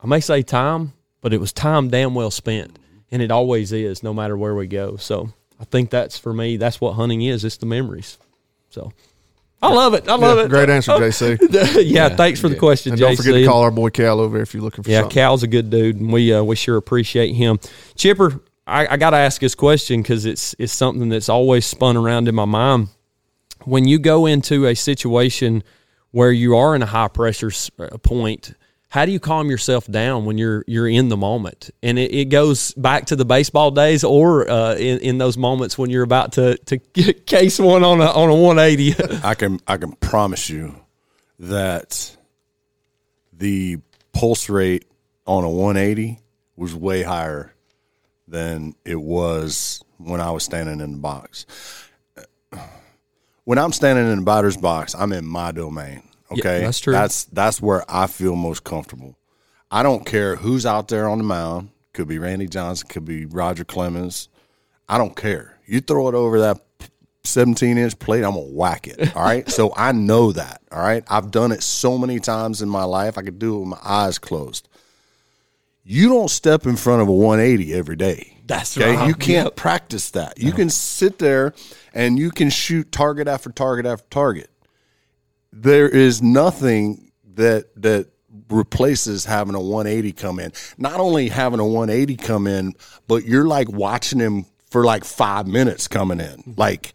I 0.00 0.06
may 0.06 0.20
say 0.20 0.42
time, 0.42 0.92
but 1.20 1.34
it 1.34 1.40
was 1.40 1.52
time 1.52 1.88
damn 1.88 2.14
well 2.14 2.30
spent. 2.30 2.78
And 3.10 3.20
it 3.20 3.32
always 3.32 3.72
is, 3.72 4.04
no 4.04 4.14
matter 4.14 4.36
where 4.36 4.54
we 4.54 4.68
go. 4.68 4.94
So 4.98 5.32
I 5.58 5.64
think 5.64 5.90
that's 5.90 6.16
for 6.16 6.32
me, 6.32 6.58
that's 6.58 6.80
what 6.80 6.92
hunting 6.92 7.22
is. 7.22 7.44
It's 7.44 7.56
the 7.56 7.66
memories. 7.66 8.18
So 8.70 8.92
I 9.62 9.72
love 9.72 9.94
it. 9.94 10.08
I 10.08 10.16
love 10.16 10.38
Yeah, 10.38 10.44
it. 10.44 10.48
Great 10.48 10.68
answer, 10.70 10.92
JC. 10.92 11.84
yeah, 11.86 12.08
thanks 12.08 12.40
for 12.40 12.48
the 12.48 12.56
question, 12.56 12.92
And 12.92 13.00
JC. 13.00 13.04
don't 13.04 13.16
forget 13.16 13.34
to 13.34 13.46
call 13.46 13.62
our 13.62 13.70
boy 13.70 13.90
Cal 13.90 14.18
over 14.20 14.40
if 14.40 14.52
you're 14.54 14.62
looking 14.62 14.82
for 14.82 14.90
Yeah, 14.90 15.00
something. 15.02 15.14
Cal's 15.14 15.42
a 15.44 15.46
good 15.46 15.70
dude, 15.70 15.96
and 16.00 16.12
we 16.12 16.32
uh, 16.34 16.42
we 16.42 16.56
sure 16.56 16.76
appreciate 16.76 17.32
him. 17.34 17.58
Chipper, 17.94 18.40
I, 18.66 18.86
I 18.88 18.96
got 18.96 19.10
to 19.10 19.16
ask 19.18 19.40
this 19.40 19.54
question 19.54 20.02
because 20.02 20.26
it's 20.26 20.54
it's 20.58 20.72
something 20.72 21.08
that's 21.08 21.28
always 21.28 21.64
spun 21.64 21.96
around 21.96 22.26
in 22.28 22.34
my 22.34 22.44
mind. 22.44 22.88
When 23.64 23.86
you 23.86 24.00
go 24.00 24.26
into 24.26 24.66
a 24.66 24.74
situation 24.74 25.62
where 26.10 26.32
you 26.32 26.56
are 26.56 26.74
in 26.74 26.82
a 26.82 26.86
high 26.86 27.08
pressure 27.08 27.52
uh, 27.78 27.96
point, 27.98 28.54
how 28.92 29.06
do 29.06 29.12
you 29.12 29.18
calm 29.18 29.48
yourself 29.48 29.86
down 29.86 30.26
when 30.26 30.36
you're 30.36 30.64
you're 30.66 30.86
in 30.86 31.08
the 31.08 31.16
moment? 31.16 31.70
And 31.82 31.98
it, 31.98 32.12
it 32.12 32.24
goes 32.26 32.74
back 32.74 33.06
to 33.06 33.16
the 33.16 33.24
baseball 33.24 33.70
days, 33.70 34.04
or 34.04 34.50
uh, 34.50 34.74
in, 34.74 34.98
in 34.98 35.16
those 35.16 35.38
moments 35.38 35.78
when 35.78 35.88
you're 35.88 36.02
about 36.02 36.32
to 36.32 36.58
to 36.66 36.78
case 37.26 37.58
one 37.58 37.84
on 37.84 38.02
a 38.02 38.04
on 38.04 38.28
a 38.28 38.34
180. 38.34 39.20
I 39.26 39.34
can 39.34 39.60
I 39.66 39.78
can 39.78 39.92
promise 39.92 40.50
you 40.50 40.78
that 41.38 42.14
the 43.32 43.78
pulse 44.12 44.50
rate 44.50 44.84
on 45.26 45.42
a 45.42 45.48
180 45.48 46.20
was 46.56 46.74
way 46.74 47.02
higher 47.02 47.54
than 48.28 48.74
it 48.84 49.00
was 49.00 49.82
when 49.96 50.20
I 50.20 50.32
was 50.32 50.44
standing 50.44 50.80
in 50.80 50.92
the 50.92 50.98
box. 50.98 51.46
When 53.44 53.56
I'm 53.56 53.72
standing 53.72 54.06
in 54.12 54.18
the 54.18 54.24
batter's 54.24 54.58
box, 54.58 54.94
I'm 54.94 55.14
in 55.14 55.24
my 55.24 55.50
domain. 55.50 56.02
Okay, 56.32 56.60
that's 56.60 56.80
true. 56.80 56.92
That's 56.92 57.24
that's 57.24 57.60
where 57.60 57.84
I 57.88 58.06
feel 58.06 58.36
most 58.36 58.64
comfortable. 58.64 59.16
I 59.70 59.82
don't 59.82 60.04
care 60.04 60.36
who's 60.36 60.66
out 60.66 60.88
there 60.88 61.08
on 61.08 61.18
the 61.18 61.24
mound. 61.24 61.70
Could 61.92 62.08
be 62.08 62.18
Randy 62.18 62.46
Johnson. 62.46 62.88
Could 62.88 63.04
be 63.04 63.26
Roger 63.26 63.64
Clemens. 63.64 64.28
I 64.88 64.98
don't 64.98 65.16
care. 65.16 65.58
You 65.66 65.80
throw 65.80 66.08
it 66.08 66.14
over 66.14 66.40
that 66.40 66.60
17 67.24 67.78
inch 67.78 67.98
plate, 67.98 68.24
I'm 68.24 68.34
gonna 68.34 68.46
whack 68.46 68.86
it. 68.86 69.14
All 69.16 69.22
right. 69.22 69.48
so 69.50 69.72
I 69.76 69.92
know 69.92 70.32
that. 70.32 70.60
All 70.70 70.82
right. 70.82 71.04
I've 71.08 71.30
done 71.30 71.52
it 71.52 71.62
so 71.62 71.98
many 71.98 72.18
times 72.18 72.62
in 72.62 72.68
my 72.68 72.84
life. 72.84 73.18
I 73.18 73.22
could 73.22 73.38
do 73.38 73.56
it 73.56 73.60
with 73.60 73.68
my 73.68 73.80
eyes 73.82 74.18
closed. 74.18 74.68
You 75.84 76.08
don't 76.08 76.30
step 76.30 76.66
in 76.66 76.76
front 76.76 77.02
of 77.02 77.08
a 77.08 77.12
180 77.12 77.74
every 77.74 77.96
day. 77.96 78.36
That's 78.46 78.76
okay? 78.76 78.94
right. 78.94 79.08
You 79.08 79.14
can't 79.14 79.54
practice 79.56 80.10
that. 80.10 80.38
You 80.38 80.52
can 80.52 80.70
sit 80.70 81.18
there 81.18 81.54
and 81.92 82.18
you 82.18 82.30
can 82.30 82.50
shoot 82.50 82.92
target 82.92 83.26
after 83.26 83.50
target 83.50 83.86
after 83.86 84.06
target. 84.08 84.50
There 85.52 85.88
is 85.88 86.22
nothing 86.22 87.12
that 87.34 87.74
that 87.82 88.08
replaces 88.48 89.24
having 89.24 89.54
a 89.54 89.60
180 89.60 90.12
come 90.12 90.38
in. 90.38 90.52
Not 90.78 91.00
only 91.00 91.28
having 91.28 91.60
a 91.60 91.66
180 91.66 92.16
come 92.16 92.46
in, 92.46 92.74
but 93.06 93.24
you're 93.24 93.46
like 93.46 93.70
watching 93.70 94.18
him 94.18 94.46
for 94.70 94.84
like 94.84 95.04
five 95.04 95.46
minutes 95.46 95.88
coming 95.88 96.20
in. 96.20 96.54
Like 96.56 96.94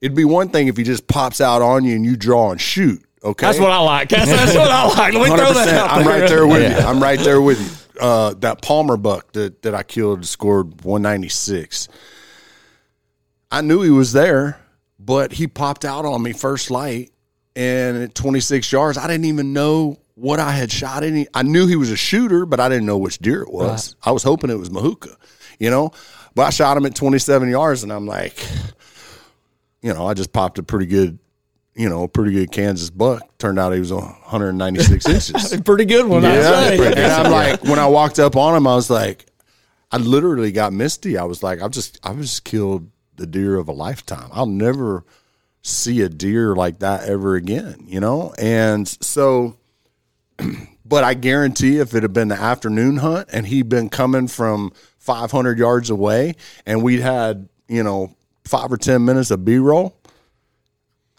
it'd 0.00 0.16
be 0.16 0.24
one 0.24 0.50
thing 0.50 0.68
if 0.68 0.76
he 0.76 0.82
just 0.84 1.06
pops 1.06 1.40
out 1.40 1.62
on 1.62 1.84
you 1.84 1.94
and 1.96 2.04
you 2.04 2.16
draw 2.16 2.50
and 2.50 2.60
shoot. 2.60 3.02
Okay, 3.22 3.46
That's 3.46 3.58
what 3.58 3.70
I 3.70 3.78
like. 3.78 4.10
That's, 4.10 4.30
that's 4.30 4.54
what 4.54 4.70
I 4.70 4.86
like. 4.86 5.14
Let 5.14 5.30
me 5.30 5.36
throw 5.36 5.54
that 5.54 5.68
100%. 5.68 5.72
out 5.72 5.90
I'm 5.90 6.04
there. 6.04 6.20
right 6.20 6.28
there 6.28 6.46
with 6.46 6.70
you. 6.70 6.86
I'm 6.86 7.02
right 7.02 7.18
there 7.18 7.40
with 7.40 7.58
you. 7.60 8.00
Uh, 8.00 8.34
that 8.34 8.60
Palmer 8.60 8.98
buck 8.98 9.32
that, 9.32 9.62
that 9.62 9.74
I 9.74 9.82
killed 9.82 10.26
scored 10.26 10.82
196. 10.84 11.88
I 13.50 13.60
knew 13.62 13.80
he 13.80 13.88
was 13.88 14.12
there, 14.12 14.60
but 14.98 15.32
he 15.32 15.46
popped 15.46 15.86
out 15.86 16.04
on 16.04 16.22
me 16.22 16.32
first 16.34 16.70
light, 16.70 17.12
and 17.56 18.02
at 18.02 18.14
26 18.14 18.70
yards, 18.72 18.98
I 18.98 19.06
didn't 19.06 19.26
even 19.26 19.52
know 19.52 19.98
what 20.14 20.40
I 20.40 20.52
had 20.52 20.70
shot 20.70 21.02
any. 21.02 21.26
I 21.34 21.42
knew 21.42 21.66
he 21.66 21.76
was 21.76 21.90
a 21.90 21.96
shooter, 21.96 22.46
but 22.46 22.60
I 22.60 22.68
didn't 22.68 22.86
know 22.86 22.98
which 22.98 23.18
deer 23.18 23.42
it 23.42 23.52
was. 23.52 23.96
I 24.02 24.12
was 24.12 24.22
hoping 24.22 24.50
it 24.50 24.58
was 24.58 24.70
Mahuka, 24.70 25.14
you 25.58 25.70
know. 25.70 25.90
But 26.34 26.42
I 26.44 26.50
shot 26.50 26.76
him 26.76 26.86
at 26.86 26.94
27 26.94 27.48
yards, 27.48 27.82
and 27.84 27.92
I'm 27.92 28.06
like, 28.06 28.44
you 29.82 29.92
know, 29.94 30.06
I 30.06 30.14
just 30.14 30.32
popped 30.32 30.58
a 30.58 30.62
pretty 30.62 30.86
good, 30.86 31.18
you 31.74 31.88
know, 31.88 32.08
pretty 32.08 32.32
good 32.32 32.50
Kansas 32.50 32.90
buck. 32.90 33.22
Turned 33.38 33.58
out 33.58 33.72
he 33.72 33.78
was 33.78 33.92
196 33.92 35.06
inches. 35.08 35.60
Pretty 35.62 35.84
good 35.84 36.06
one, 36.06 36.22
say. 36.22 36.92
and 36.92 37.12
I'm 37.12 37.30
like, 37.30 37.62
when 37.62 37.78
I 37.78 37.86
walked 37.86 38.18
up 38.18 38.36
on 38.36 38.56
him, 38.56 38.66
I 38.66 38.74
was 38.74 38.90
like, 38.90 39.26
I 39.92 39.98
literally 39.98 40.50
got 40.50 40.72
misty. 40.72 41.16
I 41.16 41.24
was 41.24 41.42
like, 41.42 41.62
I've 41.62 41.70
just, 41.70 42.00
I've 42.02 42.20
just 42.20 42.42
killed 42.44 42.90
the 43.16 43.26
deer 43.26 43.56
of 43.56 43.68
a 43.68 43.72
lifetime. 43.72 44.28
I'll 44.32 44.46
never 44.46 45.04
see 45.64 46.02
a 46.02 46.08
deer 46.08 46.54
like 46.54 46.80
that 46.80 47.08
ever 47.08 47.34
again, 47.34 47.84
you 47.86 47.98
know? 47.98 48.34
And 48.38 48.86
so, 48.86 49.56
but 50.84 51.02
I 51.04 51.14
guarantee 51.14 51.78
if 51.78 51.94
it 51.94 52.02
had 52.02 52.12
been 52.12 52.28
the 52.28 52.40
afternoon 52.40 52.98
hunt 52.98 53.30
and 53.32 53.46
he'd 53.46 53.68
been 53.68 53.88
coming 53.88 54.28
from 54.28 54.72
500 54.98 55.58
yards 55.58 55.90
away 55.90 56.36
and 56.66 56.82
we'd 56.82 57.00
had, 57.00 57.48
you 57.66 57.82
know, 57.82 58.14
five 58.44 58.70
or 58.70 58.76
10 58.76 59.04
minutes 59.04 59.30
of 59.30 59.44
B 59.44 59.56
roll, 59.56 59.96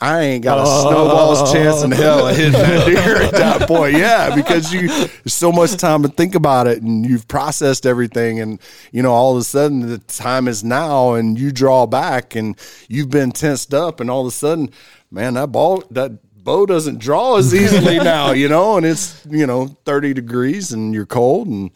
I 0.01 0.21
ain't 0.21 0.43
got 0.43 0.59
a 0.59 0.65
snowball's 0.65 1.53
chance 1.53 1.81
in 1.81 1.91
hell 1.91 2.27
of 2.27 2.35
hitting 2.35 2.51
that 2.51 2.85
deer 2.85 3.21
at 3.21 3.31
that 3.31 3.67
point. 3.67 3.93
Yeah, 3.93 4.35
because 4.35 4.73
you 4.73 4.89
there's 4.89 5.33
so 5.33 5.53
much 5.53 5.77
time 5.77 6.03
to 6.03 6.09
think 6.09 6.35
about 6.35 6.67
it 6.67 6.81
and 6.81 7.05
you've 7.05 7.27
processed 7.29 7.85
everything 7.85 8.41
and 8.41 8.59
you 8.91 9.01
know 9.01 9.13
all 9.13 9.31
of 9.31 9.37
a 9.39 9.43
sudden 9.43 9.87
the 9.87 9.99
time 9.99 10.49
is 10.49 10.65
now 10.65 11.13
and 11.13 11.39
you 11.39 11.49
draw 11.51 11.85
back 11.85 12.35
and 12.35 12.57
you've 12.89 13.09
been 13.09 13.31
tensed 13.31 13.73
up 13.73 14.01
and 14.01 14.11
all 14.11 14.21
of 14.21 14.27
a 14.27 14.31
sudden, 14.31 14.69
man, 15.11 15.35
that 15.35 15.53
ball 15.53 15.81
that 15.91 16.11
bow 16.43 16.65
doesn't 16.65 16.99
draw 16.99 17.37
as 17.37 17.55
easily 17.55 17.97
now, 18.03 18.31
you 18.31 18.49
know, 18.49 18.75
and 18.75 18.85
it's, 18.85 19.25
you 19.29 19.47
know, 19.47 19.67
30 19.85 20.13
degrees 20.13 20.73
and 20.73 20.93
you're 20.93 21.05
cold 21.05 21.47
and 21.47 21.71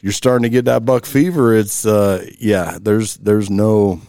you're 0.00 0.12
starting 0.12 0.44
to 0.44 0.48
get 0.48 0.64
that 0.64 0.86
buck 0.86 1.04
fever. 1.04 1.54
It's 1.54 1.84
uh 1.84 2.26
yeah, 2.38 2.78
there's 2.80 3.18
there's 3.18 3.50
no 3.50 4.00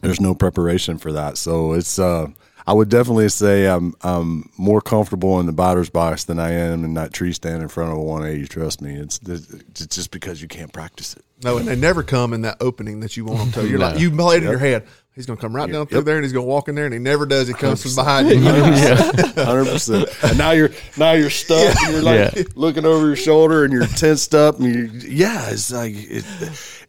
there's 0.00 0.20
no 0.20 0.34
preparation 0.34 0.98
for 0.98 1.12
that. 1.12 1.36
So 1.38 1.72
it's 1.72 1.98
uh 1.98 2.28
I 2.66 2.72
would 2.72 2.88
definitely 2.88 3.28
say 3.30 3.66
I'm 3.66 3.94
I'm 4.02 4.50
more 4.56 4.80
comfortable 4.80 5.40
in 5.40 5.46
the 5.46 5.52
batter's 5.52 5.90
box 5.90 6.24
than 6.24 6.38
I 6.38 6.52
am 6.52 6.84
in 6.84 6.94
that 6.94 7.12
tree 7.12 7.32
stand 7.32 7.62
in 7.62 7.68
front 7.68 7.90
of 7.90 7.98
a 7.98 8.02
180. 8.02 8.46
Trust 8.48 8.80
me, 8.82 8.94
it's, 8.94 9.18
it's 9.26 9.86
just 9.86 10.10
because 10.10 10.40
you 10.42 10.46
can't 10.48 10.72
practice 10.72 11.14
it. 11.14 11.24
No, 11.42 11.56
and 11.56 11.66
they 11.66 11.74
never 11.74 12.02
come 12.02 12.32
in 12.34 12.42
that 12.42 12.58
opening 12.60 13.00
that 13.00 13.16
you 13.16 13.24
want 13.24 13.40
them 13.40 13.62
to. 13.64 13.68
You're 13.68 13.78
like 13.78 13.98
you 13.98 14.10
played 14.10 14.42
in 14.42 14.50
your 14.50 14.58
head. 14.58 14.86
He's 15.14 15.26
going 15.26 15.36
to 15.38 15.40
come 15.40 15.56
right 15.56 15.70
down 15.70 15.86
through 15.86 15.98
Yep. 15.98 16.04
there, 16.04 16.16
and 16.16 16.24
he's 16.24 16.32
going 16.32 16.44
to 16.44 16.48
walk 16.48 16.68
in 16.68 16.74
there, 16.76 16.84
and 16.84 16.94
he 16.94 17.00
never 17.00 17.26
does. 17.26 17.48
He 17.48 17.52
comes 17.54 17.82
from 17.82 17.94
behind 17.96 18.28
you. 18.30 18.40
hundred 19.42 19.66
percent. 19.66 20.08
And 20.22 20.38
now 20.38 20.52
you're 20.52 20.70
now 20.96 21.12
you're 21.12 21.30
stuck. 21.30 21.74
And 21.82 21.92
you're 21.94 22.02
like 22.02 22.36
Yeah. 22.36 22.42
looking 22.54 22.84
over 22.84 23.06
your 23.06 23.16
shoulder, 23.16 23.64
and 23.64 23.72
you're 23.72 23.86
tensed 23.86 24.34
up. 24.34 24.60
And 24.60 25.02
you, 25.02 25.08
yeah, 25.10 25.50
it's 25.50 25.72
like 25.72 25.94
it, 25.96 26.24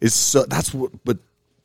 it's 0.00 0.14
so. 0.14 0.44
That's 0.44 0.72
what, 0.72 0.92
but 1.04 1.18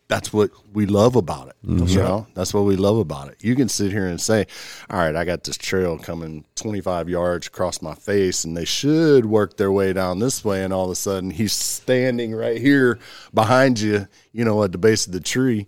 that's 0.10 0.32
what 0.32 0.51
we 0.74 0.86
love 0.86 1.16
about 1.18 1.49
it. 1.49 1.55
Mm-hmm. 1.66 1.86
You 1.88 1.97
know, 1.97 2.28
that's 2.34 2.53
what 2.53 2.64
we 2.64 2.76
love 2.78 2.97
about 2.97 3.28
it. 3.30 3.38
You 3.43 3.55
can 3.55 3.68
sit 3.68 3.91
here 3.91 4.08
and 4.08 4.20
say, 4.22 4.45
"All 4.89 4.97
right, 4.99 5.16
I 5.16 5.26
got 5.26 5.43
this 5.43 5.58
trail 5.58 5.97
coming 5.97 6.45
25 6.55 7.10
yards 7.10 7.47
across 7.47 7.82
my 7.82 7.93
face, 7.93 8.45
and 8.45 8.55
they 8.55 8.66
should 8.66 9.26
work 9.26 9.58
their 9.58 9.72
way 9.72 9.91
down 9.93 10.20
this 10.20 10.45
way." 10.45 10.64
And 10.64 10.74
all 10.74 10.86
of 10.86 10.91
a 10.91 10.95
sudden, 10.95 11.30
he's 11.32 11.51
standing 11.53 12.34
right 12.34 12.60
here 12.60 12.99
behind 13.34 13.80
you. 13.80 14.08
You 14.32 14.45
know, 14.45 14.64
at 14.64 14.72
the 14.72 14.78
base 14.78 15.08
of 15.08 15.14
the 15.14 15.20
tree. 15.20 15.68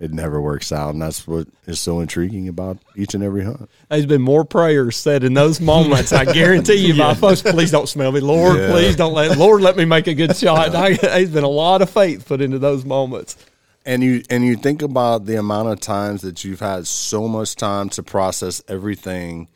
It 0.00 0.12
never 0.12 0.40
works 0.40 0.70
out, 0.70 0.90
and 0.90 1.02
that's 1.02 1.26
what 1.26 1.48
is 1.66 1.80
so 1.80 1.98
intriguing 1.98 2.46
about 2.46 2.78
each 2.94 3.14
and 3.14 3.24
every 3.24 3.42
hunt. 3.44 3.68
There's 3.88 4.06
been 4.06 4.22
more 4.22 4.44
prayers 4.44 4.94
said 4.96 5.24
in 5.24 5.34
those 5.34 5.60
moments. 5.60 6.12
I 6.12 6.24
guarantee 6.24 6.86
you, 6.86 6.96
by 6.96 7.14
folks, 7.16 7.42
please 7.42 7.72
don't 7.72 7.88
smell 7.88 8.12
me. 8.12 8.20
Lord, 8.20 8.58
Yeah. 8.58 8.70
please 8.70 8.94
don't 8.94 9.12
let 9.12 9.36
Lord 9.36 9.60
let 9.60 9.76
me 9.76 9.84
make 9.84 10.06
a 10.06 10.14
good 10.14 10.36
shot. 10.36 10.72
I, 10.72 10.92
there's 10.92 11.30
been 11.30 11.42
a 11.42 11.48
lot 11.48 11.82
of 11.82 11.90
faith 11.90 12.28
put 12.28 12.40
into 12.40 12.60
those 12.60 12.84
moments. 12.84 13.44
And 13.88 14.02
you 14.02 14.22
and 14.30 14.44
you 14.44 14.56
think 14.56 14.82
about 14.82 15.24
the 15.24 15.38
amount 15.38 15.68
of 15.68 15.80
times 15.80 16.22
that 16.22 16.44
you've 16.44 16.60
had 16.60 16.86
so 16.86 17.26
much 17.26 17.56
time 17.56 17.88
to 17.90 18.02
process 18.02 18.62
everything 18.68 19.48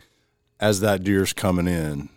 as 0.58 0.80
that 0.80 1.04
deer's 1.04 1.32
coming 1.32 1.68
in 1.68 2.08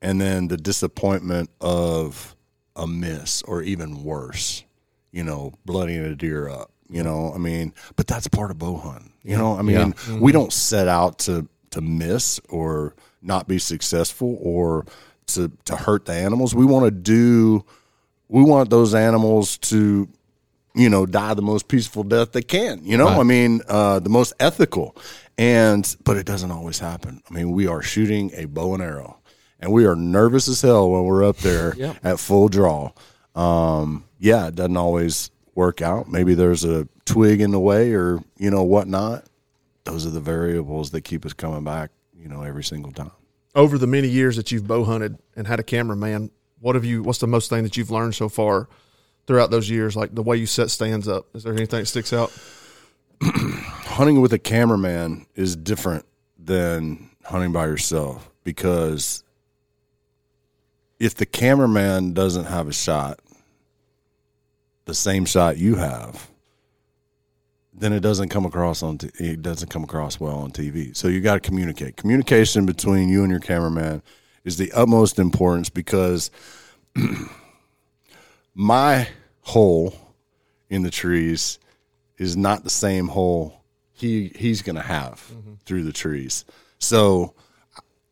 and 0.00 0.20
then 0.20 0.48
the 0.48 0.56
disappointment 0.56 1.50
of 1.60 2.34
a 2.74 2.86
miss 2.86 3.42
or 3.42 3.62
even 3.62 4.02
worse 4.02 4.64
you 5.10 5.22
know 5.22 5.52
blooding 5.64 5.98
a 5.98 6.14
deer 6.14 6.48
up 6.48 6.70
you 6.88 7.02
know 7.02 7.32
i 7.34 7.38
mean 7.38 7.74
but 7.96 8.06
that's 8.06 8.26
part 8.28 8.50
of 8.50 8.58
bow 8.58 8.76
hunting 8.76 9.12
you 9.22 9.36
know 9.36 9.56
i 9.56 9.62
mean 9.62 9.76
we 9.76 9.92
mm-hmm. 9.92 10.28
don't 10.30 10.52
set 10.52 10.88
out 10.88 11.18
to 11.18 11.46
to 11.70 11.80
miss 11.80 12.40
or 12.48 12.94
not 13.20 13.46
be 13.46 13.58
successful 13.58 14.38
or 14.40 14.86
to 15.26 15.50
to 15.64 15.76
hurt 15.76 16.04
the 16.04 16.12
animals. 16.12 16.54
We 16.54 16.64
want 16.64 16.84
to 16.84 16.90
do 16.90 17.64
we 18.28 18.42
want 18.42 18.70
those 18.70 18.94
animals 18.94 19.58
to 19.58 20.08
you 20.74 20.88
know, 20.88 21.06
die 21.06 21.34
the 21.34 21.42
most 21.42 21.68
peaceful 21.68 22.04
death 22.04 22.32
they 22.32 22.42
can. 22.42 22.84
You 22.84 22.96
know, 22.96 23.08
I 23.08 23.22
mean, 23.22 23.60
uh, 23.68 24.00
the 24.00 24.08
most 24.08 24.32
ethical. 24.40 24.96
And 25.38 25.96
but 26.04 26.16
it 26.16 26.26
doesn't 26.26 26.50
always 26.50 26.78
happen. 26.78 27.22
I 27.28 27.34
mean, 27.34 27.52
we 27.52 27.66
are 27.66 27.82
shooting 27.82 28.30
a 28.34 28.44
bow 28.44 28.74
and 28.74 28.82
arrow, 28.82 29.18
and 29.60 29.72
we 29.72 29.86
are 29.86 29.96
nervous 29.96 30.46
as 30.46 30.60
hell 30.60 30.90
when 30.90 31.04
we're 31.04 31.24
up 31.24 31.38
there 31.38 31.74
at 32.04 32.20
full 32.20 32.48
draw. 32.48 32.92
Um, 33.34 34.04
yeah, 34.18 34.48
it 34.48 34.54
doesn't 34.54 34.76
always 34.76 35.30
work 35.54 35.80
out. 35.80 36.08
Maybe 36.08 36.34
there's 36.34 36.64
a 36.64 36.86
twig 37.06 37.40
in 37.40 37.50
the 37.50 37.60
way, 37.60 37.92
or 37.92 38.22
you 38.36 38.50
know 38.50 38.62
whatnot. 38.62 39.24
Those 39.84 40.06
are 40.06 40.10
the 40.10 40.20
variables 40.20 40.90
that 40.90 41.00
keep 41.00 41.24
us 41.24 41.32
coming 41.32 41.64
back. 41.64 41.90
You 42.14 42.28
know, 42.28 42.42
every 42.42 42.62
single 42.62 42.92
time. 42.92 43.10
Over 43.54 43.78
the 43.78 43.86
many 43.86 44.08
years 44.08 44.36
that 44.36 44.52
you've 44.52 44.66
bow 44.66 44.84
hunted 44.84 45.18
and 45.34 45.46
had 45.46 45.60
a 45.60 45.64
cameraman, 45.64 46.30
what 46.60 46.74
have 46.74 46.84
you? 46.84 47.02
What's 47.02 47.18
the 47.18 47.26
most 47.26 47.48
thing 47.48 47.64
that 47.64 47.76
you've 47.76 47.90
learned 47.90 48.14
so 48.14 48.28
far 48.28 48.68
throughout 49.26 49.50
those 49.50 49.68
years? 49.68 49.96
Like 49.96 50.14
the 50.14 50.22
way 50.22 50.36
you 50.36 50.46
set 50.46 50.70
stands 50.70 51.08
up. 51.08 51.26
Is 51.34 51.44
there 51.44 51.52
anything 51.52 51.80
that 51.80 51.86
sticks 51.86 52.12
out? 52.12 52.32
hunting 53.22 54.20
with 54.20 54.32
a 54.32 54.38
cameraman 54.38 55.26
is 55.34 55.54
different 55.54 56.04
than 56.38 57.10
hunting 57.24 57.52
by 57.52 57.66
yourself 57.66 58.30
because 58.42 59.22
if 60.98 61.14
the 61.14 61.26
cameraman 61.26 62.12
doesn't 62.12 62.44
have 62.46 62.68
a 62.68 62.72
shot, 62.72 63.20
the 64.84 64.94
same 64.94 65.24
shot 65.24 65.58
you 65.58 65.76
have, 65.76 66.28
then 67.74 67.92
it 67.92 68.00
doesn't 68.00 68.28
come 68.28 68.44
across 68.44 68.82
on 68.82 68.98
t- 68.98 69.10
it 69.18 69.42
doesn't 69.42 69.68
come 69.68 69.84
across 69.84 70.20
well 70.20 70.36
on 70.36 70.50
TV. 70.50 70.96
So 70.96 71.08
you 71.08 71.20
got 71.20 71.34
to 71.34 71.40
communicate. 71.40 71.96
Communication 71.96 72.66
between 72.66 73.08
you 73.08 73.22
and 73.22 73.30
your 73.30 73.40
cameraman 73.40 74.02
is 74.44 74.56
the 74.56 74.72
utmost 74.72 75.18
importance 75.18 75.70
because 75.70 76.30
my 78.54 79.08
hole 79.40 79.94
in 80.68 80.82
the 80.82 80.90
trees 80.90 81.58
is 82.18 82.36
not 82.36 82.64
the 82.64 82.70
same 82.70 83.08
hole 83.08 83.62
he 84.02 84.32
he's 84.34 84.62
going 84.62 84.76
to 84.76 84.82
have 84.82 85.24
mm-hmm. 85.32 85.54
through 85.64 85.84
the 85.84 85.92
trees. 85.92 86.44
So, 86.78 87.34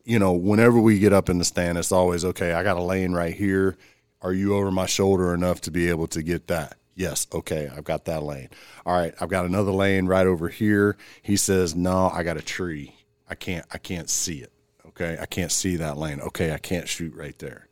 you 0.05 0.19
know, 0.19 0.32
whenever 0.32 0.81
we 0.81 1.01
get 1.01 1.12
up 1.12 1.28
in 1.28 1.39
the 1.39 1.44
stand, 1.44 1.78
it's 1.78 1.90
always 1.90 2.24
okay. 2.24 2.52
I 2.52 2.62
got 2.62 2.77
a 2.77 2.82
lane 2.82 3.12
right 3.12 3.35
here. 3.35 3.77
Are 4.23 4.32
you 4.32 4.55
over 4.55 4.70
my 4.70 4.86
shoulder 4.86 5.35
enough 5.35 5.60
to 5.62 5.70
be 5.70 5.89
able 5.89 6.06
to 6.09 6.23
get 6.23 6.47
that? 6.47 6.77
Yes. 6.94 7.27
Okay. 7.32 7.69
I've 7.74 7.85
got 7.85 8.05
that 8.05 8.23
lane. 8.23 8.51
All 8.86 8.97
right. 8.97 9.14
I've 9.20 9.31
got 9.31 9.47
another 9.47 9.73
lane 9.73 10.06
right 10.06 10.27
over 10.27 10.48
here. 10.48 10.97
He 11.23 11.36
says, 11.36 11.74
no, 11.74 12.10
I 12.10 12.23
got 12.23 12.36
a 12.36 12.43
tree. 12.43 12.94
I 13.28 13.35
can't, 13.35 13.66
I 13.73 13.78
can't 13.78 14.09
see 14.09 14.39
it. 14.39 14.52
Okay. 14.89 15.16
I 15.20 15.27
can't 15.27 15.51
see 15.51 15.77
that 15.77 15.97
lane. 15.97 16.20
Okay. 16.20 16.52
I 16.52 16.59
can't 16.59 16.89
shoot 16.89 17.14
right 17.14 17.39
there. 17.39 17.66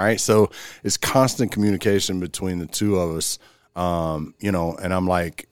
All 0.00 0.06
right. 0.06 0.18
So 0.18 0.50
it's 0.82 0.96
constant 0.96 1.52
communication 1.52 2.20
between 2.20 2.58
the 2.58 2.64
two 2.64 2.98
of 2.98 3.14
us. 3.14 3.38
Um, 3.76 4.34
you 4.40 4.50
know, 4.50 4.74
and 4.82 4.94
I'm 4.94 5.06
like, 5.06 5.46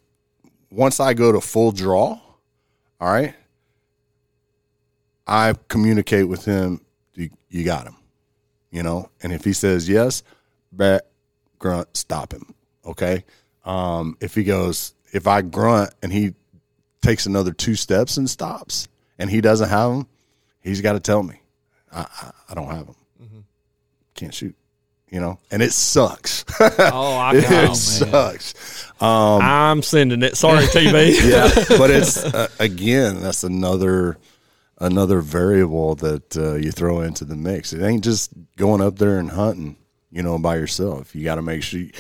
once 0.70 1.00
I 1.00 1.12
go 1.12 1.32
to 1.32 1.40
full 1.42 1.70
draw, 1.70 2.18
all 2.98 3.12
right, 3.12 3.34
I 5.26 5.52
communicate 5.68 6.28
with 6.28 6.46
him. 6.46 6.80
You, 7.12 7.28
you 7.50 7.62
got 7.62 7.86
him, 7.88 7.96
you 8.70 8.82
know, 8.82 9.10
and 9.22 9.34
if 9.34 9.44
he 9.44 9.52
says 9.52 9.86
yes, 9.86 10.22
bet, 10.72 11.10
grunt, 11.58 11.94
stop 11.94 12.32
him. 12.32 12.54
Okay. 12.86 13.24
Um, 13.66 14.16
if 14.18 14.34
he 14.34 14.44
goes, 14.44 14.94
if 15.12 15.26
I 15.26 15.42
grunt 15.42 15.90
and 16.02 16.10
he 16.10 16.32
takes 17.02 17.26
another 17.26 17.52
two 17.52 17.74
steps 17.74 18.16
and 18.16 18.30
stops, 18.30 18.88
and 19.18 19.28
he 19.28 19.42
doesn't 19.42 19.68
have 19.68 19.92
him, 19.92 20.06
he's 20.62 20.80
got 20.80 20.94
to 20.94 21.00
tell 21.00 21.22
me, 21.22 21.42
I, 21.92 22.00
I, 22.00 22.30
I 22.48 22.54
don't 22.54 22.70
have 22.70 22.86
him. 22.86 22.94
Can't 24.18 24.34
shoot, 24.34 24.54
you 25.10 25.20
know, 25.20 25.38
and 25.50 25.62
it 25.62 25.72
sucks. 25.72 26.44
Oh, 26.60 27.14
I 27.16 27.34
it 27.36 27.48
man. 27.50 27.74
sucks. 27.74 28.92
I'm 29.00 29.80
sending 29.82 30.22
it. 30.22 30.36
Sorry, 30.36 30.64
TV. 30.66 31.14
yeah, 31.30 31.48
but 31.78 31.90
it's 31.90 32.16
uh, 32.24 32.48
again 32.58 33.20
that's 33.20 33.44
another 33.44 34.18
another 34.80 35.20
variable 35.20 35.94
that 35.96 36.36
uh, 36.36 36.54
you 36.54 36.70
throw 36.72 37.00
into 37.00 37.24
the 37.24 37.36
mix. 37.36 37.72
It 37.72 37.82
ain't 37.82 38.04
just 38.04 38.30
going 38.56 38.80
up 38.80 38.96
there 38.98 39.18
and 39.18 39.30
hunting, 39.30 39.76
you 40.10 40.22
know, 40.22 40.38
by 40.38 40.56
yourself. 40.56 41.14
You 41.14 41.24
got 41.24 41.36
to 41.36 41.42
make 41.42 41.62
sure 41.62 41.80
you, 41.80 41.90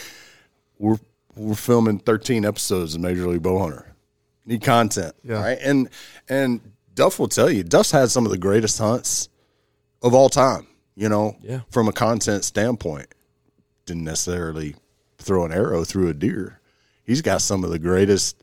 we're 0.78 0.98
we're 1.36 1.54
filming 1.54 1.98
13 2.00 2.44
episodes 2.44 2.94
of 2.96 3.00
Major 3.00 3.26
League 3.28 3.42
Bowhunter. 3.42 3.84
Need 4.44 4.62
content, 4.62 5.14
Yeah. 5.22 5.40
right? 5.42 5.58
And 5.62 5.88
and 6.28 6.60
Duff 6.94 7.18
will 7.20 7.28
tell 7.28 7.50
you, 7.50 7.62
Duff's 7.62 7.92
had 7.92 8.10
some 8.10 8.24
of 8.24 8.32
the 8.32 8.38
greatest 8.38 8.78
hunts 8.78 9.28
of 10.02 10.14
all 10.14 10.28
time. 10.28 10.66
You 10.98 11.08
know, 11.08 11.36
Yeah. 11.40 11.60
from 11.70 11.86
a 11.86 11.92
content 11.92 12.44
standpoint, 12.44 13.06
didn't 13.86 14.02
necessarily 14.04 14.74
throw 15.18 15.44
an 15.44 15.52
arrow 15.52 15.84
through 15.84 16.08
a 16.08 16.14
deer. 16.14 16.60
He's 17.04 17.22
got 17.22 17.40
some 17.40 17.62
of 17.62 17.70
the 17.70 17.78
greatest 17.78 18.36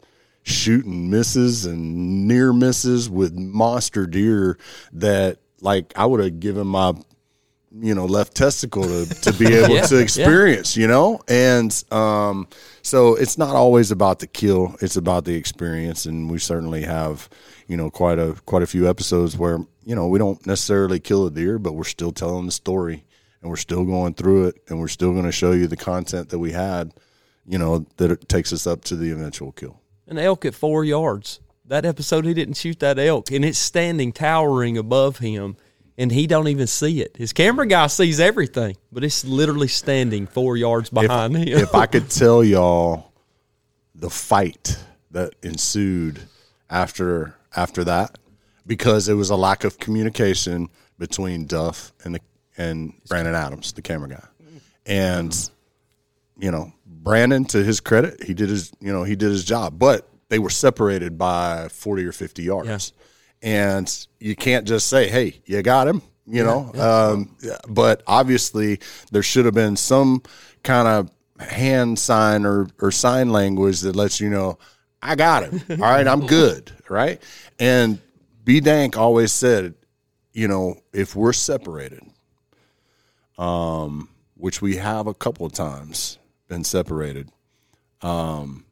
shooting 0.44 1.10
misses 1.10 1.66
and 1.66 2.28
near 2.28 2.54
misses 2.54 3.10
with 3.10 3.34
monster 3.36 4.08
deer 4.08 4.58
that 4.94 5.40
like 5.60 5.92
I 5.98 6.06
would 6.06 6.24
have 6.24 6.40
given 6.40 6.66
my 6.68 6.94
you 7.82 7.94
know 7.94 8.06
left 8.06 8.36
testicle 8.36 8.84
to, 8.84 9.06
to 9.22 9.34
be 9.34 9.48
able 9.54 9.76
Yeah, 9.76 9.82
to 9.88 9.96
yeah. 9.98 10.02
experience 10.02 10.78
you 10.78 10.88
know 10.88 11.20
and 11.28 11.84
um 11.92 12.48
so 12.84 13.16
it's 13.16 13.38
not 13.38 13.56
always 13.56 13.92
about 13.92 14.20
the 14.20 14.28
kill 14.28 14.76
it's 14.82 14.96
about 14.96 15.26
the 15.26 15.36
experience 15.36 16.06
and 16.06 16.30
we 16.30 16.38
certainly 16.40 16.84
have 16.84 17.28
you 17.68 17.76
know 17.76 17.90
quite 17.90 18.18
a 18.20 18.36
quite 18.46 18.62
a 18.64 18.68
few 18.68 18.88
episodes 18.88 19.36
where 19.36 19.60
you 19.86 19.96
know 19.96 20.08
we 20.08 20.20
don't 20.20 20.46
necessarily 20.46 21.00
kill 21.00 21.26
a 21.26 21.32
deer 21.32 21.58
but 21.58 21.74
we're 21.74 21.84
still 21.84 22.12
telling 22.12 22.46
the 22.46 22.52
story 22.52 23.06
and 23.42 23.50
we're 23.50 23.56
still 23.56 23.86
going 23.86 24.14
through 24.14 24.48
it 24.48 24.56
and 24.68 24.80
we're 24.80 24.88
still 24.88 25.14
going 25.14 25.26
to 25.26 25.32
show 25.32 25.52
you 25.52 25.68
the 25.68 25.78
content 25.78 26.30
that 26.30 26.40
we 26.40 26.52
had 26.52 26.92
you 27.48 27.58
know 27.58 27.86
that 27.98 28.12
it 28.12 28.28
takes 28.28 28.52
us 28.52 28.66
up 28.68 28.84
to 28.84 28.96
the 28.96 29.12
eventual 29.12 29.52
kill 29.52 29.80
An 30.08 30.18
elk 30.18 30.46
at 30.46 30.56
four 30.56 30.84
yards. 30.84 31.40
That 31.68 31.84
episode, 31.86 32.26
he 32.26 32.34
didn't 32.36 32.58
shoot 32.58 32.80
that 32.80 33.00
elk, 33.00 33.32
and 33.32 33.44
it's 33.44 33.58
standing 33.58 34.12
towering 34.12 34.78
above 34.78 35.18
him, 35.18 35.58
and 35.98 36.12
he 36.12 36.28
don't 36.28 36.48
even 36.48 36.68
see 36.68 37.02
it. 37.02 37.18
His 37.18 37.34
camera 37.34 37.66
guy 37.66 37.88
sees 37.88 38.20
everything, 38.20 38.78
but 38.92 39.04
it's 39.04 39.26
literally 39.26 39.68
standing 39.68 40.28
four 40.28 40.58
yards 40.58 40.92
behind 40.92 41.36
him. 41.36 41.48
if 41.48 41.74
I 41.74 41.88
could 41.88 42.10
tell 42.22 42.44
y'all 42.44 43.12
the 43.96 44.12
fight 44.12 44.78
that 45.10 45.34
ensued 45.42 46.20
after 46.70 47.34
after 47.56 47.84
that, 47.86 48.18
because 48.66 49.08
it 49.10 49.14
was 49.14 49.30
a 49.30 49.36
lack 49.36 49.64
of 49.64 49.78
communication 49.80 50.70
between 50.98 51.46
Duff 51.46 51.94
and 52.04 52.16
the 52.16 52.22
and 52.58 52.94
Brandon 53.08 53.36
Adams, 53.36 53.74
the 53.74 53.82
camera 53.82 54.10
guy, 54.10 54.24
and 54.86 55.50
you 56.38 56.52
know 56.52 56.72
Brandon, 56.86 57.46
to 57.46 57.64
his 57.64 57.80
credit, 57.80 58.24
he 58.24 58.34
did 58.34 58.50
his 58.50 58.72
you 58.80 58.92
know 58.92 59.04
he 59.04 59.16
did 59.16 59.30
his 59.30 59.44
job, 59.44 59.78
but 59.78 60.08
they 60.30 60.40
were 60.40 60.50
separated 60.50 61.18
by 61.18 61.68
forty 61.70 62.04
or 62.06 62.12
fifty 62.12 62.44
yards, 62.44 62.94
and 63.42 64.08
you 64.20 64.36
can't 64.36 64.68
just 64.68 64.88
say, 64.88 65.08
"Hey, 65.10 65.42
you 65.46 65.62
got 65.62 65.88
him," 65.88 66.02
you 66.26 66.44
know. 66.44 66.72
Um, 66.76 67.36
but 67.68 68.04
obviously, 68.08 68.80
there 69.12 69.24
should 69.24 69.46
have 69.46 69.54
been 69.54 69.76
some 69.76 70.24
kind 70.64 70.88
of 70.88 71.12
hand 71.46 72.00
sign 72.00 72.46
or 72.46 72.68
or 72.80 72.92
sign 72.92 73.30
language 73.32 73.82
that 73.82 73.96
lets 73.96 74.20
you 74.20 74.30
know, 74.30 74.58
"I 75.02 75.16
got 75.16 75.44
him." 75.44 75.62
All 75.82 75.90
right, 75.90 76.08
I'm 76.08 76.26
good. 76.28 76.72
Right, 76.90 77.22
and 77.60 78.00
B 78.46 78.60
Dank 78.60 78.96
always 78.96 79.32
said, 79.32 79.74
you 80.32 80.48
know, 80.48 80.80
if 80.94 81.16
we're 81.16 81.34
separated, 81.34 82.04
um, 83.40 84.08
which 84.38 84.62
we 84.62 84.76
have 84.76 85.08
a 85.08 85.16
couple 85.16 85.48
of 85.48 85.52
times 85.52 86.20
been 86.48 86.64
separated, 86.64 87.30
um, 88.04 88.66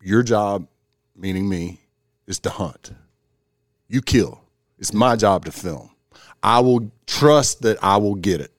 your 0.00 0.22
job, 0.22 0.66
meaning 1.14 1.46
me, 1.46 1.78
is 2.26 2.38
to 2.40 2.50
hunt. 2.50 2.92
You 3.86 4.00
kill. 4.00 4.40
It's 4.78 4.94
my 4.94 5.14
job 5.14 5.44
to 5.44 5.52
film. 5.52 5.90
I 6.42 6.60
will 6.60 6.90
trust 7.06 7.62
that 7.62 7.76
I 7.82 7.98
will 7.98 8.14
get 8.14 8.40
it. 8.40 8.50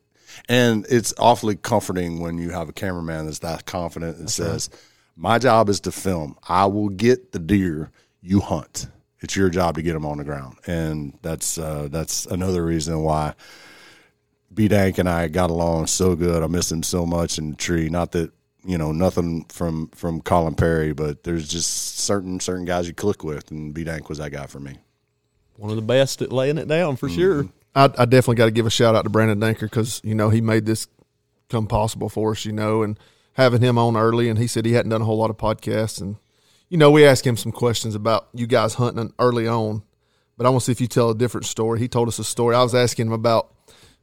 And 0.48 0.86
it's 0.88 1.14
awfully 1.18 1.56
comforting 1.56 2.20
when 2.20 2.38
you 2.38 2.52
have 2.52 2.70
a 2.70 2.74
cameraman 2.74 3.26
that's 3.26 3.40
that 3.40 3.66
confident 3.66 4.18
and 4.18 4.30
says, 4.30 4.70
My 5.16 5.40
job 5.40 5.70
is 5.70 5.80
to 5.82 5.92
film. 5.92 6.38
I 6.48 6.68
will 6.68 6.90
get 6.90 7.32
the 7.32 7.40
deer 7.40 7.90
you 8.22 8.40
hunt. 8.42 8.88
It's 9.26 9.36
your 9.36 9.50
job 9.50 9.74
to 9.74 9.82
get 9.82 9.94
them 9.94 10.06
on 10.06 10.20
the 10.20 10.24
ground. 10.24 10.58
And 10.68 11.18
that's 11.24 11.58
uh, 11.58 11.88
that's 11.90 12.28
another 12.28 12.64
reason 12.64 13.02
why 13.02 13.34
B 14.54 14.68
Dank 14.68 15.00
and 15.00 15.10
I 15.10 15.30
got 15.30 15.50
along 15.50 15.88
so 15.88 16.16
good. 16.16 16.44
I 16.44 16.48
miss 16.48 16.72
him 16.72 16.84
so 16.84 17.08
much 17.08 17.40
in 17.40 17.50
the 17.50 17.56
tree. 17.56 17.90
Not 17.90 18.12
that 18.12 18.32
you 18.64 18.78
know 18.78 18.92
nothing 18.92 19.46
from 19.46 19.88
from 19.96 20.22
Colin 20.22 20.54
Perry, 20.54 20.94
but 20.94 21.24
there's 21.24 21.48
just 21.48 21.98
certain 21.98 22.40
certain 22.40 22.66
guys 22.66 22.88
you 22.88 22.94
click 22.94 23.24
with, 23.24 23.50
and 23.50 23.74
B 23.74 23.84
Dank 23.84 24.10
was 24.10 24.20
that 24.20 24.30
guy 24.30 24.46
for 24.46 24.60
me. 24.60 24.78
One 25.56 25.72
of 25.72 25.76
the 25.76 25.82
best 25.82 26.22
at 26.22 26.32
laying 26.32 26.60
it 26.60 26.68
down 26.68 26.96
for 26.96 27.10
sure. 27.10 27.50
I, 27.74 27.86
I 27.86 28.06
definitely 28.06 28.36
got 28.36 28.46
to 28.46 28.52
give 28.52 28.68
a 28.68 28.70
shout 28.70 28.94
out 28.94 29.06
to 29.06 29.10
Brandon 29.10 29.40
Danker 29.40 29.62
because 29.62 30.02
you 30.04 30.14
know 30.14 30.30
he 30.30 30.40
made 30.40 30.68
this 30.68 30.88
come 31.50 31.66
possible 31.66 32.10
for 32.10 32.34
us. 32.34 32.46
You 32.46 32.52
know, 32.52 32.84
and 32.84 33.00
having 33.34 33.64
him 33.64 33.80
on 33.80 33.98
early, 33.98 34.30
and 34.30 34.38
he 34.38 34.46
said 34.46 34.68
he 34.68 34.74
hadn't 34.74 34.92
done 34.92 35.02
a 35.02 35.06
whole 35.06 35.18
lot 35.18 35.32
of 35.32 35.38
podcasts, 35.38 36.00
and 36.00 36.18
you 36.70 36.78
know 36.78 36.92
we 36.92 37.06
asked 37.06 37.26
him 37.26 37.38
some 37.38 37.52
questions 37.52 37.96
about 37.96 38.28
you 38.34 38.48
guys 38.48 38.76
hunting 38.76 39.14
early 39.20 39.48
on, 39.48 39.84
but 40.38 40.46
I 40.46 40.50
want 40.50 40.62
to 40.62 40.66
see 40.66 40.72
if 40.72 40.82
you 40.82 40.88
tell 40.88 41.10
a 41.10 41.16
different 41.16 41.46
story. 41.46 41.80
He 41.80 41.88
told 41.88 42.08
us 42.08 42.20
a 42.20 42.24
story. 42.24 42.56
I 42.56 42.64
was 42.64 42.76
asking 42.76 43.08
him 43.08 43.14
about 43.14 43.54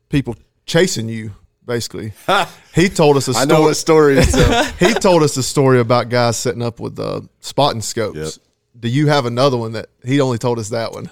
people 0.09 0.36
chasing 0.66 1.09
you. 1.09 1.32
Basically, 1.64 2.12
he 2.74 2.89
told 2.89 3.16
us 3.16 3.28
a 3.28 3.34
story. 3.34 3.43
I 3.43 3.47
know 3.47 3.62
what 3.62 3.74
story 3.76 4.18
it's 4.18 4.34
uh, 4.34 4.64
he 4.80 4.94
told 4.94 5.22
us 5.22 5.36
a 5.36 5.43
story 5.43 5.78
about 5.78 6.09
guys 6.09 6.36
setting 6.36 6.62
up 6.62 6.80
with 6.80 6.98
uh, 6.98 7.20
spotting 7.40 7.82
scopes. 7.82 8.18
Yep. 8.18 8.30
Do 8.80 8.89
you 8.89 9.06
have 9.06 9.26
another 9.26 9.56
one 9.56 9.72
that 9.72 9.86
he 10.05 10.20
only 10.20 10.39
told 10.39 10.59
us 10.59 10.70
that 10.70 10.93
one? 10.93 11.09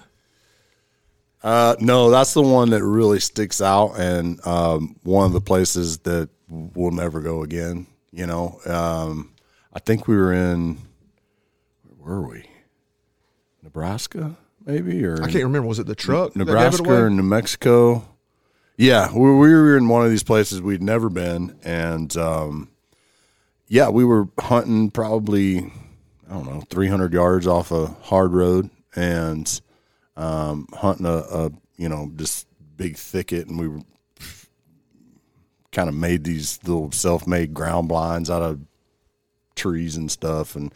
Uh, 1.42 1.76
no, 1.80 2.10
that's 2.10 2.34
the 2.34 2.42
one 2.42 2.70
that 2.70 2.82
really 2.82 3.20
sticks 3.20 3.62
out, 3.62 3.92
and 3.92 4.44
um, 4.46 4.96
one 5.04 5.26
of 5.26 5.32
the 5.32 5.40
places 5.40 5.98
that 5.98 6.28
we'll 6.48 6.90
never 6.90 7.20
go 7.20 7.42
again. 7.42 7.86
You 8.12 8.26
know, 8.26 8.60
um, 8.66 9.32
I 9.72 9.78
think 9.78 10.08
we 10.08 10.16
were 10.16 10.32
in 10.32 10.78
were 12.00 12.26
we? 12.26 12.44
Nebraska, 13.62 14.36
maybe, 14.64 15.04
or 15.04 15.22
I 15.22 15.30
can't 15.30 15.44
remember. 15.44 15.68
Was 15.68 15.78
it 15.78 15.86
the 15.86 15.94
truck? 15.94 16.32
that 16.32 16.38
gave 16.38 16.48
it 16.48 16.52
Nebraska 16.52 16.92
or 17.04 17.10
New 17.10 17.22
Mexico. 17.22 18.06
Yeah, 18.76 19.12
we, 19.12 19.20
we 19.20 19.52
were 19.52 19.76
in 19.76 19.88
one 19.88 20.04
of 20.04 20.10
these 20.10 20.22
places 20.22 20.62
we'd 20.62 20.82
never 20.82 21.10
been, 21.10 21.58
and 21.62 22.16
um, 22.16 22.70
yeah, 23.68 23.90
we 23.90 24.04
were 24.04 24.28
hunting 24.38 24.90
probably 24.90 25.58
I 26.28 26.32
don't 26.34 26.46
know 26.46 26.62
300 26.70 27.12
yards 27.12 27.46
off 27.46 27.72
a 27.72 27.86
hard 27.86 28.32
road, 28.32 28.70
and 28.94 29.60
um, 30.16 30.68
hunting 30.72 31.06
a, 31.06 31.18
a 31.18 31.50
you 31.76 31.88
know 31.88 32.10
this 32.14 32.46
big 32.76 32.96
thicket, 32.96 33.48
and 33.48 33.58
we 33.58 33.68
were 33.68 33.80
kind 35.72 35.88
of 35.88 35.94
made 35.94 36.24
these 36.24 36.58
little 36.64 36.90
self-made 36.90 37.54
ground 37.54 37.88
blinds 37.88 38.30
out 38.30 38.42
of 38.42 38.60
trees 39.54 39.96
and 39.96 40.10
stuff, 40.10 40.56
and 40.56 40.72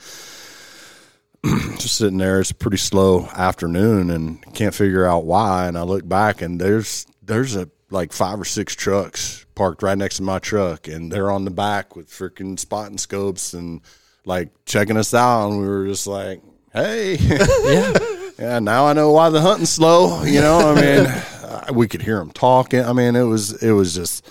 just 1.77 1.97
sitting 1.97 2.19
there. 2.19 2.41
It's 2.41 2.51
a 2.51 2.55
pretty 2.55 2.79
slow 2.79 3.27
afternoon, 3.35 4.11
and 4.11 4.55
can't 4.55 4.75
figure 4.75 5.07
out 5.07 5.25
why. 5.25 5.69
And 5.69 5.77
I 5.77 5.83
look 5.83 6.09
back, 6.09 6.41
and 6.41 6.61
there's 6.61 7.07
there's 7.23 7.55
a 7.55 7.69
like 7.91 8.13
five 8.13 8.41
or 8.41 8.45
six 8.45 8.75
trucks 8.75 9.45
parked 9.55 9.83
right 9.83 9.99
next 9.99 10.17
to 10.17 10.23
my 10.23 10.39
truck, 10.39 10.89
and 10.89 11.13
they're 11.13 11.31
on 11.31 11.45
the 11.45 11.51
back 11.51 11.97
with 11.97 12.09
freaking 12.09 12.59
spotting 12.59 12.99
scopes 12.99 13.53
and 13.53 13.83
like 14.25 14.51
checking 14.65 14.97
us 14.97 15.13
out. 15.13 15.51
And 15.51 15.61
we 15.61 15.67
were 15.67 15.87
just 15.87 16.07
like, 16.07 16.43
"Hey, 16.73 17.17
Yeah. 17.21 17.93
yeah, 18.39 18.59
now 18.59 18.87
I 18.87 18.95
know 18.95 19.13
why 19.13 19.29
the 19.31 19.41
hunting's 19.41 19.71
slow." 19.71 20.23
You 20.25 20.41
know, 20.41 20.75
I 20.75 20.81
mean, 20.81 21.77
we 21.77 21.89
could 21.89 22.03
hear 22.03 22.19
them 22.19 22.31
talking. 22.31 22.81
I 22.85 22.93
mean, 22.95 23.17
it 23.17 23.23
was 23.23 23.63
it 23.63 23.73
was 23.73 23.95
just 23.95 24.27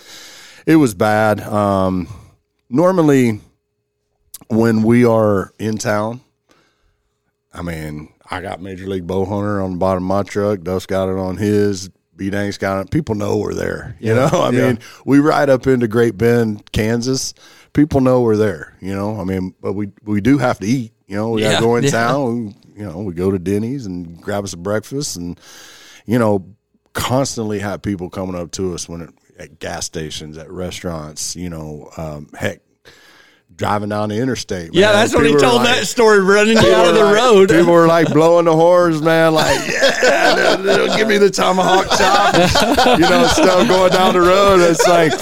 it 0.65 0.77
was 0.77 0.95
bad. 0.95 1.41
Um, 1.41 2.07
normally, 2.69 3.40
when 4.48 4.81
we 4.81 5.06
are 5.06 5.53
in 5.60 5.77
town, 5.77 6.22
I 7.54 7.62
mean, 7.62 8.12
I 8.30 8.42
got 8.42 8.62
Major 8.62 8.88
League 8.88 9.06
Bow 9.08 9.26
Hunter 9.26 9.62
on 9.62 9.72
the 9.74 9.78
bottom 9.78 10.04
of 10.04 10.08
my 10.08 10.24
truck. 10.24 10.62
Duff's 10.62 10.86
got 10.86 11.10
it 11.10 11.18
on 11.18 11.38
his. 11.38 11.90
B 12.16 12.30
Dank's 12.30 12.58
got 12.58 12.82
it. 12.86 12.92
People 12.92 13.16
know 13.16 13.38
we're 13.38 13.54
there. 13.54 13.96
You 14.00 14.14
know, 14.14 14.26
I 14.32 14.50
yeah. 14.52 14.68
mean, 14.68 14.80
we 15.06 15.20
ride 15.20 15.50
up 15.50 15.66
into 15.68 15.88
Great 15.88 16.18
Bend, 16.18 16.72
Kansas. 16.72 17.34
People 17.74 18.02
know 18.02 18.22
we're 18.22 18.38
there. 18.38 18.76
You 18.82 18.94
know, 18.94 19.20
I 19.20 19.24
mean, 19.24 19.56
but 19.62 19.74
we 19.74 19.90
we 20.04 20.22
do 20.22 20.38
have 20.38 20.60
to 20.60 20.68
eat. 20.68 20.94
You 21.08 21.16
know, 21.16 21.30
we 21.32 21.42
got 21.42 21.50
Yeah, 21.52 21.56
to 21.58 21.62
go 21.62 21.76
in 21.76 21.84
yeah. 21.84 21.90
town. 21.92 22.46
We, 22.46 22.54
you 22.82 22.86
know, 22.86 23.00
we 23.00 23.14
go 23.14 23.30
to 23.32 23.38
Denny's 23.40 23.86
and 23.86 24.20
grab 24.22 24.44
us 24.44 24.54
a 24.54 24.58
breakfast, 24.58 25.16
and 25.16 25.40
you 26.06 26.18
know, 26.20 26.46
constantly 26.94 27.60
have 27.60 27.82
people 27.82 28.10
coming 28.10 28.36
up 28.36 28.52
to 28.52 28.74
us 28.74 28.88
when 28.88 29.02
it, 29.02 29.10
at 29.38 29.60
gas 29.60 29.86
stations, 29.86 30.38
at 30.38 30.50
restaurants. 30.52 31.36
You 31.36 31.50
know, 31.50 31.90
um, 31.98 32.30
heck, 32.38 32.62
driving 33.56 33.90
down 33.90 34.10
the 34.10 34.16
interstate. 34.20 34.74
Yeah, 34.74 34.88
man. 34.88 34.94
that's 34.96 35.16
when 35.16 35.26
he 35.26 35.32
told 35.36 35.62
like- 35.64 35.76
that 35.80 35.88
story 35.88 36.20
running 36.22 36.58
out 36.58 36.88
of 36.88 36.96
the 36.96 37.04
like- 37.06 37.16
road. 37.16 37.50
People 37.50 37.74
were 37.74 37.88
like 37.88 38.08
blowing 38.12 38.46
the 38.46 38.56
horns, 38.56 39.02
man. 39.02 39.34
Like, 39.34 39.60
yeah, 39.72 40.36
they'll- 40.36 40.64
they'll 40.64 40.98
give 40.98 41.08
me 41.08 41.18
the 41.18 41.30
tomahawk 41.30 41.88
chop, 41.98 42.34
you 43.00 43.10
know, 43.10 43.28
stuff 43.28 43.68
going 43.68 43.92
down 43.92 44.14
the 44.14 44.22
road. 44.22 44.60
It's 44.62 44.88
like, 44.88 45.14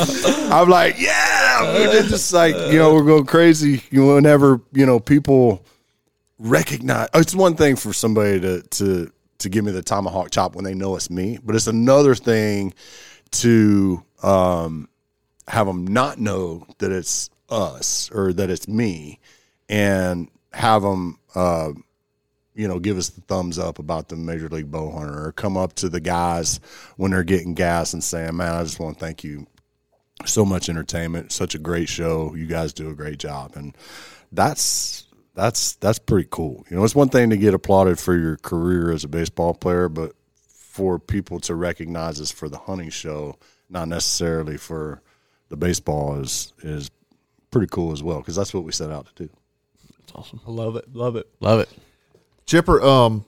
I'm 0.51 0.69
like, 0.69 0.99
yeah, 0.99 1.63
it's 1.97 2.09
just 2.09 2.33
like, 2.33 2.55
you 2.71 2.77
know, 2.79 2.93
we're 2.93 3.03
going 3.03 3.25
crazy. 3.25 3.83
Whenever 3.91 4.61
you 4.73 4.85
know 4.85 4.99
people 4.99 5.65
recognize. 6.39 7.07
oh, 7.13 7.19
It's 7.19 7.35
one 7.35 7.55
thing 7.55 7.75
for 7.75 7.93
somebody 7.93 8.39
to 8.41 8.61
to 8.61 9.11
to 9.39 9.49
give 9.49 9.65
me 9.65 9.71
the 9.71 9.81
tomahawk 9.81 10.29
chop 10.29 10.55
when 10.55 10.63
they 10.63 10.75
know 10.75 10.95
it's 10.95 11.09
me, 11.09 11.39
but 11.43 11.55
it's 11.55 11.65
another 11.67 12.13
thing 12.13 12.73
to 13.31 14.03
um, 14.21 14.87
have 15.47 15.65
them 15.65 15.87
not 15.87 16.19
know 16.19 16.67
that 16.77 16.91
it's 16.91 17.30
us 17.51 18.09
or 18.11 18.33
that 18.33 18.49
it's 18.49 18.67
me, 18.67 19.19
and 19.69 20.29
have 20.53 20.81
them 20.81 21.19
uh, 21.35 21.71
you 22.53 22.67
know, 22.67 22.79
give 22.79 22.97
us 22.97 23.09
the 23.09 23.21
thumbs 23.21 23.57
up 23.57 23.79
about 23.79 24.09
the 24.09 24.15
Major 24.15 24.49
League 24.49 24.71
Bow 24.71 24.91
Hunter, 24.91 25.27
or 25.27 25.31
come 25.31 25.57
up 25.57 25.73
to 25.73 25.89
the 25.89 25.99
guys 25.99 26.59
when 26.97 27.11
they're 27.11 27.23
getting 27.23 27.53
gas 27.53 27.93
and 27.93 28.03
saying, 28.03 28.35
"Man, 28.35 28.53
I 28.53 28.63
just 28.63 28.79
want 28.79 28.97
to 28.97 29.03
thank 29.03 29.23
you 29.23 29.47
so 30.25 30.45
much 30.45 30.69
entertainment, 30.69 31.31
such 31.31 31.55
a 31.55 31.59
great 31.59 31.89
show. 31.89 32.35
You 32.35 32.47
guys 32.47 32.73
do 32.73 32.89
a 32.89 32.93
great 32.93 33.19
job." 33.19 33.53
And 33.55 33.75
that's 34.31 35.05
that's 35.33 35.75
that's 35.75 35.99
pretty 35.99 36.27
cool. 36.29 36.65
You 36.69 36.77
know, 36.77 36.83
it's 36.83 36.95
one 36.95 37.09
thing 37.09 37.29
to 37.29 37.37
get 37.37 37.53
applauded 37.53 37.99
for 37.99 38.17
your 38.17 38.37
career 38.37 38.91
as 38.91 39.03
a 39.03 39.09
baseball 39.09 39.53
player, 39.53 39.87
but 39.87 40.13
for 40.45 40.99
people 40.99 41.39
to 41.41 41.55
recognize 41.55 42.19
us 42.19 42.31
for 42.31 42.49
the 42.49 42.57
hunting 42.57 42.89
show, 42.89 43.37
not 43.69 43.87
necessarily 43.87 44.57
for 44.57 45.01
the 45.47 45.57
baseball, 45.57 46.19
is 46.19 46.51
is 46.63 46.91
pretty 47.51 47.67
cool 47.67 47.91
as 47.91 48.01
well 48.01 48.19
because 48.19 48.35
that's 48.35 48.53
what 48.53 48.63
we 48.63 48.71
set 48.71 48.89
out 48.89 49.05
to 49.07 49.23
do. 49.23 49.29
That's 49.99 50.13
awesome. 50.15 50.41
I 50.47 50.51
love 50.51 50.75
it. 50.75 50.93
Love 50.93 51.15
it. 51.15 51.27
Love 51.39 51.59
it. 51.59 51.69
Chipper, 52.45 52.81
um, 52.81 53.25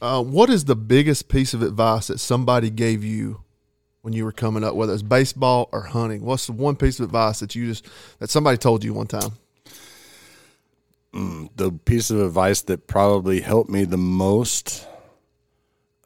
uh, 0.00 0.22
what 0.22 0.50
is 0.50 0.64
the 0.64 0.76
biggest 0.76 1.28
piece 1.28 1.52
of 1.52 1.62
advice 1.62 2.06
that 2.06 2.18
somebody 2.18 2.70
gave 2.70 3.04
you 3.04 3.42
when 4.02 4.12
you 4.12 4.24
were 4.24 4.32
coming 4.32 4.62
up, 4.62 4.74
whether 4.74 4.92
it's 4.92 5.02
baseball 5.02 5.68
or 5.72 5.82
hunting? 5.82 6.22
What's 6.22 6.46
the 6.46 6.52
one 6.52 6.76
piece 6.76 6.98
of 7.00 7.04
advice 7.06 7.40
that 7.40 7.54
you 7.54 7.66
just 7.66 7.86
that 8.18 8.30
somebody 8.30 8.56
told 8.56 8.84
you 8.84 8.94
one 8.94 9.06
time? 9.06 9.32
the 11.56 11.72
piece 11.86 12.10
of 12.10 12.20
advice 12.20 12.60
that 12.62 12.86
probably 12.86 13.40
helped 13.40 13.70
me 13.70 13.84
the 13.84 13.96
most 13.96 14.86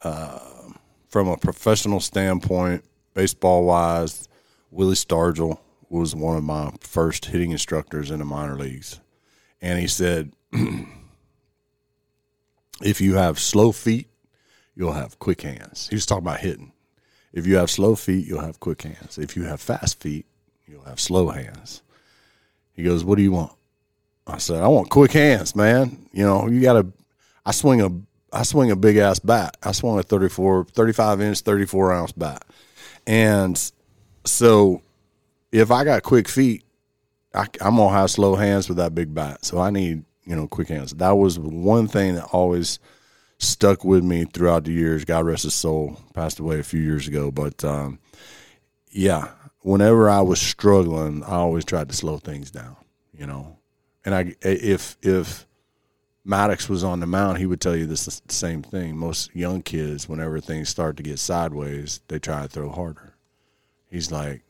uh, 0.03 0.39
from 1.09 1.27
a 1.27 1.35
professional 1.35 1.99
standpoint, 1.99 2.85
baseball 3.13 3.65
wise, 3.65 4.29
Willie 4.71 4.95
Stargell 4.95 5.59
was 5.91 6.15
one 6.15 6.37
of 6.37 6.43
my 6.43 6.71
first 6.79 7.25
hitting 7.25 7.51
instructors 7.51 8.11
in 8.11 8.19
the 8.19 8.25
minor 8.25 8.55
leagues. 8.55 8.99
And 9.61 9.79
he 9.79 9.87
said, 9.87 10.33
if 12.81 13.01
you 13.01 13.15
have 13.15 13.39
slow 13.39 13.71
feet, 13.71 14.07
you'll 14.75 14.93
have 14.93 15.19
quick 15.19 15.41
hands. 15.41 15.87
He 15.89 15.95
was 15.95 16.05
talking 16.05 16.25
about 16.25 16.39
hitting. 16.39 16.71
If 17.33 17.45
you 17.45 17.57
have 17.57 17.69
slow 17.69 17.95
feet, 17.95 18.25
you'll 18.25 18.41
have 18.41 18.59
quick 18.59 18.81
hands. 18.81 19.17
If 19.17 19.35
you 19.35 19.43
have 19.43 19.61
fast 19.61 19.99
feet, 19.99 20.25
you'll 20.65 20.85
have 20.85 20.99
slow 20.99 21.29
hands. 21.29 21.81
He 22.73 22.83
goes, 22.83 23.03
What 23.03 23.17
do 23.17 23.23
you 23.23 23.31
want? 23.31 23.53
I 24.27 24.37
said, 24.37 24.63
I 24.63 24.67
want 24.67 24.89
quick 24.89 25.11
hands, 25.11 25.55
man. 25.55 26.07
You 26.13 26.23
know, 26.23 26.47
you 26.47 26.61
got 26.61 26.73
to. 26.73 26.87
I 27.45 27.51
swing 27.51 27.81
a 27.81 27.89
I 28.33 28.43
swing 28.43 28.71
a 28.71 28.75
big 28.75 28.97
ass 28.97 29.19
bat. 29.19 29.57
I 29.61 29.71
swung 29.73 29.99
a 29.99 30.03
34, 30.03 30.65
35 30.65 31.21
inch, 31.21 31.39
34 31.41 31.91
ounce 31.91 32.11
bat. 32.13 32.45
And 33.05 33.71
so 34.25 34.81
if 35.51 35.71
I 35.71 35.83
got 35.83 36.03
quick 36.03 36.27
feet, 36.27 36.63
I, 37.33 37.47
am 37.61 37.77
to 37.77 37.89
have 37.89 38.11
slow 38.11 38.35
hands 38.35 38.67
with 38.67 38.77
that 38.77 38.95
big 38.95 39.13
bat. 39.13 39.45
So 39.45 39.59
I 39.59 39.69
need, 39.69 40.03
you 40.25 40.35
know, 40.35 40.47
quick 40.47 40.67
hands. 40.67 40.91
That 40.93 41.11
was 41.11 41.39
one 41.39 41.87
thing 41.87 42.15
that 42.15 42.25
always 42.25 42.79
stuck 43.37 43.83
with 43.83 44.03
me 44.03 44.25
throughout 44.25 44.65
the 44.65 44.71
years. 44.71 45.05
God 45.05 45.25
rest 45.25 45.43
his 45.43 45.53
soul, 45.53 45.99
passed 46.13 46.39
away 46.39 46.59
a 46.59 46.63
few 46.63 46.81
years 46.81 47.07
ago. 47.07 47.31
But 47.31 47.63
um, 47.63 47.99
yeah, 48.89 49.29
whenever 49.61 50.09
I 50.09 50.21
was 50.21 50.39
struggling, 50.41 51.23
I 51.23 51.35
always 51.35 51.65
tried 51.65 51.89
to 51.89 51.95
slow 51.95 52.17
things 52.17 52.51
down, 52.51 52.75
you 53.17 53.25
know. 53.25 53.57
And 54.03 54.15
I, 54.15 54.35
if, 54.41 54.97
if, 55.01 55.45
Maddux 56.25 56.69
was 56.69 56.83
on 56.83 56.99
the 56.99 57.07
mound, 57.07 57.39
he 57.39 57.47
would 57.47 57.59
tell 57.59 57.75
you 57.75 57.87
this 57.87 58.05
the 58.05 58.33
same 58.33 58.61
thing. 58.61 58.95
Most 58.95 59.35
young 59.35 59.63
kids, 59.63 60.07
whenever 60.07 60.39
things 60.39 60.69
start 60.69 60.97
to 60.97 61.03
get 61.03 61.17
sideways, 61.17 61.99
they 62.09 62.19
try 62.19 62.43
to 62.43 62.47
throw 62.47 62.69
harder. 62.69 63.15
He's 63.89 64.11
like, 64.11 64.43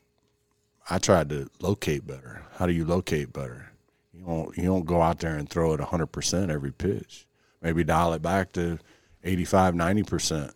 I 0.88 0.98
tried 0.98 1.28
to 1.30 1.48
locate 1.60 2.06
better. 2.06 2.42
How 2.56 2.66
do 2.66 2.72
you 2.72 2.84
locate 2.84 3.32
better? 3.32 3.70
You 4.12 4.24
don't 4.24 4.56
you 4.56 4.64
don't 4.64 4.84
go 4.84 5.00
out 5.00 5.20
there 5.20 5.36
and 5.36 5.48
throw 5.48 5.72
it 5.74 5.80
100% 5.80 6.50
every 6.50 6.72
pitch. 6.72 7.26
Maybe 7.60 7.84
dial 7.84 8.12
it 8.12 8.22
back 8.22 8.52
to 8.52 8.78
85, 9.24 9.74
90%. 9.74 10.52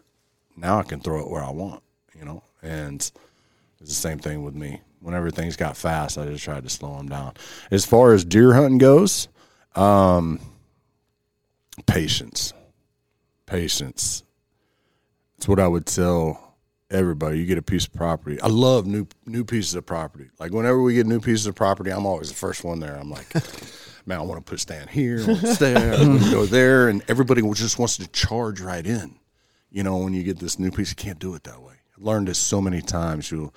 Now 0.57 0.79
I 0.79 0.83
can 0.83 1.01
throw 1.01 1.21
it 1.21 1.31
where 1.31 1.43
I 1.43 1.51
want, 1.51 1.83
you 2.19 2.25
know? 2.25 2.43
And 2.63 2.97
it's 3.81 3.91
the 3.91 3.95
same 3.95 4.19
thing 4.19 4.43
with 4.43 4.55
me. 4.55 4.81
Whenever 5.01 5.31
things 5.31 5.57
got 5.57 5.77
fast, 5.77 6.19
I 6.19 6.27
just 6.27 6.43
tried 6.43 6.65
to 6.65 6.71
slow 6.71 6.97
them 6.97 7.09
down. 7.09 7.35
As 7.71 7.85
far 7.85 8.13
as 8.13 8.25
deer 8.25 8.55
hunting 8.55 8.79
goes, 8.79 9.29
um, 9.77 10.41
patience. 11.87 12.53
Patience. 13.45 14.25
That's 15.37 15.47
what 15.47 15.61
I 15.61 15.69
would 15.69 15.87
tell 15.87 16.46
everybody. 16.91 17.39
You 17.39 17.47
get 17.47 17.59
a 17.59 17.63
piece 17.63 17.87
of 17.87 17.93
property. 17.93 18.41
I 18.41 18.49
love 18.49 18.87
new 18.87 19.07
new 19.25 19.45
pieces 19.45 19.75
of 19.75 19.87
property. 19.87 20.29
Like 20.39 20.53
whenever 20.53 20.81
we 20.83 20.95
get 20.95 21.07
new 21.07 21.21
pieces 21.21 21.47
of 21.47 21.55
property, 21.55 21.91
I'm 21.91 22.07
always 22.07 22.29
the 22.29 22.35
first 22.35 22.65
one 22.65 22.81
there. 22.81 22.97
I'm 22.97 23.11
like, 23.11 23.33
man, 24.07 24.19
I 24.19 24.23
want 24.23 24.45
to 24.45 24.51
put 24.51 24.61
stand 24.61 24.91
here, 24.91 25.21
I 25.29 25.35
there, 25.55 25.95
I 25.95 26.05
go 26.31 26.47
there, 26.47 26.89
and 26.89 27.03
everybody 27.09 27.43
just 27.53 27.79
wants 27.79 27.97
to 27.99 28.07
charge 28.09 28.61
right 28.61 28.87
in. 28.87 29.17
You 29.71 29.83
know, 29.83 29.99
when 29.99 30.15
you 30.15 30.23
get 30.23 30.39
this 30.39 30.59
new 30.59 30.71
piece, 30.71 30.91
you 30.91 30.97
can't 30.97 31.19
do 31.19 31.35
it 31.35 31.45
that 31.45 31.63
way. 31.63 31.75
I've 31.97 32.03
learned 32.03 32.29
this 32.29 32.39
so 32.39 32.61
many 32.61 32.81
times. 32.81 33.31
You'll 33.31 33.55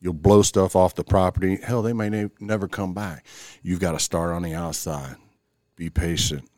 you'll 0.00 0.12
blow 0.12 0.42
stuff 0.42 0.76
off 0.76 0.94
the 0.94 1.04
property. 1.04 1.56
Hell, 1.62 1.82
they 1.82 1.92
may 1.92 2.08
ne- 2.08 2.30
never 2.40 2.68
come 2.68 2.94
back. 2.94 3.24
You've 3.62 3.80
got 3.80 3.92
to 3.92 3.98
start 3.98 4.32
on 4.34 4.42
the 4.42 4.54
outside. 4.54 5.16
Be 5.76 5.90
patient 5.90 6.48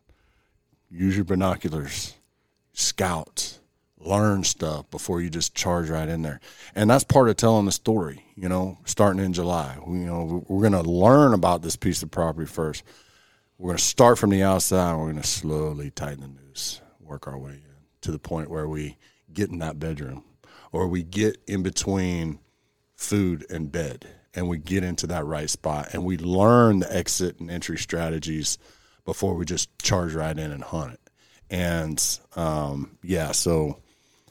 use 0.90 1.16
your 1.16 1.24
binoculars, 1.24 2.14
scout, 2.72 3.58
learn 4.00 4.44
stuff 4.44 4.90
before 4.90 5.20
you 5.20 5.30
just 5.30 5.54
charge 5.54 5.90
right 5.90 6.08
in 6.08 6.22
there. 6.22 6.40
And 6.74 6.88
that's 6.88 7.04
part 7.04 7.28
of 7.28 7.36
telling 7.36 7.66
the 7.66 7.72
story, 7.72 8.24
you 8.36 8.48
know, 8.48 8.78
starting 8.84 9.22
in 9.22 9.32
July. 9.32 9.76
We, 9.84 10.00
you 10.00 10.06
know, 10.06 10.44
we're 10.48 10.68
going 10.68 10.82
to 10.84 10.88
learn 10.88 11.34
about 11.34 11.62
this 11.62 11.76
piece 11.76 12.02
of 12.02 12.10
property 12.10 12.46
first. 12.46 12.82
We're 13.58 13.70
going 13.70 13.78
to 13.78 13.84
start 13.84 14.18
from 14.18 14.30
the 14.30 14.42
outside. 14.42 14.90
and 14.90 15.00
we're 15.00 15.10
going 15.12 15.22
to 15.22 15.28
slowly 15.28 15.90
tighten 15.90 16.20
the 16.20 16.28
noose, 16.28 16.80
work 17.00 17.26
our 17.26 17.38
way 17.38 17.52
in 17.52 17.62
to 18.02 18.12
the 18.12 18.18
point 18.18 18.50
where 18.50 18.68
we 18.68 18.96
get 19.32 19.50
in 19.50 19.58
that 19.58 19.78
bedroom 19.78 20.24
or 20.70 20.86
we 20.86 21.02
get 21.02 21.36
in 21.46 21.62
between 21.62 22.38
food 22.94 23.44
and 23.50 23.72
bed 23.72 24.06
and 24.34 24.48
we 24.48 24.58
get 24.58 24.84
into 24.84 25.06
that 25.08 25.24
right 25.24 25.50
spot 25.50 25.88
and 25.92 26.04
we 26.04 26.16
learn 26.16 26.78
the 26.78 26.96
exit 26.96 27.40
and 27.40 27.50
entry 27.50 27.78
strategies– 27.78 28.58
before 29.08 29.32
we 29.32 29.46
just 29.46 29.70
charge 29.78 30.14
right 30.14 30.38
in 30.38 30.50
and 30.50 30.62
hunt 30.62 30.92
it. 30.92 31.00
And 31.48 32.18
um, 32.36 32.98
yeah, 33.02 33.32
so 33.32 33.80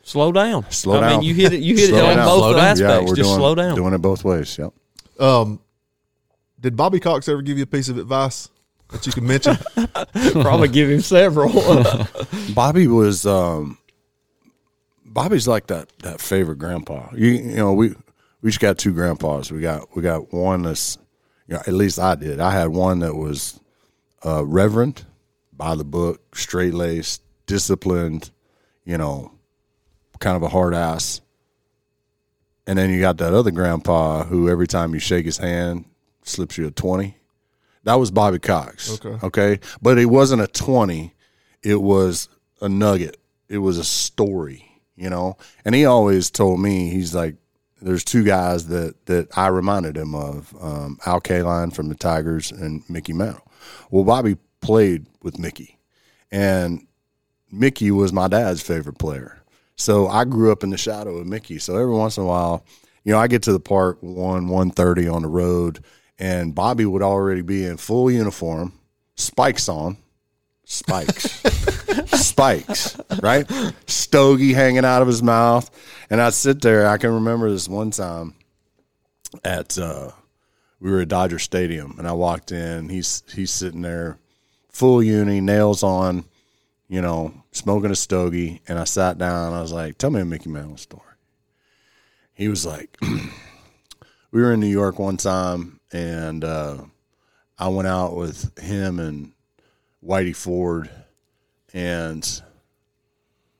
slow 0.08 0.32
down. 0.32 0.70
Slow 0.72 0.98
I 0.98 1.02
down. 1.02 1.20
mean, 1.20 1.22
you 1.24 1.34
hit 1.36 1.54
it. 1.54 1.60
You 1.62 1.76
hit 1.76 1.90
it 1.90 1.96
on 1.96 2.16
down. 2.18 2.26
both 2.26 2.40
Slow 2.54 2.58
aspects. 2.60 2.80
yeah, 2.82 3.00
we're 3.00 3.16
Just 3.16 3.30
doing, 3.30 3.36
slow 3.36 3.56
down. 3.56 3.76
doing 3.76 3.94
it 3.94 3.98
both 4.00 4.24
ways. 4.24 4.58
Yep. 4.58 4.74
Um, 5.20 5.60
did 6.60 6.76
Bobby 6.76 7.00
Cox 7.00 7.28
ever 7.28 7.42
give 7.42 7.58
you 7.58 7.64
a 7.64 7.68
piece 7.68 7.90
of 7.90 7.98
advice 7.98 8.50
that 8.92 9.06
you 9.06 9.12
can 9.12 9.28
mention? 9.28 9.58
Probably 10.42 10.68
give 10.70 10.90
him 10.90 11.02
several. 11.02 11.52
Bobby 12.54 12.88
was 12.88 13.26
um, 13.26 13.78
Bobby's 15.06 15.48
like 15.48 15.68
that 15.68 15.90
that 16.00 16.22
favorite 16.22 16.58
grandpa. 16.58 17.10
You 17.16 17.28
you 17.30 17.56
know 17.58 17.74
we 17.74 17.96
we 18.42 18.50
just 18.50 18.60
got 18.60 18.78
two 18.78 18.94
grandpas. 18.94 19.52
We 19.52 19.62
got 19.62 19.96
we 19.96 20.02
got 20.02 20.34
one 20.34 20.64
that's 20.64 20.98
you 21.48 21.56
know 21.56 21.62
at 21.62 21.74
least 21.74 22.00
I 22.00 22.16
did. 22.16 22.40
I 22.40 22.52
had 22.52 22.70
one 22.70 23.00
that 23.00 23.16
was 23.16 23.60
uh, 24.26 24.46
reverend, 24.46 25.06
by 25.54 25.76
the 25.76 25.84
book, 25.86 26.36
straight 26.36 26.74
laced, 26.74 27.22
disciplined, 27.46 28.32
you 28.86 28.98
know, 28.98 29.32
kind 30.20 30.36
of 30.36 30.44
a 30.44 30.50
hard 30.50 30.74
ass. 30.74 31.22
And 32.66 32.78
then 32.78 32.90
you 32.90 33.00
got 33.00 33.18
that 33.18 33.34
other 33.34 33.52
grandpa 33.52 34.26
who 34.26 34.50
every 34.50 34.68
time 34.68 34.94
you 34.94 35.00
shake 35.00 35.26
his 35.26 35.38
hand 35.38 35.86
slips 36.24 36.58
you 36.58 36.68
a 36.68 36.72
20. 36.72 37.16
That 37.84 37.96
was 37.96 38.12
Bobby 38.12 38.40
Cox. 38.40 38.94
Okay. 38.94 39.26
Okay. 39.26 39.60
But 39.82 39.98
it 39.98 40.08
wasn't 40.08 40.42
a 40.42 40.48
20, 40.48 41.14
it 41.64 41.82
was 41.82 42.28
a 42.62 42.68
nugget, 42.68 43.18
it 43.48 43.60
was 43.60 43.78
a 43.78 43.84
story, 43.84 44.70
you 44.98 45.10
know? 45.10 45.38
And 45.64 45.74
he 45.74 45.86
always 45.86 46.30
told 46.30 46.60
me, 46.60 46.90
he's 46.90 47.16
like, 47.16 47.36
there's 47.82 48.04
two 48.04 48.24
guys 48.24 48.68
that, 48.68 49.06
that 49.06 49.38
I 49.38 49.48
reminded 49.48 49.96
him 49.96 50.16
of 50.16 50.54
um, 50.60 50.98
Al 51.06 51.22
Kaline 51.22 51.74
from 51.74 51.90
the 51.90 51.96
Tigers 51.96 52.52
and 52.52 52.84
Mickey 52.90 53.14
Mantle. 53.14 53.50
Well, 53.92 54.04
Bobby 54.04 54.38
played 54.62 55.06
with 55.22 55.40
Mickey, 55.40 55.78
and 56.32 56.86
Mickey 57.52 57.92
was 57.92 58.12
my 58.12 58.28
dad's 58.28 58.62
favorite 58.62 58.98
player. 58.98 59.42
So 59.78 60.08
I 60.08 60.26
grew 60.26 60.52
up 60.52 60.64
in 60.64 60.72
the 60.72 60.78
shadow 60.78 61.18
of 61.18 61.28
Mickey. 61.28 61.60
So 61.60 61.76
every 61.78 61.94
once 61.94 62.18
in 62.18 62.24
a 62.24 62.28
while, 62.28 62.66
you 63.04 63.14
know, 63.14 63.20
I 63.20 63.28
get 63.28 63.44
to 63.44 63.54
the 63.54 63.60
park 63.60 64.00
one 64.02 64.48
one 64.50 64.72
thirty 64.72 65.08
on 65.08 65.22
the 65.22 65.28
road, 65.30 65.84
and 66.20 66.54
Bobby 66.54 66.86
would 66.86 67.04
already 67.04 67.42
be 67.42 67.64
in 67.64 67.78
full 67.78 68.12
uniform, 68.12 68.74
spikes 69.16 69.70
on, 69.70 69.98
spikes, 70.66 71.42
spikes, 72.20 73.00
right? 73.22 73.50
Stogie 73.86 74.54
hanging 74.54 74.84
out 74.84 75.02
of 75.02 75.08
his 75.08 75.24
mouth, 75.24 75.70
and 76.10 76.22
I'd 76.22 76.34
sit 76.34 76.62
there. 76.62 76.88
I 76.88 76.98
can 76.98 77.14
remember 77.14 77.50
this 77.50 77.70
one 77.70 77.92
time 77.92 78.34
at 79.44 79.78
uh, 79.78 80.12
we 80.80 80.92
were 80.92 81.02
at 81.02 81.08
Dodger 81.08 81.40
Stadium, 81.40 81.96
and 82.00 82.08
I 82.08 82.14
walked 82.14 82.52
in. 82.52 82.90
He's 82.90 83.24
he's 83.34 83.52
sitting 83.52 83.84
there, 83.84 84.18
full 84.70 85.02
uni, 85.04 85.40
nails 85.40 85.84
on, 85.84 86.26
you 86.88 87.02
know, 87.02 87.34
smoking 87.52 87.92
a 87.92 87.96
stogie. 87.96 88.62
And 88.68 88.80
I 88.80 88.86
sat 88.86 89.18
down. 89.18 89.54
I 89.54 89.62
was 89.62 89.72
like, 89.72 89.98
"Tell 89.98 90.10
me 90.10 90.22
a 90.22 90.26
Mickey 90.26 90.50
Mantle 90.50 90.78
story." 90.78 91.04
He 92.34 92.48
was 92.48 92.66
like, 92.66 92.98
"We 94.32 94.42
were 94.42 94.54
in 94.54 94.60
New 94.60 94.68
York 94.68 95.00
one 95.00 95.18
time, 95.18 95.80
and 95.92 96.44
uh, 96.44 96.78
I 97.58 97.68
went 97.70 97.88
out 97.88 98.16
with 98.16 98.58
him 98.60 99.00
and 99.00 99.34
Whitey 100.04 100.36
Ford, 100.36 100.90
and 101.74 102.42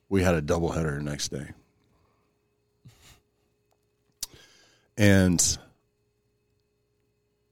we 0.10 0.24
had 0.24 0.36
a 0.36 0.42
doubleheader 0.42 0.98
the 0.98 1.04
next 1.04 1.30
day. 1.30 1.52
And 4.98 5.58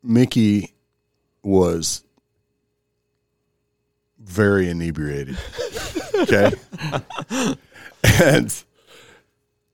Mickey 0.02 0.74
was 1.44 2.04
very 4.26 4.70
inebriated. 4.70 5.38
Okay. 6.16 6.52
and 8.22 8.64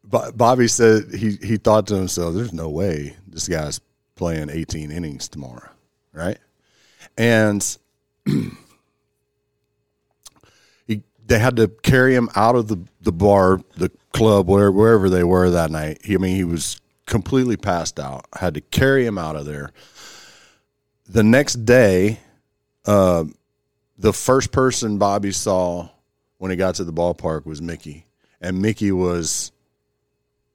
Bobby 0.03 0.68
said 0.68 1.14
he, 1.14 1.38
he 1.41 1.57
thought 1.57 1.88
to 1.88 1.95
himself, 1.95 2.36
there's 2.36 2.53
no 2.53 2.69
way 2.69 3.15
this 3.28 3.48
guy's 3.48 3.80
playing 4.15 4.49
18 4.49 4.91
innings 4.91 5.30
tomorrow. 5.30 5.69
Right. 6.14 6.38
And 7.18 7.78
he, 10.86 11.02
they 11.26 11.40
had 11.40 11.56
to 11.56 11.69
carry 11.69 12.14
him 12.14 12.30
out 12.36 12.56
of 12.56 12.68
the, 12.68 12.78
the 13.02 13.11
bar, 13.11 13.61
the 13.78 13.90
club, 14.14 14.48
wherever, 14.48 14.72
wherever 14.72 15.10
they 15.10 15.23
were 15.23 15.49
that 15.52 15.72
night. 15.72 15.99
He, 16.03 16.15
I 16.15 16.18
mean, 16.18 16.36
he 16.36 16.44
was 16.44 16.80
completely 17.06 17.57
passed 17.57 17.99
out. 17.99 18.26
Had 18.34 18.56
to 18.56 18.61
carry 18.61 19.06
him 19.06 19.18
out 19.18 19.36
of 19.36 19.45
there. 19.45 19.72
The 21.07 21.23
next 21.23 21.65
day, 21.65 22.19
uh, 22.86 23.26
the 24.02 24.14
first 24.14 24.52
person 24.52 24.98
Bobby 24.98 25.32
saw 25.32 25.90
when 26.38 26.52
he 26.52 26.57
got 26.57 26.76
to 26.76 26.84
the 26.84 26.94
ballpark 26.94 27.45
was 27.45 27.61
Mickey, 27.61 28.06
and 28.41 28.61
Mickey 28.61 28.91
was 28.91 29.52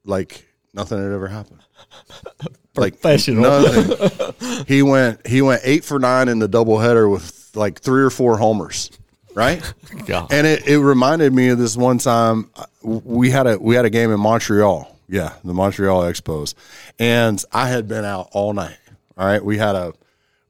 like 0.05 0.47
nothing 0.75 0.99
had 1.03 1.13
ever 1.13 1.29
happened. 1.29 1.61
Like 2.79 3.01
Professional. 3.01 3.43
nothing. 3.43 4.65
he 4.69 4.83
went 4.83 5.27
he 5.27 5.41
went 5.41 5.63
eight 5.65 5.83
for 5.83 5.99
nine 5.99 6.29
in 6.29 6.41
the 6.41 6.47
doubleheader 6.49 7.11
with 7.11 7.51
like 7.55 7.81
three 7.81 8.03
or 8.03 8.11
four 8.11 8.37
homers, 8.37 8.91
right? 9.35 9.63
God. 10.07 10.31
And 10.31 10.47
it, 10.47 10.69
it 10.69 10.79
reminded 10.79 11.33
me 11.33 11.49
of 11.49 11.57
this 11.57 11.75
one 11.75 11.97
time 11.97 12.51
uh, 12.55 12.67
we 12.83 13.31
had 13.31 13.47
a 13.47 13.57
we 13.59 13.77
had 13.77 13.87
a 13.87 13.91
game 13.91 14.11
in 14.11 14.21
Montreal. 14.21 14.95
Yeah, 15.09 15.33
the 15.43 15.55
Montreal 15.55 16.03
Expos. 16.03 16.53
And 16.99 17.43
I 17.51 17.69
had 17.71 17.89
been 17.89 18.05
out 18.05 18.29
all 18.33 18.53
night. 18.53 18.77
All 19.17 19.27
right. 19.27 19.43
We 19.43 19.57
had 19.57 19.75
a 19.75 19.95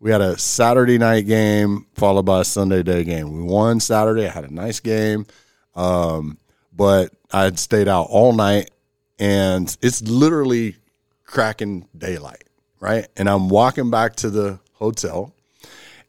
we 0.00 0.10
had 0.10 0.20
a 0.20 0.38
Saturday 0.38 0.98
night 0.98 1.26
game 1.26 1.86
followed 1.94 2.26
by 2.26 2.40
a 2.40 2.44
Sunday 2.44 2.82
day 2.82 3.04
game. 3.04 3.32
We 3.32 3.42
won 3.42 3.80
Saturday. 3.80 4.26
I 4.26 4.30
had 4.30 4.44
a 4.44 4.52
nice 4.52 4.80
game. 4.80 5.26
Um, 5.74 6.38
but 6.72 7.12
I 7.32 7.44
had 7.44 7.58
stayed 7.58 7.88
out 7.88 8.06
all 8.10 8.32
night 8.32 8.70
and 9.18 9.74
it's 9.82 10.02
literally 10.02 10.76
cracking 11.24 11.88
daylight, 11.96 12.44
right? 12.80 13.06
And 13.16 13.28
I'm 13.28 13.48
walking 13.48 13.90
back 13.90 14.16
to 14.16 14.30
the 14.30 14.60
hotel 14.74 15.32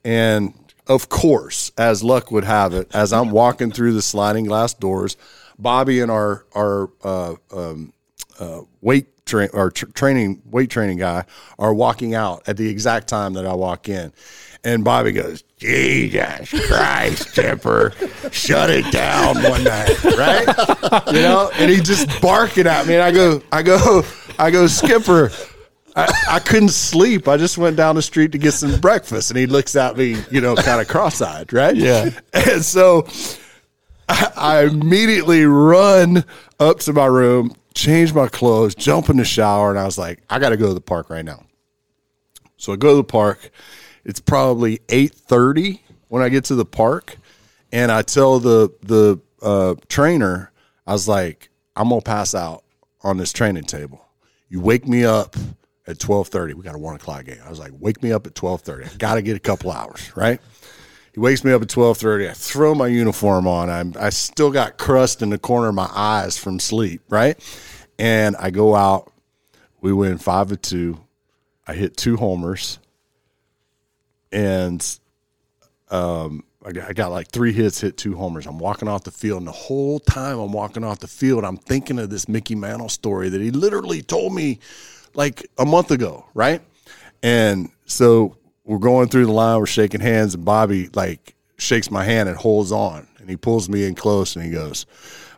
and 0.04 0.54
of 0.88 1.10
course, 1.10 1.72
as 1.78 2.02
luck 2.02 2.32
would 2.32 2.46
have 2.46 2.74
it, 2.74 2.90
as 2.94 3.12
I'm 3.12 3.32
walking 3.32 3.72
through 3.72 3.94
the 3.94 4.02
sliding 4.02 4.46
glass 4.46 4.74
doors, 4.74 5.18
Bobby 5.60 6.00
and 6.00 6.10
our 6.10 6.46
our 6.56 6.90
uh, 7.04 7.36
um, 7.52 7.94
uh, 8.40 8.62
weight 8.82 9.08
train 9.28 9.50
or 9.54 9.72
tr- 9.72 9.86
training 9.88 10.42
weight 10.46 10.70
training 10.70 10.98
guy 10.98 11.26
are 11.60 11.74
walking 11.74 12.16
out 12.16 12.44
at 12.48 12.58
the 12.58 12.68
exact 12.70 13.08
time 13.08 13.34
that 13.34 13.46
I 13.46 13.54
walk 13.54 13.90
in, 13.90 14.12
and 14.64 14.84
Bobby 14.84 15.12
goes, 15.12 15.44
"Jesus 15.58 16.50
Christ, 16.68 17.34
Chipper, 17.36 17.94
shut 18.32 18.70
it 18.70 18.92
down 18.92 19.36
one 19.44 19.64
night, 19.64 20.04
right?" 20.04 20.48
You 21.08 21.22
know, 21.22 21.52
and 21.54 21.70
he 21.70 21.82
just 21.82 22.22
barking 22.22 22.68
at 22.68 22.88
me, 22.88 22.96
and 22.96 23.04
I 23.04 23.12
go, 23.12 23.42
I 23.52 23.62
go, 23.62 24.04
I 24.40 24.52
go, 24.52 24.68
Skipper. 24.68 25.32
I, 25.96 26.14
I 26.30 26.40
couldn't 26.40 26.70
sleep. 26.70 27.28
I 27.28 27.38
just 27.38 27.58
went 27.58 27.76
down 27.76 27.96
the 27.96 28.04
street 28.04 28.32
to 28.34 28.38
get 28.38 28.52
some 28.52 28.80
breakfast, 28.80 29.32
and 29.32 29.38
he 29.40 29.48
looks 29.48 29.76
at 29.76 29.98
me, 29.98 30.16
you 30.30 30.42
know, 30.42 30.56
kind 30.56 30.80
of 30.80 30.88
cross-eyed, 30.88 31.52
right? 31.52 31.76
Yeah. 31.76 32.12
And 32.34 32.64
so 32.64 33.08
I, 34.08 34.32
I 34.36 34.64
immediately 34.66 35.46
run 35.46 36.24
up 36.60 36.80
to 36.82 36.94
my 36.94 37.08
room, 37.08 37.56
change 37.78 38.14
my 38.14 38.28
clothes, 38.28 38.76
jump 38.76 39.10
in 39.10 39.18
the 39.18 39.26
shower, 39.26 39.70
and 39.70 39.80
I 39.80 39.86
was 39.86 39.98
like, 39.98 40.22
I 40.30 40.40
got 40.40 40.50
to 40.50 40.58
go 40.58 40.68
to 40.68 40.74
the 40.74 40.82
park 40.82 41.10
right 41.10 41.24
now. 41.24 41.46
So 42.58 42.74
I 42.74 42.76
go 42.76 42.90
to 42.90 42.96
the 42.98 43.04
park. 43.04 43.52
It's 44.04 44.20
probably 44.20 44.80
eight 44.90 45.14
thirty 45.14 45.82
when 46.08 46.24
I 46.24 46.30
get 46.30 46.46
to 46.46 46.56
the 46.56 46.66
park, 46.66 47.18
and 47.72 47.92
I 47.92 48.02
tell 48.02 48.40
the 48.40 48.74
the 48.82 49.20
uh, 49.42 49.76
trainer, 49.90 50.52
I 50.88 50.94
was 50.94 51.08
like, 51.08 51.50
I'm 51.76 51.90
gonna 51.90 52.02
pass 52.02 52.34
out 52.34 52.64
on 53.04 53.18
this 53.18 53.32
training 53.32 53.66
table. 53.66 54.04
You 54.50 54.62
wake 54.62 54.88
me 54.88 55.06
up 55.06 55.36
at 55.86 56.00
twelve 56.00 56.30
thirty. 56.30 56.54
We 56.54 56.64
got 56.64 56.76
a 56.76 56.80
one 56.80 56.96
o'clock 56.96 57.26
game. 57.26 57.40
I 57.46 57.50
was 57.50 57.60
like, 57.60 57.74
wake 57.80 58.02
me 58.02 58.12
up 58.12 58.26
at 58.26 58.34
twelve 58.34 58.62
thirty. 58.62 58.86
I 58.86 58.96
got 58.98 59.16
to 59.16 59.22
get 59.22 59.36
a 59.36 59.42
couple 59.42 59.72
hours, 59.72 60.16
right? 60.16 60.40
He 61.18 61.22
wakes 61.22 61.44
me 61.44 61.52
up 61.52 61.64
at 61.64 61.70
twelve 61.70 61.98
thirty. 61.98 62.30
I 62.30 62.34
throw 62.34 62.76
my 62.76 62.86
uniform 62.86 63.48
on. 63.48 63.72
I'm 63.72 63.96
I 64.00 64.12
still 64.12 64.52
got 64.52 64.78
crust 64.78 65.24
in 65.24 65.32
the 65.32 65.40
corner 65.40 65.70
of 65.70 65.74
my 65.74 65.90
eyes 65.92 66.38
from 66.38 66.60
sleep, 66.60 67.02
right? 67.10 67.36
And 67.98 68.36
I 68.36 68.52
go 68.52 68.76
out. 68.76 69.12
We 69.82 69.94
win 69.94 70.20
five 70.20 70.50
to 70.50 70.58
two. 70.58 71.00
I 71.66 71.74
hit 71.74 71.98
two 71.98 72.18
homers, 72.18 72.78
and 74.32 75.00
um, 75.90 76.44
I 76.64 76.72
got, 76.72 76.88
I 76.88 76.94
got 76.94 77.12
like 77.12 77.30
three 77.30 77.52
hits, 77.52 77.82
hit 77.82 77.98
two 77.98 78.16
homers. 78.16 78.46
I'm 78.46 78.60
walking 78.60 78.88
off 78.88 79.04
the 79.04 79.10
field, 79.10 79.40
and 79.40 79.48
the 79.48 79.52
whole 79.52 80.00
time 80.00 80.38
I'm 80.38 80.52
walking 80.52 80.84
off 80.84 81.00
the 81.00 81.08
field, 81.08 81.44
I'm 81.44 81.58
thinking 81.58 81.98
of 81.98 82.12
this 82.12 82.30
Mickey 82.30 82.54
Mantle 82.54 82.90
story 82.90 83.30
that 83.30 83.42
he 83.42 83.50
literally 83.50 84.04
told 84.04 84.36
me 84.36 84.60
like 85.16 85.48
a 85.58 85.66
month 85.66 85.90
ago, 85.90 86.28
right? 86.36 86.62
And 87.24 87.72
so 87.88 88.38
we're 88.68 88.78
going 88.78 89.10
through 89.10 89.26
the 89.26 89.32
line, 89.32 89.60
we're 89.60 89.66
shaking 89.66 90.02
hands, 90.02 90.36
and 90.36 90.46
Bobby 90.46 90.90
like 90.94 91.34
shakes 91.58 91.90
my 91.90 92.04
hand 92.04 92.30
and 92.30 92.38
holds 92.38 92.72
on, 92.72 93.08
and 93.20 93.28
he 93.30 93.38
pulls 93.38 93.70
me 93.70 93.86
in 93.86 93.96
close, 93.96 94.36
and 94.36 94.46
he 94.46 94.52
goes. 94.52 94.86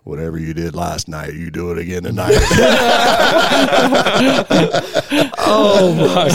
Whatever 0.05 0.39
you 0.39 0.53
did 0.55 0.75
last 0.75 1.09
night, 1.09 1.33
you 1.33 1.51
do 1.51 1.71
it 1.71 1.77
again 1.77 2.03
tonight. 2.03 2.31
Oh 5.51 5.93
my 5.93 6.29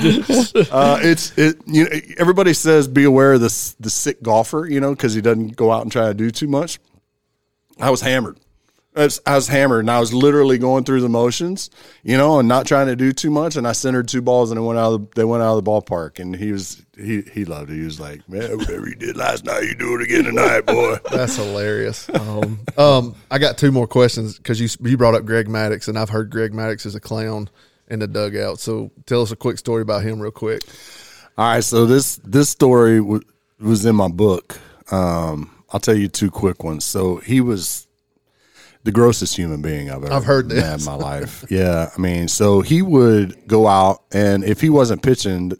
goodness. 0.00 0.54
Uh, 0.54 1.00
it's 1.02 1.36
it. 1.36 1.56
You 1.66 1.84
know, 1.84 1.90
everybody 2.18 2.54
says 2.54 2.86
be 2.86 3.02
aware 3.04 3.32
of 3.32 3.40
this 3.40 3.72
the 3.80 3.90
sick 3.90 4.22
golfer. 4.22 4.64
You 4.66 4.80
know, 4.80 4.94
because 4.94 5.12
he 5.14 5.20
doesn't 5.20 5.56
go 5.56 5.72
out 5.72 5.82
and 5.82 5.90
try 5.90 6.06
to 6.06 6.14
do 6.14 6.30
too 6.30 6.46
much. 6.46 6.78
I 7.80 7.90
was 7.90 8.00
hammered. 8.00 8.38
I 8.96 9.04
was, 9.04 9.20
I 9.24 9.36
was 9.36 9.46
hammered, 9.46 9.80
and 9.80 9.90
I 9.90 10.00
was 10.00 10.12
literally 10.12 10.58
going 10.58 10.82
through 10.82 11.00
the 11.00 11.08
motions, 11.08 11.70
you 12.02 12.16
know, 12.16 12.40
and 12.40 12.48
not 12.48 12.66
trying 12.66 12.88
to 12.88 12.96
do 12.96 13.12
too 13.12 13.30
much. 13.30 13.54
And 13.54 13.66
I 13.66 13.70
centered 13.70 14.08
two 14.08 14.20
balls, 14.20 14.50
and 14.50 14.58
they 14.58 14.64
went 14.64 14.80
out. 14.80 14.92
Of 14.92 15.00
the, 15.00 15.14
they 15.14 15.24
went 15.24 15.44
out 15.44 15.56
of 15.56 15.64
the 15.64 15.70
ballpark, 15.70 16.18
and 16.18 16.34
he 16.34 16.50
was 16.50 16.84
he 16.96 17.22
he 17.22 17.44
loved 17.44 17.70
it. 17.70 17.76
He 17.76 17.82
was 17.82 18.00
like, 18.00 18.28
"Man, 18.28 18.58
whatever 18.58 18.88
you 18.88 18.96
did 18.96 19.16
last 19.16 19.44
night, 19.44 19.62
you 19.62 19.76
do 19.76 19.94
it 19.94 20.02
again 20.02 20.24
tonight, 20.24 20.66
boy." 20.66 20.96
That's 21.10 21.36
hilarious. 21.36 22.10
Um, 22.10 22.60
um, 22.76 23.14
I 23.30 23.38
got 23.38 23.56
two 23.56 23.70
more 23.70 23.86
questions 23.86 24.36
because 24.36 24.60
you 24.60 24.68
you 24.88 24.96
brought 24.96 25.14
up 25.14 25.24
Greg 25.24 25.46
Maddux, 25.46 25.86
and 25.86 25.96
I've 25.96 26.10
heard 26.10 26.30
Greg 26.30 26.52
Maddux 26.52 26.84
is 26.84 26.96
a 26.96 27.00
clown 27.00 27.48
in 27.86 28.00
the 28.00 28.08
dugout. 28.08 28.58
So 28.58 28.90
tell 29.06 29.22
us 29.22 29.30
a 29.30 29.36
quick 29.36 29.58
story 29.58 29.82
about 29.82 30.02
him, 30.02 30.18
real 30.18 30.32
quick. 30.32 30.62
All 31.38 31.46
right, 31.46 31.62
so 31.62 31.86
this 31.86 32.16
this 32.24 32.50
story 32.50 32.98
w- 32.98 33.22
was 33.60 33.86
in 33.86 33.94
my 33.94 34.08
book. 34.08 34.58
Um, 34.90 35.62
I'll 35.72 35.78
tell 35.78 35.96
you 35.96 36.08
two 36.08 36.32
quick 36.32 36.64
ones. 36.64 36.84
So 36.84 37.18
he 37.18 37.40
was 37.40 37.86
the 38.84 38.92
grossest 38.92 39.36
human 39.36 39.60
being 39.62 39.90
I've 39.90 40.04
ever 40.04 40.12
I've 40.12 40.24
heard 40.24 40.48
met 40.48 40.54
this. 40.54 40.86
in 40.86 40.90
my 40.90 40.96
life. 40.96 41.44
yeah, 41.50 41.90
I 41.96 42.00
mean, 42.00 42.28
so 42.28 42.60
he 42.60 42.82
would 42.82 43.46
go 43.46 43.66
out, 43.66 44.02
and 44.12 44.44
if 44.44 44.60
he 44.60 44.70
wasn't 44.70 45.02
pitching, 45.02 45.52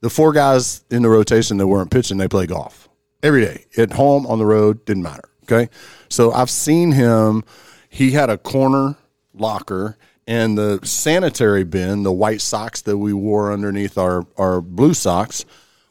the 0.00 0.10
four 0.10 0.32
guys 0.32 0.84
in 0.90 1.02
the 1.02 1.08
rotation 1.08 1.56
that 1.58 1.66
weren't 1.66 1.90
pitching, 1.90 2.18
they 2.18 2.28
play 2.28 2.46
golf 2.46 2.88
every 3.22 3.44
day 3.44 3.64
at 3.76 3.92
home, 3.92 4.26
on 4.26 4.38
the 4.38 4.46
road, 4.46 4.84
didn't 4.84 5.02
matter. 5.02 5.28
Okay, 5.44 5.68
so 6.08 6.32
I've 6.32 6.50
seen 6.50 6.92
him. 6.92 7.44
He 7.88 8.12
had 8.12 8.30
a 8.30 8.38
corner 8.38 8.96
locker. 9.34 9.96
And 10.26 10.56
the 10.56 10.78
sanitary 10.84 11.64
bin, 11.64 12.04
the 12.04 12.12
white 12.12 12.40
socks 12.40 12.82
that 12.82 12.96
we 12.98 13.12
wore 13.12 13.52
underneath 13.52 13.98
our, 13.98 14.24
our 14.36 14.60
blue 14.60 14.94
socks, 14.94 15.44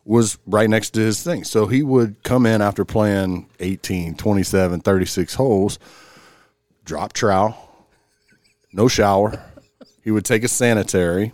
was 0.05 0.37
right 0.45 0.69
next 0.69 0.91
to 0.91 1.01
his 1.01 1.21
thing. 1.21 1.43
So 1.43 1.67
he 1.67 1.83
would 1.83 2.23
come 2.23 2.45
in 2.45 2.61
after 2.61 2.85
playing 2.85 3.49
18, 3.59 4.15
27, 4.15 4.79
36 4.79 5.33
holes, 5.33 5.77
drop 6.85 7.13
trowel, 7.13 7.55
no 8.73 8.87
shower. 8.87 9.43
He 10.03 10.11
would 10.11 10.25
take 10.25 10.43
a 10.43 10.47
sanitary, 10.47 11.33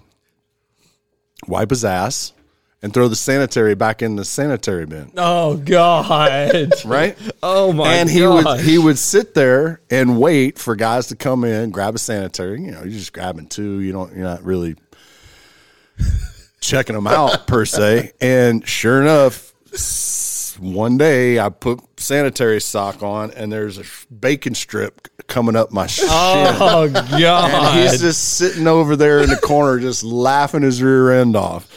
wipe 1.47 1.69
his 1.69 1.85
ass, 1.85 2.33
and 2.81 2.93
throw 2.93 3.07
the 3.07 3.15
sanitary 3.15 3.73
back 3.73 4.01
in 4.01 4.15
the 4.15 4.25
sanitary 4.25 4.85
bin. 4.85 5.11
Oh 5.17 5.57
God. 5.57 6.73
Right? 6.85 7.17
Oh 7.41 7.71
my 7.73 7.93
and 7.95 8.09
he 8.09 8.19
gosh. 8.19 8.45
would 8.45 8.59
he 8.61 8.77
would 8.77 8.97
sit 8.97 9.33
there 9.33 9.81
and 9.89 10.19
wait 10.19 10.59
for 10.59 10.75
guys 10.75 11.07
to 11.07 11.15
come 11.15 11.43
in, 11.43 11.71
grab 11.71 11.95
a 11.95 11.99
sanitary. 11.99 12.61
You 12.61 12.71
know, 12.71 12.79
you're 12.81 12.89
just 12.99 13.13
grabbing 13.13 13.47
two. 13.47 13.79
You 13.79 13.91
don't. 13.91 14.13
You're 14.13 14.23
not 14.23 14.43
really 14.43 14.75
checking 16.61 16.95
them 16.95 17.07
out 17.07 17.47
per 17.47 17.65
se. 17.65 18.11
And 18.21 18.67
sure 18.67 19.01
enough, 19.01 19.53
s- 19.73 20.33
one 20.59 20.97
day 20.97 21.39
I 21.39 21.49
put 21.49 21.79
sanitary 21.99 22.61
sock 22.61 23.03
on, 23.03 23.31
and 23.31 23.51
there's 23.51 23.77
a 23.77 23.83
bacon 24.13 24.55
strip 24.55 25.07
coming 25.27 25.55
up 25.55 25.71
my 25.71 25.87
shin. 25.87 26.07
Oh 26.09 26.89
God. 26.89 27.51
And 27.51 27.79
he's 27.79 28.01
just 28.01 28.37
sitting 28.37 28.67
over 28.67 28.95
there 28.95 29.21
in 29.21 29.29
the 29.29 29.37
corner, 29.37 29.79
just 29.79 30.03
laughing 30.03 30.61
his 30.61 30.81
rear 30.81 31.11
end 31.11 31.35
off. 31.35 31.69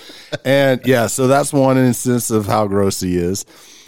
And 0.44 0.80
yeah, 0.84 1.06
so 1.06 1.26
that's 1.26 1.52
one 1.52 1.78
instance 1.78 2.30
of 2.30 2.46
how 2.46 2.66
gross 2.66 3.00
he 3.00 3.16
is. 3.16 3.44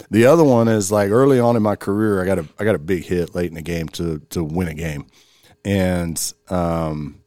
The 0.09 0.25
other 0.25 0.43
one 0.43 0.67
is 0.67 0.91
like 0.91 1.09
early 1.09 1.39
on 1.39 1.55
in 1.55 1.63
my 1.63 1.75
career, 1.75 2.21
I 2.21 2.25
got 2.25 2.39
a 2.39 2.45
I 2.59 2.65
got 2.65 2.75
a 2.75 2.79
big 2.79 3.05
hit 3.05 3.33
late 3.33 3.47
in 3.47 3.55
the 3.55 3.61
game 3.61 3.87
to 3.89 4.19
to 4.31 4.43
win 4.43 4.67
a 4.67 4.73
game, 4.73 5.07
and 5.63 6.33
um, 6.49 7.21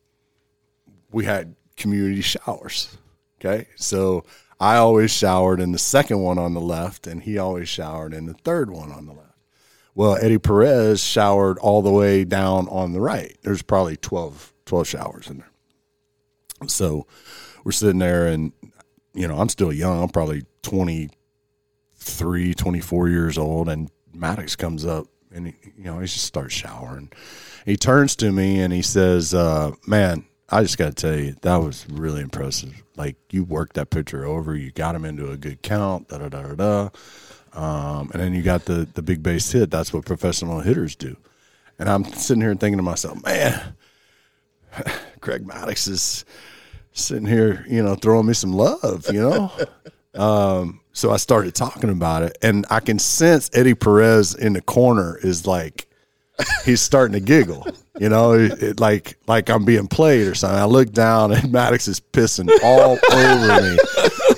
we 1.10 1.24
had 1.24 1.56
community 1.76 2.20
showers. 2.20 2.96
Okay, 3.40 3.68
so 3.76 4.24
I 4.60 4.76
always 4.76 5.10
showered 5.10 5.60
in 5.60 5.72
the 5.72 5.78
second 5.78 6.20
one 6.20 6.38
on 6.38 6.54
the 6.54 6.60
left, 6.60 7.06
and 7.06 7.22
he 7.22 7.38
always 7.38 7.68
showered 7.68 8.14
in 8.14 8.26
the 8.26 8.34
third 8.34 8.70
one 8.70 8.92
on 8.92 9.06
the 9.06 9.12
left. 9.12 9.34
Well, 9.94 10.16
Eddie 10.20 10.38
Perez 10.38 11.02
showered 11.02 11.58
all 11.58 11.82
the 11.82 11.92
way 11.92 12.24
down 12.24 12.68
on 12.68 12.92
the 12.92 13.00
right. 13.00 13.36
There's 13.42 13.62
probably 13.62 13.96
12, 13.96 14.52
12 14.66 14.88
showers 14.88 15.28
in 15.28 15.38
there. 15.38 15.50
So 16.68 17.06
we're 17.64 17.72
sitting 17.72 17.98
there, 17.98 18.26
and 18.26 18.52
you 19.14 19.28
know, 19.28 19.38
I'm 19.38 19.48
still 19.48 19.72
young. 19.72 20.02
I'm 20.02 20.08
probably 20.08 20.42
23, 20.62 22.54
24 22.54 23.08
years 23.08 23.38
old, 23.38 23.68
and 23.68 23.90
Maddux 24.14 24.58
comes 24.58 24.84
up, 24.84 25.06
and 25.32 25.48
he, 25.48 25.54
you 25.76 25.84
know, 25.84 26.00
he 26.00 26.06
just 26.06 26.24
starts 26.24 26.54
showering. 26.54 27.10
He 27.64 27.76
turns 27.76 28.16
to 28.16 28.30
me 28.30 28.60
and 28.60 28.72
he 28.72 28.82
says, 28.82 29.32
uh, 29.32 29.72
"Man, 29.86 30.26
I 30.48 30.62
just 30.62 30.78
got 30.78 30.86
to 30.86 30.94
tell 30.94 31.18
you, 31.18 31.34
that 31.42 31.56
was 31.56 31.86
really 31.90 32.20
impressive. 32.20 32.83
Like 32.96 33.16
you 33.30 33.44
worked 33.44 33.74
that 33.74 33.90
pitcher 33.90 34.24
over, 34.24 34.54
you 34.54 34.70
got 34.70 34.94
him 34.94 35.04
into 35.04 35.30
a 35.30 35.36
good 35.36 35.62
count, 35.62 36.08
da 36.08 36.18
da 36.18 36.28
da 36.28 36.42
da 36.42 36.54
da, 36.54 36.88
um, 37.52 38.10
and 38.12 38.20
then 38.20 38.34
you 38.34 38.42
got 38.42 38.64
the 38.66 38.86
the 38.94 39.02
big 39.02 39.22
base 39.22 39.50
hit. 39.50 39.70
That's 39.70 39.92
what 39.92 40.04
professional 40.04 40.60
hitters 40.60 40.94
do. 40.96 41.16
And 41.78 41.88
I'm 41.88 42.04
sitting 42.04 42.40
here 42.40 42.54
thinking 42.54 42.76
to 42.76 42.82
myself, 42.82 43.24
man, 43.24 43.74
Greg 45.20 45.44
Maddux 45.44 45.88
is 45.88 46.24
sitting 46.92 47.26
here, 47.26 47.64
you 47.68 47.82
know, 47.82 47.96
throwing 47.96 48.26
me 48.26 48.34
some 48.34 48.52
love, 48.52 49.06
you 49.12 49.20
know. 49.20 49.50
um, 50.14 50.80
so 50.92 51.10
I 51.10 51.16
started 51.16 51.54
talking 51.54 51.90
about 51.90 52.22
it, 52.22 52.38
and 52.40 52.64
I 52.70 52.80
can 52.80 52.98
sense 53.00 53.50
Eddie 53.52 53.74
Perez 53.74 54.34
in 54.34 54.52
the 54.52 54.62
corner 54.62 55.18
is 55.18 55.46
like 55.46 55.88
he's 56.64 56.80
starting 56.80 57.14
to 57.14 57.20
giggle. 57.20 57.66
You 57.98 58.08
know, 58.08 58.32
it, 58.32 58.62
it, 58.62 58.80
like 58.80 59.18
like 59.26 59.48
I'm 59.48 59.64
being 59.64 59.86
played 59.86 60.26
or 60.26 60.34
something. 60.34 60.58
I 60.58 60.64
look 60.64 60.92
down 60.92 61.32
and 61.32 61.42
Maddux 61.52 61.88
is 61.88 62.00
pissing 62.00 62.50
all 62.62 62.98
over 63.12 63.62
me, 63.62 63.78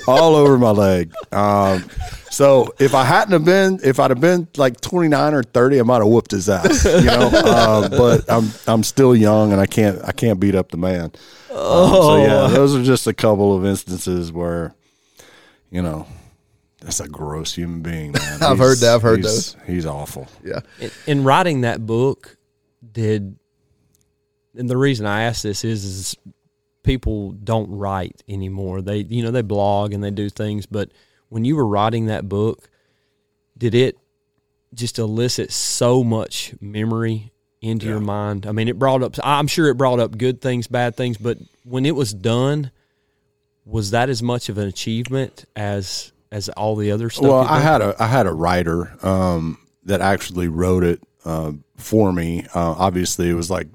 all 0.07 0.35
over 0.35 0.57
my 0.57 0.71
leg. 0.71 1.11
Um, 1.31 1.89
so 2.29 2.73
if 2.77 2.93
I 2.93 3.03
hadn't 3.03 3.31
have 3.31 3.45
been, 3.45 3.79
if 3.83 3.99
I'd 3.99 4.11
have 4.11 4.21
been 4.21 4.47
like 4.57 4.79
29 4.79 5.33
or 5.33 5.41
30, 5.41 5.79
I 5.79 5.83
might 5.83 5.97
have 5.97 6.07
whooped 6.07 6.31
his 6.31 6.49
ass. 6.49 6.85
You 6.85 7.05
know, 7.05 7.31
uh, 7.33 7.89
but 7.97 8.31
I'm 8.31 8.51
I'm 8.67 8.83
still 8.83 9.15
young 9.15 9.51
and 9.51 9.59
I 9.59 9.65
can't 9.65 9.99
I 10.05 10.11
can't 10.11 10.39
beat 10.39 10.53
up 10.53 10.69
the 10.69 10.77
man. 10.77 11.11
Um, 11.49 11.89
so 11.89 12.17
yeah, 12.17 12.47
those 12.47 12.75
are 12.75 12.83
just 12.83 13.07
a 13.07 13.13
couple 13.13 13.57
of 13.57 13.65
instances 13.65 14.31
where, 14.31 14.75
you 15.71 15.81
know, 15.81 16.05
that's 16.87 17.01
a 17.01 17.07
gross 17.09 17.53
human 17.53 17.81
being, 17.81 18.13
man. 18.13 18.41
I've 18.41 18.59
heard 18.59 18.77
that. 18.77 18.95
I've 18.95 19.01
heard 19.01 19.19
he's, 19.19 19.57
He's 19.65 19.85
awful. 19.85 20.29
Yeah. 20.41 20.61
In, 20.79 20.91
in 21.05 21.23
writing 21.25 21.61
that 21.61 21.85
book, 21.85 22.37
did 22.93 23.35
and 24.55 24.69
the 24.69 24.77
reason 24.77 25.05
I 25.05 25.23
ask 25.23 25.41
this 25.41 25.65
is, 25.65 25.83
is 25.83 26.15
people 26.83 27.33
don't 27.33 27.69
write 27.69 28.23
anymore. 28.29 28.81
They 28.81 28.99
you 28.99 29.21
know 29.21 29.31
they 29.31 29.41
blog 29.41 29.91
and 29.91 30.01
they 30.01 30.11
do 30.11 30.29
things, 30.29 30.65
but 30.65 30.89
when 31.27 31.43
you 31.43 31.57
were 31.57 31.67
writing 31.67 32.05
that 32.05 32.29
book, 32.29 32.69
did 33.57 33.75
it 33.75 33.97
just 34.73 34.97
elicit 34.97 35.51
so 35.51 36.05
much 36.05 36.53
memory 36.61 37.33
into 37.61 37.85
Yeah. 37.87 37.93
your 37.93 37.99
mind? 37.99 38.45
I 38.45 38.53
mean, 38.53 38.69
it 38.69 38.79
brought 38.79 39.03
up. 39.03 39.15
I'm 39.25 39.47
sure 39.47 39.67
it 39.67 39.75
brought 39.75 39.99
up 39.99 40.17
good 40.17 40.39
things, 40.39 40.67
bad 40.67 40.95
things, 40.95 41.17
but 41.17 41.37
when 41.65 41.85
it 41.85 41.97
was 41.97 42.13
done, 42.13 42.71
was 43.65 43.91
that 43.91 44.07
as 44.07 44.23
much 44.23 44.47
of 44.47 44.57
an 44.57 44.69
achievement 44.69 45.43
as 45.53 46.13
as 46.31 46.49
all 46.49 46.75
the 46.75 46.91
other 46.91 47.09
stuff? 47.09 47.23
Well, 47.23 47.39
I 47.41 47.59
had 47.59 47.81
a 47.81 47.95
I 47.99 48.07
had 48.07 48.27
a 48.27 48.33
writer 48.33 48.93
um, 49.05 49.57
that 49.85 50.01
actually 50.01 50.47
wrote 50.47 50.83
it 50.83 51.01
uh, 51.25 51.53
for 51.77 52.11
me. 52.13 52.45
Uh, 52.53 52.71
obviously, 52.77 53.29
it 53.29 53.33
was 53.33 53.49
like 53.49 53.67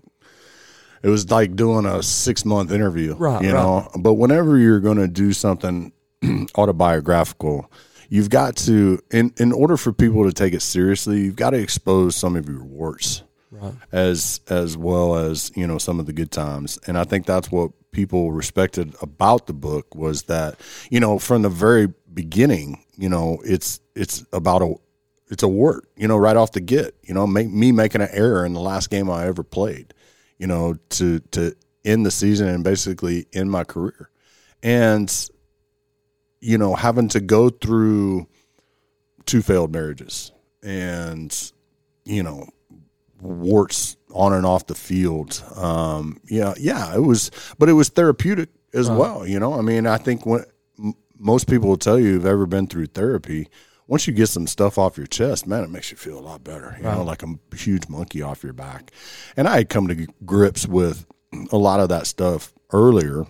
it 1.02 1.08
was 1.08 1.30
like 1.30 1.56
doing 1.56 1.84
a 1.86 2.02
six 2.02 2.44
month 2.44 2.70
interview, 2.70 3.14
Right, 3.16 3.42
You 3.42 3.52
know, 3.52 3.88
but 3.98 4.14
whenever 4.14 4.56
you're 4.58 4.80
going 4.80 4.98
to 4.98 5.08
do 5.08 5.32
something 5.32 5.92
autobiographical, 6.56 7.70
you've 8.08 8.30
got 8.30 8.56
to 8.56 8.98
in 9.10 9.32
in 9.38 9.52
order 9.52 9.76
for 9.76 9.92
people 9.92 10.24
to 10.24 10.32
take 10.32 10.52
it 10.54 10.62
seriously, 10.62 11.20
you've 11.22 11.36
got 11.36 11.50
to 11.50 11.58
expose 11.58 12.16
some 12.16 12.36
of 12.36 12.48
your 12.48 12.64
warts 12.64 13.22
Right. 13.50 13.74
as 13.92 14.40
as 14.48 14.78
well 14.78 15.14
as 15.16 15.52
you 15.54 15.66
know 15.66 15.76
some 15.76 16.00
of 16.00 16.06
the 16.06 16.14
good 16.14 16.30
times 16.30 16.78
and 16.86 16.96
i 16.96 17.04
think 17.04 17.26
that's 17.26 17.52
what 17.52 17.70
people 17.92 18.32
respected 18.32 18.94
about 19.02 19.46
the 19.46 19.52
book 19.52 19.94
was 19.94 20.22
that 20.22 20.56
you 20.90 20.98
know 21.00 21.18
from 21.18 21.42
the 21.42 21.50
very 21.50 21.88
beginning 22.14 22.84
you 22.96 23.08
know 23.08 23.38
it's 23.44 23.80
it's 23.94 24.24
about 24.32 24.62
a 24.62 24.74
it's 25.28 25.42
a 25.42 25.48
wart 25.48 25.88
you 25.96 26.06
know 26.06 26.16
right 26.16 26.36
off 26.36 26.52
the 26.52 26.60
get 26.60 26.94
you 27.02 27.14
know 27.14 27.26
make 27.26 27.48
me 27.48 27.72
making 27.72 28.00
an 28.00 28.08
error 28.12 28.44
in 28.44 28.52
the 28.52 28.60
last 28.60 28.90
game 28.90 29.10
i 29.10 29.26
ever 29.26 29.42
played 29.42 29.94
you 30.38 30.46
know 30.46 30.76
to 30.88 31.20
to 31.30 31.54
end 31.84 32.04
the 32.04 32.10
season 32.10 32.48
and 32.48 32.64
basically 32.64 33.26
end 33.32 33.50
my 33.50 33.64
career 33.64 34.10
and 34.62 35.30
you 36.40 36.58
know 36.58 36.74
having 36.74 37.08
to 37.08 37.20
go 37.20 37.48
through 37.48 38.26
two 39.26 39.42
failed 39.42 39.72
marriages 39.72 40.32
and 40.62 41.52
you 42.04 42.22
know 42.22 42.46
warts 43.22 43.96
on 44.12 44.32
and 44.32 44.44
off 44.44 44.66
the 44.66 44.74
field. 44.74 45.42
Um, 45.56 46.20
yeah, 46.26 46.54
yeah, 46.58 46.94
it 46.94 47.00
was, 47.00 47.30
but 47.58 47.68
it 47.68 47.72
was 47.74 47.88
therapeutic 47.88 48.50
as 48.74 48.90
well. 48.90 49.26
You 49.26 49.38
know, 49.40 49.54
I 49.54 49.62
mean, 49.62 49.86
I 49.86 49.96
think 49.96 50.26
when 50.26 50.44
most 51.22 51.48
people 51.48 51.68
will 51.68 51.76
tell 51.76 51.98
you 51.98 52.14
who've 52.14 52.26
ever 52.26 52.46
been 52.46 52.66
through 52.66 52.86
therapy, 52.86 53.48
once 53.86 54.06
you 54.06 54.12
get 54.12 54.28
some 54.28 54.46
stuff 54.46 54.76
off 54.76 54.96
your 54.96 55.06
chest, 55.06 55.46
man, 55.46 55.62
it 55.62 55.70
makes 55.70 55.90
you 55.90 55.96
feel 55.96 56.18
a 56.18 56.20
lot 56.20 56.42
better. 56.42 56.74
You 56.78 56.84
know, 56.84 57.04
like 57.04 57.22
a 57.22 57.56
huge 57.56 57.88
monkey 57.88 58.22
off 58.22 58.42
your 58.42 58.52
back. 58.52 58.90
And 59.36 59.46
I 59.46 59.58
had 59.58 59.68
come 59.68 59.88
to 59.88 60.06
grips 60.24 60.66
with 60.66 61.06
a 61.50 61.56
lot 61.56 61.80
of 61.80 61.88
that 61.90 62.06
stuff 62.06 62.52
earlier. 62.72 63.24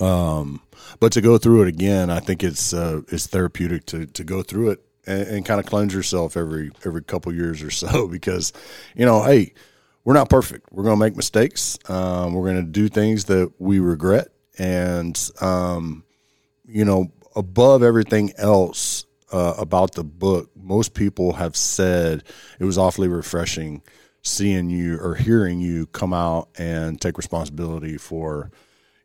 Um, 0.00 0.62
but 1.00 1.12
to 1.12 1.20
go 1.20 1.38
through 1.38 1.62
it 1.62 1.68
again, 1.68 2.10
I 2.10 2.20
think 2.20 2.44
it's 2.44 2.72
uh, 2.72 3.00
it's 3.08 3.26
therapeutic 3.26 3.86
to 3.86 4.06
to 4.06 4.22
go 4.22 4.42
through 4.42 4.70
it 4.70 4.84
and, 5.06 5.26
and 5.26 5.44
kind 5.44 5.58
of 5.58 5.66
cleanse 5.66 5.92
yourself 5.92 6.36
every 6.36 6.70
every 6.84 7.02
couple 7.02 7.34
years 7.34 7.62
or 7.62 7.70
so 7.70 8.06
because 8.10 8.52
you 8.94 9.04
know, 9.04 9.22
hey, 9.22 9.54
we're 10.04 10.14
not 10.14 10.28
perfect. 10.28 10.72
We're 10.72 10.84
going 10.84 10.96
to 10.96 11.04
make 11.04 11.16
mistakes. 11.16 11.78
Um, 11.88 12.34
we're 12.34 12.44
going 12.44 12.64
to 12.64 12.70
do 12.70 12.88
things 12.88 13.24
that 13.24 13.52
we 13.58 13.80
regret, 13.80 14.28
and 14.56 15.18
um, 15.40 16.04
you 16.68 16.84
know, 16.84 17.10
above 17.34 17.82
everything 17.82 18.32
else 18.36 19.06
uh, 19.32 19.54
about 19.58 19.94
the 19.94 20.04
book, 20.04 20.50
most 20.54 20.94
people 20.94 21.32
have 21.34 21.56
said 21.56 22.22
it 22.60 22.64
was 22.64 22.78
awfully 22.78 23.08
refreshing 23.08 23.82
seeing 24.22 24.68
you 24.68 24.98
or 24.98 25.14
hearing 25.14 25.60
you 25.60 25.86
come 25.86 26.12
out 26.12 26.48
and 26.58 27.00
take 27.00 27.16
responsibility 27.16 27.96
for, 27.96 28.50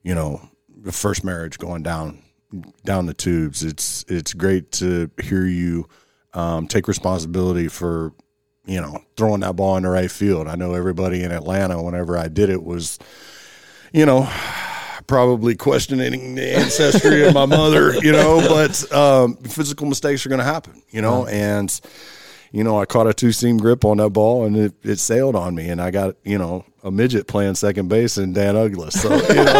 you 0.02 0.14
know, 0.14 0.41
the 0.76 0.91
first 0.91 1.23
marriage 1.23 1.57
going 1.57 1.84
down 1.84 2.19
down 2.84 3.06
the 3.06 3.14
tubes. 3.14 3.64
It's 3.64 4.03
it's 4.07 4.34
great 4.34 4.72
to 4.73 5.10
hear 5.22 5.45
you 5.45 5.88
um, 6.34 6.68
take 6.68 6.88
responsibility 6.88 7.68
for 7.68 8.14
you 8.65 8.81
know 8.81 9.02
throwing 9.18 9.41
that 9.41 9.56
ball 9.56 9.77
in 9.77 9.84
the 9.84 9.90
right 9.90 10.11
field. 10.11 10.48
I 10.48 10.56
know 10.56 10.73
everybody 10.73 11.23
in 11.23 11.31
Atlanta, 11.31 11.81
whenever 11.81 12.18
I 12.18 12.27
did 12.27 12.49
it, 12.49 12.64
was 12.64 12.99
you 13.94 14.06
know 14.06 14.30
probably 15.07 15.55
questioning 15.55 16.35
the 16.35 16.55
ancestry 16.55 17.25
of 17.25 17.34
my 17.34 17.45
mother, 17.45 17.95
you 17.95 18.11
know. 18.11 18.41
But 18.53 18.91
um, 18.93 19.35
physical 19.38 19.88
mistakes 19.88 20.25
are 20.25 20.30
going 20.30 20.39
to 20.39 20.45
happen, 20.45 20.81
you 20.91 21.01
know, 21.01 21.25
and 21.25 21.80
you 22.51 22.63
know, 22.63 22.80
I 22.80 22.85
caught 22.85 23.07
a 23.07 23.13
two 23.13 23.31
seam 23.31 23.57
grip 23.57 23.84
on 23.84 23.97
that 23.97 24.09
ball 24.09 24.45
and 24.45 24.55
it, 24.55 24.73
it 24.84 24.99
sailed 24.99 25.35
on 25.35 25.55
me, 25.55 25.69
and 25.69 25.81
I 25.81 25.89
got 25.89 26.15
you 26.23 26.38
know 26.38 26.65
a 26.84 26.91
midget 26.91 27.27
playing 27.27 27.55
second 27.55 27.88
base 27.88 28.17
and 28.17 28.35
Dan 28.35 28.53
Uggla. 28.55 28.91
So 28.91 29.11
you 29.11 29.43
know, 29.43 29.53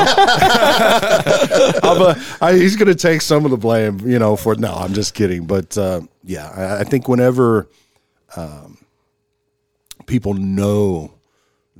a, 2.10 2.15
I, 2.40 2.53
he's 2.53 2.76
going 2.76 2.90
to 2.90 2.95
take 2.95 3.22
some 3.22 3.45
of 3.45 3.52
the 3.52 3.57
blame, 3.57 3.99
you 4.02 4.20
know. 4.20 4.36
For 4.36 4.56
no, 4.56 4.74
I'm 4.74 4.94
just 4.94 5.15
kidding. 5.15 5.45
But 5.45 5.76
uh, 5.76 6.02
yeah, 6.24 6.49
I, 6.49 6.82
I 6.82 6.84
think 6.84 7.07
whenever 7.07 7.68
um, 8.36 8.78
people 10.06 10.36
know 10.36 11.15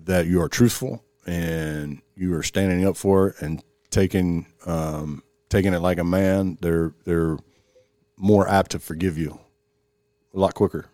that 0.06 0.26
you 0.26 0.42
are 0.42 0.50
truthful 0.50 1.04
and 1.26 2.02
you 2.16 2.34
are 2.36 2.44
standing 2.44 2.86
up 2.86 2.96
for 2.98 3.30
it 3.30 3.36
and 3.42 3.64
taking 3.90 4.48
um, 4.66 5.24
taking 5.50 5.74
it 5.74 5.80
like 5.80 5.98
a 6.00 6.04
man, 6.04 6.58
they're 6.62 6.94
they're 7.06 7.38
more 8.18 8.48
apt 8.48 8.72
to 8.72 8.80
forgive 8.80 9.18
you 9.18 9.40
a 10.34 10.40
lot 10.40 10.54
quicker. 10.54 10.86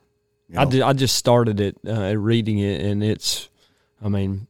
you 0.49 0.59
I, 0.59 0.63
know? 0.65 0.71
ju- 0.71 0.83
I 0.83 0.93
just 0.93 1.15
started 1.15 1.59
it, 1.59 1.77
uh, 1.87 2.15
reading 2.17 2.59
it, 2.59 2.81
and 2.81 3.03
it's, 3.03 3.49
I 4.03 4.09
mean, 4.09 4.47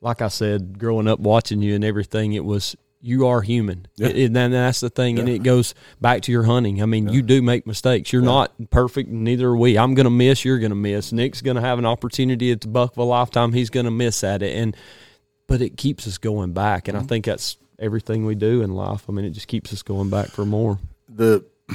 like 0.00 0.20
I 0.22 0.28
said, 0.28 0.78
growing 0.78 1.08
up 1.08 1.18
watching 1.20 1.62
you 1.62 1.74
and 1.74 1.84
everything, 1.84 2.34
it 2.34 2.44
was 2.44 2.76
you 3.00 3.26
are 3.28 3.40
human, 3.40 3.86
Yeah. 3.96 4.08
It- 4.08 4.36
and 4.36 4.52
that's 4.52 4.80
the 4.80 4.90
thing, 4.90 5.18
and 5.20 5.28
it 5.28 5.42
goes 5.44 5.74
back 6.00 6.22
to 6.22 6.32
your 6.32 6.42
hunting. 6.42 6.82
I 6.82 6.86
mean, 6.86 7.08
you 7.08 7.22
do 7.22 7.40
make 7.40 7.66
mistakes. 7.66 8.12
You're 8.12 8.22
not 8.22 8.52
perfect, 8.70 9.08
neither 9.08 9.48
are 9.48 9.56
we. 9.56 9.78
I'm 9.78 9.94
going 9.94 10.04
to 10.04 10.10
miss. 10.10 10.44
You're 10.44 10.58
going 10.58 10.70
to 10.72 10.76
miss. 10.76 11.12
Nick's 11.12 11.40
going 11.40 11.54
to 11.56 11.60
have 11.62 11.78
an 11.78 11.86
opportunity 11.86 12.50
at 12.50 12.60
the 12.60 12.68
buck 12.68 12.92
of 12.92 12.98
a 12.98 13.04
lifetime. 13.04 13.52
He's 13.52 13.70
going 13.70 13.86
to 13.86 13.92
miss 13.92 14.22
at 14.24 14.42
it, 14.42 14.54
and 14.56 14.76
but 15.48 15.60
it 15.60 15.76
keeps 15.76 16.06
us 16.06 16.18
going 16.18 16.52
back, 16.52 16.86
and 16.86 16.96
I 16.96 17.00
mm-hmm. 17.00 17.08
think 17.08 17.24
that's 17.24 17.56
everything 17.80 18.24
we 18.24 18.36
do 18.36 18.62
in 18.62 18.74
life. 18.74 19.04
I 19.08 19.12
mean, 19.12 19.24
it 19.24 19.30
just 19.30 19.48
keeps 19.48 19.72
us 19.72 19.82
going 19.82 20.10
back 20.10 20.28
for 20.28 20.44
more. 20.44 20.78
the 21.08 21.44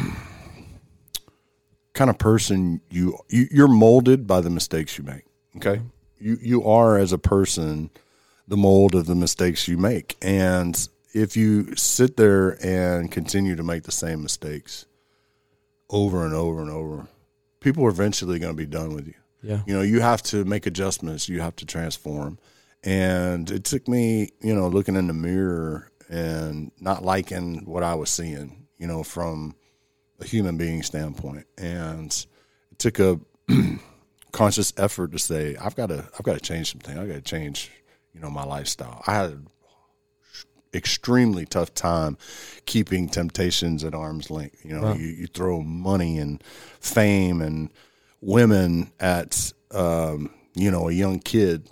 kind 1.93 2.09
of 2.09 2.17
person 2.17 2.79
you, 2.89 3.17
you 3.27 3.47
you're 3.51 3.67
molded 3.67 4.25
by 4.25 4.39
the 4.39 4.49
mistakes 4.49 4.97
you 4.97 5.03
make. 5.03 5.25
Okay, 5.57 5.77
mm-hmm. 5.77 5.87
you 6.25 6.37
you 6.41 6.63
are 6.63 6.97
as 6.97 7.11
a 7.11 7.17
person 7.17 7.89
the 8.47 8.57
mold 8.57 8.95
of 8.95 9.07
the 9.07 9.15
mistakes 9.15 9.67
you 9.67 9.77
make, 9.77 10.15
and 10.21 10.87
if 11.13 11.35
you 11.35 11.75
sit 11.75 12.17
there 12.17 12.57
and 12.65 13.11
continue 13.11 13.55
to 13.55 13.63
make 13.63 13.83
the 13.83 13.91
same 13.91 14.21
mistakes 14.21 14.85
over 15.89 16.25
and 16.25 16.33
over 16.33 16.61
and 16.61 16.71
over, 16.71 17.07
people 17.59 17.85
are 17.85 17.89
eventually 17.89 18.39
going 18.39 18.51
to 18.51 18.57
be 18.57 18.65
done 18.65 18.93
with 18.93 19.07
you. 19.07 19.13
Yeah. 19.43 19.61
You 19.67 19.73
know, 19.75 19.81
you 19.81 19.99
have 20.01 20.23
to 20.23 20.43
make 20.45 20.65
adjustments, 20.65 21.29
you 21.29 21.41
have 21.41 21.55
to 21.57 21.65
transform. 21.65 22.39
And 22.83 23.49
it 23.49 23.63
took 23.63 23.87
me, 23.87 24.31
you 24.41 24.53
know, 24.53 24.67
looking 24.67 24.95
in 24.95 25.07
the 25.07 25.13
mirror 25.13 25.91
and 26.09 26.71
not 26.79 27.03
liking 27.03 27.65
what 27.65 27.83
I 27.83 27.95
was 27.95 28.09
seeing, 28.09 28.67
you 28.77 28.87
know, 28.87 29.03
from 29.03 29.55
a 30.19 30.25
human 30.25 30.57
being 30.57 30.83
standpoint. 30.83 31.45
And 31.57 32.11
it 32.71 32.79
took 32.79 32.99
a 32.99 33.19
conscious 34.31 34.73
effort 34.77 35.11
to 35.13 35.19
say, 35.19 35.55
I've 35.55 35.75
got 35.75 35.87
to, 35.87 36.07
I've 36.17 36.23
got 36.23 36.33
to 36.33 36.41
change 36.41 36.71
something. 36.71 36.97
I've 36.97 37.07
got 37.07 37.15
to 37.15 37.21
change, 37.21 37.71
you 38.13 38.19
know, 38.19 38.29
my 38.29 38.43
lifestyle. 38.43 39.01
I 39.07 39.13
had 39.13 39.47
extremely 40.73 41.45
tough 41.45 41.73
time 41.73 42.17
keeping 42.65 43.07
temptations 43.07 43.83
at 43.83 43.93
arm's 43.93 44.29
length. 44.29 44.65
You 44.65 44.79
know, 44.79 44.93
you, 44.93 45.07
you 45.07 45.27
throw 45.27 45.61
money 45.61 46.17
and 46.17 46.43
fame 46.79 47.41
and 47.41 47.71
women 48.21 48.91
at 48.99 49.53
um, 49.71 50.31
you 50.55 50.71
know 50.71 50.89
a 50.89 50.91
young 50.91 51.19
kid, 51.19 51.69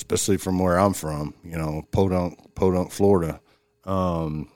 especially 0.00 0.38
from 0.38 0.58
where 0.58 0.78
I'm 0.78 0.94
from. 0.94 1.34
You 1.44 1.58
know, 1.58 1.86
Podunk, 1.92 2.54
Podunk, 2.54 2.90
Florida. 2.90 3.40
Um, 3.84 4.48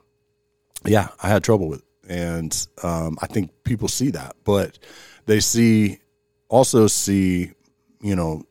yeah, 0.83 1.09
I 1.21 1.29
had 1.29 1.43
trouble 1.43 1.69
with, 1.69 1.83
it. 2.03 2.11
and 2.11 2.67
um, 2.83 3.17
I 3.21 3.27
think 3.27 3.51
people 3.63 3.87
see 3.87 4.09
that, 4.11 4.35
but 4.43 4.79
they 5.27 5.39
see 5.39 5.99
also 6.49 6.87
see 6.87 7.51
you 8.01 8.15
know 8.15 8.43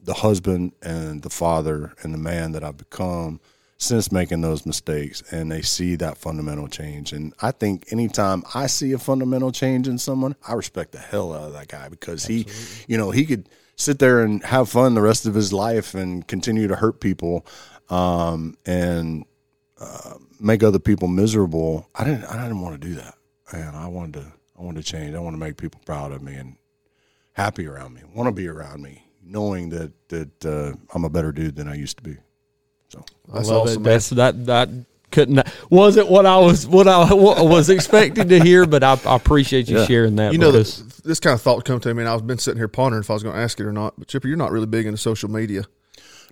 the 0.00 0.14
husband 0.14 0.72
and 0.82 1.22
the 1.22 1.30
father 1.30 1.92
and 2.02 2.14
the 2.14 2.18
man 2.18 2.52
that 2.52 2.62
I've 2.62 2.76
become 2.76 3.40
since 3.78 4.10
making 4.10 4.40
those 4.40 4.64
mistakes 4.64 5.22
and 5.30 5.50
they 5.52 5.60
see 5.60 5.96
that 5.96 6.16
fundamental 6.16 6.68
change. 6.68 7.12
And 7.12 7.34
I 7.42 7.50
think 7.50 7.92
anytime 7.92 8.42
I 8.54 8.68
see 8.68 8.92
a 8.92 8.98
fundamental 8.98 9.52
change 9.52 9.86
in 9.88 9.98
someone, 9.98 10.34
I 10.46 10.54
respect 10.54 10.92
the 10.92 10.98
hell 10.98 11.34
out 11.34 11.48
of 11.48 11.52
that 11.54 11.68
guy 11.68 11.88
because 11.88 12.24
he, 12.24 12.46
you 12.86 12.96
know, 12.96 13.10
he 13.10 13.26
could 13.26 13.48
sit 13.76 13.98
there 13.98 14.22
and 14.22 14.42
have 14.44 14.68
fun 14.68 14.94
the 14.94 15.02
rest 15.02 15.26
of 15.26 15.34
his 15.34 15.52
life 15.52 15.94
and 15.94 16.26
continue 16.26 16.66
to 16.66 16.76
hurt 16.76 17.00
people 17.00 17.46
um, 17.88 18.56
and 18.66 19.24
uh, 19.80 20.14
make 20.40 20.62
other 20.62 20.78
people 20.78 21.08
miserable. 21.08 21.88
I 21.94 22.04
didn't, 22.04 22.24
I 22.24 22.42
didn't 22.42 22.60
want 22.60 22.80
to 22.80 22.88
do 22.88 22.94
that. 22.96 23.14
And 23.52 23.76
I 23.76 23.86
wanted 23.86 24.14
to, 24.14 24.32
I 24.58 24.62
wanted 24.62 24.84
to 24.84 24.90
change. 24.90 25.14
I 25.14 25.20
want 25.20 25.34
to 25.34 25.38
make 25.38 25.56
people 25.56 25.80
proud 25.84 26.12
of 26.12 26.22
me 26.22 26.34
and 26.34 26.56
happy 27.32 27.66
around 27.66 27.94
me, 27.94 28.00
want 28.14 28.26
to 28.26 28.32
be 28.32 28.48
around 28.48 28.82
me 28.82 29.06
knowing 29.26 29.68
that 29.70 29.92
that 30.08 30.46
uh, 30.46 30.72
I'm 30.94 31.04
a 31.04 31.10
better 31.10 31.32
dude 31.32 31.56
than 31.56 31.68
I 31.68 31.74
used 31.74 31.96
to 31.98 32.02
be. 32.02 32.16
So 32.88 33.04
That's 33.32 33.48
I 33.48 33.52
love 33.52 33.62
awesome, 33.62 33.82
it. 33.82 33.84
man. 33.84 33.92
That's 33.92 34.10
that 34.10 34.46
that 34.46 34.68
couldn't 35.10 35.40
wasn't 35.70 36.10
what 36.10 36.26
I 36.26 36.36
was 36.38 36.66
what 36.66 36.88
I 36.88 37.12
what 37.14 37.44
was 37.46 37.70
expecting 37.70 38.28
to 38.28 38.40
hear, 38.40 38.66
but 38.66 38.82
I, 38.82 38.98
I 39.06 39.16
appreciate 39.16 39.68
you 39.68 39.78
Yeah. 39.78 39.86
sharing 39.86 40.16
that. 40.16 40.32
You 40.32 40.38
know, 40.38 40.50
this, 40.52 40.78
this 41.04 41.20
kind 41.20 41.34
of 41.34 41.42
thought 41.42 41.64
come 41.64 41.80
to 41.80 41.94
me, 41.94 42.02
and 42.02 42.08
I've 42.08 42.26
been 42.26 42.38
sitting 42.38 42.58
here 42.58 42.68
pondering 42.68 43.00
if 43.02 43.10
I 43.10 43.14
was 43.14 43.22
going 43.22 43.34
to 43.34 43.40
ask 43.40 43.58
it 43.60 43.64
or 43.66 43.72
not. 43.72 43.94
But 43.98 44.08
Chipper, 44.08 44.28
you're 44.28 44.36
not 44.36 44.50
really 44.50 44.66
big 44.66 44.86
into 44.86 44.98
social 44.98 45.30
media, 45.30 45.64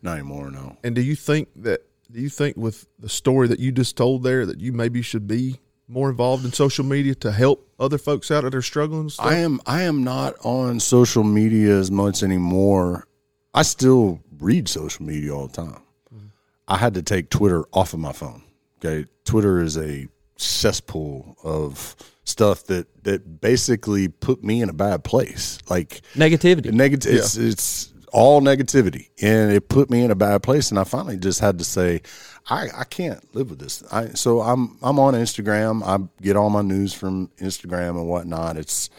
not 0.02 0.14
anymore. 0.14 0.50
No. 0.50 0.76
and 0.82 0.94
do 0.94 1.00
you 1.02 1.14
think 1.14 1.48
that? 1.56 1.82
Do 2.10 2.20
you 2.20 2.28
think 2.28 2.56
with 2.56 2.86
the 2.98 3.08
story 3.08 3.48
that 3.48 3.58
you 3.58 3.72
just 3.72 3.96
told 3.96 4.22
there 4.22 4.44
that 4.46 4.60
you 4.60 4.72
maybe 4.72 5.02
should 5.02 5.26
be 5.26 5.58
more 5.88 6.08
involved 6.10 6.44
in 6.44 6.52
social 6.52 6.84
media 6.84 7.14
to 7.16 7.32
help 7.32 7.68
other 7.78 7.98
folks 7.98 8.30
out 8.30 8.44
that 8.44 8.54
are 8.54 8.62
struggling? 8.62 9.08
Stuff? 9.08 9.26
I 9.26 9.36
am 9.36 9.60
I 9.66 9.82
am 9.82 10.04
not 10.04 10.34
on 10.44 10.80
social 10.80 11.24
media 11.24 11.76
as 11.78 11.90
much 11.90 12.22
anymore. 12.22 13.06
I 13.54 13.62
still 13.62 14.20
read 14.38 14.68
social 14.68 15.04
media 15.06 15.34
all 15.34 15.46
the 15.46 15.56
time. 15.62 15.82
Mm-hmm. 16.14 16.26
I 16.68 16.76
had 16.76 16.94
to 16.94 17.02
take 17.02 17.30
Twitter 17.30 17.64
off 17.72 17.94
of 17.94 18.00
my 18.00 18.12
phone. 18.12 18.42
Okay, 18.84 19.08
Twitter 19.24 19.60
is 19.60 19.78
a 19.78 20.08
cesspool 20.36 21.36
of 21.42 21.96
stuff 22.24 22.64
that 22.64 23.04
that 23.04 23.40
basically 23.40 24.08
put 24.08 24.42
me 24.42 24.62
in 24.62 24.68
a 24.68 24.72
bad 24.72 25.04
place. 25.04 25.58
Like 25.68 26.00
negativity. 26.14 26.72
negative 26.72 27.14
it's, 27.14 27.36
it's 27.36 27.94
all 28.12 28.40
negativity. 28.40 29.08
And 29.22 29.52
it 29.52 29.68
put 29.68 29.90
me 29.90 30.02
in 30.02 30.10
a 30.10 30.14
bad 30.14 30.42
place 30.42 30.70
and 30.70 30.78
i 30.78 30.84
finally 30.84 31.16
just 31.16 31.40
had 31.40 31.58
to 31.58 31.64
say 31.64 32.02
i, 32.48 32.68
I 32.76 32.84
can't 32.84 33.34
live 33.34 33.50
with 33.50 33.58
this. 33.58 33.82
I, 33.92 34.08
so 34.08 34.40
i'm 34.40 34.78
i'm 34.82 34.98
on 34.98 35.14
instagram. 35.14 35.82
I 35.82 36.06
get 36.22 36.36
all 36.36 36.50
my 36.50 36.62
news 36.62 36.92
from 36.92 37.28
instagram 37.38 37.90
and 37.90 38.08
whatnot. 38.08 38.56
It's 38.56 38.90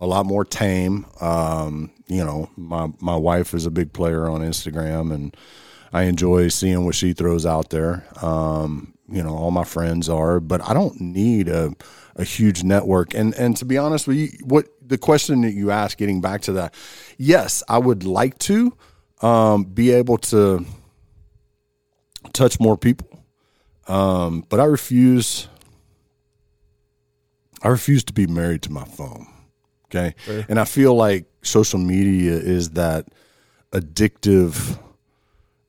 a 0.00 0.06
lot 0.06 0.24
more 0.26 0.44
tame. 0.44 1.06
Um, 1.20 1.90
you 2.06 2.24
know 2.24 2.50
my 2.56 2.90
my 3.00 3.16
wife 3.16 3.54
is 3.54 3.66
a 3.66 3.70
big 3.70 3.92
player 3.92 4.28
on 4.28 4.40
instagram 4.40 5.12
and 5.12 5.36
i 5.92 6.04
enjoy 6.04 6.48
seeing 6.48 6.84
what 6.84 6.94
she 6.94 7.12
throws 7.12 7.44
out 7.44 7.70
there. 7.70 8.06
Um, 8.22 8.94
you 9.10 9.22
know 9.22 9.34
all 9.34 9.50
my 9.50 9.64
friends 9.64 10.08
are 10.08 10.40
but 10.40 10.60
i 10.68 10.72
don't 10.72 11.00
need 11.00 11.48
a, 11.48 11.72
a 12.16 12.24
huge 12.24 12.62
network. 12.62 13.14
And 13.14 13.34
and 13.34 13.56
to 13.56 13.64
be 13.64 13.78
honest 13.78 14.06
with 14.06 14.16
you 14.16 14.28
what 14.42 14.66
the 14.86 14.98
question 14.98 15.42
that 15.42 15.52
you 15.52 15.70
asked 15.70 15.98
getting 15.98 16.20
back 16.20 16.42
to 16.42 16.52
that 16.52 16.74
yes 17.18 17.62
i 17.68 17.78
would 17.78 18.04
like 18.04 18.38
to 18.40 18.76
um, 19.22 19.64
be 19.64 19.90
able 19.90 20.16
to 20.18 20.64
touch 22.32 22.58
more 22.60 22.76
people 22.76 23.24
um, 23.88 24.44
but 24.48 24.60
i 24.60 24.64
refuse 24.64 25.48
i 27.62 27.68
refuse 27.68 28.04
to 28.04 28.12
be 28.12 28.26
married 28.26 28.62
to 28.62 28.72
my 28.72 28.84
phone 28.84 29.26
okay? 29.86 30.14
And 30.48 30.60
i 30.60 30.64
feel 30.64 30.94
like 30.94 31.26
social 31.42 31.78
media 31.78 32.32
is 32.32 32.70
that 32.70 33.08
addictive 33.72 34.78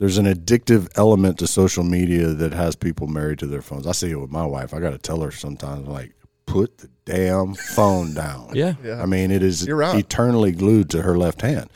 there's 0.02 0.18
an 0.18 0.26
addictive 0.26 0.88
element 0.96 1.38
to 1.38 1.46
social 1.46 1.84
media 1.84 2.30
that 2.30 2.54
has 2.54 2.76
people 2.76 3.06
married 3.06 3.38
to 3.38 3.46
their 3.46 3.62
phones. 3.62 3.86
I 3.86 3.92
see 3.92 4.10
it 4.10 4.20
with 4.20 4.32
my 4.32 4.44
wife. 4.44 4.74
I 4.74 4.80
got 4.80 4.90
to 4.90 4.98
tell 4.98 5.22
her 5.22 5.30
sometimes, 5.30 5.88
like, 5.88 6.16
put 6.48 6.80
the 6.80 6.90
damn 7.06 7.54
phone 7.54 8.16
down. 8.16 8.50
Yeah. 8.56 8.74
Yeah. 8.84 9.00
I 9.00 9.06
mean, 9.06 9.30
it 9.30 9.44
is 9.44 9.70
right. 9.70 10.00
eternally 10.00 10.54
glued 10.54 10.90
to 10.90 11.04
her 11.04 11.20
left 11.20 11.44
hand. 11.44 11.70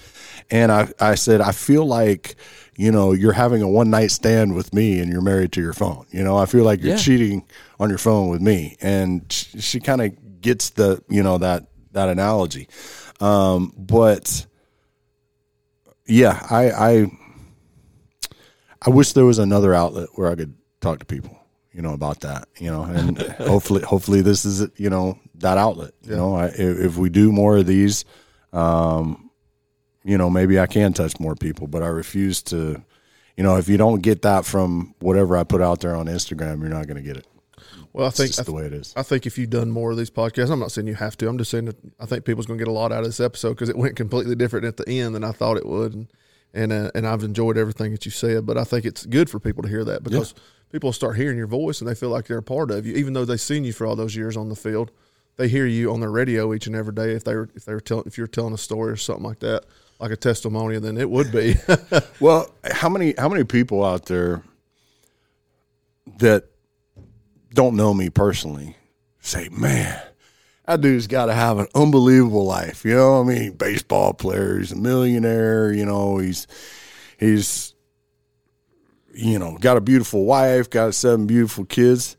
And 0.49 0.71
I, 0.71 0.87
I 0.99 1.13
said, 1.13 1.39
I 1.39 1.51
feel 1.51 1.85
like, 1.85 2.35
you 2.75 2.91
know, 2.91 3.11
you're 3.11 3.33
having 3.33 3.61
a 3.61 3.69
one 3.69 3.91
night 3.91 4.09
stand 4.09 4.55
with 4.55 4.73
me 4.73 4.97
and 4.99 5.11
you're 5.11 5.21
married 5.21 5.51
to 5.51 5.61
your 5.61 5.73
phone. 5.73 6.07
You 6.09 6.23
know, 6.23 6.35
I 6.35 6.47
feel 6.47 6.63
like 6.63 6.81
you're 6.81 6.93
Yeah. 6.93 6.97
cheating 6.97 7.45
on 7.79 7.89
your 7.89 7.99
phone 7.99 8.29
with 8.29 8.41
me. 8.41 8.75
And 8.81 9.31
she, 9.31 9.61
she 9.61 9.79
kind 9.79 10.01
of 10.01 10.41
gets 10.41 10.71
the, 10.71 10.99
you 11.09 11.21
know, 11.21 11.37
that, 11.37 11.67
that 11.91 12.09
analogy. 12.09 12.69
Um, 13.19 13.71
but 13.77 14.47
yeah, 16.07 16.43
I, 16.49 16.71
I, 16.71 17.11
I 18.85 18.89
wish 18.89 19.13
there 19.13 19.25
was 19.25 19.39
another 19.39 19.73
outlet 19.73 20.09
where 20.13 20.29
I 20.29 20.35
could 20.35 20.55
talk 20.79 20.99
to 20.99 21.05
people, 21.05 21.37
you 21.71 21.81
know, 21.81 21.93
about 21.93 22.19
that, 22.21 22.47
you 22.57 22.69
know, 22.69 22.83
and 22.83 23.17
hopefully, 23.39 23.81
hopefully 23.81 24.21
this 24.21 24.45
is, 24.45 24.67
you 24.77 24.89
know, 24.89 25.19
that 25.35 25.57
outlet, 25.57 25.93
you 26.03 26.15
know, 26.15 26.35
I, 26.35 26.47
if, 26.47 26.59
if 26.59 26.97
we 26.97 27.09
do 27.09 27.31
more 27.31 27.57
of 27.57 27.65
these, 27.65 28.05
um, 28.53 29.31
you 30.03 30.17
know, 30.17 30.29
maybe 30.29 30.59
I 30.59 30.67
can 30.67 30.93
touch 30.93 31.19
more 31.19 31.35
people, 31.35 31.65
but 31.65 31.81
I 31.81 31.87
refuse 31.87 32.43
to, 32.43 32.83
you 33.35 33.43
know, 33.43 33.57
if 33.57 33.67
you 33.67 33.77
don't 33.77 34.01
get 34.01 34.21
that 34.21 34.45
from 34.45 34.93
whatever 34.99 35.35
I 35.35 35.43
put 35.43 35.61
out 35.61 35.79
there 35.79 35.95
on 35.95 36.05
Instagram, 36.05 36.59
you're 36.59 36.69
not 36.69 36.85
going 36.85 36.97
to 36.97 37.03
get 37.03 37.17
it. 37.17 37.25
well, 37.91 38.05
I 38.05 38.11
think 38.11 38.29
just 38.29 38.41
I, 38.41 38.43
the 38.43 38.53
way 38.53 38.65
it 38.65 38.73
is. 38.73 38.93
I 38.95 39.01
think 39.01 39.25
if 39.25 39.37
you've 39.39 39.49
done 39.49 39.71
more 39.71 39.89
of 39.89 39.97
these 39.97 40.11
podcasts, 40.11 40.51
I'm 40.51 40.59
not 40.59 40.71
saying 40.71 40.87
you 40.87 40.93
have 40.93 41.17
to. 41.17 41.27
I'm 41.27 41.39
just 41.39 41.49
saying 41.49 41.65
that 41.65 41.77
I 41.99 42.05
think 42.05 42.23
people's 42.23 42.45
going 42.45 42.59
to 42.59 42.63
get 42.63 42.69
a 42.69 42.73
lot 42.73 42.91
out 42.91 42.99
of 42.99 43.05
this 43.05 43.19
episode 43.19 43.55
because 43.55 43.69
it 43.69 43.77
went 43.77 43.95
completely 43.95 44.35
different 44.35 44.65
at 44.65 44.77
the 44.77 44.87
end 44.87 45.15
than 45.15 45.23
I 45.23 45.31
thought 45.31 45.57
it 45.57 45.65
would, 45.65 45.95
and 45.95 46.07
and 46.55 46.71
uh, 46.71 46.91
and 46.95 47.05
I've 47.05 47.23
enjoyed 47.23 47.57
everything 47.57 47.91
that 47.91 48.05
you 48.05 48.11
said. 48.11 48.45
But 48.45 48.57
I 48.57 48.63
think 48.63 48.85
it's 48.85 49.05
good 49.05 49.29
for 49.29 49.39
people 49.39 49.63
to 49.63 49.69
hear 49.69 49.83
that 49.83 50.03
because 50.03 50.33
people 50.71 50.91
start 50.93 51.17
hearing 51.17 51.37
your 51.37 51.47
voice 51.47 51.81
and 51.81 51.89
they 51.89 51.95
feel 51.95 52.09
like 52.09 52.25
they're 52.25 52.39
a 52.39 52.43
part 52.43 52.71
of 52.71 52.85
you, 52.85 52.95
even 52.95 53.13
though 53.13 53.25
they've 53.25 53.39
seen 53.39 53.63
you 53.63 53.73
for 53.73 53.85
all 53.85 53.95
those 53.95 54.15
years 54.15 54.35
on 54.35 54.49
the 54.49 54.55
field. 54.55 54.91
They 55.37 55.49
hear 55.49 55.65
you 55.65 55.91
on 55.91 55.99
the 55.99 56.07
radio 56.07 56.53
each 56.53 56.65
and 56.65 56.75
every 56.77 56.93
day. 56.93 57.11
If 57.11 57.25
they 57.25 57.35
were 57.35 57.49
if 57.55 57.65
they 57.65 57.73
were 57.73 57.81
telling 57.81 58.05
if 58.07 58.17
you're 58.17 58.27
telling 58.27 58.53
a 58.53 58.57
story 58.57 58.93
or 58.93 58.95
something 58.95 59.25
like 59.25 59.39
that, 59.39 59.65
like 59.99 60.11
a 60.11 60.15
testimony, 60.15 60.79
then 60.79 60.97
it 60.97 61.09
would 61.09 61.31
be. 61.31 61.55
Well, 62.21 62.49
how 62.63 62.87
many 62.87 63.13
how 63.17 63.27
many 63.27 63.43
people 63.43 63.83
out 63.83 64.05
there 64.05 64.41
that 66.19 66.45
don't 67.53 67.75
know 67.75 67.93
me 67.93 68.09
personally 68.09 68.77
say, 69.19 69.49
"Man, 69.49 70.01
that 70.67 70.81
dude's 70.81 71.07
got 71.07 71.27
to 71.27 71.33
have 71.33 71.57
an 71.59 71.67
unbelievable 71.75 72.45
life." 72.45 72.85
You 72.85 72.95
know, 72.95 73.21
I 73.21 73.23
mean, 73.23 73.53
baseball 73.53 74.13
player, 74.13 74.59
he's 74.59 74.71
a 74.71 74.75
millionaire. 74.75 75.71
You 75.71 75.85
know, 75.85 76.17
he's 76.17 76.47
he's 77.17 77.73
you 79.13 79.39
know 79.39 79.57
got 79.59 79.77
a 79.77 79.81
beautiful 79.81 80.25
wife, 80.25 80.69
got 80.69 80.93
seven 80.93 81.27
beautiful 81.27 81.65
kids. 81.65 82.17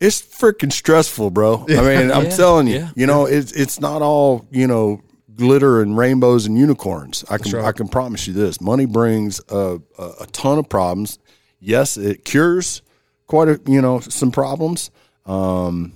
It's 0.00 0.20
freaking 0.20 0.72
stressful, 0.72 1.30
bro. 1.30 1.64
I 1.68 1.80
mean, 1.80 2.10
I'm 2.10 2.28
telling 2.36 2.66
you, 2.66 2.74
yeah. 2.74 2.90
you 2.96 3.06
know, 3.06 3.26
it's 3.26 3.52
it's 3.52 3.80
not 3.80 4.02
all 4.02 4.46
you 4.50 4.66
know 4.66 5.00
glitter 5.34 5.80
and 5.80 5.96
rainbows 5.96 6.46
and 6.46 6.58
unicorns. 6.58 7.24
I 7.30 7.38
can 7.38 7.52
right. 7.52 7.64
I 7.64 7.72
can 7.72 7.88
promise 7.88 8.26
you 8.26 8.32
this: 8.32 8.60
money 8.60 8.86
brings 8.86 9.40
a, 9.48 9.80
a, 9.98 10.10
a 10.20 10.26
ton 10.32 10.58
of 10.58 10.68
problems. 10.68 11.18
Yes, 11.60 11.96
it 11.96 12.24
cures 12.24 12.82
quite 13.26 13.48
a 13.48 13.60
you 13.66 13.80
know 13.80 14.00
some 14.00 14.32
problems. 14.32 14.90
Um, 15.24 15.92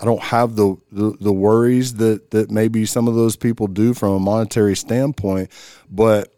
I 0.00 0.04
don't 0.04 0.22
have 0.22 0.56
the, 0.56 0.76
the 0.90 1.16
the 1.20 1.32
worries 1.32 1.94
that 1.94 2.30
that 2.30 2.50
maybe 2.50 2.86
some 2.86 3.06
of 3.06 3.14
those 3.14 3.36
people 3.36 3.66
do 3.66 3.92
from 3.92 4.14
a 4.14 4.20
monetary 4.20 4.74
standpoint. 4.74 5.50
But 5.90 6.32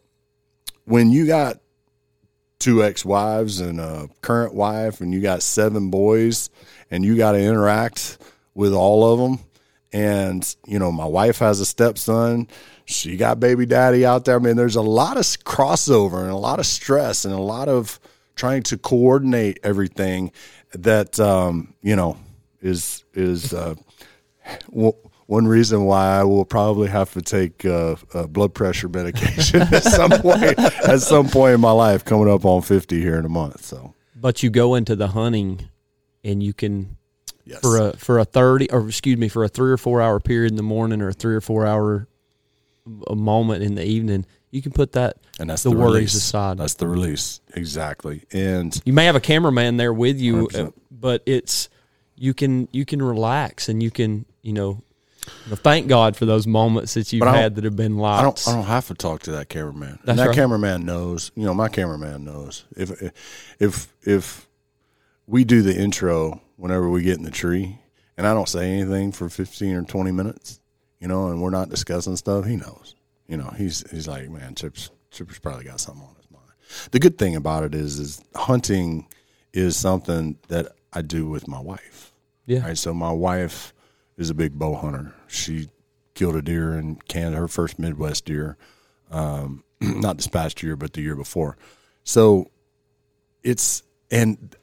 when 0.85 1.11
you 1.11 1.27
got 1.27 1.61
two 2.59 2.83
ex-wives 2.83 3.61
and 3.61 3.81
a 3.81 4.09
current 4.21 4.55
wife, 4.55 5.01
and 5.01 5.13
you 5.13 5.21
got 5.21 5.43
seven 5.43 5.91
boys, 5.91 6.51
and 6.91 7.05
you 7.05 7.17
got 7.17 7.33
to 7.33 7.41
interact 7.41 8.19
with 8.55 8.73
all 8.73 9.13
of 9.13 9.19
them, 9.19 9.47
and 9.93 10.57
you 10.67 10.79
know 10.79 10.91
my 10.91 11.07
wife 11.07 11.39
has 11.39 11.61
a 11.61 11.67
stepson. 11.67 12.49
She 12.85 13.17
got 13.17 13.39
baby 13.39 13.65
daddy 13.65 14.05
out 14.05 14.25
there. 14.25 14.37
I 14.37 14.39
mean, 14.41 14.57
there's 14.57 14.77
a 14.77 14.83
lot 14.83 15.17
of 15.17 15.23
crossover 15.23 16.21
and 16.23 16.31
a 16.31 16.37
lot 16.37 16.59
of 16.59 16.67
stress 16.67 17.25
and 17.25 17.33
a 17.33 17.41
lot 17.41 17.69
of 17.69 18.01
trying 18.35 18.65
to 18.65 18.77
coordinate 18.77 19.61
everything 19.63 20.33
that 20.73 21.21
um, 21.21 21.75
you 21.81 21.95
know 21.95 22.19
is 22.61 23.02
is 23.15 23.53
uh, 23.53 23.75
w- 24.71 24.97
one 25.27 25.47
reason 25.47 25.85
why 25.85 26.19
I 26.19 26.25
will 26.25 26.45
probably 26.45 26.89
have 26.89 27.13
to 27.15 27.23
take 27.23 27.65
uh, 27.65 27.97
uh, 28.13 28.27
blood 28.27 28.55
pressure 28.55 28.89
medication 28.89 29.63
at 29.73 29.83
some 29.83 30.11
point 30.11 30.59
at 30.59 31.01
some 31.01 31.29
point 31.29 31.55
in 31.55 31.61
my 31.61 31.73
life, 31.73 32.05
coming 32.05 32.29
up 32.31 32.45
on 32.45 32.63
fifty 32.63 33.01
here 33.01 33.19
in 33.19 33.25
a 33.25 33.31
month. 33.31 33.65
So, 33.65 33.95
But 34.15 34.43
you 34.43 34.51
go 34.51 34.75
into 34.75 34.97
the 34.97 35.09
hunting, 35.09 35.69
and 36.25 36.43
you 36.43 36.53
can 36.53 36.97
yes, 37.45 37.61
for 37.61 37.89
a 37.89 37.97
for 37.97 38.19
a 38.19 38.25
thirty 38.25 38.71
or 38.71 38.87
excuse 38.87 39.17
me 39.17 39.29
for 39.29 39.45
a 39.45 39.49
three 39.49 39.71
or 39.73 39.77
four 39.79 40.01
hour 40.03 40.21
period 40.21 40.51
in 40.53 40.57
the 40.57 40.63
morning 40.63 41.01
or 41.01 41.09
a 41.09 41.13
three 41.13 41.35
or 41.35 41.41
four 41.41 41.67
hour 41.67 42.09
a 43.07 43.15
moment 43.15 43.63
in 43.63 43.75
the 43.75 43.85
evening. 43.85 44.27
You 44.51 44.61
can 44.61 44.73
put 44.73 44.93
that 44.93 45.17
and 45.41 45.49
that's 45.49 45.63
the, 45.63 45.71
the, 45.71 45.77
worries 45.77 45.95
release. 45.95 46.15
aside. 46.15 46.59
That's 46.59 46.75
the 46.75 46.87
release 46.87 47.41
exactly, 47.55 48.25
and 48.33 48.79
you 48.85 48.93
may 48.93 49.07
have 49.07 49.17
a 49.17 49.21
cameraman 49.21 49.79
there 49.79 49.95
with 49.95 50.21
you, 50.21 50.49
100%. 50.49 50.67
uh, 50.67 50.71
but 50.91 51.23
it's 51.25 51.71
you 52.17 52.35
can 52.35 52.69
you 52.73 52.85
can 52.85 53.03
relax 53.03 53.69
and 53.69 53.83
you 53.83 53.91
can 53.91 54.27
you 54.43 54.53
know. 54.53 54.83
Thank 55.47 55.87
God 55.87 56.17
for 56.17 56.27
those 56.27 56.49
moments 56.49 56.95
that 56.95 57.13
you've 57.13 57.21
But 57.21 57.29
I 57.29 57.33
don't- 57.33 57.43
had 57.43 57.55
that 57.55 57.65
have 57.65 57.77
been 57.77 58.03
I 58.03 58.23
don't. 58.23 58.49
I 58.49 58.53
don't 58.53 58.65
have 58.65 58.89
to 58.89 58.95
talk 58.95 59.23
to 59.23 59.31
that 59.33 59.49
cameraman. 59.49 60.01
That 60.05 60.19
right. 60.19 60.35
cameraman 60.35 60.85
knows. 60.85 61.31
You 61.37 61.45
know, 61.45 61.55
my 61.55 61.69
cameraman 61.69 62.25
knows. 62.25 62.65
If 62.77 63.13
if 63.61 63.93
if 64.03 64.49
we 65.29 65.45
do 65.45 65.63
the 65.63 65.77
intro 65.77 66.41
whenever 66.57 66.89
we 66.89 67.03
get 67.03 67.19
in 67.19 67.23
the 67.23 67.31
tree, 67.31 67.79
and 68.17 68.27
I 68.27 68.35
don't 68.35 68.49
say 68.49 68.69
anything 68.73 69.13
for 69.13 69.29
fifteen 69.29 69.77
or 69.77 69.83
twenty 69.85 70.11
minutes, 70.11 70.59
you 70.99 71.07
know, 71.07 71.29
and 71.29 71.41
we're 71.41 71.51
not 71.51 71.69
discussing 71.69 72.17
stuff, 72.17 72.45
he 72.45 72.57
knows. 72.57 72.97
You 73.29 73.37
know, 73.37 73.55
he's 73.57 73.89
he's 73.93 74.09
like, 74.09 74.29
man, 74.29 74.57
Chips 74.57 74.91
Chipper's 75.13 75.39
probably 75.39 75.65
got 75.67 75.79
something 75.79 76.03
on 76.03 76.17
his 76.17 76.31
mind. 76.33 76.51
The 76.91 76.99
good 76.99 77.17
thing 77.17 77.37
about 77.37 77.63
it 77.63 77.77
is, 77.77 78.01
is 78.01 78.21
hunting 78.35 79.07
is 79.53 79.77
something 79.77 80.37
that 80.49 80.73
I 80.93 81.03
do 81.03 81.27
with 81.27 81.49
my 81.49 81.61
wife. 81.61 82.13
Yeah. 82.47 82.67
Right. 82.67 82.79
So 82.79 82.93
my 82.93 83.13
wife 83.13 83.73
is 84.17 84.31
a 84.31 84.35
big 84.35 84.59
bow 84.59 84.75
hunter. 84.75 85.15
She 85.27 85.69
killed 86.15 86.37
a 86.37 86.43
deer 86.43 86.75
in 86.75 86.97
Canada, 87.09 87.37
her 87.39 87.49
first 87.49 87.79
Midwest 87.79 88.27
deer, 88.27 88.57
um, 89.11 89.65
not 89.81 90.17
this 90.17 90.27
past 90.27 90.63
year, 90.63 90.77
but 90.77 90.93
the 90.93 91.03
year 91.03 91.17
before. 91.17 91.57
So 92.05 92.51
it's 93.43 93.83
and 94.11 94.55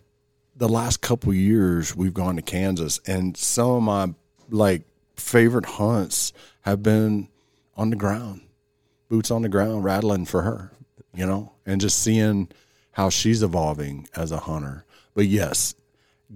the 0.55 0.69
last 0.69 1.01
couple 1.01 1.33
years 1.33 1.95
we've 1.95 2.13
gone 2.13 2.35
to 2.35 2.41
Kansas, 2.41 2.99
and 3.07 3.35
some 3.35 3.69
of 3.69 3.83
my 3.83 4.13
like 4.49 4.83
favorite 5.15 5.65
hunts 5.65 6.33
have 6.61 6.83
been 6.83 7.29
on 7.75 7.89
the 7.89 7.95
ground, 7.95 8.41
boots 9.07 9.31
on 9.31 9.41
the 9.41 9.49
ground, 9.49 9.83
rattling 9.83 10.25
for 10.25 10.41
her, 10.41 10.71
you 11.13 11.25
know, 11.25 11.53
and 11.65 11.81
just 11.81 11.99
seeing 11.99 12.49
how 12.91 13.09
she's 13.09 13.41
evolving 13.41 14.07
as 14.15 14.31
a 14.31 14.39
hunter. 14.39 14.85
But 15.13 15.25
yes, 15.27 15.75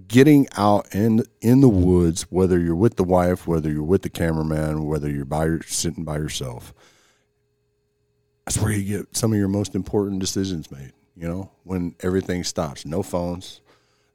getting 0.08 0.48
out 0.56 0.92
in 0.94 1.24
in 1.40 1.60
the 1.60 1.68
woods, 1.68 2.22
whether 2.30 2.58
you're 2.58 2.74
with 2.74 2.96
the 2.96 3.04
wife, 3.04 3.46
whether 3.46 3.70
you're 3.70 3.82
with 3.82 4.02
the 4.02 4.10
cameraman, 4.10 4.84
whether 4.84 5.10
you're 5.10 5.24
by 5.24 5.58
sitting 5.66 6.04
by 6.04 6.16
yourself, 6.16 6.74
that's 8.44 8.58
where 8.58 8.72
you 8.72 8.98
get 8.98 9.16
some 9.16 9.32
of 9.32 9.38
your 9.38 9.48
most 9.48 9.74
important 9.74 10.20
decisions 10.20 10.70
made. 10.70 10.92
You 11.16 11.28
know, 11.28 11.50
when 11.62 11.94
everything 12.00 12.42
stops, 12.42 12.84
no 12.84 13.02
phones, 13.02 13.60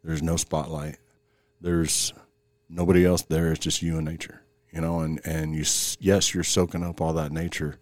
there's 0.03 0.21
no 0.21 0.35
spotlight, 0.35 0.97
there's 1.61 2.13
nobody 2.67 3.05
else 3.05 3.21
there. 3.23 3.51
It's 3.51 3.59
just 3.59 3.81
you 3.81 3.97
and 3.97 4.05
nature. 4.05 4.41
You 4.71 4.81
know, 4.81 4.99
and 4.99 5.21
and 5.25 5.55
you 5.55 5.63
yes, 5.99 6.33
you're 6.33 6.43
soaking 6.43 6.83
up 6.83 6.99
all 7.01 7.13
that 7.13 7.31
nature 7.31 7.79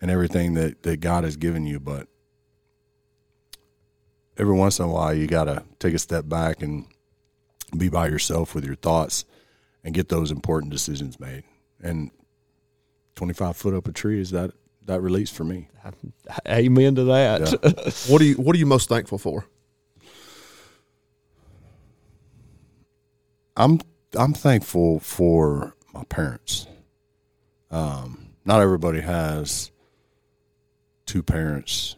and 0.00 0.10
everything 0.10 0.54
that 0.54 0.82
that 0.82 0.98
God 1.00 1.24
has 1.24 1.36
given 1.36 1.64
you, 1.64 1.80
but 1.80 2.06
every 4.36 4.54
once 4.54 4.78
in 4.78 4.84
a 4.84 4.88
while 4.88 5.14
you 5.14 5.26
got 5.26 5.44
to 5.44 5.64
take 5.78 5.94
a 5.94 5.98
step 5.98 6.28
back 6.28 6.62
and 6.62 6.86
be 7.78 7.88
by 7.88 8.08
yourself 8.08 8.54
with 8.54 8.64
your 8.64 8.74
thoughts 8.74 9.24
and 9.82 9.94
get 9.94 10.08
those 10.08 10.30
important 10.30 10.72
decisions 10.72 11.20
made. 11.20 11.44
And 11.80 12.10
25 13.16 13.56
foot 13.56 13.74
up 13.74 13.86
a 13.88 13.92
tree 13.92 14.20
is 14.20 14.30
that 14.30 14.52
that 14.86 15.00
release 15.00 15.30
for 15.30 15.44
me. 15.44 15.68
Amen 16.48 16.94
to 16.96 17.04
that. 17.04 18.04
What 18.08 18.18
do 18.18 18.24
you 18.24 18.34
What 18.36 18.54
are 18.54 18.58
you 18.58 18.66
most 18.66 18.88
thankful 18.88 19.18
for? 19.18 19.46
I'm 23.56 23.80
I'm 24.16 24.32
thankful 24.32 25.00
for 25.00 25.74
my 25.92 26.04
parents. 26.04 26.66
Um, 27.70 28.30
not 28.44 28.60
everybody 28.60 29.00
has 29.00 29.70
two 31.06 31.22
parents 31.22 31.96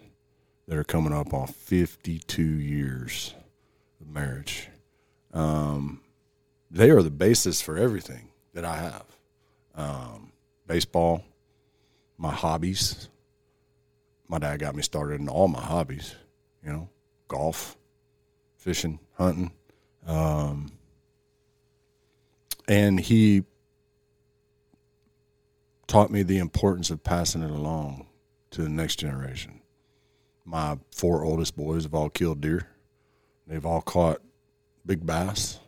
that 0.69 0.77
are 0.77 0.85
coming 0.85 1.12
up 1.12 1.32
on 1.32 1.47
52 1.47 2.43
years 2.43 3.35
of 4.01 4.09
marriage. 4.09 4.69
Um, 5.37 6.01
they 6.71 6.89
are 6.89 7.03
the 7.03 7.11
basis 7.11 7.61
for 7.61 7.77
everything 7.77 8.31
that 8.55 8.65
I 8.65 8.77
have. 8.77 9.05
Um, 9.75 10.33
baseball, 10.67 11.23
my 12.17 12.33
hobbies. 12.33 13.11
My 14.29 14.39
dad 14.39 14.61
got 14.61 14.75
me 14.75 14.83
started 14.83 15.21
in 15.21 15.29
all 15.29 15.47
my 15.47 15.61
hobbies. 15.61 16.15
You 16.65 16.73
know, 16.73 16.89
golf, 17.29 17.77
fishing, 18.57 18.99
hunting. 19.19 19.53
Um, 20.07 20.73
and 22.67 22.99
he 22.99 23.45
taught 25.87 26.11
me 26.11 26.23
the 26.23 26.39
importance 26.39 26.91
of 26.91 27.05
passing 27.05 27.43
it 27.43 27.51
along 27.51 28.07
to 28.53 28.63
the 28.63 28.71
next 28.71 28.97
generation. 28.97 29.61
My 30.47 30.79
four 30.93 31.25
oldest 31.25 31.57
boys 31.57 31.83
have 31.83 31.95
all 31.95 32.09
killed 32.09 32.41
deer. 32.41 32.69
They've 33.47 33.67
all 33.67 33.83
caught 33.83 34.23
big 34.87 35.05
bass. 35.05 35.59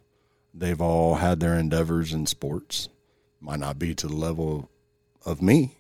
They've 0.55 0.81
all 0.81 1.17
had 1.17 1.41
their 1.41 1.55
endeavors 1.55 2.13
in 2.13 2.27
sports. 2.27 2.89
Might 3.41 3.61
not 3.61 3.79
be 3.79 3.95
to 3.95 4.07
the 4.07 4.17
level 4.17 4.71
of 5.25 5.43
me. 5.43 5.79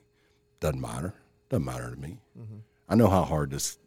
Doesn't 0.60 0.81
matter. 0.81 1.15
Doesn't 1.48 1.65
matter 1.65 1.90
to 1.90 1.97
me. 1.97 2.19
I 2.89 2.94
know 2.94 3.09
how 3.09 3.24
hard 3.24 3.51
this 3.51 3.78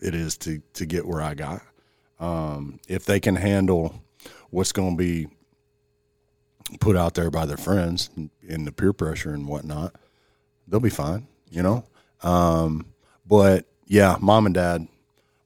it 0.00 0.14
is 0.14 0.36
to 0.38 0.62
to 0.74 0.86
get 0.86 1.06
where 1.06 1.22
I 1.22 1.34
got. 1.34 1.62
Um, 2.20 2.80
if 2.88 3.04
they 3.04 3.20
can 3.20 3.36
handle 3.36 4.02
what's 4.50 4.72
going 4.72 4.96
to 4.96 4.98
be 4.98 5.28
put 6.80 6.96
out 6.96 7.14
there 7.14 7.30
by 7.30 7.46
their 7.46 7.56
friends 7.56 8.10
and 8.16 8.66
the 8.66 8.72
peer 8.72 8.92
pressure 8.92 9.32
and 9.32 9.46
whatnot, 9.46 9.94
they'll 10.66 10.80
be 10.80 10.90
fine, 10.90 11.26
you 11.50 11.62
know. 11.62 11.84
Um, 12.22 12.86
but 13.26 13.66
yeah, 13.86 14.16
mom 14.20 14.46
and 14.46 14.54
dad. 14.54 14.88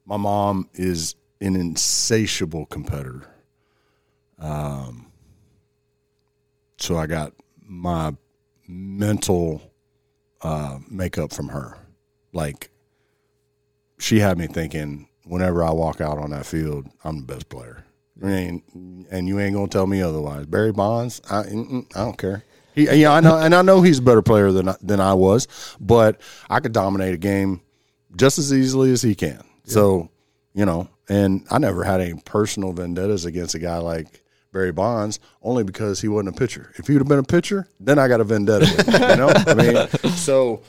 My 0.05 0.17
mom 0.17 0.69
is 0.73 1.15
an 1.39 1.55
insatiable 1.55 2.65
competitor. 2.65 3.32
Um, 4.43 5.07
so 6.77 6.97
I 6.97 7.07
got 7.07 7.33
my 7.65 8.13
mental 8.67 9.61
uh, 10.41 10.79
makeup 10.89 11.33
from 11.33 11.47
her. 11.47 11.77
Like 12.33 12.69
she 13.97 14.19
had 14.19 14.37
me 14.37 14.47
thinking, 14.47 15.07
whenever 15.23 15.63
I 15.63 15.71
walk 15.71 16.01
out 16.01 16.17
on 16.17 16.31
that 16.31 16.45
field, 16.45 16.87
I'm 17.03 17.25
the 17.25 17.33
best 17.33 17.47
player. 17.49 17.85
I 18.21 18.25
mean, 18.25 19.07
and 19.09 19.27
you 19.27 19.39
ain't 19.39 19.55
gonna 19.55 19.67
tell 19.67 19.87
me 19.87 20.01
otherwise. 20.01 20.45
Barry 20.45 20.71
Bonds, 20.71 21.21
I, 21.29 21.39
I 21.39 21.83
don't 21.95 22.17
care. 22.17 22.43
He, 22.75 22.89
yeah, 23.01 23.13
I 23.13 23.19
know, 23.21 23.37
and 23.37 23.53
I 23.55 23.61
know 23.61 23.81
he's 23.81 23.99
a 23.99 24.03
better 24.03 24.21
player 24.21 24.51
than 24.51 24.69
I, 24.69 24.75
than 24.81 24.99
I 24.99 25.13
was, 25.13 25.47
but 25.79 26.19
I 26.49 26.59
could 26.59 26.73
dominate 26.73 27.13
a 27.13 27.17
game 27.17 27.61
just 28.15 28.39
as 28.39 28.53
easily 28.53 28.91
as 28.91 29.01
he 29.01 29.15
can. 29.15 29.43
So, 29.65 30.09
you 30.53 30.65
know, 30.65 30.89
and 31.07 31.45
I 31.49 31.59
never 31.59 31.83
had 31.83 32.01
any 32.01 32.19
personal 32.25 32.73
vendettas 32.73 33.25
against 33.25 33.55
a 33.55 33.59
guy 33.59 33.77
like 33.77 34.22
Barry 34.53 34.71
Bonds, 34.71 35.19
only 35.41 35.63
because 35.63 35.99
he 35.99 36.07
wasn't 36.07 36.35
a 36.35 36.39
pitcher. 36.39 36.71
If 36.77 36.87
he 36.87 36.93
would 36.93 37.01
have 37.01 37.09
been 37.09 37.19
a 37.19 37.23
pitcher, 37.23 37.67
then 37.79 37.99
I 37.99 38.07
got 38.07 38.21
a 38.21 38.23
vendetta. 38.23 38.71
With 38.77 38.87
him, 38.87 39.09
you 39.09 39.15
know, 39.17 39.33
I 39.35 39.53
mean, 39.53 39.87
so 40.15 40.61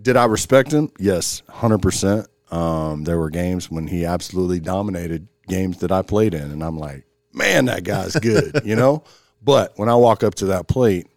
did 0.00 0.16
I 0.16 0.26
respect 0.26 0.70
him? 0.70 0.92
Yes, 0.98 1.42
hundred 1.48 1.78
percent. 1.82 2.28
Um, 2.50 3.02
there 3.02 3.18
were 3.18 3.30
games 3.30 3.70
when 3.70 3.88
he 3.88 4.04
absolutely 4.04 4.60
dominated 4.60 5.26
games 5.48 5.78
that 5.78 5.90
I 5.90 6.02
played 6.02 6.34
in, 6.34 6.50
and 6.50 6.62
I'm 6.62 6.78
like, 6.78 7.04
man, 7.32 7.64
that 7.64 7.82
guy's 7.82 8.14
good, 8.14 8.60
you 8.64 8.76
know. 8.76 9.02
But 9.42 9.72
when 9.76 9.88
I 9.88 9.96
walk 9.96 10.22
up 10.22 10.36
to 10.36 10.46
that 10.46 10.68
plate, 10.68 11.08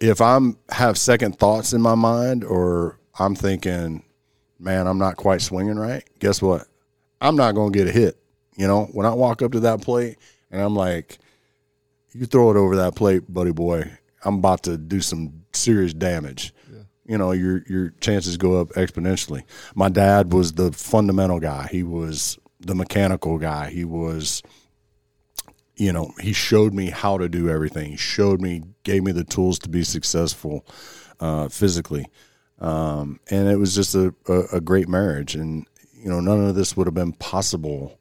if 0.00 0.20
I'm 0.20 0.56
have 0.70 0.96
second 0.96 1.38
thoughts 1.38 1.72
in 1.72 1.82
my 1.82 1.94
mind, 1.94 2.44
or 2.44 2.98
I'm 3.18 3.34
thinking, 3.34 4.04
man, 4.58 4.86
I'm 4.86 4.98
not 4.98 5.16
quite 5.16 5.42
swinging 5.42 5.76
right. 5.76 6.04
Guess 6.18 6.40
what? 6.40 6.66
I'm 7.20 7.36
not 7.36 7.54
going 7.54 7.72
to 7.72 7.78
get 7.78 7.88
a 7.88 7.92
hit. 7.92 8.18
You 8.56 8.68
know, 8.68 8.84
when 8.92 9.06
I 9.06 9.14
walk 9.14 9.42
up 9.42 9.52
to 9.52 9.60
that 9.60 9.82
plate 9.82 10.18
and 10.50 10.60
I'm 10.60 10.76
like, 10.76 11.18
you 12.14 12.26
throw 12.26 12.50
it 12.50 12.56
over 12.56 12.76
that 12.76 12.94
plate, 12.94 13.32
buddy 13.32 13.52
boy, 13.52 13.90
I'm 14.24 14.36
about 14.36 14.62
to 14.64 14.78
do 14.78 15.00
some 15.00 15.44
serious 15.52 15.92
damage. 15.92 16.54
You 17.06 17.18
know, 17.18 17.32
your 17.32 17.62
your 17.68 17.90
chances 18.00 18.38
go 18.38 18.60
up 18.60 18.68
exponentially. 18.70 19.42
My 19.74 19.90
dad 19.90 20.32
was 20.32 20.52
the 20.52 20.72
fundamental 20.72 21.38
guy. 21.38 21.68
He 21.70 21.82
was 21.82 22.38
the 22.60 22.74
mechanical 22.74 23.38
guy. 23.38 23.68
He 23.70 23.84
was 23.84 24.42
you 25.76 25.92
know, 25.92 26.12
he 26.20 26.32
showed 26.32 26.72
me 26.72 26.90
how 26.90 27.18
to 27.18 27.28
do 27.28 27.48
everything. 27.48 27.90
He 27.90 27.96
showed 27.96 28.40
me, 28.40 28.62
gave 28.84 29.02
me 29.02 29.12
the 29.12 29.24
tools 29.24 29.58
to 29.60 29.68
be 29.68 29.82
successful 29.82 30.64
uh, 31.20 31.48
physically, 31.48 32.06
um, 32.60 33.18
and 33.28 33.48
it 33.48 33.56
was 33.56 33.74
just 33.74 33.94
a, 33.94 34.14
a, 34.28 34.56
a 34.56 34.60
great 34.60 34.88
marriage. 34.88 35.34
And 35.34 35.66
you 35.92 36.08
know, 36.08 36.20
none 36.20 36.44
of 36.44 36.54
this 36.54 36.76
would 36.76 36.86
have 36.86 36.94
been 36.94 37.12
possible 37.12 37.98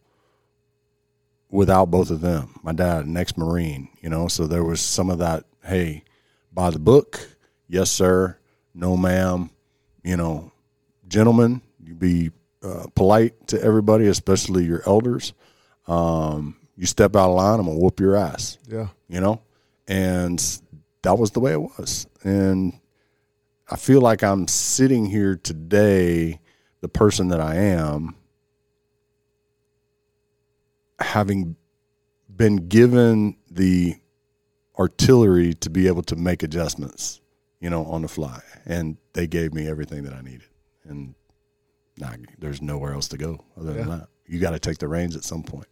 without 1.53 1.91
both 1.91 2.09
of 2.09 2.19
them. 2.19 2.59
My 2.63 2.73
dad, 2.73 3.05
an 3.05 3.15
ex-marine, 3.15 3.87
you 4.01 4.09
know, 4.09 4.27
so 4.27 4.47
there 4.47 4.63
was 4.63 4.81
some 4.81 5.11
of 5.11 5.19
that. 5.19 5.45
Hey, 5.63 6.03
by 6.51 6.71
the 6.71 6.79
book, 6.79 7.29
yes, 7.67 7.91
sir. 7.91 8.37
No, 8.73 8.97
ma'am. 8.97 9.51
You 10.03 10.17
know, 10.17 10.51
gentlemen, 11.07 11.61
you 11.85 11.93
be 11.93 12.31
uh, 12.63 12.87
polite 12.95 13.47
to 13.47 13.61
everybody, 13.61 14.07
especially 14.07 14.65
your 14.65 14.81
elders. 14.87 15.33
Um, 15.87 16.57
you 16.75 16.87
step 16.87 17.15
out 17.15 17.29
of 17.29 17.35
line, 17.35 17.59
I'm 17.59 17.67
gonna 17.67 17.77
whoop 17.77 17.99
your 17.99 18.15
ass. 18.15 18.57
Yeah. 18.67 18.87
You 19.07 19.21
know, 19.21 19.41
and 19.87 20.43
that 21.03 21.19
was 21.19 21.31
the 21.31 21.39
way 21.39 21.53
it 21.53 21.61
was. 21.61 22.07
And 22.23 22.79
I 23.69 23.75
feel 23.75 24.01
like 24.01 24.23
I'm 24.23 24.47
sitting 24.47 25.05
here 25.05 25.35
today, 25.35 26.39
the 26.81 26.89
person 26.89 27.27
that 27.27 27.39
I 27.39 27.55
am, 27.55 28.15
having 30.99 31.55
been 32.35 32.67
given 32.67 33.37
the 33.49 33.95
artillery 34.77 35.53
to 35.53 35.69
be 35.69 35.87
able 35.87 36.03
to 36.03 36.15
make 36.15 36.43
adjustments, 36.43 37.21
you 37.59 37.69
know, 37.69 37.85
on 37.85 38.01
the 38.01 38.07
fly. 38.07 38.41
And 38.65 38.97
they 39.13 39.27
gave 39.27 39.53
me 39.53 39.67
everything 39.67 40.03
that 40.03 40.13
I 40.13 40.21
needed. 40.21 40.47
And 40.83 41.15
nah, 41.97 42.13
there's 42.39 42.61
nowhere 42.61 42.93
else 42.93 43.07
to 43.09 43.17
go 43.17 43.43
other 43.59 43.73
than 43.73 43.89
that. 43.89 44.07
You 44.25 44.39
got 44.39 44.51
to 44.51 44.59
take 44.59 44.77
the 44.77 44.87
reins 44.87 45.15
at 45.15 45.23
some 45.23 45.43
point. 45.43 45.67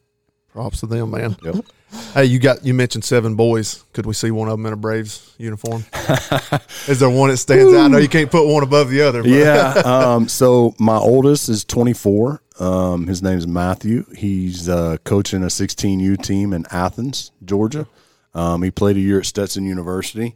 Props 0.53 0.81
to 0.81 0.85
them, 0.85 1.11
man. 1.11 1.37
Yep. 1.43 1.65
Hey, 2.13 2.25
you 2.25 2.39
got 2.39 2.65
you 2.65 2.73
mentioned 2.73 3.03
seven 3.03 3.35
boys. 3.35 3.83
Could 3.93 4.05
we 4.05 4.13
see 4.13 4.31
one 4.31 4.47
of 4.47 4.53
them 4.53 4.65
in 4.65 4.73
a 4.73 4.77
Braves 4.77 5.33
uniform? 5.37 5.85
Is 6.87 6.99
there 6.99 7.09
one 7.09 7.29
that 7.29 7.37
stands 7.37 7.73
out? 7.73 7.85
I 7.85 7.87
know 7.87 7.97
you 7.97 8.09
can't 8.09 8.31
put 8.31 8.47
one 8.47 8.63
above 8.63 8.89
the 8.89 9.01
other. 9.01 9.25
Yeah. 9.27 9.81
Um, 9.91 10.27
so 10.27 10.73
my 10.79 10.97
oldest 10.97 11.49
is 11.49 11.63
24. 11.65 12.41
Um, 12.59 13.07
his 13.07 13.21
name's 13.21 13.45
Matthew. 13.47 14.05
He's 14.15 14.69
uh, 14.69 14.97
coaching 15.03 15.43
a 15.43 15.47
16U 15.47 16.21
team 16.21 16.53
in 16.53 16.65
Athens, 16.71 17.31
Georgia. 17.43 17.87
Um, 18.33 18.63
he 18.63 18.71
played 18.71 18.95
a 18.95 18.99
year 18.99 19.19
at 19.19 19.25
Stetson 19.25 19.65
University. 19.65 20.35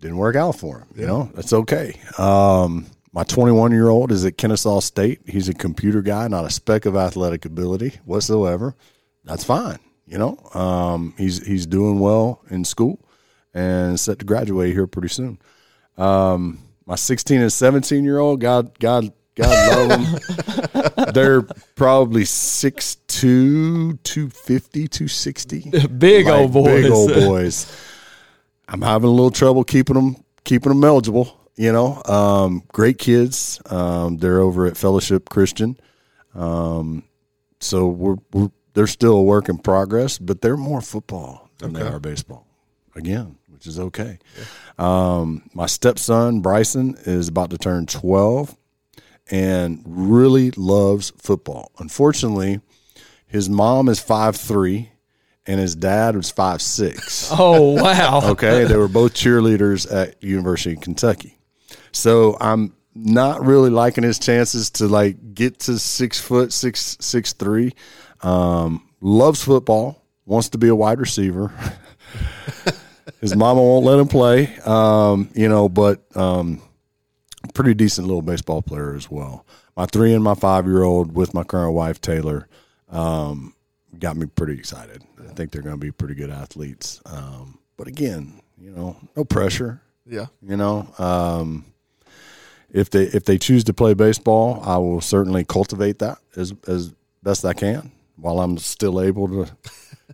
Didn't 0.00 0.18
work 0.18 0.36
out 0.36 0.56
for 0.56 0.80
him. 0.80 0.88
You 0.96 1.06
know, 1.06 1.30
that's 1.34 1.52
okay. 1.52 1.98
Um, 2.18 2.86
my 3.12 3.24
21 3.24 3.72
year 3.72 3.88
old 3.88 4.12
is 4.12 4.24
at 4.24 4.36
Kennesaw 4.36 4.80
State. 4.80 5.20
He's 5.26 5.48
a 5.48 5.54
computer 5.54 6.02
guy, 6.02 6.28
not 6.28 6.44
a 6.44 6.50
speck 6.50 6.86
of 6.86 6.96
athletic 6.96 7.44
ability 7.44 7.98
whatsoever. 8.04 8.76
That's 9.24 9.44
fine. 9.44 9.78
You 10.06 10.18
know, 10.18 10.38
um, 10.54 11.14
he's 11.16 11.46
he's 11.46 11.66
doing 11.66 12.00
well 12.00 12.42
in 12.50 12.64
school 12.64 13.00
and 13.54 13.98
set 13.98 14.18
to 14.18 14.24
graduate 14.24 14.72
here 14.72 14.86
pretty 14.86 15.08
soon. 15.08 15.38
Um, 15.96 16.58
my 16.86 16.96
16 16.96 17.40
and 17.40 17.52
17 17.52 18.02
year 18.04 18.18
old, 18.18 18.40
God, 18.40 18.76
God, 18.78 19.12
God 19.36 19.90
love 19.90 20.72
them. 20.72 21.12
They're 21.14 21.42
probably 21.76 22.22
6'2", 22.22 24.02
250, 24.02 24.88
260. 24.88 25.70
Big 25.98 26.26
old 26.28 26.52
boys. 26.52 26.82
Big 26.82 26.90
old 26.90 27.14
boys. 27.14 27.72
I'm 28.66 28.82
having 28.82 29.08
a 29.08 29.12
little 29.12 29.30
trouble 29.30 29.64
keeping 29.64 29.94
them 29.94 30.16
keeping 30.44 30.70
them 30.70 30.82
eligible. 30.82 31.39
You 31.60 31.72
know, 31.72 32.02
um, 32.06 32.62
great 32.72 32.96
kids. 32.96 33.60
Um, 33.66 34.16
they're 34.16 34.40
over 34.40 34.64
at 34.64 34.78
Fellowship 34.78 35.28
Christian. 35.28 35.78
Um, 36.34 37.04
so 37.60 37.86
we're, 37.86 38.16
we're 38.32 38.50
they're 38.72 38.86
still 38.86 39.16
a 39.16 39.22
work 39.22 39.50
in 39.50 39.58
progress, 39.58 40.16
but 40.16 40.40
they're 40.40 40.56
more 40.56 40.80
football 40.80 41.50
than 41.58 41.74
they 41.74 41.82
are 41.82 42.00
baseball. 42.00 42.46
Again, 42.96 43.36
which 43.48 43.66
is 43.66 43.78
okay. 43.78 44.18
Um, 44.78 45.50
my 45.52 45.66
stepson 45.66 46.40
Bryson 46.40 46.96
is 47.04 47.28
about 47.28 47.50
to 47.50 47.58
turn 47.58 47.84
12 47.84 48.56
and 49.30 49.82
really 49.84 50.52
loves 50.52 51.12
football. 51.18 51.72
Unfortunately, 51.78 52.62
his 53.26 53.50
mom 53.50 53.90
is 53.90 54.00
five 54.00 54.34
three, 54.34 54.92
and 55.46 55.60
his 55.60 55.76
dad 55.76 56.16
was 56.16 56.30
five 56.30 56.62
six. 56.62 57.30
Oh 57.38 57.72
wow! 57.72 58.30
Okay, 58.30 58.64
they 58.64 58.78
were 58.78 58.88
both 58.88 59.12
cheerleaders 59.12 59.86
at 59.92 60.22
University 60.22 60.72
of 60.72 60.80
Kentucky. 60.80 61.36
So 61.92 62.36
I'm 62.40 62.74
not 62.94 63.44
really 63.44 63.70
liking 63.70 64.04
his 64.04 64.18
chances 64.18 64.70
to 64.70 64.86
like 64.86 65.34
get 65.34 65.60
to 65.60 65.78
six 65.78 66.20
foot 66.20 66.52
six 66.52 66.96
six 67.00 67.32
three. 67.32 67.72
Um, 68.22 68.88
loves 69.00 69.42
football, 69.42 70.04
wants 70.26 70.50
to 70.50 70.58
be 70.58 70.68
a 70.68 70.74
wide 70.74 71.00
receiver. 71.00 71.52
his 73.20 73.34
mama 73.36 73.62
won't 73.62 73.84
let 73.84 73.98
him 73.98 74.08
play. 74.08 74.56
Um, 74.64 75.30
you 75.34 75.48
know, 75.48 75.68
but 75.68 76.04
um, 76.16 76.62
pretty 77.54 77.74
decent 77.74 78.06
little 78.06 78.22
baseball 78.22 78.62
player 78.62 78.94
as 78.94 79.10
well. 79.10 79.46
My 79.76 79.86
three 79.86 80.12
and 80.12 80.22
my 80.22 80.34
five 80.34 80.66
year 80.66 80.82
old 80.82 81.14
with 81.14 81.32
my 81.32 81.44
current 81.44 81.74
wife 81.74 82.00
Taylor 82.00 82.48
um, 82.90 83.54
got 83.98 84.16
me 84.16 84.26
pretty 84.26 84.54
excited. 84.54 85.02
I 85.18 85.32
think 85.32 85.52
they're 85.52 85.62
going 85.62 85.76
to 85.76 85.80
be 85.80 85.92
pretty 85.92 86.14
good 86.14 86.30
athletes. 86.30 87.00
Um, 87.06 87.58
but 87.76 87.86
again, 87.86 88.42
you 88.58 88.70
know, 88.70 88.96
no 89.16 89.24
pressure. 89.24 89.80
yeah. 90.06 90.26
You 90.42 90.56
know, 90.56 90.92
um, 90.98 91.64
if 92.72 92.90
they 92.90 93.04
if 93.04 93.24
they 93.24 93.38
choose 93.38 93.64
to 93.64 93.72
play 93.72 93.94
baseball, 93.94 94.62
I 94.64 94.76
will 94.78 95.00
certainly 95.00 95.44
cultivate 95.44 95.98
that 96.00 96.18
as 96.36 96.54
as 96.66 96.92
best 97.22 97.44
I 97.44 97.52
can 97.52 97.92
while 98.16 98.40
I'm 98.40 98.58
still 98.58 99.00
able 99.00 99.28
to 99.28 99.50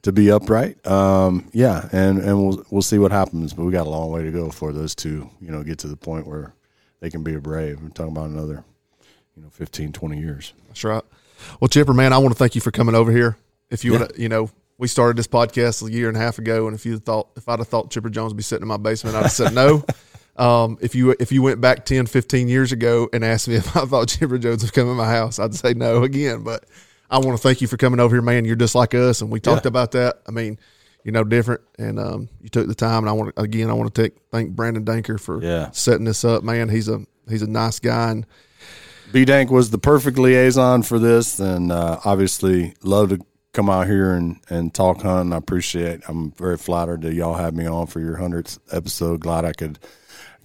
to 0.02 0.12
be 0.12 0.30
upright. 0.30 0.84
Um, 0.86 1.48
yeah, 1.52 1.88
and 1.92 2.18
and 2.18 2.38
we'll 2.38 2.64
we'll 2.70 2.82
see 2.82 2.98
what 2.98 3.12
happens. 3.12 3.52
But 3.52 3.64
we 3.64 3.72
got 3.72 3.86
a 3.86 3.90
long 3.90 4.10
way 4.10 4.22
to 4.22 4.30
go 4.30 4.50
for 4.50 4.72
those 4.72 4.94
two. 4.94 5.28
You 5.40 5.50
know, 5.50 5.62
get 5.62 5.78
to 5.80 5.88
the 5.88 5.96
point 5.96 6.26
where 6.26 6.54
they 7.00 7.10
can 7.10 7.22
be 7.22 7.34
a 7.34 7.40
brave. 7.40 7.80
We're 7.82 7.88
talking 7.88 8.12
about 8.12 8.30
another, 8.30 8.64
you 9.36 9.42
know, 9.42 9.50
15, 9.50 9.92
20 9.92 10.18
years. 10.18 10.54
That's 10.68 10.82
right. 10.84 11.04
Well, 11.60 11.68
Chipper, 11.68 11.92
man, 11.92 12.12
I 12.12 12.18
want 12.18 12.32
to 12.32 12.38
thank 12.38 12.54
you 12.54 12.60
for 12.60 12.70
coming 12.70 12.94
over 12.94 13.12
here. 13.12 13.36
If 13.68 13.84
you 13.84 13.92
would, 13.92 14.12
you 14.16 14.28
know, 14.28 14.50
we 14.78 14.88
started 14.88 15.16
this 15.16 15.26
podcast 15.26 15.86
a 15.86 15.90
year 15.90 16.08
and 16.08 16.16
a 16.16 16.20
half 16.20 16.38
ago, 16.38 16.66
and 16.66 16.74
if 16.74 16.86
you 16.86 16.98
thought, 16.98 17.28
if 17.36 17.48
I'd 17.48 17.58
have 17.58 17.68
thought 17.68 17.90
Chipper 17.90 18.10
Jones 18.10 18.32
would 18.32 18.36
be 18.36 18.42
sitting 18.42 18.62
in 18.62 18.68
my 18.68 18.76
basement, 18.76 19.16
I'd 19.16 19.22
have 19.22 19.32
said 19.32 19.54
no. 19.54 19.84
Um, 20.38 20.76
if 20.80 20.94
you 20.94 21.14
if 21.18 21.32
you 21.32 21.42
went 21.42 21.60
back 21.60 21.84
10, 21.86 22.06
15 22.06 22.48
years 22.48 22.72
ago 22.72 23.08
and 23.12 23.24
asked 23.24 23.48
me 23.48 23.54
if 23.56 23.76
I 23.76 23.84
thought 23.86 24.08
Chipper 24.08 24.38
Jones 24.38 24.62
would 24.62 24.72
come 24.72 24.88
in 24.90 24.96
my 24.96 25.08
house, 25.08 25.38
I'd 25.38 25.54
say 25.54 25.74
no 25.74 26.02
again. 26.02 26.42
But 26.42 26.64
I 27.10 27.18
want 27.18 27.36
to 27.36 27.42
thank 27.42 27.60
you 27.60 27.68
for 27.68 27.76
coming 27.76 28.00
over 28.00 28.14
here, 28.14 28.22
man. 28.22 28.44
You're 28.44 28.56
just 28.56 28.74
like 28.74 28.94
us, 28.94 29.20
and 29.22 29.30
we 29.30 29.40
talked 29.40 29.64
about 29.66 29.92
that. 29.92 30.16
I 30.26 30.32
mean, 30.32 30.58
you're 31.04 31.12
no 31.12 31.24
different, 31.24 31.60
and 31.78 31.98
um, 32.00 32.28
you 32.42 32.48
took 32.48 32.66
the 32.66 32.74
time. 32.74 33.04
and 33.04 33.08
I 33.08 33.12
want 33.12 33.34
to, 33.34 33.40
again, 33.40 33.70
I 33.70 33.74
want 33.74 33.94
to 33.94 34.02
take, 34.02 34.16
thank 34.32 34.50
Brandon 34.56 34.84
Danker 34.84 35.18
for 35.20 35.40
Yeah. 35.42 35.70
setting 35.70 36.04
this 36.04 36.24
up, 36.24 36.42
man. 36.42 36.68
He's 36.68 36.88
a 36.88 37.00
he's 37.28 37.42
a 37.42 37.46
nice 37.50 37.78
guy, 37.78 38.10
and 38.10 38.26
B 39.12 39.24
Dank 39.24 39.50
was 39.50 39.70
the 39.70 39.78
perfect 39.78 40.18
liaison 40.18 40.82
for 40.82 40.98
this, 40.98 41.38
and 41.38 41.70
uh, 41.70 42.00
obviously 42.04 42.74
love 42.82 43.10
to 43.10 43.20
come 43.52 43.70
out 43.70 43.86
here 43.86 44.12
and, 44.12 44.38
and 44.50 44.74
talk 44.74 45.00
hunting. 45.00 45.32
I 45.32 45.36
appreciate. 45.36 46.02
I'm 46.08 46.32
very 46.32 46.58
flattered 46.58 47.02
that 47.02 47.14
y'all 47.14 47.34
had 47.36 47.56
me 47.56 47.66
on 47.66 47.86
for 47.86 48.00
your 48.00 48.16
hundredth 48.16 48.58
episode. 48.72 49.20
Glad 49.20 49.44
I 49.44 49.52
could, 49.52 49.78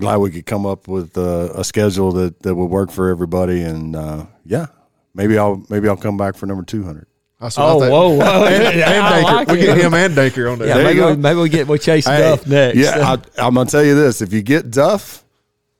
glad 0.01 0.17
we 0.17 0.31
could 0.31 0.45
come 0.45 0.65
up 0.65 0.87
with 0.89 1.17
uh, 1.17 1.49
a 1.55 1.63
schedule 1.63 2.11
that, 2.13 2.41
that 2.41 2.53
would 2.53 2.65
work 2.65 2.91
for 2.91 3.09
everybody. 3.09 3.61
And 3.61 3.95
uh, 3.95 4.25
yeah, 4.45 4.67
maybe 5.13 5.37
I'll 5.37 5.63
maybe 5.69 5.87
I'll 5.87 5.95
come 5.97 6.17
back 6.17 6.35
for 6.35 6.45
number 6.47 6.63
two 6.63 6.83
hundred. 6.83 7.07
that's 7.39 7.57
what 7.57 7.63
Oh 7.65 7.81
I 7.83 7.89
whoa 7.89 8.09
whoa! 8.17 8.45
and, 8.47 8.77
Yeah, 8.77 8.91
and 8.91 9.23
like 9.23 9.47
we 9.47 9.57
get 9.57 9.77
him 9.77 9.93
and 9.93 10.13
Danker 10.13 10.51
on 10.51 10.59
there. 10.59 10.67
Yeah, 10.67 10.75
There 10.75 10.83
maybe 10.83 10.99
we, 11.01 11.15
maybe 11.15 11.39
we 11.39 11.49
get 11.49 11.67
we 11.67 11.79
chase 11.79 12.05
Duff 12.05 12.45
next. 12.45 12.77
Yeah, 12.77 12.97
I, 12.99 13.45
I'm 13.45 13.53
gonna 13.55 13.69
tell 13.69 13.83
you 13.83 13.95
this: 13.95 14.21
if 14.21 14.33
you 14.33 14.41
get 14.41 14.69
Duff, 14.71 15.23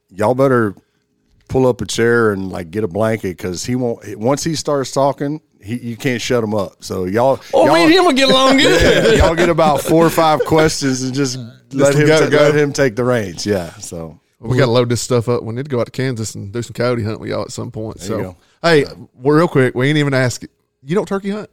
y'all 0.10 0.36
better 0.36 0.74
pull 1.50 1.68
up 1.68 1.82
a 1.82 1.86
chair 1.86 2.32
and 2.32 2.50
like 2.50 2.72
get 2.72 2.84
a 2.86 2.88
blanket 2.88 3.36
because 3.38 3.66
he 3.66 3.76
won't. 3.76 4.18
Once 4.18 4.44
he 4.44 4.56
starts 4.56 4.92
talking, 4.92 5.42
he 5.64 5.78
you 5.78 5.96
can't 5.98 6.22
shut 6.22 6.44
him 6.44 6.54
up. 6.54 6.84
So 6.84 7.06
y'all, 7.06 7.40
Oh, 7.54 7.66
y'all, 7.66 7.74
me 7.76 7.84
and 7.84 7.94
him 7.94 8.06
will 8.06 8.14
get 8.14 8.30
along 8.30 8.58
good. 8.58 8.82
yeah, 9.20 9.26
y'all 9.26 9.36
get 9.36 9.50
about 9.50 9.82
four 9.82 10.06
or 10.06 10.10
five 10.10 10.42
questions 10.46 11.04
and 11.04 11.14
just, 11.14 11.38
let 11.72 11.96
him 11.96 12.08
go, 12.08 12.20
ta- 12.20 12.30
go. 12.30 12.38
let 12.38 12.56
him 12.56 12.74
take 12.74 12.96
the 12.96 13.04
reins. 13.04 13.46
Yeah. 13.46 13.72
So 13.76 14.20
we 14.40 14.58
got 14.58 14.66
to 14.66 14.72
load 14.72 14.90
this 14.90 15.02
stuff 15.02 15.30
up. 15.30 15.44
We 15.44 15.54
need 15.54 15.66
to 15.66 15.70
go 15.70 15.80
out 15.80 15.86
to 15.86 15.92
Kansas 15.92 16.36
and 16.36 16.52
do 16.52 16.62
some 16.62 16.74
coyote 16.74 17.04
hunt 17.04 17.20
with 17.20 17.30
y'all 17.30 17.44
at 17.44 17.52
some 17.52 17.72
point. 17.72 17.98
you 18.02 18.06
so, 18.08 18.18
go. 18.22 18.38
hey, 18.64 18.86
well, 19.14 19.38
real 19.38 19.48
quick, 19.48 19.76
we 19.76 19.88
ain't 19.88 19.98
even 19.98 20.14
ask. 20.14 20.44
You 20.84 20.96
don't 20.96 21.08
turkey 21.08 21.30
hunt? 21.30 21.50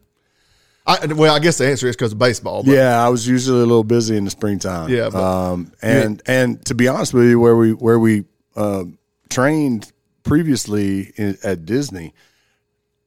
I, 0.87 1.05
well, 1.07 1.35
I 1.35 1.39
guess 1.39 1.59
the 1.59 1.69
answer 1.69 1.87
is 1.87 1.97
because 1.97 2.13
of 2.13 2.19
baseball. 2.19 2.63
But 2.63 2.73
yeah, 2.73 3.05
I 3.05 3.11
was 3.11 3.29
usually 3.29 3.59
a 3.59 3.67
little 3.67 3.85
busy 3.85 4.17
in 4.17 4.25
the 4.25 4.31
springtime. 4.31 4.89
Yeah, 4.89 5.11
but- 5.11 5.23
um, 5.23 5.71
and 5.83 6.23
and 6.25 6.65
to 6.65 6.75
be 6.75 6.89
honest 6.89 7.13
with 7.13 7.27
you, 7.27 7.39
where 7.39 7.57
we 7.57 7.75
where 7.75 7.99
we 7.99 8.25
uh, 8.57 8.85
trained 9.29 9.93
previously 10.23 11.13
in, 11.17 11.37
at 11.45 11.67
Disney, 11.67 12.15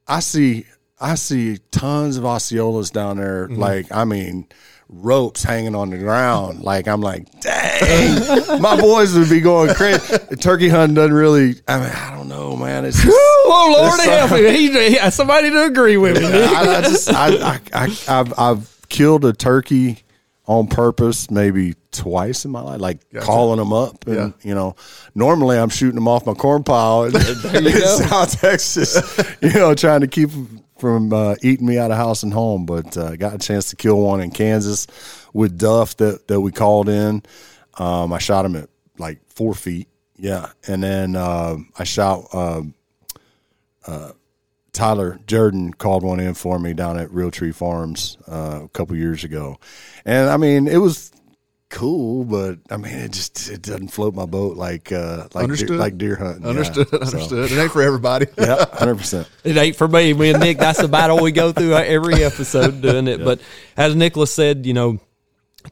I 0.06 0.20
see 0.20 0.66
I 1.02 1.14
see 1.16 1.58
tons 1.70 2.16
of 2.16 2.24
Osceolas 2.24 2.92
down 2.92 3.16
there. 3.18 3.48
Mm-hmm. 3.48 3.60
Like 3.60 3.92
I 3.92 4.04
mean, 4.04 4.46
ropes 4.88 5.42
hanging 5.42 5.74
on 5.74 5.90
the 5.90 5.98
ground. 5.98 6.62
Like 6.62 6.86
I'm 6.88 7.00
like, 7.00 7.26
dang, 7.40 8.60
my 8.62 8.80
boys 8.80 9.14
would 9.16 9.28
be 9.28 9.40
going 9.40 9.74
crazy. 9.74 10.16
Turkey 10.40 10.68
hunting 10.68 10.94
doesn't 10.94 11.14
really. 11.14 11.56
I 11.68 11.78
mean, 11.80 11.90
I 11.90 12.16
don't 12.16 12.28
know, 12.28 12.56
man. 12.56 12.84
It's 12.84 13.02
just, 13.02 13.08
Oh 13.14 13.74
Lord 13.76 13.94
It's 13.94 14.04
help 14.04 14.30
me! 14.32 14.50
He, 14.56 14.96
he- 14.98 15.10
somebody 15.10 15.50
to 15.50 15.64
agree 15.64 15.96
with 15.96 16.20
me. 16.22 16.26
I, 16.44 16.78
I 16.78 16.80
just 16.82 17.12
I, 17.12 17.28
I, 17.54 17.60
I 17.74 17.96
I've, 18.08 18.38
I've 18.38 18.86
killed 18.88 19.24
a 19.24 19.32
turkey 19.32 20.02
on 20.46 20.66
purpose 20.66 21.30
maybe 21.30 21.74
twice 21.92 22.44
in 22.44 22.50
my 22.50 22.60
life, 22.60 22.80
like 22.80 22.98
calling 23.20 23.58
them 23.58 23.72
up, 23.72 24.06
and 24.06 24.16
Yeah. 24.16 24.30
you 24.42 24.54
know, 24.54 24.74
normally 25.14 25.56
I'm 25.58 25.68
shooting 25.68 25.94
them 25.94 26.08
off 26.08 26.26
my 26.26 26.34
corn 26.34 26.64
pile 26.64 27.04
in, 27.04 27.14
in 27.16 27.80
South 27.82 28.40
Texas, 28.40 28.96
you 29.40 29.52
know, 29.52 29.74
trying 29.74 30.00
to 30.00 30.06
keep 30.08 30.30
'em 30.32 30.61
from 30.82 31.12
uh, 31.12 31.36
eating 31.42 31.64
me 31.64 31.78
out 31.78 31.92
of 31.92 31.96
house 31.96 32.24
and 32.24 32.34
home. 32.34 32.66
But 32.66 32.96
uh, 32.96 33.14
got 33.14 33.36
a 33.36 33.38
chance 33.38 33.70
to 33.70 33.76
kill 33.76 34.00
one 34.00 34.20
in 34.20 34.32
Kansas 34.32 34.88
with 35.32 35.56
Duff 35.56 35.96
that 35.98 36.26
that 36.26 36.40
we 36.40 36.50
called 36.50 36.88
in. 36.88 37.22
Um, 37.78 38.12
I 38.12 38.18
shot 38.18 38.44
him 38.44 38.56
at 38.56 38.68
like 38.98 39.20
four 39.28 39.54
feet, 39.54 39.86
yeah, 40.16 40.50
and 40.66 40.82
then 40.82 41.14
um 41.14 41.70
I 41.78 41.84
shot. 41.84 42.34
Um, 42.34 42.74
Tyler 44.72 45.20
Jordan 45.26 45.74
called 45.74 46.02
one 46.02 46.18
in 46.18 46.34
for 46.34 46.58
me 46.58 46.72
down 46.72 46.98
at 46.98 47.10
Realtree 47.10 47.54
Farms 47.54 48.16
uh, 48.26 48.60
a 48.64 48.68
couple 48.68 48.96
years 48.96 49.22
ago, 49.22 49.58
and 50.04 50.30
I 50.30 50.36
mean 50.38 50.66
it 50.66 50.78
was 50.78 51.12
cool, 51.72 52.24
but 52.24 52.58
I 52.70 52.76
mean 52.76 52.94
it 52.94 53.12
just 53.12 53.50
it 53.50 53.62
doesn't 53.62 53.88
float 53.88 54.14
my 54.14 54.26
boat 54.26 54.56
like 54.56 54.92
uh, 54.92 55.26
like 55.34 55.52
deer, 55.52 55.68
like 55.68 55.98
deer 55.98 56.14
hunting. 56.16 56.44
yeah. 56.44 56.50
Understood. 56.50 56.88
So, 56.88 56.98
Understood. 56.98 57.50
It 57.50 57.58
ain't 57.58 57.72
for 57.72 57.82
everybody. 57.82 58.26
yeah, 58.38 58.64
hundred 58.72 58.98
percent. 58.98 59.28
It 59.42 59.56
ain't 59.56 59.76
for 59.76 59.88
me. 59.88 60.12
Me 60.12 60.30
and 60.30 60.40
Nick, 60.40 60.58
that's 60.58 60.80
the 60.80 60.88
battle 60.88 61.20
we 61.20 61.32
go 61.32 61.52
through 61.52 61.74
every 61.74 62.22
episode 62.24 62.80
doing 62.80 63.08
it. 63.08 63.24
But 63.24 63.40
as 63.76 63.96
Nicholas 63.96 64.32
said, 64.32 64.64
you 64.66 64.74
know, 64.74 65.00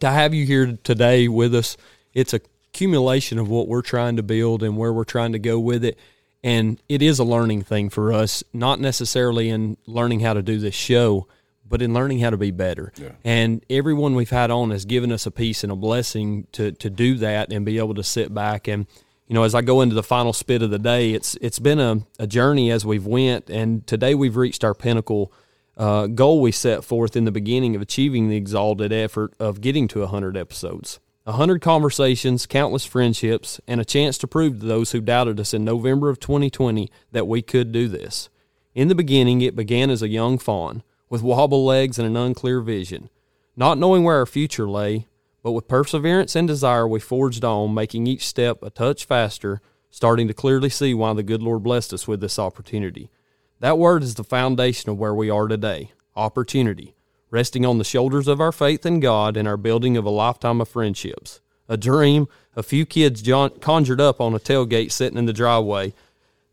to 0.01 0.10
have 0.10 0.35
you 0.35 0.44
here 0.44 0.78
today 0.82 1.28
with 1.28 1.55
us, 1.55 1.77
it's 2.14 2.35
a 2.35 2.40
accumulation 2.72 3.39
of 3.39 3.48
what 3.48 3.68
we're 3.68 3.82
trying 3.82 4.16
to 4.16 4.22
build 4.22 4.62
and 4.62 4.77
where 4.77 4.93
we're 4.93 5.05
trying 5.05 5.32
to 5.32 5.39
go 5.39 5.59
with 5.59 5.85
it. 5.85 5.98
And 6.43 6.81
it 6.89 7.02
is 7.02 7.18
a 7.18 7.24
learning 7.24 7.62
thing 7.62 7.90
for 7.90 8.12
us, 8.12 8.43
not 8.52 8.81
necessarily 8.81 9.51
in 9.51 9.77
learning 9.86 10.20
how 10.20 10.32
to 10.35 10.43
do 10.43 10.59
this 10.59 10.74
show, 10.74 11.27
but 11.70 11.80
in 11.80 11.94
learning 11.94 12.18
how 12.18 12.28
to 12.28 12.36
be 12.36 12.51
better. 12.51 12.92
And 13.24 13.64
everyone 13.70 14.14
we've 14.14 14.28
had 14.28 14.51
on 14.51 14.70
has 14.72 14.84
given 14.84 15.10
us 15.10 15.24
a 15.24 15.30
piece 15.30 15.62
and 15.62 15.72
a 15.72 15.76
blessing 15.76 16.48
to 16.52 16.72
to 16.72 16.90
do 16.90 17.14
that 17.16 17.51
and 17.51 17.64
be 17.64 17.78
able 17.78 17.94
to 17.94 18.02
sit 18.02 18.34
back 18.34 18.68
and 18.68 18.86
you 19.30 19.34
know, 19.34 19.44
as 19.44 19.55
I 19.55 19.62
go 19.62 19.80
into 19.80 19.94
the 19.94 20.02
final 20.02 20.32
spit 20.32 20.60
of 20.60 20.70
the 20.70 20.78
day, 20.80 21.12
it's 21.12 21.36
it's 21.40 21.60
been 21.60 21.78
a, 21.78 22.01
a 22.18 22.26
journey 22.26 22.72
as 22.72 22.84
we've 22.84 23.06
went, 23.06 23.48
and 23.48 23.86
today 23.86 24.12
we've 24.12 24.34
reached 24.34 24.64
our 24.64 24.74
pinnacle 24.74 25.32
uh, 25.76 26.09
goal 26.09 26.40
we 26.40 26.51
set 26.51 26.82
forth 26.82 27.14
in 27.14 27.26
the 27.26 27.30
beginning 27.30 27.76
of 27.76 27.80
achieving 27.80 28.28
the 28.28 28.36
exalted 28.36 28.92
effort 28.92 29.32
of 29.38 29.60
getting 29.60 29.86
to 29.86 30.01
100 30.01 30.36
episodes. 30.36 30.98
100 31.24 31.62
conversations, 31.62 32.44
countless 32.44 32.84
friendships, 32.84 33.60
and 33.68 33.80
a 33.80 33.84
chance 33.84 34.18
to 34.18 34.26
prove 34.26 34.59
to 34.59 34.66
those 34.66 34.90
who 34.90 35.01
doubted 35.01 35.38
us 35.38 35.55
in 35.55 35.64
November 35.64 36.09
of 36.09 36.18
2020 36.18 36.90
that 37.12 37.28
we 37.28 37.40
could 37.40 37.70
do 37.70 37.86
this. 37.86 38.30
In 38.74 38.88
the 38.88 38.97
beginning, 38.97 39.42
it 39.42 39.55
began 39.55 39.90
as 39.90 40.02
a 40.02 40.09
young 40.09 40.38
fawn 40.38 40.82
with 41.11 41.23
wobble 41.23 41.66
legs 41.66 41.99
and 41.99 42.09
an 42.09 42.16
unclear 42.16 42.62
vision. 42.62 43.11
Not 43.55 43.77
knowing 43.77 44.05
where 44.05 44.16
our 44.16 44.27
future 44.27 44.69
lay, 44.69 45.07
but 45.43 45.53
with 45.53 45.69
perseverance 45.69 46.35
and 46.35 46.49
desire, 46.49 46.89
we 46.89 47.01
forged 47.01 47.45
on, 47.45 47.74
making 47.74 48.07
each 48.07 48.27
step 48.27 48.62
a 48.62 48.70
touch 48.70 49.05
faster, 49.05 49.61
starting 49.91 50.28
to 50.28 50.35
clearly 50.35 50.70
see 50.70 50.95
why 50.95 51.12
the 51.12 51.23
good 51.23 51.43
Lord 51.43 51.62
blessed 51.62 51.93
us 51.93 52.09
with 52.09 52.20
this 52.23 52.39
opportunity. 52.39 53.11
That 53.59 53.77
word 53.77 54.03
is 54.03 54.15
the 54.15 54.24
foundation 54.24 54.89
of 54.89 54.99
where 54.99 55.15
we 55.15 55.28
are 55.28 55.49
today 55.49 55.93
opportunity, 56.16 56.95
resting 57.31 57.65
on 57.65 57.78
the 57.78 57.85
shoulders 57.85 58.28
of 58.28 58.41
our 58.41 58.53
faith 58.53 58.85
in 58.85 59.01
God 59.01 59.37
and 59.37 59.47
our 59.47 59.57
building 59.57 59.97
of 59.97 60.05
a 60.05 60.11
lifetime 60.11 60.61
of 60.61 60.69
friendships. 60.69 61.41
A 61.69 61.77
dream 61.77 62.27
a 62.57 62.62
few 62.62 62.85
kids 62.85 63.23
conjured 63.61 64.01
up 64.01 64.20
on 64.20 64.35
a 64.35 64.41
tailgate 64.41 64.91
sitting 64.91 65.19
in 65.19 65.27
the 65.27 65.32
driveway, 65.32 65.95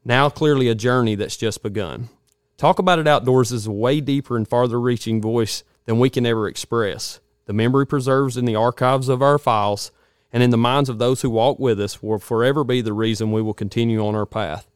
now 0.06 0.30
clearly 0.30 0.70
a 0.70 0.76
journey 0.76 1.16
that's 1.16 1.38
just 1.38 1.64
begun. 1.64 2.10
Talk 2.58 2.80
About 2.80 2.98
It 2.98 3.08
Outdoors 3.08 3.52
is 3.52 3.68
a 3.68 3.72
way 3.72 4.02
deeper 4.02 4.36
and 4.36 4.48
farther 4.48 4.82
reaching 4.82 5.22
voice 5.22 5.64
than 5.86 6.00
we 6.00 6.10
can 6.10 6.26
ever 6.26 6.48
express. 6.48 7.20
The 7.46 7.54
memory 7.54 7.86
preserves 7.86 8.36
in 8.36 8.46
the 8.46 8.56
archives 8.56 9.10
of 9.10 9.22
our 9.22 9.38
files 9.38 9.92
and 10.34 10.42
in 10.42 10.50
the 10.50 10.58
minds 10.58 10.90
of 10.90 10.98
those 10.98 11.22
who 11.22 11.30
walk 11.30 11.60
with 11.60 11.80
us 11.80 12.02
will 12.02 12.18
forever 12.18 12.64
be 12.64 12.82
the 12.82 12.94
reason 12.94 13.32
we 13.32 13.44
will 13.44 13.54
continue 13.54 14.04
on 14.04 14.16
our 14.16 14.26
path. 14.26 14.68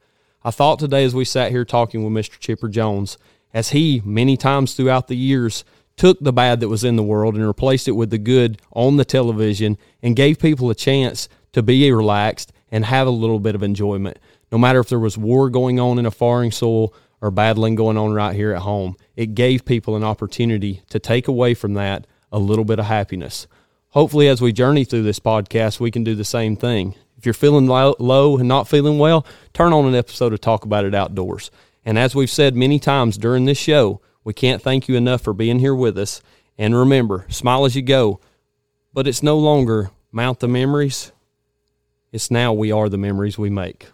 I 0.44 0.52
thought 0.52 0.78
today 0.78 1.03
as 1.03 1.16
we 1.16 1.26
sat 1.26 1.49
here 1.49 1.66
talking 1.66 2.03
with 2.03 2.14
Mr. 2.14 2.38
Chipper 2.38 2.70
Jones, 2.70 3.18
as 3.52 3.70
he, 3.70 3.99
many 4.06 4.38
times 4.38 4.76
throughout 4.76 5.08
the 5.08 5.18
years, 5.18 5.66
took 5.98 6.20
the 6.20 6.32
bad 6.32 6.60
that 6.60 6.70
was 6.70 6.84
in 6.84 6.98
the 6.98 7.03
world 7.03 7.34
and 7.34 7.48
replaced 7.48 7.88
it 7.88 7.94
with 7.94 8.12
the 8.12 8.20
good 8.20 8.62
on 8.74 8.98
the 8.98 9.06
television 9.06 9.76
and 10.03 10.16
gave 10.16 10.38
people 10.38 10.70
a 10.70 10.76
chance 10.76 11.28
to 11.53 11.64
be 11.64 11.91
relaxed 11.91 12.53
and 12.70 12.86
have 12.86 13.08
a 13.08 13.12
little 13.12 13.40
bit 13.40 13.56
of 13.56 13.64
enjoyment. 13.64 14.20
No 14.52 14.60
matter 14.60 14.80
if 14.80 14.90
there 14.90 14.99
was 14.99 15.18
war 15.18 15.49
going 15.49 15.80
on 15.80 15.98
in 15.98 16.06
a 16.06 16.12
foreign 16.12 16.52
soil 16.52 16.94
or 17.22 17.31
battling 17.31 17.76
going 17.76 17.98
on 17.98 18.14
right 18.14 18.35
here 18.35 18.52
at 18.52 18.64
home, 18.64 18.98
it 19.15 19.35
gave 19.35 19.64
people 19.64 19.95
an 19.95 20.03
opportunity 20.03 20.81
to 20.89 20.99
take 20.99 21.27
away 21.27 21.53
from 21.53 21.76
that 21.76 22.07
a 22.31 22.39
little 22.39 22.65
bit 22.65 22.80
of 22.80 22.85
happiness. 22.85 23.48
Hopefully, 23.89 24.27
as 24.27 24.41
we 24.41 24.52
journey 24.52 24.84
through 24.84 25.03
this 25.03 25.19
podcast, 25.19 25.80
we 25.80 25.91
can 25.91 26.03
do 26.03 26.15
the 26.15 26.26
same 26.26 26.56
thing. 26.56 26.95
If 27.18 27.26
you're 27.26 27.34
feeling 27.34 27.68
low, 27.68 27.95
low 27.99 28.38
and 28.38 28.48
not 28.48 28.68
feeling 28.68 28.98
well, 28.98 29.26
turn 29.53 29.73
on 29.73 29.85
an 29.85 29.95
episode 29.95 30.34
of 30.34 30.41
Talk 30.41 30.65
About 30.65 30.85
It 30.85 30.95
Outdoors. 30.95 31.52
And 31.85 31.99
as 31.99 32.15
we've 32.15 32.30
said 32.30 32.56
many 32.56 32.80
times 32.80 33.18
during 33.18 33.45
this 33.45 33.57
show, 33.57 34.02
we 34.23 34.34
can't 34.34 34.61
thank 34.61 34.88
you 34.88 34.95
enough 34.95 35.22
for 35.22 35.34
being 35.34 35.60
here 35.60 35.76
with 35.76 35.98
us. 35.98 36.22
And 36.57 36.76
remember, 36.76 37.26
smile 37.30 37.65
as 37.65 37.76
you 37.76 37.81
go, 37.81 38.19
but 38.93 39.07
it's 39.07 39.22
no 39.22 39.38
longer 39.38 39.91
mount 40.11 40.39
the 40.39 40.48
memories. 40.48 41.11
It's 42.11 42.31
now 42.31 42.53
we 42.53 42.72
are 42.72 42.89
the 42.89 42.98
memories 42.98 43.38
we 43.38 43.49
make. 43.49 43.88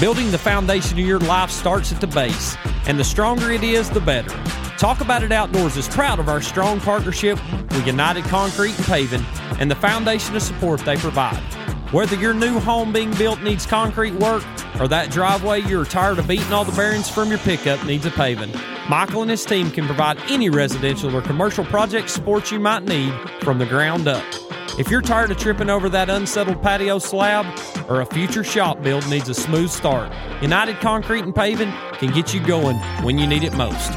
Building 0.00 0.30
the 0.30 0.38
foundation 0.38 0.96
of 0.96 1.04
your 1.04 1.18
life 1.18 1.50
starts 1.50 1.90
at 1.90 2.00
the 2.00 2.06
base, 2.06 2.56
and 2.86 3.00
the 3.00 3.02
stronger 3.02 3.50
it 3.50 3.64
is, 3.64 3.90
the 3.90 3.98
better. 3.98 4.30
Talk 4.78 5.00
About 5.00 5.24
It 5.24 5.32
Outdoors 5.32 5.76
is 5.76 5.88
proud 5.88 6.20
of 6.20 6.28
our 6.28 6.40
strong 6.40 6.78
partnership 6.78 7.36
with 7.72 7.84
United 7.84 8.22
Concrete 8.26 8.76
and 8.76 8.84
Paving 8.84 9.24
and 9.58 9.68
the 9.68 9.74
foundation 9.74 10.36
of 10.36 10.42
support 10.42 10.78
they 10.84 10.96
provide. 10.96 11.42
Whether 11.92 12.14
your 12.14 12.32
new 12.32 12.60
home 12.60 12.92
being 12.92 13.12
built 13.14 13.42
needs 13.42 13.66
concrete 13.66 14.14
work 14.14 14.44
or 14.78 14.86
that 14.86 15.10
driveway 15.10 15.62
you're 15.62 15.84
tired 15.84 16.20
of 16.20 16.30
eating 16.30 16.52
all 16.52 16.64
the 16.64 16.76
bearings 16.76 17.08
from 17.08 17.28
your 17.30 17.38
pickup 17.38 17.84
needs 17.84 18.06
a 18.06 18.12
paving, 18.12 18.52
Michael 18.88 19.22
and 19.22 19.30
his 19.32 19.44
team 19.44 19.68
can 19.68 19.86
provide 19.86 20.18
any 20.30 20.48
residential 20.48 21.12
or 21.16 21.22
commercial 21.22 21.64
project 21.64 22.08
support 22.08 22.52
you 22.52 22.60
might 22.60 22.84
need 22.84 23.12
from 23.40 23.58
the 23.58 23.66
ground 23.66 24.06
up. 24.06 24.24
If 24.78 24.92
you're 24.92 25.02
tired 25.02 25.32
of 25.32 25.38
tripping 25.38 25.70
over 25.70 25.88
that 25.88 26.08
unsettled 26.08 26.62
patio 26.62 27.00
slab 27.00 27.44
or 27.88 28.00
a 28.00 28.06
future 28.06 28.44
shop 28.44 28.80
build 28.80 29.08
needs 29.08 29.28
a 29.28 29.34
smooth 29.34 29.70
start, 29.70 30.12
United 30.40 30.76
Concrete 30.76 31.24
and 31.24 31.34
Paving 31.34 31.72
can 31.94 32.12
get 32.12 32.32
you 32.32 32.38
going 32.38 32.76
when 33.02 33.18
you 33.18 33.26
need 33.26 33.42
it 33.42 33.52
most. 33.56 33.90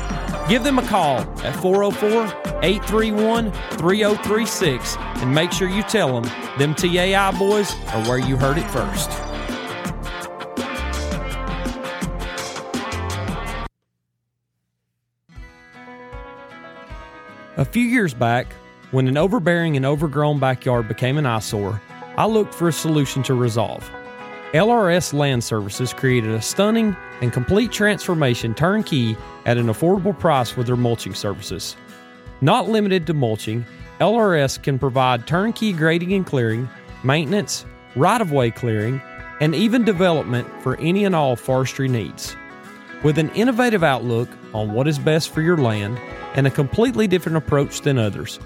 Give 0.49 0.63
them 0.63 0.79
a 0.79 0.87
call 0.87 1.19
at 1.43 1.55
404 1.57 2.25
831 2.63 3.51
3036 3.51 4.97
and 4.97 5.35
make 5.35 5.51
sure 5.51 5.69
you 5.69 5.83
tell 5.83 6.19
them 6.19 6.31
them 6.57 6.73
TAI 6.73 7.29
boys 7.37 7.75
are 7.89 8.03
where 8.07 8.17
you 8.17 8.35
heard 8.35 8.57
it 8.57 8.67
first. 8.71 9.11
A 17.57 17.65
few 17.65 17.83
years 17.83 18.15
back, 18.15 18.47
when 18.91 19.07
an 19.07 19.17
overbearing 19.17 19.77
and 19.77 19.85
overgrown 19.85 20.37
backyard 20.39 20.87
became 20.87 21.17
an 21.17 21.25
eyesore, 21.25 21.81
I 22.17 22.25
looked 22.25 22.53
for 22.53 22.67
a 22.67 22.73
solution 22.73 23.23
to 23.23 23.33
resolve. 23.33 23.89
LRS 24.53 25.13
Land 25.13 25.45
Services 25.45 25.93
created 25.93 26.31
a 26.31 26.41
stunning 26.41 26.95
and 27.21 27.31
complete 27.31 27.71
transformation 27.71 28.53
turnkey 28.53 29.15
at 29.45 29.57
an 29.57 29.67
affordable 29.67 30.17
price 30.17 30.57
with 30.57 30.67
their 30.67 30.75
mulching 30.75 31.13
services. 31.13 31.77
Not 32.41 32.67
limited 32.67 33.07
to 33.07 33.13
mulching, 33.13 33.65
LRS 34.01 34.61
can 34.61 34.77
provide 34.77 35.25
turnkey 35.25 35.71
grading 35.71 36.11
and 36.11 36.25
clearing, 36.25 36.67
maintenance, 37.01 37.65
right 37.95 38.19
of 38.19 38.33
way 38.33 38.51
clearing, 38.51 39.01
and 39.39 39.55
even 39.55 39.85
development 39.85 40.47
for 40.61 40.77
any 40.81 41.05
and 41.05 41.15
all 41.15 41.37
forestry 41.37 41.87
needs. 41.87 42.35
With 43.03 43.17
an 43.17 43.29
innovative 43.29 43.85
outlook 43.85 44.27
on 44.53 44.73
what 44.73 44.87
is 44.87 44.99
best 44.99 45.29
for 45.29 45.41
your 45.41 45.57
land 45.57 45.97
and 46.33 46.45
a 46.45 46.51
completely 46.51 47.07
different 47.07 47.37
approach 47.37 47.81
than 47.81 47.97
others, 47.97 48.37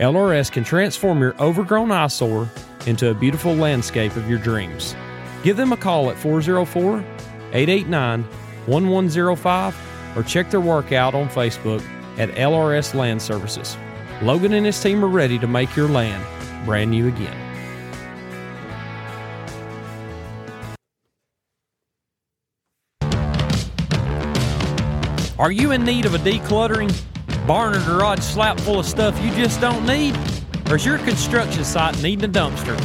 LRS 0.00 0.50
can 0.50 0.64
transform 0.64 1.20
your 1.20 1.34
overgrown 1.38 1.92
eyesore 1.92 2.48
into 2.86 3.10
a 3.10 3.14
beautiful 3.14 3.54
landscape 3.54 4.16
of 4.16 4.30
your 4.30 4.38
dreams. 4.38 4.96
Give 5.42 5.58
them 5.58 5.74
a 5.74 5.76
call 5.76 6.08
at 6.08 6.16
404 6.16 7.04
889 7.52 8.22
1105 8.64 10.16
or 10.16 10.22
check 10.22 10.50
their 10.50 10.60
work 10.62 10.92
out 10.92 11.14
on 11.14 11.28
Facebook 11.28 11.82
at 12.16 12.30
LRS 12.30 12.94
Land 12.94 13.20
Services. 13.20 13.76
Logan 14.22 14.54
and 14.54 14.64
his 14.64 14.82
team 14.82 15.04
are 15.04 15.08
ready 15.08 15.38
to 15.38 15.46
make 15.46 15.76
your 15.76 15.88
land 15.88 16.24
brand 16.64 16.90
new 16.90 17.08
again. 17.08 17.36
Are 25.38 25.52
you 25.52 25.72
in 25.72 25.84
need 25.84 26.06
of 26.06 26.14
a 26.14 26.18
decluttering? 26.18 26.90
Barn 27.50 27.74
or 27.74 27.84
garage 27.84 28.20
slap 28.20 28.60
full 28.60 28.78
of 28.78 28.86
stuff 28.86 29.20
you 29.20 29.32
just 29.32 29.60
don't 29.60 29.84
need? 29.84 30.16
Or 30.70 30.76
is 30.76 30.86
your 30.86 30.98
construction 30.98 31.64
site 31.64 32.00
needing 32.00 32.24
a 32.24 32.28
dumpster? 32.32 32.78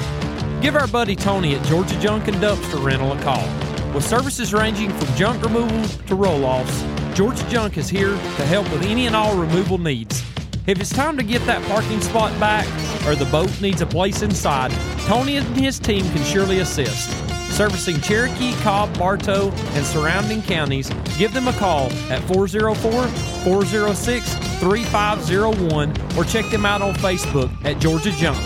Give 0.60 0.76
our 0.76 0.88
buddy 0.88 1.16
Tony 1.16 1.54
at 1.54 1.64
Georgia 1.68 2.00
Junk 2.00 2.28
and 2.28 2.38
Dumpster 2.38 2.84
Rental 2.84 3.12
a 3.12 3.22
call. 3.22 3.48
With 3.94 4.04
services 4.04 4.56
ranging 4.56 4.90
from 4.90 5.16
junk 5.16 5.44
removal 5.44 5.88
to 6.08 6.16
roll 6.16 6.46
offs, 6.46 6.84
Georgia 7.14 7.48
Junk 7.48 7.78
is 7.78 7.90
here 7.90 8.10
to 8.10 8.46
help 8.48 8.68
with 8.72 8.82
any 8.82 9.06
and 9.06 9.16
all 9.16 9.38
removal 9.38 9.78
needs. 9.78 10.24
If 10.66 10.82
it's 10.82 10.90
time 10.90 11.16
to 11.18 11.24
get 11.24 11.46
that 11.46 11.62
parking 11.68 12.02
spot 12.02 12.32
back 12.40 12.66
or 13.06 13.14
the 13.14 13.26
boat 13.26 13.62
needs 13.62 13.82
a 13.82 13.86
place 13.86 14.24
inside, 14.24 14.72
Tony 15.06 15.38
and 15.38 15.46
his 15.56 15.78
team 15.78 16.10
can 16.10 16.24
surely 16.24 16.62
assist. 16.62 17.35
Servicing 17.56 18.02
Cherokee, 18.02 18.52
Cobb, 18.56 19.00
Bartow, 19.00 19.50
and 19.50 19.86
surrounding 19.86 20.42
counties, 20.42 20.90
give 21.18 21.34
them 21.34 21.48
a 21.48 21.54
call 21.54 21.90
at 22.10 22.22
404 22.24 23.08
406 23.08 24.34
3501 24.60 26.18
or 26.18 26.26
check 26.26 26.52
them 26.52 26.66
out 26.66 26.82
on 26.82 26.94
Facebook 26.96 27.50
at 27.64 27.80
Georgia 27.80 28.12
Junk. 28.12 28.38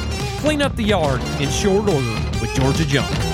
Clean 0.42 0.62
up 0.62 0.76
the 0.76 0.84
yard 0.84 1.22
in 1.42 1.50
short 1.50 1.90
order 1.90 2.22
with 2.40 2.54
Georgia 2.54 2.86
Junk. 2.86 3.29